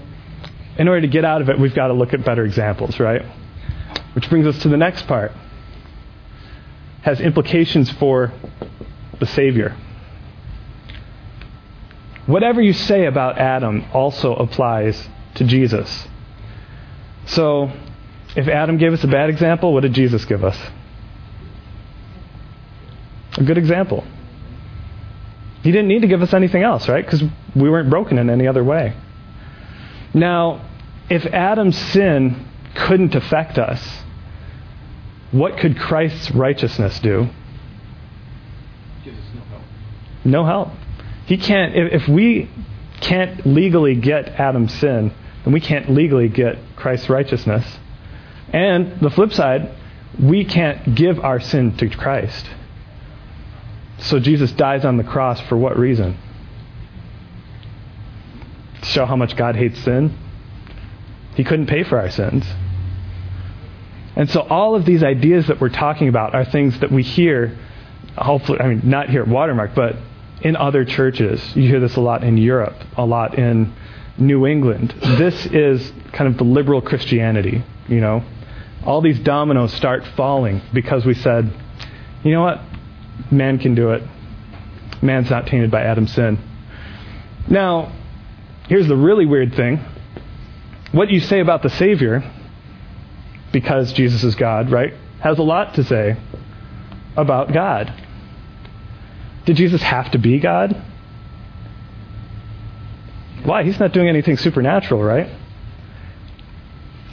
in 0.77 0.87
order 0.87 1.01
to 1.01 1.07
get 1.07 1.25
out 1.25 1.41
of 1.41 1.49
it, 1.49 1.59
we've 1.59 1.75
got 1.75 1.87
to 1.87 1.93
look 1.93 2.13
at 2.13 2.23
better 2.23 2.45
examples, 2.45 2.99
right? 2.99 3.23
Which 4.13 4.29
brings 4.29 4.47
us 4.47 4.57
to 4.63 4.69
the 4.69 4.77
next 4.77 5.07
part. 5.07 5.31
Has 7.01 7.19
implications 7.19 7.91
for 7.91 8.31
the 9.19 9.25
Savior. 9.25 9.75
Whatever 12.25 12.61
you 12.61 12.71
say 12.71 13.05
about 13.05 13.37
Adam 13.37 13.85
also 13.91 14.33
applies 14.35 15.09
to 15.35 15.43
Jesus. 15.43 16.07
So, 17.25 17.71
if 18.37 18.47
Adam 18.47 18.77
gave 18.77 18.93
us 18.93 19.03
a 19.03 19.07
bad 19.07 19.29
example, 19.29 19.73
what 19.73 19.81
did 19.81 19.93
Jesus 19.93 20.23
give 20.23 20.43
us? 20.45 20.57
A 23.37 23.43
good 23.43 23.57
example. 23.57 24.03
He 25.63 25.71
didn't 25.71 25.87
need 25.87 26.01
to 26.01 26.07
give 26.07 26.21
us 26.21 26.33
anything 26.33 26.63
else, 26.63 26.87
right? 26.89 27.03
Because 27.03 27.23
we 27.55 27.69
weren't 27.69 27.89
broken 27.89 28.17
in 28.17 28.29
any 28.29 28.47
other 28.47 28.63
way. 28.63 28.95
Now, 30.13 30.69
if 31.09 31.25
Adam's 31.25 31.77
sin 31.77 32.45
couldn't 32.75 33.15
affect 33.15 33.57
us, 33.57 34.03
what 35.31 35.57
could 35.57 35.79
Christ's 35.79 36.31
righteousness 36.31 36.99
do? 36.99 37.27
Gives 39.03 39.17
us 39.17 39.25
no 39.33 39.41
help. 39.45 39.63
No 40.25 40.45
help. 40.45 40.69
He 41.25 41.37
can't, 41.37 41.75
if, 41.75 42.03
if 42.03 42.07
we 42.07 42.49
can't 43.01 43.45
legally 43.45 43.95
get 43.95 44.27
Adam's 44.39 44.73
sin, 44.75 45.13
then 45.43 45.53
we 45.53 45.59
can't 45.59 45.89
legally 45.89 46.27
get 46.27 46.57
Christ's 46.75 47.09
righteousness. 47.09 47.65
And 48.49 48.99
the 48.99 49.09
flip 49.09 49.33
side, 49.33 49.71
we 50.21 50.45
can't 50.45 50.93
give 50.93 51.19
our 51.19 51.39
sin 51.39 51.75
to 51.77 51.89
Christ. 51.89 52.45
So 54.03 54.19
Jesus 54.19 54.51
dies 54.51 54.83
on 54.83 54.97
the 54.97 55.03
cross 55.03 55.39
for 55.41 55.57
what 55.57 55.77
reason? 55.77 56.17
To 58.81 58.85
show 58.85 59.05
how 59.05 59.15
much 59.15 59.35
God 59.37 59.55
hates 59.55 59.81
sin? 59.81 60.17
He 61.35 61.43
couldn't 61.43 61.67
pay 61.67 61.83
for 61.83 61.97
our 61.97 62.09
sins. 62.09 62.45
And 64.15 64.29
so 64.29 64.41
all 64.41 64.75
of 64.75 64.85
these 64.85 65.03
ideas 65.03 65.47
that 65.47 65.59
we're 65.59 65.69
talking 65.69 66.09
about 66.09 66.35
are 66.35 66.43
things 66.45 66.79
that 66.81 66.91
we 66.91 67.01
hear, 67.01 67.57
hopefully, 68.17 68.59
I 68.59 68.67
mean, 68.67 68.81
not 68.83 69.09
here 69.09 69.21
at 69.21 69.27
Watermark, 69.27 69.73
but 69.73 69.95
in 70.41 70.57
other 70.57 70.83
churches. 70.83 71.55
You 71.55 71.63
hear 71.63 71.79
this 71.79 71.95
a 71.95 72.01
lot 72.01 72.23
in 72.23 72.37
Europe, 72.37 72.75
a 72.97 73.05
lot 73.05 73.39
in 73.39 73.73
New 74.17 74.45
England. 74.45 74.93
This 75.01 75.45
is 75.47 75.91
kind 76.11 76.29
of 76.29 76.37
the 76.37 76.43
liberal 76.43 76.81
Christianity, 76.81 77.63
you 77.87 78.01
know. 78.01 78.23
All 78.85 78.99
these 78.99 79.19
dominoes 79.19 79.73
start 79.73 80.05
falling 80.17 80.61
because 80.73 81.05
we 81.05 81.13
said, 81.13 81.51
you 82.23 82.33
know 82.33 82.43
what? 82.43 82.61
Man 83.31 83.59
can 83.59 83.75
do 83.75 83.91
it. 83.91 84.03
Man's 85.01 85.29
not 85.29 85.47
tainted 85.47 85.69
by 85.71 85.81
Adam's 85.81 86.13
sin. 86.13 86.39
Now, 87.47 87.91
here's 88.67 88.87
the 88.87 88.95
really 88.95 89.25
weird 89.25 89.55
thing. 89.55 89.83
What 90.91 91.09
you 91.09 91.19
say 91.19 91.39
about 91.39 91.63
the 91.63 91.69
Savior, 91.69 92.23
because 93.51 93.91
Jesus 93.93 94.23
is 94.23 94.35
God, 94.35 94.71
right, 94.71 94.93
has 95.19 95.39
a 95.39 95.43
lot 95.43 95.73
to 95.75 95.83
say 95.83 96.17
about 97.17 97.51
God. 97.51 97.93
Did 99.45 99.57
Jesus 99.57 99.81
have 99.81 100.11
to 100.11 100.17
be 100.17 100.39
God? 100.39 100.81
Why? 103.43 103.63
He's 103.63 103.79
not 103.79 103.91
doing 103.91 104.07
anything 104.07 104.37
supernatural, 104.37 105.03
right? 105.03 105.29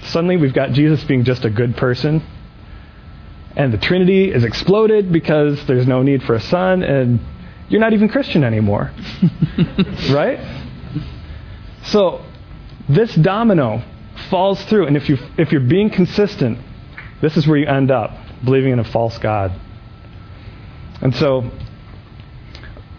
Suddenly 0.02 0.36
we've 0.36 0.54
got 0.54 0.72
Jesus 0.72 1.02
being 1.04 1.24
just 1.24 1.44
a 1.44 1.50
good 1.50 1.76
person. 1.76 2.22
And 3.56 3.72
the 3.72 3.78
Trinity 3.78 4.32
is 4.32 4.44
exploded 4.44 5.12
because 5.12 5.64
there's 5.66 5.86
no 5.86 6.02
need 6.02 6.22
for 6.22 6.34
a 6.34 6.40
son, 6.40 6.82
and 6.82 7.20
you're 7.68 7.80
not 7.80 7.92
even 7.92 8.08
Christian 8.08 8.44
anymore. 8.44 8.92
right? 10.10 10.38
So 11.84 12.24
this 12.88 13.14
domino 13.14 13.82
falls 14.28 14.62
through, 14.64 14.86
and 14.86 14.96
if 14.96 15.08
you 15.08 15.18
if 15.36 15.50
you're 15.52 15.60
being 15.60 15.90
consistent, 15.90 16.58
this 17.20 17.36
is 17.36 17.46
where 17.46 17.58
you 17.58 17.66
end 17.66 17.90
up, 17.90 18.12
believing 18.44 18.72
in 18.72 18.78
a 18.78 18.84
false 18.84 19.18
God. 19.18 19.52
And 21.00 21.14
so 21.16 21.50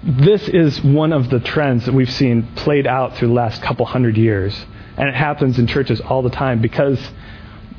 this 0.04 0.49
is 0.49 0.84
one 0.84 1.14
of 1.14 1.30
the 1.30 1.39
trends 1.39 1.86
that 1.86 1.93
we've 1.93 2.12
seen 2.12 2.47
played 2.56 2.88
out 2.88 3.18
through 3.18 3.30
the 3.30 3.34
last 3.34 3.62
couple 3.62 3.86
hundred 3.86 4.18
years. 4.18 4.66
And 4.97 5.08
it 5.08 5.16
happens 5.16 5.60
in 5.60 5.68
churches 5.68 6.02
all 6.02 6.22
the 6.22 6.30
time 6.30 6.62
because 6.62 6.99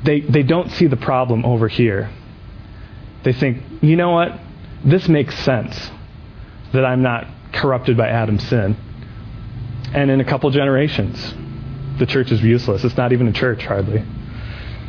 they, 0.03 0.21
they 0.21 0.43
don't 0.43 0.71
see 0.71 0.87
the 0.87 0.97
problem 0.97 1.45
over 1.45 1.67
here. 1.67 2.09
They 3.23 3.33
think, 3.33 3.63
you 3.81 3.95
know 3.95 4.11
what? 4.11 4.39
This 4.83 5.07
makes 5.07 5.37
sense 5.39 5.91
that 6.73 6.85
I'm 6.85 7.01
not 7.01 7.27
corrupted 7.53 7.95
by 7.97 8.09
Adam's 8.09 8.45
sin. 8.47 8.75
And 9.93 10.09
in 10.09 10.19
a 10.19 10.25
couple 10.25 10.49
generations, 10.49 11.33
the 11.99 12.05
church 12.05 12.31
is 12.31 12.41
useless. 12.41 12.83
It's 12.83 12.97
not 12.97 13.13
even 13.13 13.27
a 13.27 13.33
church, 13.33 13.65
hardly. 13.65 14.03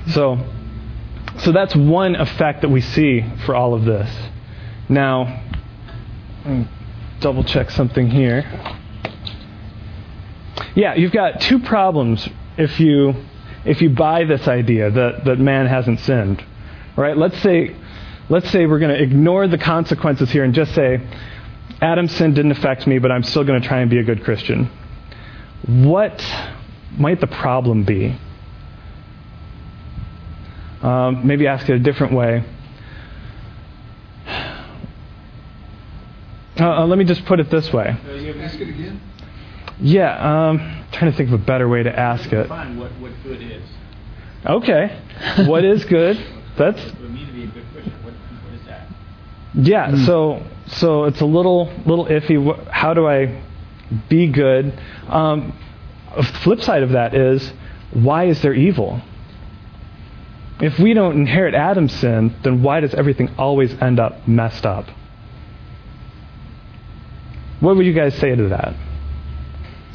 So, 0.09 0.39
so 1.39 1.53
that's 1.53 1.77
one 1.77 2.17
effect 2.17 2.63
that 2.63 2.71
we 2.71 2.81
see 2.81 3.25
for 3.45 3.55
all 3.55 3.75
of 3.75 3.85
this. 3.85 4.11
Now, 4.89 5.43
double 7.21 7.45
check 7.45 7.71
something 7.71 8.11
here. 8.11 8.43
Yeah, 10.75 10.95
you've 10.95 11.13
got 11.13 11.41
two 11.41 11.61
problems 11.61 12.29
if 12.57 12.81
you 12.81 13.15
if 13.65 13.81
you 13.81 13.91
buy 13.91 14.25
this 14.25 14.47
idea 14.47 14.91
that, 14.91 15.25
that 15.25 15.39
man 15.39 15.67
hasn't 15.67 16.01
sinned. 16.01 16.45
Right? 16.97 17.17
Let's 17.17 17.39
say 17.39 17.75
let's 18.29 18.51
say 18.51 18.67
we're 18.67 18.79
going 18.79 18.95
to 18.97 19.03
ignore 19.03 19.47
the 19.49 19.59
consequences 19.59 20.31
here 20.31 20.45
and 20.45 20.55
just 20.55 20.75
say 20.75 21.07
Adam's 21.81 22.13
sin 22.13 22.35
didn't 22.35 22.53
affect 22.53 22.87
me, 22.87 22.99
but 22.99 23.11
I'm 23.11 23.23
still 23.23 23.45
going 23.45 23.61
to 23.61 23.67
try 23.67 23.81
and 23.81 23.91
be 23.91 23.99
a 23.99 24.05
good 24.05 24.25
Christian. 24.25 24.71
What 25.67 26.25
might 26.97 27.21
the 27.21 27.27
problem 27.27 27.85
be? 27.85 28.19
Um, 30.83 31.27
maybe 31.27 31.47
ask 31.47 31.69
it 31.69 31.75
a 31.75 31.79
different 31.79 32.13
way. 32.13 32.45
Uh, 36.61 36.83
uh, 36.83 36.87
let 36.87 36.99
me 36.99 37.05
just 37.05 37.25
put 37.25 37.41
it 37.41 37.51
this 37.51 37.73
way. 37.73 37.97
Uh, 38.07 38.43
ask 38.43 38.61
it 38.61 38.69
again? 38.69 39.01
Yeah, 39.81 40.49
um, 40.51 40.59
trying 40.93 41.11
to 41.11 41.17
think 41.17 41.31
of 41.31 41.41
a 41.41 41.45
better 41.45 41.69
way 41.69 41.83
to 41.83 41.99
ask 41.99 42.33
it. 42.33 42.45
Define 42.45 42.79
what, 42.79 42.93
what 43.01 43.13
good 43.25 43.43
is. 43.43 43.63
Okay, 44.47 45.01
what 45.47 45.65
is 45.65 45.85
good? 45.87 46.17
That's 46.57 46.81
For 46.93 47.03
me 47.03 47.27
to 47.27 47.33
be 47.33 47.45
a 47.45 47.47
good 47.49 47.65
Christian, 47.73 47.93
what, 48.05 48.15
what 48.15 48.55
is 48.55 48.65
that? 48.67 48.87
Yeah. 49.55 50.05
So 50.05 50.43
so 50.67 51.05
it's 51.05 51.21
a 51.21 51.27
little 51.27 51.73
little 51.87 52.07
iffy. 52.07 52.69
How 52.71 52.95
do 52.95 53.07
I 53.07 53.43
be 54.09 54.29
good? 54.29 54.79
Um, 55.09 55.57
a 56.13 56.23
flip 56.23 56.63
side 56.63 56.83
of 56.83 56.91
that 56.91 57.15
is 57.15 57.53
why 57.93 58.25
is 58.25 58.41
there 58.43 58.55
evil? 58.55 59.01
If 60.61 60.79
we 60.79 60.95
don't 60.95 61.17
inherit 61.17 61.55
Adam's 61.55 61.93
sin, 61.93 62.35
then 62.43 62.63
why 62.63 62.81
does 62.81 62.95
everything 62.95 63.35
always 63.37 63.73
end 63.83 63.99
up 63.99 64.27
messed 64.27 64.65
up? 64.65 64.87
What 67.61 67.77
would 67.77 67.87
you 67.87 67.93
guys 67.93 68.15
say 68.17 68.35
to 68.35 68.49
that? 68.49 68.75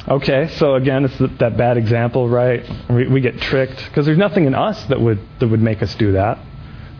Okay, 0.08 0.48
so 0.56 0.74
again, 0.74 1.04
it's 1.04 1.16
th- 1.18 1.30
that 1.38 1.56
bad 1.56 1.76
example, 1.76 2.28
right? 2.28 2.64
We, 2.88 3.06
we 3.06 3.20
get 3.20 3.40
tricked 3.40 3.84
because 3.84 4.06
there's 4.06 4.18
nothing 4.18 4.46
in 4.46 4.54
us 4.54 4.82
that 4.86 5.00
would 5.00 5.20
that 5.38 5.48
would 5.48 5.60
make 5.62 5.82
us 5.82 5.94
do 5.94 6.12
that, 6.12 6.38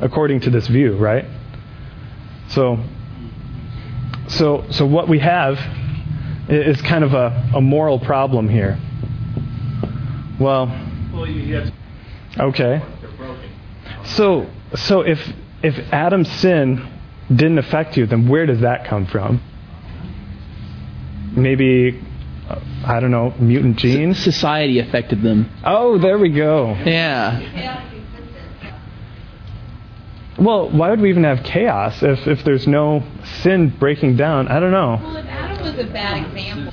according 0.01 0.41
to 0.41 0.51
this 0.51 0.67
view, 0.69 0.97
right? 0.97 1.25
So, 2.51 2.83
so, 4.29 4.65
so 4.71 4.87
what 4.87 5.09
we 5.09 5.19
have 5.21 5.59
is 6.49 6.81
kind 6.83 7.05
of 7.05 7.13
a, 7.15 7.51
a 7.55 7.61
moral 7.61 7.99
problem 7.99 8.49
here. 8.49 8.79
Well, 10.41 10.67
Well, 11.13 11.27
you, 11.27 11.41
you 11.43 11.55
have, 11.57 11.73
okay. 12.39 12.83
So, 14.05 14.51
so 14.75 15.03
if 15.03 15.21
if 15.63 15.79
Adam's 15.93 16.31
sin 16.41 16.89
didn't 17.29 17.59
affect 17.59 17.97
you, 17.97 18.07
then 18.07 18.29
where 18.29 18.47
does 18.47 18.61
that 18.61 18.87
come 18.87 19.07
from? 19.07 19.41
Maybe, 21.37 22.01
uh, 22.49 22.59
I 22.85 22.99
don't 22.99 23.11
know, 23.11 23.35
mutant 23.39 23.77
genes. 23.77 24.19
Society 24.19 24.79
affected 24.81 25.23
them. 25.23 25.49
Oh, 25.65 25.99
there 25.99 26.19
we 26.19 26.31
go. 26.31 26.73
Yeah. 26.85 27.90
Well, 30.41 30.71
why 30.71 30.91
would 30.91 31.01
we 31.01 31.11
even 31.11 31.25
have 31.25 31.43
chaos 31.45 32.03
if 32.03 32.27
if 32.27 32.45
there's 32.45 32.67
no 32.67 33.03
sin 33.43 33.69
breaking 33.79 34.17
down? 34.17 34.49
I 34.49 34.59
don't 34.59 34.71
know. 34.73 34.99
Well, 35.03 35.17
if 35.17 35.27
Adam 35.27 35.61
was 35.63 35.79
a 35.79 35.85
bad 35.93 36.27
example, 36.27 36.73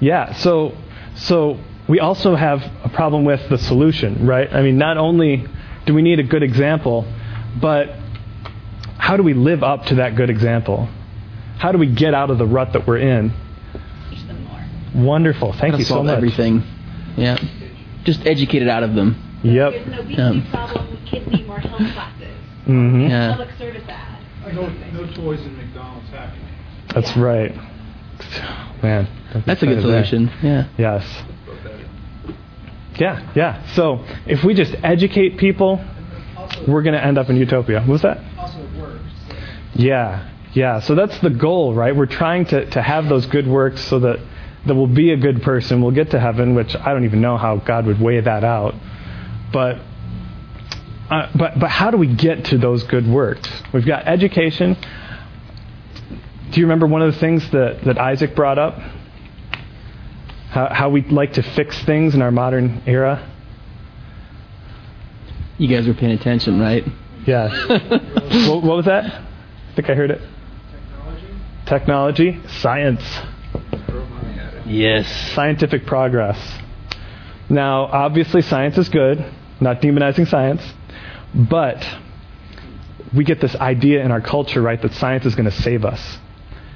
Yeah, 0.00 0.32
so 0.34 0.72
so 1.14 1.58
we 1.88 2.00
also 2.00 2.34
have 2.34 2.62
a 2.84 2.88
problem 2.88 3.24
with 3.24 3.48
the 3.48 3.58
solution, 3.58 4.26
right? 4.26 4.52
I 4.52 4.62
mean, 4.62 4.78
not 4.78 4.96
only 4.98 5.46
do 5.86 5.94
we 5.94 6.02
need 6.02 6.18
a 6.18 6.24
good 6.24 6.42
example, 6.42 7.04
but 7.60 7.90
how 8.98 9.16
do 9.16 9.22
we 9.22 9.34
live 9.34 9.62
up 9.62 9.86
to 9.86 9.96
that 9.96 10.16
good 10.16 10.30
example? 10.30 10.88
How 11.58 11.70
do 11.72 11.78
we 11.78 11.86
get 11.86 12.14
out 12.14 12.30
of 12.30 12.38
the 12.38 12.46
rut 12.46 12.72
that 12.72 12.86
we're 12.86 12.98
in? 12.98 13.32
Teach 14.10 14.26
them 14.26 14.44
more. 14.44 15.04
Wonderful. 15.04 15.52
Thank 15.52 15.78
you 15.78 15.84
so 15.84 15.94
solve 15.96 16.06
much. 16.06 16.16
everything. 16.16 16.62
Yeah. 17.16 17.36
Just 18.04 18.26
educate 18.26 18.62
it 18.62 18.68
out 18.68 18.82
of 18.82 18.94
them. 18.94 19.14
Yep. 19.44 19.72
There's 19.72 19.86
an 19.86 19.94
obesity 19.94 20.22
Um, 20.22 20.46
problem. 20.50 20.98
Kids 21.06 21.26
need 21.28 21.46
more 21.46 21.58
health 21.58 21.92
classes. 21.92 22.21
Hmm 22.64 23.00
Yeah. 23.02 23.30
Public 23.36 23.50
service 23.58 23.82
ad 23.88 24.54
No, 24.54 24.68
no 24.68 25.06
toys 25.14 25.40
in 25.40 25.56
McDonald's 25.56 26.08
happy. 26.10 26.38
That's 26.94 27.16
Yeah. 27.16 27.22
right. 27.22 27.54
Man, 28.82 29.08
That's 29.46 29.62
a 29.62 29.66
good 29.66 29.78
excited 29.78 29.92
there. 29.94 30.04
solution. 30.04 30.30
Yeah. 30.42 30.66
Yes. 30.78 31.22
Yeah, 32.96 33.30
yeah. 33.34 33.66
So 33.74 34.04
if 34.26 34.44
we 34.44 34.54
just 34.54 34.74
educate 34.82 35.38
people, 35.38 35.82
we're 36.68 36.82
going 36.82 36.94
to 36.94 37.02
end 37.04 37.18
up 37.18 37.30
in 37.30 37.36
utopia. 37.36 37.82
What's 37.86 38.02
that? 38.02 38.18
Also 38.38 38.58
it 38.62 38.80
works. 38.80 39.00
Yeah, 39.74 40.28
yeah. 40.52 40.80
So 40.80 40.94
that's 40.94 41.18
the 41.20 41.30
goal, 41.30 41.74
right? 41.74 41.96
We're 41.96 42.06
trying 42.06 42.44
to, 42.46 42.66
to 42.70 42.82
have 42.82 43.08
those 43.08 43.24
good 43.26 43.46
works 43.46 43.82
so 43.84 43.98
that, 44.00 44.18
that 44.66 44.74
we'll 44.74 44.86
be 44.86 45.12
a 45.12 45.16
good 45.16 45.42
person. 45.42 45.80
We'll 45.80 45.92
get 45.94 46.10
to 46.10 46.20
heaven, 46.20 46.54
which 46.54 46.76
I 46.76 46.92
don't 46.92 47.04
even 47.04 47.20
know 47.22 47.38
how 47.38 47.56
God 47.56 47.86
would 47.86 48.00
weigh 48.00 48.20
that 48.20 48.44
out. 48.44 48.74
but 49.52 49.78
uh, 51.12 51.30
but 51.34 51.60
but 51.60 51.68
how 51.68 51.90
do 51.90 51.98
we 51.98 52.06
get 52.06 52.46
to 52.46 52.56
those 52.56 52.82
good 52.84 53.06
works? 53.06 53.46
We've 53.74 53.84
got 53.84 54.06
education. 54.08 54.78
Do 56.52 56.60
you 56.60 56.66
remember 56.66 56.86
one 56.86 57.02
of 57.02 57.12
the 57.12 57.20
things 57.20 57.50
that, 57.50 57.84
that 57.84 57.98
Isaac 57.98 58.34
brought 58.34 58.58
up? 58.58 58.78
How, 60.48 60.68
how 60.72 60.88
we 60.90 61.02
like 61.02 61.34
to 61.34 61.42
fix 61.42 61.78
things 61.84 62.14
in 62.14 62.22
our 62.22 62.30
modern 62.30 62.82
era? 62.86 63.30
You 65.58 65.68
guys 65.68 65.86
were 65.86 65.94
paying 65.94 66.12
attention, 66.12 66.58
right? 66.58 66.84
Yes. 67.26 67.52
what, 68.48 68.62
what 68.62 68.76
was 68.76 68.84
that? 68.86 69.04
I 69.04 69.74
think 69.74 69.88
I 69.88 69.94
heard 69.94 70.10
it. 70.10 70.20
Technology. 71.66 72.40
Technology. 72.40 72.40
Science. 72.60 73.20
Yes. 74.66 75.32
Scientific 75.34 75.86
progress. 75.86 76.38
Now, 77.48 77.84
obviously, 77.84 78.42
science 78.42 78.78
is 78.78 78.88
good, 78.88 79.24
not 79.60 79.80
demonizing 79.80 80.26
science, 80.28 80.62
but 81.34 81.86
we 83.14 83.24
get 83.24 83.40
this 83.40 83.54
idea 83.56 84.04
in 84.04 84.10
our 84.10 84.20
culture, 84.20 84.62
right, 84.62 84.80
that 84.80 84.94
science 84.94 85.26
is 85.26 85.34
going 85.34 85.50
to 85.50 85.62
save 85.62 85.84
us. 85.84 86.18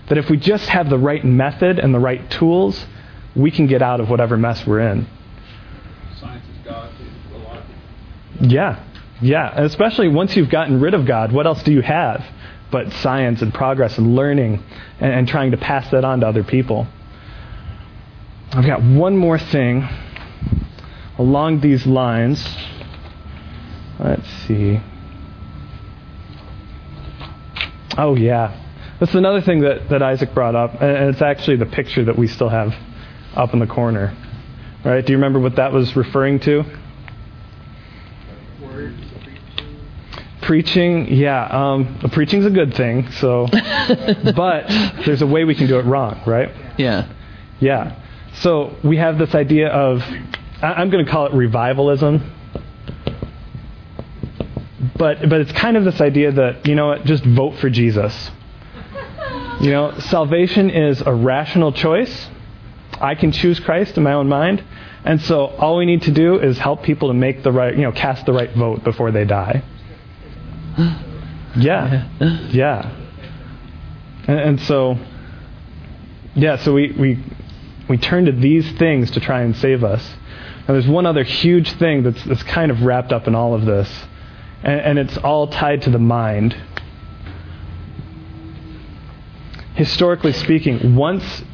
That 0.09 0.19
if 0.19 0.31
we 0.31 0.37
just 0.37 0.69
have 0.69 0.89
the 0.89 0.99
right 0.99 1.25
method 1.25 1.79
and 1.79 1.95
the 1.95 1.99
right 1.99 2.31
tools, 2.31 2.87
we 3.35 3.51
can 3.51 3.67
get 3.67 3.83
out 3.83 4.01
of 4.01 4.09
whatever 4.09 4.37
mess 4.37 4.67
we're 4.67 4.81
in. 4.81 5.07
Science 6.21 6.45
is 6.45 6.65
God 6.65 6.91
to 6.97 7.37
a 7.37 7.39
lot 7.39 7.59
of 7.59 7.65
people. 8.35 8.47
Yeah, 8.49 8.85
yeah. 9.21 9.53
And 9.55 9.65
especially 9.67 10.09
once 10.09 10.37
you've 10.37 10.51
gotten 10.51 10.81
rid 10.81 10.95
of 10.95 11.07
God, 11.07 11.33
what 11.33 11.47
else 11.47 11.63
do 11.63 11.73
you 11.73 11.83
have 11.83 12.25
but 12.71 12.93
science 12.95 13.43
and 13.43 13.55
progress 13.55 13.97
and 13.97 14.15
learning 14.17 14.63
and, 15.01 15.13
and 15.13 15.29
trying 15.29 15.53
to 15.53 15.57
pass 15.57 15.91
that 15.91 16.05
on 16.05 16.21
to 16.21 16.29
other 16.29 16.45
people? 16.45 16.87
I've 18.53 18.67
got 18.67 18.83
one 18.83 19.17
more 19.17 19.39
thing 19.39 19.87
along 21.19 21.61
these 21.61 21.87
lines. 21.87 22.47
Let's 23.99 24.29
see. 24.47 24.81
Oh, 27.97 28.15
yeah. 28.15 28.63
That's 29.01 29.15
another 29.15 29.41
thing 29.41 29.61
that, 29.61 29.89
that 29.91 30.03
Isaac 30.03 30.35
brought 30.35 30.55
up, 30.55 30.81
and 30.81 31.11
it's 31.11 31.23
actually 31.23 31.57
the 31.57 31.67
picture 31.67 32.05
that 32.05 32.17
we 32.17 32.27
still 32.27 32.49
have 32.49 32.75
up 33.35 33.53
in 33.53 33.59
the 33.59 33.67
corner. 33.67 34.17
Right? 34.85 35.05
Do 35.05 35.13
you 35.13 35.19
remember 35.19 35.41
what 35.41 35.57
that 35.57 35.73
was 35.73 35.95
referring 35.97 36.41
to? 36.41 36.65
Preaching. 38.61 38.97
Preaching, 40.43 41.15
yeah. 41.15 41.47
Um, 41.47 41.99
preaching's 42.13 42.47
a 42.47 42.51
good 42.51 42.75
thing, 42.75 43.11
so. 43.13 43.49
but 44.37 44.69
there's 45.05 45.23
a 45.23 45.27
way 45.27 45.45
we 45.45 45.55
can 45.55 45.67
do 45.67 45.79
it 45.79 45.85
wrong, 45.85 46.21
right? 46.27 46.51
Yeah. 46.79 47.13
Yeah. 47.61 48.03
So 48.35 48.77
we 48.85 48.99
have 48.99 49.19
this 49.19 49.35
idea 49.35 49.69
of, 49.69 50.03
I'm 50.63 50.91
going 50.91 51.05
to 51.05 51.11
call 51.11 51.27
it 51.27 51.33
revivalism. 51.33 52.33
But, 54.97 55.29
but 55.29 55.41
it's 55.41 55.53
kind 55.53 55.77
of 55.77 55.85
this 55.85 56.01
idea 56.01 56.33
that, 56.33 56.67
you 56.67 56.75
know 56.75 56.89
what, 56.89 57.05
just 57.05 57.25
vote 57.25 57.57
for 57.59 57.71
Jesus. 57.71 58.31
You 59.61 59.71
know, 59.71 59.99
salvation 59.99 60.69
is 60.69 61.01
a 61.01 61.15
rational 61.15 61.73
choice. 61.73 62.29
I 63.01 63.15
can 63.15 63.33
choose 63.33 63.59
Christ 63.61 63.97
in 63.97 64.03
my 64.03 64.13
own 64.13 64.29
mind. 64.29 64.63
And 65.05 65.23
so 65.23 65.47
all 65.47 65.77
we 65.79 65.87
need 65.87 66.03
to 66.03 66.11
do 66.11 66.39
is 66.39 66.59
help 66.59 66.83
people 66.83 67.09
to 67.09 67.15
make 67.15 67.43
the 67.43 67.53
right, 67.53 67.75
you 67.75 67.83
know, 67.83 67.93
cast 67.93 68.27
the 68.27 68.33
right 68.33 68.53
vote 68.55 68.85
before 68.85 69.13
they 69.13 69.25
die. 69.25 69.63
Yeah. 71.57 72.09
Yeah. 72.51 72.91
And, 74.27 74.39
and 74.39 74.61
so, 74.63 74.99
yeah, 76.35 76.57
so 76.57 76.75
we, 76.75 76.93
we, 76.93 77.25
we 77.89 77.97
turn 77.97 78.27
to 78.27 78.33
these 78.33 78.71
things 78.73 79.11
to 79.13 79.21
try 79.21 79.43
and 79.43 79.57
save 79.57 79.85
us. 79.85 80.07
And 80.67 80.75
there's 80.75 80.89
one 80.89 81.07
other 81.07 81.23
huge 81.23 81.73
thing 81.75 82.03
that's, 82.03 82.23
that's 82.25 82.43
kind 82.43 82.71
of 82.71 82.83
wrapped 82.83 83.13
up 83.13 83.27
in 83.27 83.35
all 83.35 83.55
of 83.55 83.65
this, 83.65 83.89
and, 84.67 84.81
and 84.81 84.99
it's 84.99 85.17
all 85.19 85.47
tied 85.47 85.83
to 85.83 85.91
the 85.91 85.99
mind. 85.99 86.57
Historically 89.75 90.33
speaking, 90.33 90.97
once. 90.97 91.45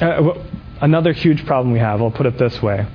Uh, 0.00 0.34
another 0.82 1.12
huge 1.14 1.46
problem 1.46 1.72
we 1.72 1.78
have, 1.78 2.02
I'll 2.02 2.10
put 2.10 2.26
it 2.26 2.36
this 2.38 2.62
way. 2.62 2.86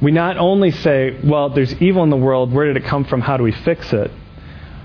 We 0.00 0.12
not 0.12 0.36
only 0.36 0.70
say, 0.70 1.18
well, 1.24 1.50
there's 1.50 1.74
evil 1.82 2.04
in 2.04 2.10
the 2.10 2.16
world, 2.16 2.52
where 2.52 2.66
did 2.66 2.76
it 2.76 2.84
come 2.84 3.04
from, 3.04 3.20
how 3.20 3.36
do 3.36 3.42
we 3.42 3.52
fix 3.52 3.92
it? 3.92 4.12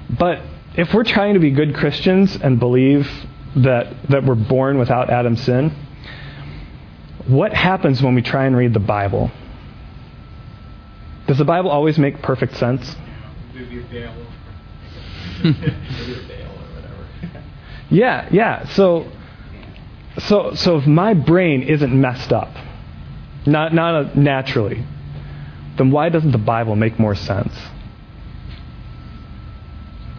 But 0.10 0.42
if 0.76 0.94
we're 0.94 1.04
trying 1.04 1.36
to 1.36 1.40
be 1.40 1.52
good 1.52 1.76
Christians 1.76 2.36
and 2.36 2.60
believe 2.60 3.08
that, 3.58 3.94
that 4.10 4.24
we're 4.26 4.36
born 4.36 4.80
without 4.80 5.12
Adam's 5.12 5.42
sin, 5.44 5.72
what 7.28 7.54
happens 7.54 8.02
when 8.02 8.16
we 8.16 8.24
try 8.24 8.46
and 8.46 8.56
read 8.56 8.74
the 8.74 8.80
Bible? 8.80 9.30
Does 11.28 11.38
the 11.38 11.46
Bible 11.46 11.70
always 11.70 12.00
make 12.00 12.24
perfect 12.24 12.56
sense? 12.56 12.96
Maybe 13.60 13.80
a 13.80 13.84
veil. 13.88 14.16
Maybe 15.44 15.50
a 15.68 16.28
veil 16.28 16.52
or 16.52 16.76
whatever. 16.76 17.44
Yeah, 17.92 18.30
yeah. 18.32 18.68
So, 18.70 19.12
so, 20.20 20.54
so 20.54 20.78
if 20.78 20.86
my 20.86 21.14
brain 21.14 21.64
isn't 21.64 21.92
messed 21.92 22.32
up, 22.32 22.56
not 23.46 23.74
not 23.74 24.16
naturally, 24.16 24.86
then 25.78 25.92
why 25.92 26.10
doesn't 26.10 26.32
the 26.32 26.38
Bible 26.38 26.76
make 26.76 27.00
more 27.00 27.16
sense? 27.16 27.54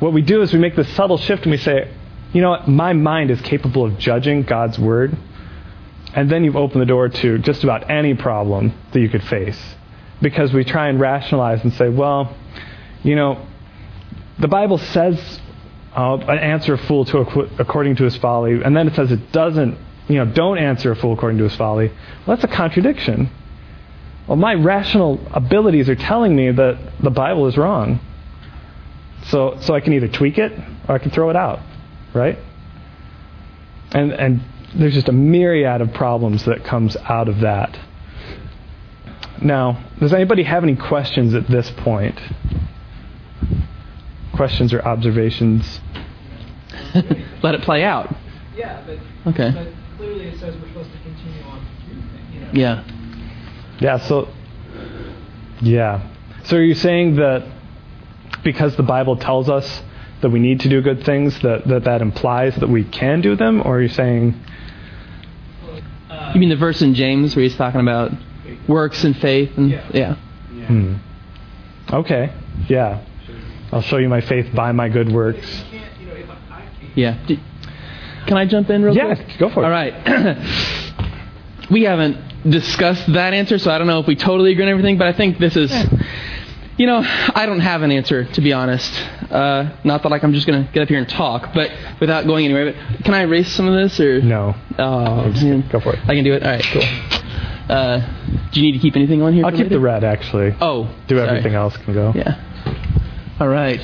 What 0.01 0.13
we 0.13 0.21
do 0.21 0.43
is 0.43 0.53
we 0.53 0.59
make 0.59 0.77
this 0.77 0.93
subtle 0.95 1.19
shift 1.19 1.45
and 1.45 1.53
we 1.53 1.59
say, 1.59 1.91
you 2.33 2.43
know 2.43 2.51
what, 2.51 2.69
my 2.69 2.93
mind 2.93 3.31
is 3.31 3.41
capable 3.41 3.85
of 3.87 3.99
judging 3.99 4.43
God's 4.43 4.79
word, 4.79 5.17
and 6.15 6.31
then 6.31 6.45
you've 6.45 6.57
opened 6.57 6.83
the 6.83 6.87
door 6.87 7.09
to 7.09 7.39
just 7.39 7.65
about 7.65 7.91
any 7.91 8.15
problem 8.15 8.73
that 8.93 9.01
you 9.01 9.09
could 9.09 9.25
face, 9.25 9.61
because 10.21 10.53
we 10.53 10.65
try 10.65 10.89
and 10.89 10.99
rationalize 10.99 11.63
and 11.63 11.73
say, 11.75 11.89
well, 11.89 12.35
you 13.03 13.17
know, 13.17 13.47
the 14.39 14.49
Bible 14.49 14.79
says 14.79 15.41
uh, 15.95 16.17
answer 16.17 16.75
a 16.75 16.79
fool 16.79 17.05
to 17.07 17.19
according 17.59 17.97
to 17.97 18.05
his 18.05 18.17
folly, 18.17 18.63
and 18.63 18.77
then 18.77 18.89
it 18.89 18.95
says 18.95 19.11
it 19.11 19.33
doesn't, 19.33 19.79
you 20.09 20.17
know, 20.17 20.27
don't 20.27 20.59
answer 20.59 20.93
a 20.93 20.97
fool 20.97 21.15
according 21.15 21.39
to 21.39 21.45
his 21.45 21.57
folly. 21.57 21.89
Well, 21.89 22.37
that's 22.37 22.45
a 22.45 22.55
contradiction. 22.57 23.31
Well, 24.27 24.37
my 24.37 24.55
rational 24.55 25.21
abilities 25.33 25.89
are 25.89 25.97
telling 25.97 26.37
me 26.37 26.53
that 26.53 26.79
the 27.03 27.11
Bible 27.11 27.47
is 27.49 27.57
wrong. 27.57 28.01
So, 29.25 29.59
so 29.61 29.75
I 29.75 29.81
can 29.81 29.93
either 29.93 30.09
tweak 30.09 30.39
it 30.39 30.53
or 30.89 30.95
I 30.95 30.99
can 30.99 31.11
throw 31.11 31.31
it 31.31 31.37
out, 31.37 31.61
right? 32.15 32.39
And 33.93 34.13
and 34.13 34.41
there's 34.75 34.95
just 34.95 35.09
a 35.09 35.13
myriad 35.13 35.81
of 35.81 35.93
problems 35.93 36.45
that 36.45 36.65
comes 36.65 36.97
out 36.97 37.29
of 37.29 37.41
that. 37.41 37.79
Now, 39.43 39.85
does 39.99 40.13
anybody 40.13 40.43
have 40.45 40.63
any 40.63 40.77
questions 40.77 41.35
at 41.35 41.49
this 41.49 41.71
point? 41.71 42.19
Questions 44.41 44.73
or 44.73 44.81
observations? 44.81 45.81
Let 47.43 47.55
it 47.55 47.61
play 47.61 47.85
out. 47.85 48.09
Yeah, 48.57 48.83
but, 48.87 48.99
Okay. 49.33 49.51
but 49.51 49.69
clearly 49.99 50.29
it 50.29 50.41
says 50.41 50.55
we're 50.63 50.69
supposed 50.69 50.91
to 50.93 50.99
continue 51.03 51.43
on 51.43 51.59
to 51.61 51.95
do 51.95 52.01
things, 52.01 52.35
you 52.35 52.41
know. 52.41 52.49
Yeah. 52.55 52.85
Yeah, 53.81 53.99
so 53.99 54.29
yeah. 55.61 56.09
So 56.45 56.57
are 56.57 56.63
you 56.63 56.73
saying 56.75 57.17
that 57.17 57.47
because 58.43 58.77
the 58.77 58.83
Bible 58.83 59.19
tells 59.19 59.51
us 59.51 59.83
that 60.23 60.31
we 60.31 60.39
need 60.39 60.61
to 60.61 60.71
do 60.71 60.81
good 60.81 61.05
things 61.05 61.39
that 61.43 61.67
that, 61.69 61.85
that 61.85 62.01
implies 62.01 62.57
that 62.57 62.71
we 62.71 62.85
can 62.85 63.21
do 63.21 63.37
them 63.37 63.61
or 63.61 63.77
are 63.77 63.83
you 63.83 63.89
saying 63.89 64.35
Uh, 66.09 66.31
You 66.33 66.41
mean 66.41 66.49
the 66.49 66.57
verse 66.57 66.81
in 66.81 66.95
James 66.95 67.37
where 67.37 67.43
he's 67.43 67.57
talking 67.57 67.83
about 67.83 68.11
works 68.67 69.05
and 69.05 69.15
faith 69.19 69.51
and 69.59 69.69
Yeah. 69.71 69.85
yeah. 69.93 70.67
hmm. 70.67 70.95
Okay. 71.93 72.33
Yeah. 72.71 73.05
I'll 73.73 73.83
show 73.83 73.99
you 73.99 74.09
my 74.09 74.21
faith 74.21 74.55
by 74.55 74.73
my 74.73 74.89
good 74.89 75.11
works. 75.13 75.47
You 75.73 75.79
can't, 75.81 76.01
you 76.01 76.07
know, 76.07 76.15
if 76.15 76.29
I, 76.31 76.35
I 76.51 76.61
can't. 76.81 76.97
Yeah. 76.97 77.37
Can 78.27 78.37
I 78.37 78.45
jump 78.47 78.69
in 78.71 78.83
real 78.83 78.95
Yeah, 78.95 79.15
quick? 79.15 79.39
go 79.39 79.49
for 79.51 79.63
it. 79.63 79.67
All 79.67 79.71
right. 79.71 79.95
we 81.71 81.83
haven't 81.83 82.17
discussed 82.51 83.13
that 83.13 83.33
answer, 83.35 83.59
so 83.59 83.71
I 83.71 83.79
don't 83.79 83.87
know 83.87 84.01
if 84.01 84.07
we 84.07 84.17
totally 84.17 84.53
agree 84.53 84.65
on 84.65 84.71
everything, 84.71 84.99
but 84.99 85.07
I 85.07 85.13
think 85.13 85.39
this 85.39 85.57
is. 85.57 85.73
You 86.77 86.87
know, 86.87 87.03
I 87.05 87.45
don't 87.45 87.61
have 87.61 87.83
an 87.83 87.93
answer, 87.93 88.25
to 88.25 88.41
be 88.41 88.55
honest. 88.55 88.91
Uh, 89.31 89.77
not 89.85 90.03
that 90.03 90.09
like 90.09 90.23
I'm 90.25 90.33
just 90.33 90.47
going 90.47 90.65
to 90.65 90.73
get 90.73 90.83
up 90.83 90.89
here 90.89 90.97
and 90.99 91.07
talk, 91.07 91.53
but 91.53 91.71
without 92.01 92.25
going 92.27 92.47
anywhere. 92.47 92.73
But 92.73 93.05
can 93.05 93.13
I 93.13 93.21
erase 93.21 93.53
some 93.53 93.69
of 93.69 93.75
this, 93.75 94.01
or 94.01 94.23
No. 94.23 94.55
Oh, 94.79 95.29
man. 95.31 95.69
Go 95.71 95.81
for 95.81 95.93
it. 95.93 95.99
I 96.09 96.15
can 96.15 96.25
do 96.25 96.33
it. 96.33 96.43
All 96.43 96.51
right, 96.51 96.65
cool. 96.73 96.83
Uh, 97.69 98.49
do 98.51 98.61
you 98.61 98.67
need 98.67 98.73
to 98.73 98.79
keep 98.79 98.97
anything 98.97 99.21
on 99.21 99.35
here? 99.35 99.45
I'll 99.45 99.51
keep 99.51 99.59
later? 99.65 99.75
the 99.75 99.81
red 99.81 100.03
actually. 100.05 100.55
Oh, 100.61 100.85
Do 101.07 101.19
sorry. 101.19 101.29
everything 101.29 101.53
else 101.55 101.77
can 101.77 101.93
go. 101.93 102.13
Yeah. 102.17 102.41
All 103.41 103.49
right. 103.49 103.81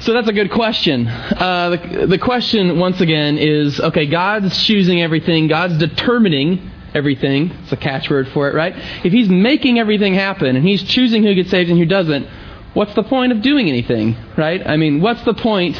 So 0.00 0.12
that's 0.12 0.26
a 0.26 0.32
good 0.32 0.50
question. 0.50 1.06
Uh, 1.06 1.76
the, 1.76 2.06
the 2.08 2.18
question, 2.18 2.76
once 2.76 3.00
again, 3.00 3.38
is 3.38 3.78
okay, 3.78 4.06
God's 4.06 4.64
choosing 4.64 5.00
everything, 5.00 5.46
God's 5.46 5.78
determining 5.78 6.68
everything. 6.92 7.52
It's 7.62 7.70
a 7.70 7.76
catchword 7.76 8.32
for 8.32 8.50
it, 8.50 8.56
right? 8.56 8.74
If 9.04 9.12
He's 9.12 9.28
making 9.28 9.78
everything 9.78 10.14
happen 10.14 10.56
and 10.56 10.66
He's 10.66 10.82
choosing 10.82 11.22
who 11.22 11.36
gets 11.36 11.50
saved 11.50 11.70
and 11.70 11.78
who 11.78 11.86
doesn't, 11.86 12.26
what's 12.74 12.94
the 12.94 13.04
point 13.04 13.30
of 13.30 13.42
doing 13.42 13.68
anything, 13.68 14.16
right? 14.36 14.60
I 14.66 14.76
mean, 14.76 15.00
what's 15.00 15.22
the 15.22 15.34
point 15.34 15.78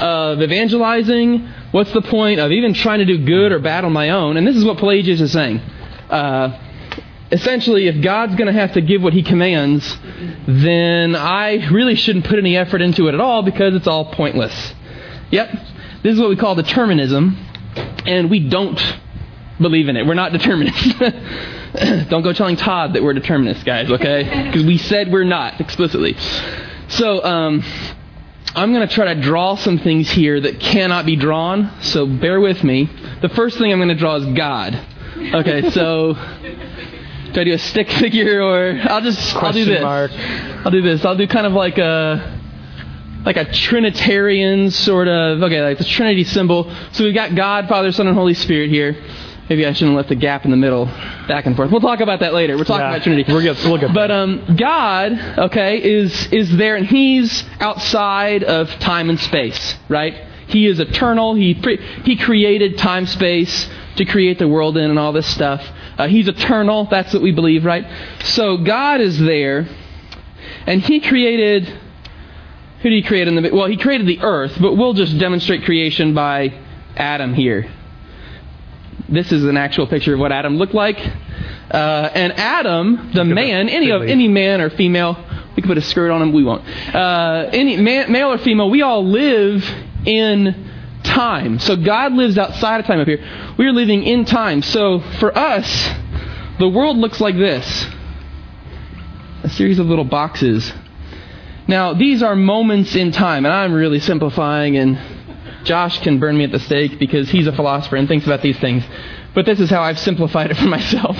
of 0.00 0.42
evangelizing? 0.42 1.46
What's 1.70 1.92
the 1.92 2.02
point 2.02 2.40
of 2.40 2.50
even 2.50 2.74
trying 2.74 2.98
to 2.98 3.04
do 3.04 3.24
good 3.24 3.52
or 3.52 3.60
bad 3.60 3.84
on 3.84 3.92
my 3.92 4.10
own? 4.10 4.36
And 4.36 4.44
this 4.44 4.56
is 4.56 4.64
what 4.64 4.78
Pelagius 4.78 5.20
is 5.20 5.30
saying. 5.30 5.58
Uh, 6.10 6.58
essentially, 7.30 7.86
if 7.86 8.02
God's 8.02 8.34
going 8.34 8.46
to 8.46 8.58
have 8.58 8.72
to 8.72 8.80
give 8.80 9.02
what 9.02 9.12
He 9.12 9.22
commands, 9.22 9.98
then 10.46 11.14
I 11.14 11.68
really 11.70 11.94
shouldn't 11.94 12.26
put 12.26 12.38
any 12.38 12.56
effort 12.56 12.82
into 12.82 13.08
it 13.08 13.14
at 13.14 13.20
all 13.20 13.42
because 13.42 13.74
it's 13.74 13.86
all 13.86 14.12
pointless. 14.12 14.74
Yep, 15.30 15.50
this 16.02 16.14
is 16.14 16.20
what 16.20 16.28
we 16.28 16.36
call 16.36 16.54
determinism, 16.54 17.36
and 18.06 18.30
we 18.30 18.48
don't 18.48 18.80
believe 19.60 19.88
in 19.88 19.96
it. 19.96 20.06
We're 20.06 20.14
not 20.14 20.32
determinists. 20.32 20.94
don't 22.08 22.22
go 22.22 22.32
telling 22.32 22.56
Todd 22.56 22.94
that 22.94 23.02
we're 23.02 23.14
determinists, 23.14 23.62
guys, 23.62 23.90
okay? 23.90 24.44
Because 24.50 24.64
we 24.64 24.78
said 24.78 25.12
we're 25.12 25.24
not 25.24 25.60
explicitly. 25.60 26.16
So, 26.88 27.22
um, 27.22 27.62
I'm 28.52 28.72
going 28.72 28.86
to 28.86 28.92
try 28.92 29.14
to 29.14 29.20
draw 29.20 29.54
some 29.54 29.78
things 29.78 30.10
here 30.10 30.40
that 30.40 30.58
cannot 30.58 31.06
be 31.06 31.14
drawn, 31.14 31.70
so 31.82 32.04
bear 32.04 32.40
with 32.40 32.64
me. 32.64 32.90
The 33.22 33.28
first 33.28 33.58
thing 33.58 33.72
I'm 33.72 33.78
going 33.78 33.90
to 33.90 33.94
draw 33.94 34.16
is 34.16 34.24
God. 34.34 34.74
Okay, 35.16 35.70
so 35.70 36.14
do 37.32 37.40
I 37.40 37.44
do 37.44 37.52
a 37.52 37.58
stick 37.58 37.90
figure 38.02 38.42
or 38.42 38.78
I'll 38.84 39.00
just 39.00 39.34
I'll 39.36 39.52
do 39.52 39.64
this. 39.64 39.82
mark. 39.82 40.10
I'll 40.12 40.70
do 40.70 40.82
this. 40.82 41.04
I'll 41.04 41.16
do 41.16 41.26
kind 41.26 41.46
of 41.46 41.52
like 41.52 41.78
a 41.78 42.38
like 43.24 43.36
a 43.36 43.44
Trinitarian 43.52 44.70
sort 44.70 45.08
of 45.08 45.42
okay, 45.42 45.62
like 45.62 45.78
the 45.78 45.84
Trinity 45.84 46.24
symbol. 46.24 46.72
So 46.92 47.04
we've 47.04 47.14
got 47.14 47.34
God, 47.34 47.68
Father, 47.68 47.92
Son, 47.92 48.06
and 48.06 48.16
Holy 48.16 48.34
Spirit 48.34 48.70
here. 48.70 48.96
Maybe 49.48 49.66
I 49.66 49.72
shouldn't 49.72 49.90
have 49.90 49.96
left 49.96 50.08
the 50.10 50.14
gap 50.14 50.44
in 50.44 50.52
the 50.52 50.56
middle, 50.56 50.84
back 51.26 51.44
and 51.46 51.56
forth. 51.56 51.72
We'll 51.72 51.80
talk 51.80 51.98
about 51.98 52.20
that 52.20 52.32
later. 52.32 52.56
We're 52.56 52.62
talking 52.62 52.82
Yeah, 52.82 52.90
about 52.94 53.02
Trinity. 53.02 53.32
We're 53.32 53.42
good. 53.42 53.56
we'll 53.64 53.78
get 53.78 53.92
but 53.92 54.08
um, 54.12 54.56
God, 54.56 55.12
okay, 55.38 55.76
is 55.82 56.32
is 56.32 56.56
there, 56.56 56.76
and 56.76 56.86
He's 56.86 57.42
outside 57.58 58.44
of 58.44 58.68
time 58.78 59.10
and 59.10 59.18
space, 59.18 59.74
right? 59.88 60.14
He 60.50 60.66
is 60.66 60.80
eternal. 60.80 61.34
He 61.34 61.54
pre- 61.54 61.80
He 62.04 62.16
created 62.16 62.78
time, 62.78 63.06
space 63.06 63.68
to 63.96 64.04
create 64.04 64.38
the 64.38 64.48
world 64.48 64.76
in, 64.76 64.90
and 64.90 64.98
all 64.98 65.12
this 65.12 65.26
stuff. 65.26 65.64
Uh, 65.98 66.08
he's 66.08 66.28
eternal. 66.28 66.86
That's 66.90 67.12
what 67.12 67.22
we 67.22 67.32
believe, 67.32 67.64
right? 67.64 67.86
So 68.24 68.56
God 68.58 69.00
is 69.00 69.18
there, 69.18 69.68
and 70.66 70.80
He 70.82 71.00
created. 71.00 71.66
Who 72.82 72.88
did 72.88 72.96
He 72.96 73.02
create 73.02 73.28
in 73.28 73.34
the? 73.34 73.50
Well, 73.52 73.66
He 73.66 73.76
created 73.76 74.06
the 74.06 74.20
earth, 74.20 74.56
but 74.60 74.74
we'll 74.74 74.94
just 74.94 75.18
demonstrate 75.18 75.64
creation 75.64 76.14
by 76.14 76.54
Adam 76.96 77.34
here. 77.34 77.70
This 79.08 79.32
is 79.32 79.44
an 79.44 79.56
actual 79.56 79.86
picture 79.86 80.14
of 80.14 80.20
what 80.20 80.32
Adam 80.32 80.56
looked 80.56 80.74
like. 80.74 80.98
Uh, 81.70 82.10
and 82.14 82.32
Adam, 82.32 83.10
the 83.14 83.24
man, 83.24 83.68
any 83.68 83.90
of 83.90 84.02
any 84.02 84.28
man 84.28 84.60
or 84.60 84.70
female, 84.70 85.16
we 85.54 85.62
can 85.62 85.68
put 85.68 85.78
a 85.78 85.82
skirt 85.82 86.10
on 86.10 86.22
him. 86.22 86.32
We 86.32 86.44
won't. 86.44 86.66
Uh, 86.94 87.50
any 87.52 87.76
man, 87.76 88.10
male 88.10 88.32
or 88.32 88.38
female, 88.38 88.70
we 88.70 88.82
all 88.82 89.06
live 89.06 89.64
in 90.06 90.70
time. 91.02 91.58
So 91.58 91.76
God 91.76 92.12
lives 92.12 92.38
outside 92.38 92.80
of 92.80 92.86
time 92.86 93.00
up 93.00 93.06
here. 93.06 93.24
We 93.58 93.66
are 93.66 93.72
living 93.72 94.02
in 94.02 94.24
time. 94.24 94.62
So 94.62 95.00
for 95.18 95.36
us, 95.36 95.90
the 96.58 96.68
world 96.68 96.96
looks 96.96 97.20
like 97.20 97.36
this: 97.36 97.86
a 99.42 99.48
series 99.48 99.78
of 99.78 99.86
little 99.86 100.04
boxes. 100.04 100.72
Now 101.66 101.94
these 101.94 102.22
are 102.22 102.36
moments 102.36 102.94
in 102.96 103.12
time, 103.12 103.44
and 103.44 103.54
I'm 103.54 103.72
really 103.72 104.00
simplifying 104.00 104.76
and 104.76 104.98
Josh 105.64 105.98
can 106.00 106.18
burn 106.18 106.36
me 106.36 106.44
at 106.44 106.52
the 106.52 106.58
stake 106.58 106.98
because 106.98 107.28
he's 107.30 107.46
a 107.46 107.52
philosopher 107.52 107.96
and 107.96 108.08
thinks 108.08 108.26
about 108.26 108.42
these 108.42 108.58
things. 108.58 108.84
But 109.34 109.46
this 109.46 109.60
is 109.60 109.70
how 109.70 109.82
I've 109.82 109.98
simplified 109.98 110.50
it 110.50 110.56
for 110.56 110.64
myself. 110.66 111.16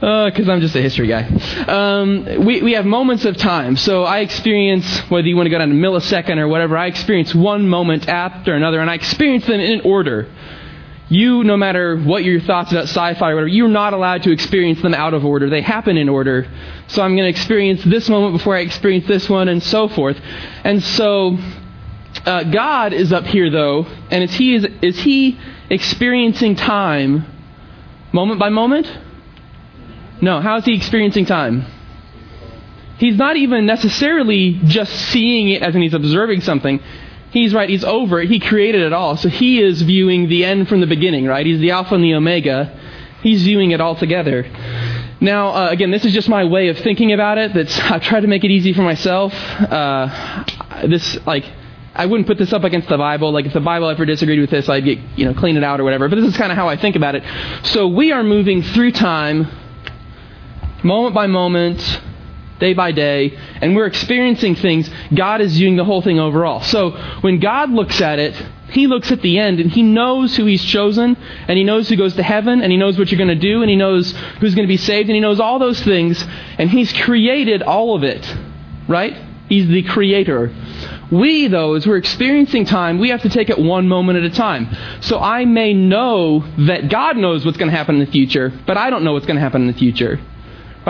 Because 0.00 0.48
I'm 0.48 0.62
just 0.62 0.74
a 0.74 0.80
history 0.80 1.08
guy. 1.08 1.28
Um, 1.68 2.46
we, 2.46 2.62
we 2.62 2.72
have 2.72 2.86
moments 2.86 3.26
of 3.26 3.36
time. 3.36 3.76
So 3.76 4.04
I 4.04 4.20
experience, 4.20 4.98
whether 5.10 5.28
you 5.28 5.36
want 5.36 5.46
to 5.46 5.50
go 5.50 5.58
down 5.58 5.68
to 5.68 5.74
millisecond 5.74 6.38
or 6.38 6.48
whatever, 6.48 6.74
I 6.78 6.86
experience 6.86 7.34
one 7.34 7.68
moment 7.68 8.08
after 8.08 8.54
another, 8.54 8.80
and 8.80 8.88
I 8.88 8.94
experience 8.94 9.46
them 9.46 9.60
in 9.60 9.82
order. 9.82 10.26
You, 11.10 11.44
no 11.44 11.58
matter 11.58 11.98
what 11.98 12.24
your 12.24 12.40
thoughts 12.40 12.70
about 12.72 12.84
sci 12.84 13.14
fi 13.14 13.30
or 13.30 13.34
whatever, 13.34 13.48
you're 13.48 13.68
not 13.68 13.92
allowed 13.92 14.22
to 14.22 14.32
experience 14.32 14.80
them 14.80 14.94
out 14.94 15.12
of 15.12 15.24
order. 15.24 15.50
They 15.50 15.60
happen 15.60 15.98
in 15.98 16.08
order. 16.08 16.48
So 16.86 17.02
I'm 17.02 17.14
going 17.14 17.30
to 17.30 17.38
experience 17.38 17.84
this 17.84 18.08
moment 18.08 18.38
before 18.38 18.56
I 18.56 18.60
experience 18.60 19.06
this 19.06 19.28
one, 19.28 19.48
and 19.48 19.62
so 19.62 19.88
forth. 19.88 20.18
And 20.64 20.82
so 20.82 21.36
uh, 22.24 22.44
God 22.44 22.94
is 22.94 23.12
up 23.12 23.26
here 23.26 23.50
though, 23.50 23.84
and 24.10 24.24
is 24.24 24.32
he 24.34 24.54
is, 24.54 24.66
is 24.80 24.98
he 25.00 25.38
experiencing 25.68 26.56
time 26.56 27.26
moment 28.12 28.40
by 28.40 28.48
moment? 28.48 28.86
No. 30.20 30.40
How 30.40 30.56
is 30.56 30.64
he 30.64 30.74
experiencing 30.74 31.26
time? 31.26 31.66
He's 32.98 33.16
not 33.16 33.36
even 33.36 33.64
necessarily 33.64 34.60
just 34.64 34.92
seeing 34.92 35.48
it 35.48 35.62
as 35.62 35.74
in 35.74 35.82
he's 35.82 35.94
observing 35.94 36.42
something. 36.42 36.80
He's 37.30 37.54
right. 37.54 37.68
He's 37.68 37.84
over 37.84 38.20
it. 38.20 38.28
He 38.28 38.40
created 38.40 38.82
it 38.82 38.92
all, 38.92 39.16
so 39.16 39.28
he 39.28 39.62
is 39.62 39.82
viewing 39.82 40.28
the 40.28 40.44
end 40.44 40.68
from 40.68 40.80
the 40.80 40.86
beginning. 40.86 41.26
Right. 41.26 41.46
He's 41.46 41.60
the 41.60 41.70
Alpha 41.70 41.94
and 41.94 42.04
the 42.04 42.14
Omega. 42.14 42.78
He's 43.22 43.42
viewing 43.42 43.70
it 43.70 43.80
all 43.80 43.94
together. 43.94 44.44
Now, 45.20 45.48
uh, 45.48 45.68
again, 45.70 45.90
this 45.90 46.04
is 46.04 46.12
just 46.12 46.28
my 46.28 46.44
way 46.44 46.68
of 46.68 46.78
thinking 46.78 47.12
about 47.12 47.38
it. 47.38 47.54
That's 47.54 47.78
I've 47.78 48.02
tried 48.02 48.20
to 48.20 48.26
make 48.26 48.44
it 48.44 48.50
easy 48.50 48.72
for 48.72 48.82
myself. 48.82 49.32
Uh, 49.34 50.44
this 50.86 51.18
like 51.26 51.44
I 51.94 52.06
wouldn't 52.06 52.26
put 52.26 52.38
this 52.38 52.52
up 52.52 52.64
against 52.64 52.88
the 52.88 52.96
Bible. 52.96 53.32
Like 53.32 53.46
if 53.46 53.52
the 53.52 53.60
Bible 53.60 53.88
ever 53.88 54.04
disagreed 54.06 54.40
with 54.40 54.50
this, 54.50 54.68
I'd 54.68 54.84
get 54.84 54.98
you 55.16 55.24
know 55.26 55.34
clean 55.34 55.56
it 55.56 55.64
out 55.64 55.80
or 55.80 55.84
whatever. 55.84 56.08
But 56.08 56.16
this 56.16 56.26
is 56.26 56.36
kind 56.36 56.50
of 56.50 56.56
how 56.56 56.68
I 56.68 56.76
think 56.76 56.96
about 56.96 57.14
it. 57.14 57.22
So 57.66 57.88
we 57.88 58.12
are 58.12 58.22
moving 58.22 58.62
through 58.62 58.92
time, 58.92 59.46
moment 60.84 61.14
by 61.14 61.26
moment, 61.26 62.00
day 62.58 62.74
by 62.74 62.92
day, 62.92 63.36
and 63.60 63.74
we're 63.74 63.86
experiencing 63.86 64.54
things. 64.54 64.88
God 65.14 65.40
is 65.40 65.56
viewing 65.56 65.76
the 65.76 65.84
whole 65.84 66.02
thing 66.02 66.20
overall. 66.20 66.60
So 66.60 66.90
when 67.22 67.40
God 67.40 67.70
looks 67.70 68.00
at 68.00 68.18
it, 68.18 68.34
He 68.70 68.86
looks 68.86 69.10
at 69.10 69.22
the 69.22 69.38
end 69.38 69.58
and 69.58 69.70
He 69.70 69.82
knows 69.82 70.36
who 70.36 70.44
He's 70.44 70.64
chosen, 70.64 71.16
and 71.48 71.58
He 71.58 71.64
knows 71.64 71.88
who 71.88 71.96
goes 71.96 72.14
to 72.16 72.22
heaven, 72.22 72.60
and 72.62 72.70
He 72.70 72.78
knows 72.78 72.98
what 72.98 73.10
you're 73.10 73.18
going 73.18 73.28
to 73.28 73.34
do, 73.34 73.62
and 73.62 73.70
He 73.70 73.76
knows 73.76 74.12
who's 74.40 74.54
going 74.54 74.66
to 74.66 74.72
be 74.72 74.76
saved, 74.76 75.08
and 75.08 75.14
He 75.14 75.20
knows 75.20 75.40
all 75.40 75.58
those 75.58 75.82
things, 75.82 76.24
and 76.58 76.70
He's 76.70 76.92
created 76.92 77.62
all 77.62 77.96
of 77.96 78.04
it. 78.04 78.36
Right? 78.86 79.16
He's 79.48 79.66
the 79.66 79.82
creator. 79.82 80.54
We, 81.10 81.48
though, 81.48 81.74
as 81.74 81.84
we're 81.84 81.96
experiencing 81.96 82.66
time, 82.66 83.00
we 83.00 83.08
have 83.08 83.22
to 83.22 83.28
take 83.28 83.50
it 83.50 83.58
one 83.58 83.88
moment 83.88 84.18
at 84.18 84.24
a 84.24 84.30
time. 84.30 84.68
So 85.00 85.18
I 85.18 85.44
may 85.44 85.74
know 85.74 86.44
that 86.66 86.88
God 86.88 87.16
knows 87.16 87.44
what's 87.44 87.58
going 87.58 87.70
to 87.70 87.76
happen 87.76 87.96
in 87.96 88.04
the 88.04 88.10
future, 88.10 88.52
but 88.64 88.76
I 88.76 88.90
don't 88.90 89.02
know 89.02 89.12
what's 89.12 89.26
going 89.26 89.36
to 89.36 89.42
happen 89.42 89.62
in 89.62 89.66
the 89.66 89.78
future. 89.78 90.20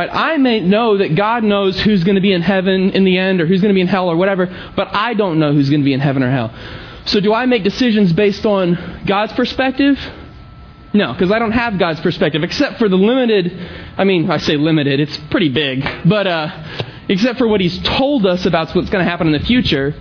I 0.09 0.37
may 0.39 0.61
know 0.61 0.99
that 0.99 1.15
God 1.15 1.45
knows 1.45 1.81
who's 1.81 2.05
going 2.05 2.15
to 2.15 2.21
be 2.21 2.33
in 2.33 2.43
heaven 2.43 2.91
in 2.91 3.05
the 3.05 3.19
end 3.19 3.41
or 3.41 3.47
who's 3.47 3.61
going 3.61 3.73
to 3.73 3.75
be 3.75 3.81
in 3.81 3.87
hell 3.89 4.09
or 4.09 4.17
whatever, 4.17 4.47
but 4.77 4.89
I 4.95 5.15
don't 5.15 5.39
know 5.39 5.53
who's 5.53 5.69
going 5.69 5.81
to 5.81 5.85
be 5.85 5.93
in 5.93 6.01
heaven 6.01 6.23
or 6.23 6.31
hell. 6.31 6.55
So 7.07 7.21
do 7.21 7.35
I 7.35 7.47
make 7.47 7.65
decisions 7.65 8.13
based 8.13 8.47
on 8.47 9.03
God's 9.07 9.33
perspective? 9.33 9.99
No, 10.93 11.13
because 11.13 11.31
I 11.31 11.39
don't 11.39 11.53
have 11.53 11.79
God's 11.79 12.01
perspective, 12.01 12.43
except 12.43 12.79
for 12.79 12.89
the 12.89 12.97
limited, 12.97 13.53
I 13.97 14.05
mean, 14.05 14.31
I 14.31 14.39
say 14.39 14.57
limited, 14.57 15.01
it's 15.01 15.17
pretty 15.31 15.49
big, 15.49 15.85
but 16.05 16.27
uh, 16.27 16.49
except 17.09 17.39
for 17.39 17.47
what 17.47 17.61
He's 17.61 17.79
told 17.81 18.27
us 18.27 18.45
about 18.47 18.75
what's 18.75 18.91
going 18.91 19.05
to 19.05 19.11
happen 19.11 19.29
in 19.29 19.33
the 19.33 19.47
future, 19.47 19.95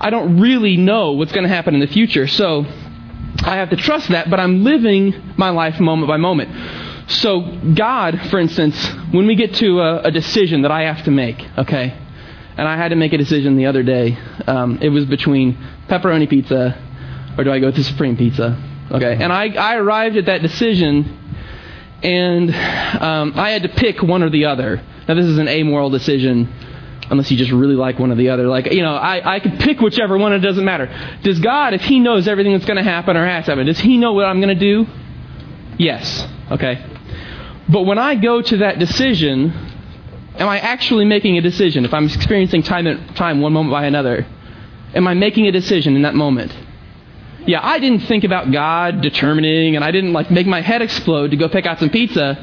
I 0.00 0.10
don't 0.10 0.38
really 0.38 0.76
know 0.76 1.12
what's 1.12 1.32
going 1.32 1.42
to 1.42 1.48
happen 1.52 1.74
in 1.74 1.80
the 1.80 1.88
future. 1.88 2.28
So 2.28 2.64
I 3.40 3.56
have 3.56 3.70
to 3.70 3.76
trust 3.76 4.10
that, 4.10 4.30
but 4.30 4.38
I'm 4.38 4.62
living 4.62 5.34
my 5.36 5.50
life 5.50 5.80
moment 5.80 6.08
by 6.08 6.18
moment. 6.18 6.50
So, 7.08 7.40
God, 7.74 8.20
for 8.30 8.38
instance, 8.38 8.76
when 9.10 9.26
we 9.26 9.34
get 9.34 9.54
to 9.56 9.80
a, 9.80 10.02
a 10.02 10.10
decision 10.10 10.62
that 10.62 10.70
I 10.70 10.82
have 10.82 11.04
to 11.04 11.10
make, 11.10 11.40
okay, 11.56 11.96
and 12.56 12.68
I 12.68 12.76
had 12.76 12.88
to 12.88 12.96
make 12.96 13.12
a 13.12 13.18
decision 13.18 13.56
the 13.56 13.66
other 13.66 13.82
day, 13.82 14.16
um, 14.46 14.78
it 14.82 14.90
was 14.90 15.04
between 15.06 15.56
pepperoni 15.88 16.28
pizza 16.28 16.84
or 17.38 17.44
do 17.44 17.52
I 17.52 17.60
go 17.60 17.70
to 17.70 17.84
Supreme 17.84 18.16
Pizza? 18.16 18.60
Okay, 18.90 19.16
and 19.18 19.32
I, 19.32 19.48
I 19.50 19.76
arrived 19.76 20.16
at 20.16 20.26
that 20.26 20.42
decision, 20.42 21.38
and 22.02 22.50
um, 23.00 23.32
I 23.36 23.50
had 23.50 23.62
to 23.62 23.68
pick 23.68 24.02
one 24.02 24.22
or 24.22 24.30
the 24.30 24.46
other. 24.46 24.82
Now, 25.06 25.14
this 25.14 25.26
is 25.26 25.38
an 25.38 25.46
amoral 25.46 25.88
decision, 25.88 26.52
unless 27.10 27.30
you 27.30 27.36
just 27.36 27.52
really 27.52 27.76
like 27.76 27.98
one 27.98 28.10
or 28.10 28.16
the 28.16 28.30
other. 28.30 28.48
Like, 28.48 28.72
you 28.72 28.82
know, 28.82 28.94
I, 28.94 29.36
I 29.36 29.40
could 29.40 29.60
pick 29.60 29.80
whichever 29.80 30.18
one, 30.18 30.32
it 30.32 30.40
doesn't 30.40 30.64
matter. 30.64 30.86
Does 31.22 31.38
God, 31.38 31.74
if 31.74 31.82
He 31.82 32.00
knows 32.00 32.26
everything 32.26 32.52
that's 32.52 32.64
going 32.64 32.76
to 32.76 32.82
happen 32.82 33.16
or 33.16 33.24
has 33.24 33.44
to 33.44 33.52
happen, 33.52 33.66
does 33.66 33.78
He 33.78 33.98
know 33.98 34.14
what 34.14 34.24
I'm 34.24 34.40
going 34.40 34.58
to 34.58 34.60
do? 34.60 34.86
Yes. 35.78 36.26
Okay. 36.50 36.84
But 37.68 37.82
when 37.82 37.98
I 37.98 38.14
go 38.14 38.40
to 38.40 38.56
that 38.58 38.78
decision, 38.78 39.52
am 40.36 40.48
I 40.48 40.58
actually 40.58 41.04
making 41.04 41.36
a 41.36 41.42
decision? 41.42 41.84
If 41.84 41.92
I'm 41.92 42.06
experiencing 42.06 42.62
time, 42.62 43.14
time 43.14 43.40
one 43.40 43.52
moment 43.52 43.72
by 43.72 43.84
another, 43.84 44.26
am 44.94 45.06
I 45.06 45.14
making 45.14 45.46
a 45.46 45.52
decision 45.52 45.94
in 45.96 46.02
that 46.02 46.14
moment? 46.14 46.56
Yeah, 47.46 47.60
I 47.62 47.78
didn't 47.78 48.00
think 48.00 48.24
about 48.24 48.50
God 48.52 49.00
determining, 49.00 49.76
and 49.76 49.84
I 49.84 49.90
didn't 49.90 50.12
like 50.12 50.30
make 50.30 50.46
my 50.46 50.60
head 50.60 50.82
explode 50.82 51.30
to 51.30 51.36
go 51.36 51.48
pick 51.48 51.66
out 51.66 51.78
some 51.78 51.90
pizza. 51.90 52.36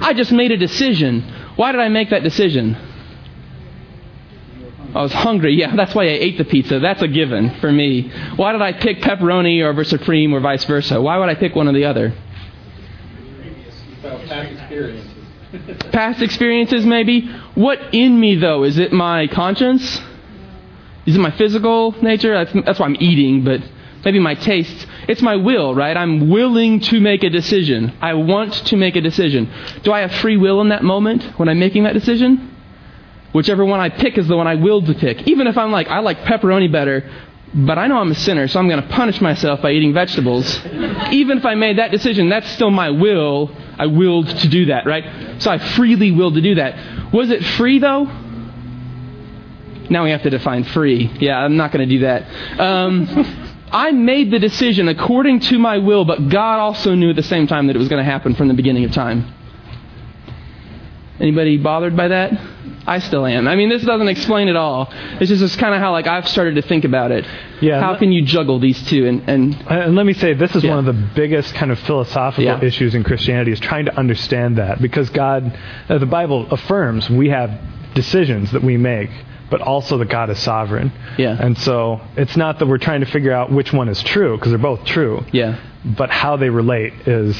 I 0.00 0.14
just 0.14 0.32
made 0.32 0.52
a 0.52 0.56
decision. 0.56 1.22
Why 1.56 1.72
did 1.72 1.80
I 1.80 1.88
make 1.88 2.10
that 2.10 2.22
decision? 2.22 2.76
I 4.94 5.02
was 5.02 5.12
hungry. 5.12 5.54
Yeah, 5.54 5.76
that's 5.76 5.94
why 5.94 6.04
I 6.04 6.12
ate 6.12 6.38
the 6.38 6.44
pizza. 6.44 6.80
That's 6.80 7.02
a 7.02 7.08
given 7.08 7.50
for 7.60 7.70
me. 7.70 8.10
Why 8.36 8.52
did 8.52 8.62
I 8.62 8.72
pick 8.72 9.00
pepperoni 9.00 9.62
over 9.62 9.84
supreme 9.84 10.34
or 10.34 10.40
vice 10.40 10.64
versa? 10.64 11.00
Why 11.00 11.18
would 11.18 11.28
I 11.28 11.34
pick 11.34 11.54
one 11.54 11.68
or 11.68 11.72
the 11.72 11.84
other? 11.84 12.14
Past 14.68 14.72
experiences. 14.72 15.90
Past 15.92 16.22
experiences, 16.22 16.86
maybe. 16.86 17.26
What 17.54 17.94
in 17.94 18.20
me, 18.20 18.36
though? 18.36 18.64
Is 18.64 18.78
it 18.78 18.92
my 18.92 19.26
conscience? 19.28 20.00
Is 21.06 21.16
it 21.16 21.20
my 21.20 21.30
physical 21.30 21.92
nature? 22.02 22.34
That's, 22.34 22.66
that's 22.66 22.78
why 22.78 22.86
I'm 22.86 22.96
eating, 23.00 23.44
but 23.44 23.62
maybe 24.04 24.18
my 24.18 24.34
tastes. 24.34 24.86
It's 25.08 25.22
my 25.22 25.36
will, 25.36 25.74
right? 25.74 25.96
I'm 25.96 26.28
willing 26.28 26.80
to 26.80 27.00
make 27.00 27.24
a 27.24 27.30
decision. 27.30 27.96
I 28.02 28.12
want 28.14 28.52
to 28.52 28.76
make 28.76 28.94
a 28.94 29.00
decision. 29.00 29.50
Do 29.84 29.92
I 29.92 30.00
have 30.00 30.12
free 30.16 30.36
will 30.36 30.60
in 30.60 30.68
that 30.68 30.84
moment 30.84 31.24
when 31.38 31.48
I'm 31.48 31.58
making 31.58 31.84
that 31.84 31.94
decision? 31.94 32.54
Whichever 33.32 33.64
one 33.64 33.80
I 33.80 33.88
pick 33.88 34.18
is 34.18 34.28
the 34.28 34.36
one 34.36 34.46
I 34.46 34.54
willed 34.54 34.86
to 34.86 34.94
pick. 34.94 35.26
Even 35.26 35.46
if 35.46 35.56
I'm 35.56 35.70
like, 35.70 35.88
I 35.88 36.00
like 36.00 36.18
pepperoni 36.20 36.70
better, 36.70 37.10
but 37.54 37.78
I 37.78 37.86
know 37.86 37.96
I'm 37.96 38.10
a 38.10 38.14
sinner, 38.14 38.46
so 38.46 38.60
I'm 38.60 38.68
going 38.68 38.82
to 38.82 38.88
punish 38.88 39.20
myself 39.20 39.62
by 39.62 39.72
eating 39.72 39.94
vegetables. 39.94 40.64
Even 41.10 41.38
if 41.38 41.46
I 41.46 41.54
made 41.54 41.78
that 41.78 41.90
decision, 41.90 42.28
that's 42.28 42.48
still 42.50 42.70
my 42.70 42.90
will. 42.90 43.50
I 43.78 43.86
willed 43.86 44.28
to 44.28 44.48
do 44.48 44.66
that, 44.66 44.86
right? 44.86 45.40
So 45.40 45.50
I 45.50 45.58
freely 45.58 46.10
willed 46.10 46.34
to 46.34 46.40
do 46.40 46.56
that. 46.56 47.12
Was 47.12 47.30
it 47.30 47.44
free, 47.44 47.78
though? 47.78 48.04
Now 49.90 50.04
we 50.04 50.10
have 50.10 50.22
to 50.22 50.30
define 50.30 50.64
free. 50.64 51.10
Yeah, 51.20 51.38
I'm 51.38 51.56
not 51.56 51.72
going 51.72 51.88
to 51.88 51.94
do 51.94 52.00
that. 52.00 52.60
Um, 52.60 53.54
I 53.72 53.92
made 53.92 54.30
the 54.30 54.38
decision 54.38 54.88
according 54.88 55.40
to 55.40 55.58
my 55.58 55.78
will, 55.78 56.04
but 56.04 56.28
God 56.28 56.58
also 56.58 56.94
knew 56.94 57.10
at 57.10 57.16
the 57.16 57.22
same 57.22 57.46
time 57.46 57.66
that 57.66 57.76
it 57.76 57.78
was 57.78 57.88
going 57.88 58.04
to 58.04 58.10
happen 58.10 58.34
from 58.34 58.48
the 58.48 58.54
beginning 58.54 58.84
of 58.84 58.92
time. 58.92 59.34
Anybody 61.20 61.58
bothered 61.58 61.96
by 61.96 62.08
that? 62.08 62.32
I 62.88 62.98
still 63.00 63.26
am. 63.26 63.46
I 63.46 63.54
mean, 63.54 63.68
this 63.68 63.82
doesn't 63.84 64.08
explain 64.08 64.48
it 64.48 64.56
all. 64.56 64.88
It's 65.20 65.28
just, 65.28 65.40
just 65.40 65.58
kind 65.58 65.74
of 65.74 65.80
how 65.80 65.92
like 65.92 66.06
I've 66.06 66.26
started 66.28 66.54
to 66.56 66.62
think 66.62 66.84
about 66.84 67.10
it. 67.12 67.26
Yeah. 67.60 67.80
How 67.80 67.96
can 67.96 68.10
you 68.12 68.22
juggle 68.24 68.58
these 68.58 68.82
two? 68.88 69.06
And, 69.06 69.28
and 69.28 69.54
And 69.68 69.94
let 69.94 70.06
me 70.06 70.12
say, 70.14 70.32
this 70.34 70.54
is 70.56 70.64
Yeah. 70.64 70.70
one 70.76 70.78
of 70.80 70.86
the 70.86 71.00
biggest 71.14 71.54
kind 71.54 71.70
of 71.70 71.78
philosophical 71.80 72.44
Yeah. 72.44 72.62
issues 72.64 72.94
in 72.94 73.04
Christianity 73.04 73.52
is 73.52 73.60
trying 73.60 73.84
to 73.84 73.96
understand 73.96 74.56
that 74.56 74.80
because 74.80 75.10
God, 75.10 75.56
uh, 75.88 75.98
the 75.98 76.06
Bible 76.06 76.46
affirms 76.50 77.10
we 77.10 77.28
have 77.28 77.50
decisions 77.94 78.52
that 78.52 78.62
we 78.62 78.76
make, 78.76 79.10
but 79.50 79.60
also 79.60 79.98
that 79.98 80.08
God 80.08 80.30
is 80.30 80.38
sovereign. 80.38 80.92
Yeah. 81.18 81.36
And 81.38 81.56
so 81.58 82.00
it's 82.16 82.36
not 82.36 82.58
that 82.58 82.66
we're 82.66 82.78
trying 82.78 83.00
to 83.00 83.06
figure 83.06 83.32
out 83.32 83.50
which 83.52 83.72
one 83.72 83.88
is 83.88 84.02
true 84.02 84.36
because 84.36 84.50
they're 84.52 84.58
both 84.58 84.84
true, 84.84 85.24
yeah. 85.32 85.56
but 85.84 86.10
how 86.10 86.36
they 86.36 86.50
relate 86.50 86.92
is 87.06 87.36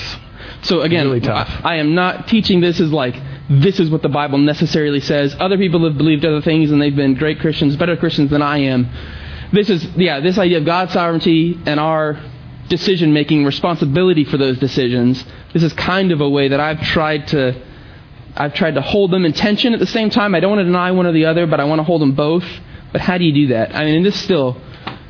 So 0.62 0.80
again, 0.82 1.06
Really 1.06 1.20
tough. 1.20 1.48
I, 1.64 1.74
I 1.74 1.76
am 1.76 1.94
not 1.94 2.28
teaching 2.28 2.60
this 2.60 2.80
as 2.80 2.92
like 2.92 3.14
this 3.48 3.80
is 3.80 3.90
what 3.90 4.02
the 4.02 4.08
Bible 4.08 4.38
necessarily 4.38 5.00
says. 5.00 5.34
Other 5.38 5.56
people 5.56 5.84
have 5.84 5.96
believed 5.96 6.24
other 6.24 6.42
things 6.42 6.70
and 6.70 6.80
they've 6.80 6.94
been 6.94 7.14
great 7.14 7.40
Christians, 7.40 7.76
better 7.76 7.96
Christians 7.96 8.30
than 8.30 8.42
I 8.42 8.58
am. 8.58 8.88
This 9.52 9.70
is 9.70 9.84
yeah, 9.96 10.20
this 10.20 10.36
idea 10.36 10.58
of 10.58 10.66
God's 10.66 10.92
sovereignty 10.92 11.58
and 11.64 11.80
our 11.80 12.20
decision 12.68 13.14
making 13.14 13.44
responsibility 13.44 14.24
for 14.24 14.36
those 14.36 14.58
decisions. 14.58 15.24
This 15.54 15.62
is 15.62 15.72
kind 15.72 16.12
of 16.12 16.20
a 16.20 16.28
way 16.28 16.48
that 16.48 16.60
I've 16.60 16.82
tried 16.82 17.28
to 17.28 17.62
I've 18.36 18.54
tried 18.54 18.74
to 18.74 18.82
hold 18.82 19.10
them 19.10 19.24
in 19.24 19.32
tension 19.32 19.72
at 19.72 19.80
the 19.80 19.86
same 19.86 20.10
time. 20.10 20.34
I 20.34 20.40
don't 20.40 20.50
want 20.50 20.60
to 20.60 20.64
deny 20.64 20.92
one 20.92 21.06
or 21.06 21.12
the 21.12 21.24
other, 21.24 21.46
but 21.46 21.58
I 21.58 21.64
want 21.64 21.80
to 21.80 21.84
hold 21.84 22.02
them 22.02 22.12
both. 22.12 22.44
But 22.92 23.00
how 23.00 23.18
do 23.18 23.24
you 23.24 23.32
do 23.32 23.46
that? 23.48 23.74
I 23.74 23.84
mean, 23.84 23.96
and 23.96 24.06
this 24.06 24.20
still 24.20 24.60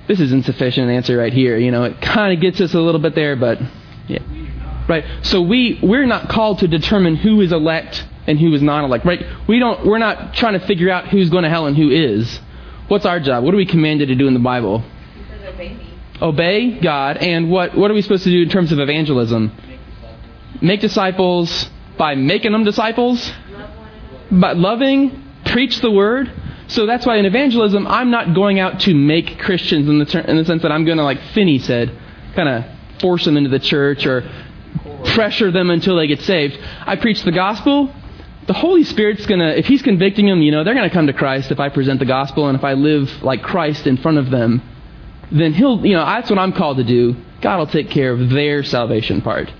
this 0.06 0.20
is 0.20 0.32
insufficient 0.32 0.90
answer 0.90 1.18
right 1.18 1.32
here. 1.32 1.58
You 1.58 1.72
know, 1.72 1.82
it 1.84 2.00
kind 2.00 2.32
of 2.32 2.40
gets 2.40 2.60
us 2.60 2.72
a 2.74 2.80
little 2.80 3.00
bit 3.00 3.16
there, 3.16 3.34
but 3.34 3.58
yeah. 4.06 4.20
Right. 4.88 5.04
So 5.22 5.42
we 5.42 5.80
we're 5.82 6.06
not 6.06 6.28
called 6.28 6.60
to 6.60 6.68
determine 6.68 7.16
who 7.16 7.40
is 7.40 7.52
elect 7.52 8.06
and 8.28 8.38
who 8.38 8.52
is 8.54 8.62
not 8.62 8.84
elect. 8.84 9.04
Right. 9.04 9.24
We 9.48 9.58
don't. 9.58 9.84
We're 9.84 9.98
not 9.98 10.34
trying 10.34 10.52
to 10.52 10.64
figure 10.66 10.90
out 10.90 11.08
who's 11.08 11.30
going 11.30 11.44
to 11.44 11.50
hell 11.50 11.66
and 11.66 11.76
who 11.76 11.90
is. 11.90 12.40
What's 12.86 13.06
our 13.06 13.18
job? 13.18 13.42
What 13.42 13.54
are 13.54 13.56
we 13.56 13.66
commanded 13.66 14.08
to 14.08 14.14
do 14.14 14.28
in 14.28 14.34
the 14.34 14.40
Bible? 14.40 14.84
Obey. 15.46 15.80
Obey 16.20 16.78
God. 16.78 17.16
And 17.16 17.50
what 17.50 17.76
what 17.76 17.90
are 17.90 17.94
we 17.94 18.02
supposed 18.02 18.24
to 18.24 18.30
do 18.30 18.42
in 18.42 18.48
terms 18.50 18.70
of 18.70 18.78
evangelism? 18.78 19.50
Make 20.60 20.80
disciples 20.80 21.70
by 21.96 22.14
making 22.14 22.52
them 22.52 22.64
disciples, 22.64 23.32
Love 23.50 23.70
by 24.30 24.52
loving, 24.52 25.24
preach 25.46 25.80
the 25.80 25.90
word. 25.90 26.30
So 26.68 26.84
that's 26.84 27.06
why 27.06 27.16
in 27.16 27.24
evangelism, 27.24 27.86
I'm 27.86 28.10
not 28.10 28.34
going 28.34 28.60
out 28.60 28.80
to 28.80 28.94
make 28.94 29.38
Christians 29.38 29.88
in 29.88 29.98
the 29.98 30.04
ter- 30.04 30.20
in 30.20 30.36
the 30.36 30.44
sense 30.44 30.62
that 30.62 30.70
I'm 30.70 30.84
going 30.84 30.98
to, 30.98 31.04
like 31.04 31.20
Finney 31.32 31.58
said, 31.58 31.96
kind 32.34 32.48
of 32.48 32.64
force 33.00 33.24
them 33.24 33.36
into 33.36 33.48
the 33.48 33.58
church 33.58 34.04
or 34.04 34.30
pressure 35.14 35.50
them 35.50 35.70
until 35.70 35.96
they 35.96 36.06
get 36.06 36.20
saved. 36.22 36.58
I 36.86 36.96
preach 36.96 37.22
the 37.22 37.32
gospel. 37.32 37.92
The 38.48 38.54
Holy 38.54 38.82
Spirit's 38.82 39.26
going 39.26 39.40
to, 39.40 39.56
if 39.56 39.66
He's 39.66 39.82
convicting 39.82 40.26
them, 40.26 40.42
you 40.42 40.50
know, 40.50 40.64
they're 40.64 40.74
going 40.74 40.88
to 40.88 40.94
come 40.94 41.06
to 41.06 41.12
Christ 41.12 41.50
if 41.52 41.60
I 41.60 41.68
present 41.68 42.00
the 42.00 42.06
gospel 42.06 42.48
and 42.48 42.58
if 42.58 42.64
I 42.64 42.72
live 42.72 43.22
like 43.22 43.42
Christ 43.42 43.86
in 43.86 43.98
front 43.98 44.18
of 44.18 44.30
them. 44.30 44.62
Then 45.30 45.52
He'll, 45.52 45.84
you 45.84 45.92
know, 45.92 46.04
that's 46.04 46.30
what 46.30 46.38
I'm 46.38 46.52
called 46.52 46.78
to 46.78 46.84
do. 46.84 47.14
God 47.40 47.58
will 47.58 47.66
take 47.66 47.90
care 47.90 48.12
of 48.12 48.30
their 48.30 48.64
salvation 48.64 49.20
part. 49.20 49.52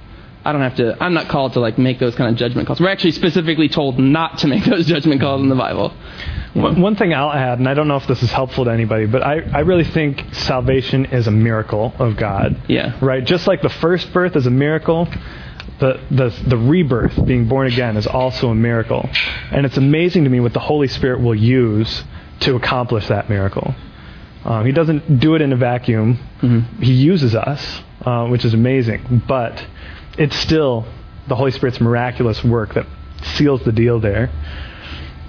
I 0.45 0.53
don't 0.53 0.63
have 0.63 0.77
to, 0.77 0.97
I'm 1.03 1.13
not 1.13 1.29
called 1.29 1.53
to 1.53 1.61
like 1.61 1.77
make 1.77 1.99
those 1.99 2.15
kind 2.15 2.31
of 2.31 2.37
judgment 2.37 2.67
calls. 2.67 2.81
We're 2.81 2.89
actually 2.89 3.13
specifically 3.13 3.69
told 3.69 3.99
not 3.99 4.39
to 4.39 4.47
make 4.47 4.65
those 4.69 4.87
judgment 4.87 5.21
calls 5.21 5.43
in 5.43 5.49
the 5.49 5.55
Bible. 5.55 5.95
One 6.55 6.81
one 6.81 6.97
thing 6.97 7.13
I'll 7.13 7.31
add, 7.31 7.59
and 7.59 7.69
I 7.69 7.75
don't 7.75 7.89
know 7.89 7.97
if 7.97 8.07
this 8.07 8.23
is 8.23 8.33
helpful 8.33 8.65
to 8.65 8.71
anybody, 8.71 9.05
but 9.05 9.23
I, 9.23 9.41
I 9.41 9.61
really 9.61 9.85
think 9.85 10.25
salvation 10.33 11.05
is 11.07 11.27
a 11.27 11.31
miracle 11.31 11.93
of 11.99 12.17
God. 12.17 12.63
Yeah. 12.69 12.99
Right? 13.03 13.23
Just 13.23 13.47
like 13.47 13.61
the 13.61 13.69
first 13.69 14.11
birth 14.15 14.35
is 14.35 14.47
a 14.47 14.51
miracle, 14.51 15.07
the, 15.81 16.01
the, 16.11 16.29
the 16.47 16.57
rebirth, 16.57 17.25
being 17.25 17.47
born 17.49 17.67
again, 17.67 17.97
is 17.97 18.07
also 18.07 18.51
a 18.51 18.55
miracle. 18.55 19.09
And 19.51 19.65
it's 19.65 19.77
amazing 19.77 20.25
to 20.25 20.31
me 20.31 20.41
what 20.41 20.53
the 20.53 20.61
Holy 20.61 20.89
Spirit 20.89 21.21
will 21.21 21.35
use 21.35 22.05
to 22.41 22.57
accomplish 22.57 23.07
that 23.09 23.29
miracle. 23.29 23.75
Um, 24.45 24.65
he 24.67 24.73
doesn't 24.73 25.21
do 25.21 25.35
it 25.35 25.43
in 25.43 25.53
a 25.53 25.57
vacuum, 25.57 26.19
Mhm. 26.41 26.83
He 26.83 26.93
uses 26.93 27.35
us, 27.35 27.83
uh, 28.05 28.27
which 28.27 28.45
is 28.45 28.55
amazing, 28.55 29.23
but 29.27 29.65
it's 30.17 30.37
still 30.37 30.87
the 31.27 31.35
Holy 31.35 31.51
Spirit's 31.51 31.81
miraculous 31.81 32.43
work 32.45 32.75
that 32.75 32.87
seals 33.23 33.63
the 33.65 33.73
deal 33.73 33.99
there. 33.99 34.31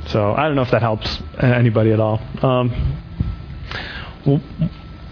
So 0.07 0.33
I 0.33 0.43
don't 0.47 0.55
know 0.55 0.61
if 0.61 0.71
that 0.71 0.81
helps 0.81 1.21
anybody 1.39 1.91
at 1.91 1.99
all. 1.99 2.21
Um, 2.41 2.71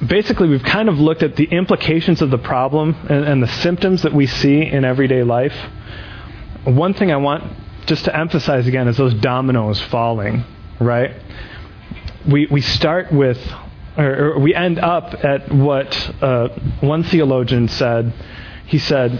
basically, 0.07 0.47
we've 0.47 0.63
kind 0.63 0.89
of 0.89 0.99
looked 0.99 1.23
at 1.23 1.35
the 1.35 1.45
implications 1.45 2.21
of 2.21 2.29
the 2.29 2.37
problem 2.37 2.95
and, 3.09 3.25
and 3.25 3.43
the 3.43 3.47
symptoms 3.47 4.03
that 4.03 4.13
we 4.13 4.27
see 4.27 4.61
in 4.61 4.85
everyday 4.85 5.23
life. 5.23 5.55
One 6.63 6.93
thing 6.93 7.11
I 7.11 7.17
want 7.17 7.43
just 7.85 8.05
to 8.05 8.15
emphasize 8.15 8.67
again 8.67 8.87
is 8.87 8.97
those 8.97 9.13
dominoes 9.15 9.79
falling, 9.81 10.43
right? 10.79 11.15
We, 12.29 12.47
we 12.51 12.61
start 12.61 13.11
with, 13.11 13.39
or, 13.97 14.33
or 14.33 14.39
we 14.39 14.53
end 14.53 14.79
up 14.79 15.23
at 15.23 15.51
what 15.53 15.95
uh, 16.21 16.49
one 16.81 17.03
theologian 17.03 17.69
said. 17.69 18.13
He 18.65 18.79
said, 18.79 19.11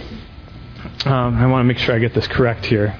um, 1.04 1.36
I 1.36 1.46
want 1.46 1.60
to 1.60 1.64
make 1.64 1.78
sure 1.78 1.94
I 1.94 1.98
get 1.98 2.14
this 2.14 2.26
correct 2.26 2.66
here. 2.66 2.98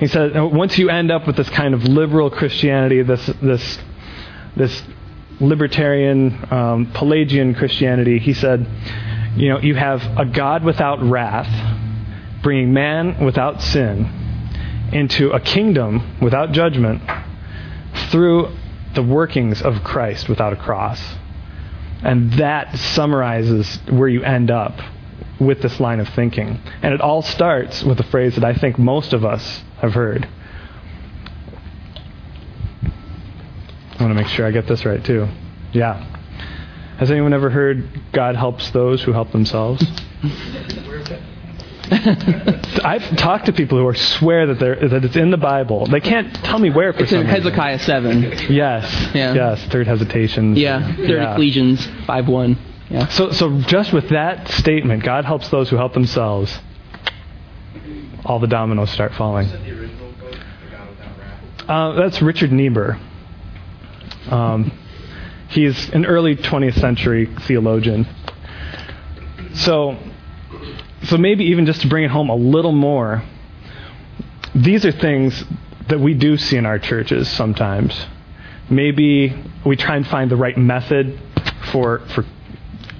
He 0.00 0.06
said, 0.06 0.32
once 0.34 0.76
you 0.78 0.88
end 0.90 1.10
up 1.10 1.26
with 1.26 1.36
this 1.36 1.48
kind 1.50 1.72
of 1.72 1.84
liberal 1.84 2.30
Christianity, 2.30 3.02
this 3.02 3.24
this 3.40 3.78
this 4.56 4.82
libertarian 5.40 6.46
um, 6.52 6.92
Pelagian 6.94 7.54
Christianity, 7.54 8.18
he 8.18 8.34
said, 8.34 8.66
you 9.36 9.48
know, 9.48 9.60
you 9.60 9.74
have 9.74 10.02
a 10.18 10.24
God 10.24 10.64
without 10.64 11.02
wrath, 11.02 11.48
bringing 12.42 12.72
man 12.72 13.24
without 13.24 13.60
sin 13.62 14.22
into 14.92 15.30
a 15.30 15.40
kingdom 15.40 16.18
without 16.20 16.52
judgment 16.52 17.02
through 18.10 18.56
the 18.94 19.02
workings 19.02 19.60
of 19.60 19.82
Christ 19.82 20.28
without 20.28 20.52
a 20.52 20.56
cross. 20.56 21.02
And 22.02 22.34
that 22.34 22.76
summarizes 22.76 23.80
where 23.88 24.08
you 24.08 24.22
end 24.22 24.50
up 24.50 24.78
with 25.40 25.62
this 25.62 25.80
line 25.80 26.00
of 26.00 26.08
thinking. 26.10 26.60
And 26.82 26.94
it 26.94 27.00
all 27.00 27.22
starts 27.22 27.82
with 27.82 27.98
a 27.98 28.04
phrase 28.04 28.36
that 28.36 28.44
I 28.44 28.54
think 28.54 28.78
most 28.78 29.12
of 29.12 29.24
us 29.24 29.62
have 29.78 29.94
heard. 29.94 30.28
Want 34.04 34.16
to 34.16 34.22
make 34.22 34.30
sure 34.30 34.46
I 34.46 34.50
get 34.50 34.66
this 34.66 34.84
right, 34.84 35.04
too. 35.04 35.26
Yeah. 35.72 36.04
Has 36.98 37.10
anyone 37.10 37.32
ever 37.34 37.50
heard 37.50 37.88
God 38.12 38.36
helps 38.36 38.70
those 38.70 39.02
who 39.02 39.12
help 39.12 39.32
themselves? 39.32 39.84
I've 41.90 43.16
talked 43.16 43.46
to 43.46 43.52
people 43.52 43.76
who 43.78 43.86
are 43.86 43.94
swear 43.94 44.46
that 44.46 44.58
they're, 44.58 44.88
that 44.88 45.04
it's 45.04 45.16
in 45.16 45.30
the 45.30 45.36
Bible. 45.36 45.86
They 45.86 46.00
can't 46.00 46.34
tell 46.36 46.58
me 46.58 46.70
where 46.70 46.92
for 46.94 47.02
It's 47.02 47.12
in 47.12 47.18
some 47.18 47.26
reason. 47.26 47.42
Hezekiah 47.42 47.78
7. 47.78 48.22
Yes. 48.50 49.14
Yeah. 49.14 49.34
Yes. 49.34 49.64
Third 49.66 49.86
hesitations. 49.86 50.58
Yeah, 50.58 50.96
Third 50.96 51.10
Yeah. 51.10 51.32
Ecclesians 51.32 51.86
5 52.06 52.28
1. 52.28 52.58
Yeah. 52.88 53.08
So, 53.08 53.32
so 53.32 53.60
just 53.60 53.92
with 53.92 54.08
that 54.10 54.48
statement, 54.48 55.02
God 55.02 55.24
helps 55.26 55.48
those 55.50 55.68
who 55.68 55.76
help 55.76 55.92
themselves. 55.92 56.58
All 58.24 58.38
the 58.38 58.46
dominoes 58.46 58.90
start 58.90 59.12
falling. 59.14 59.48
the 59.48 59.56
original 59.56 60.12
book, 60.12 60.30
The 60.30 60.70
God 60.70 60.88
Without 60.88 61.18
Wrath? 61.18 61.68
Uh, 61.68 61.92
that's 62.00 62.22
Richard 62.22 62.50
Niebuhr. 62.52 62.98
Um, 64.30 64.72
he's 65.48 65.88
an 65.90 66.06
early 66.06 66.36
20th 66.36 66.80
century 66.80 67.26
theologian. 67.46 68.06
So, 69.54 69.96
so 71.04 71.16
maybe 71.16 71.44
even 71.46 71.66
just 71.66 71.82
to 71.82 71.88
bring 71.88 72.04
it 72.04 72.10
home 72.10 72.30
a 72.30 72.34
little 72.34 72.72
more, 72.72 73.22
these 74.54 74.84
are 74.84 74.92
things 74.92 75.44
that 75.88 76.00
we 76.00 76.14
do 76.14 76.36
see 76.36 76.56
in 76.56 76.66
our 76.66 76.78
churches 76.78 77.28
sometimes. 77.28 78.06
Maybe 78.70 79.34
we 79.64 79.76
try 79.76 79.96
and 79.96 80.06
find 80.06 80.30
the 80.30 80.36
right 80.36 80.56
method 80.56 81.20
for 81.70 82.00
for 82.08 82.24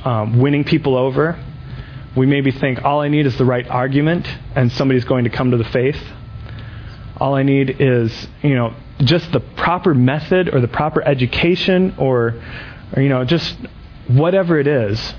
um, 0.04 0.38
winning 0.38 0.64
people 0.64 0.96
over. 0.96 1.42
We 2.16 2.26
maybe 2.26 2.52
think 2.52 2.84
all 2.84 3.00
I 3.00 3.08
need 3.08 3.26
is 3.26 3.36
the 3.38 3.44
right 3.44 3.66
argument, 3.66 4.28
and 4.54 4.70
somebody's 4.70 5.04
going 5.04 5.24
to 5.24 5.30
come 5.30 5.50
to 5.50 5.56
the 5.56 5.64
faith. 5.64 6.00
All 7.16 7.34
I 7.34 7.42
need 7.42 7.80
is, 7.80 8.28
you 8.42 8.54
know, 8.54 8.74
just 9.04 9.30
the 9.32 9.40
proper 9.40 9.94
method 9.94 10.54
or 10.54 10.60
the 10.60 10.68
proper 10.68 11.02
education 11.02 11.94
or, 11.98 12.40
or 12.94 13.02
you 13.02 13.08
know, 13.08 13.24
just 13.24 13.56
whatever 14.08 14.58
it 14.58 14.66
is, 14.66 15.14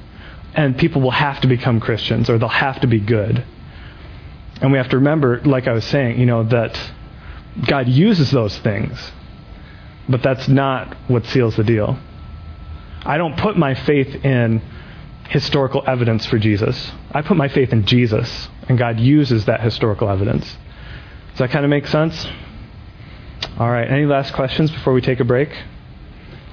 and 0.53 0.77
people 0.77 1.01
will 1.01 1.11
have 1.11 1.41
to 1.41 1.47
become 1.47 1.79
Christians 1.79 2.29
or 2.29 2.37
they'll 2.37 2.47
have 2.49 2.79
to 2.81 2.87
be 2.87 2.99
good. 2.99 3.43
And 4.61 4.71
we 4.71 4.77
have 4.77 4.89
to 4.89 4.97
remember, 4.97 5.41
like 5.41 5.67
I 5.67 5.73
was 5.73 5.83
saying, 5.85 6.19
you 6.19 6.25
know, 6.25 6.43
that 6.43 6.79
God 7.67 7.87
uses 7.87 8.31
those 8.31 8.57
things, 8.59 9.11
but 10.07 10.23
that's 10.23 10.47
not 10.47 10.95
what 11.07 11.25
seals 11.25 11.55
the 11.55 11.63
deal. 11.63 11.97
I 13.03 13.17
don't 13.17 13.37
put 13.37 13.57
my 13.57 13.75
faith 13.75 14.25
in 14.25 14.61
historical 15.29 15.83
evidence 15.85 16.25
for 16.25 16.37
Jesus. 16.37 16.91
I 17.11 17.21
put 17.21 17.37
my 17.37 17.47
faith 17.47 17.73
in 17.73 17.85
Jesus, 17.85 18.49
and 18.69 18.77
God 18.77 18.99
uses 18.99 19.45
that 19.45 19.61
historical 19.61 20.09
evidence. 20.09 20.45
Does 21.31 21.39
that 21.39 21.51
kind 21.51 21.65
of 21.65 21.69
make 21.69 21.87
sense? 21.87 22.27
All 23.59 23.69
right. 23.69 23.89
Any 23.89 24.05
last 24.05 24.33
questions 24.33 24.71
before 24.71 24.93
we 24.93 25.01
take 25.01 25.19
a 25.19 25.25
break? 25.25 25.49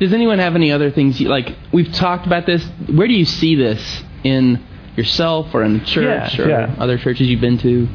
Does 0.01 0.13
anyone 0.13 0.39
have 0.39 0.57
any 0.57 0.73
other 0.73 0.91
things 0.91 1.21
you, 1.21 1.29
like 1.29 1.55
we've 1.73 1.93
talked 1.93 2.27
about 2.27 2.47
this? 2.47 2.67
Where 2.93 3.07
do 3.07 3.15
you 3.15 3.25
see 3.25 3.55
this 3.55 4.03
in 4.25 4.65
yourself 4.97 5.55
or 5.55 5.63
in 5.63 5.79
the 5.79 5.85
church 5.85 6.35
Yeah, 6.39 6.45
or 6.45 6.49
yeah. 6.49 6.75
other 6.79 6.99
churches 6.99 7.29
you've 7.29 7.41
been 7.41 7.59
to? 7.59 7.89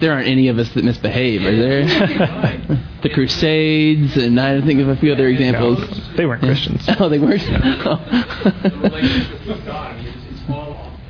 there 0.00 0.12
aren't 0.12 0.26
any 0.26 0.48
of 0.48 0.58
us 0.58 0.68
that 0.74 0.84
misbehave, 0.84 1.42
are 1.42 1.56
there? 1.56 1.84
the 3.02 3.10
Crusades, 3.10 4.16
and 4.16 4.40
I 4.40 4.60
think 4.62 4.80
of 4.80 4.88
a 4.88 4.96
few 4.96 5.12
other 5.12 5.28
examples. 5.28 5.78
No, 5.80 6.16
they 6.16 6.26
weren't 6.26 6.42
Christians. 6.42 6.86
Oh, 6.98 7.08
they 7.08 7.18
weren't. 7.18 7.42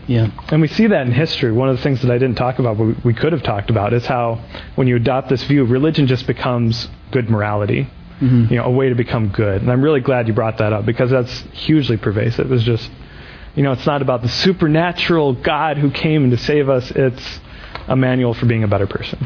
yeah. 0.07 0.31
And 0.49 0.61
we 0.61 0.69
see 0.69 0.87
that 0.87 1.07
in 1.07 1.13
history. 1.13 1.53
One 1.53 1.69
of 1.69 1.77
the 1.77 1.83
things 1.83 2.03
that 2.03 2.11
I 2.11 2.19
didn't 2.19 2.37
talk 2.37 2.59
about, 2.59 2.79
but 2.79 3.05
we- 3.05 3.15
could 3.15 3.33
have 3.33 3.43
talked 3.43 3.71
about, 3.71 3.93
is 3.93 4.07
how 4.07 4.41
when 4.75 4.87
you 4.87 4.97
adopt 4.97 5.29
this 5.29 5.43
view, 5.45 5.65
religion 5.65 6.07
just 6.07 6.27
becomes 6.27 6.89
good 7.11 7.31
morality. 7.31 7.87
Mhm. 8.21 8.51
You 8.51 8.57
know, 8.59 8.65
a 8.65 8.71
way 8.71 8.89
to 8.89 8.95
become 8.95 9.29
good. 9.29 9.63
And 9.63 9.71
I'm 9.71 9.83
really 9.83 10.01
glad 10.01 10.29
you 10.29 10.35
brought 10.35 10.59
that 10.59 10.73
up 10.73 10.87
because 10.87 11.11
that's 11.11 11.45
hugely 11.53 11.97
pervasive. 11.97 12.51
It's 12.53 12.63
just, 12.63 12.91
you 13.57 13.63
know, 13.63 13.73
it's 13.73 13.87
not 13.87 14.03
about 14.03 14.23
the 14.23 14.29
supernatural 14.29 15.35
God 15.35 15.79
who 15.79 15.91
came 15.91 16.31
to 16.31 16.37
save 16.37 16.69
us. 16.69 16.91
It's 16.93 17.41
a 17.89 17.97
manual 17.97 18.35
for 18.35 18.47
being 18.47 18.65
a 18.65 18.69
better 18.69 18.87
person. 18.87 19.19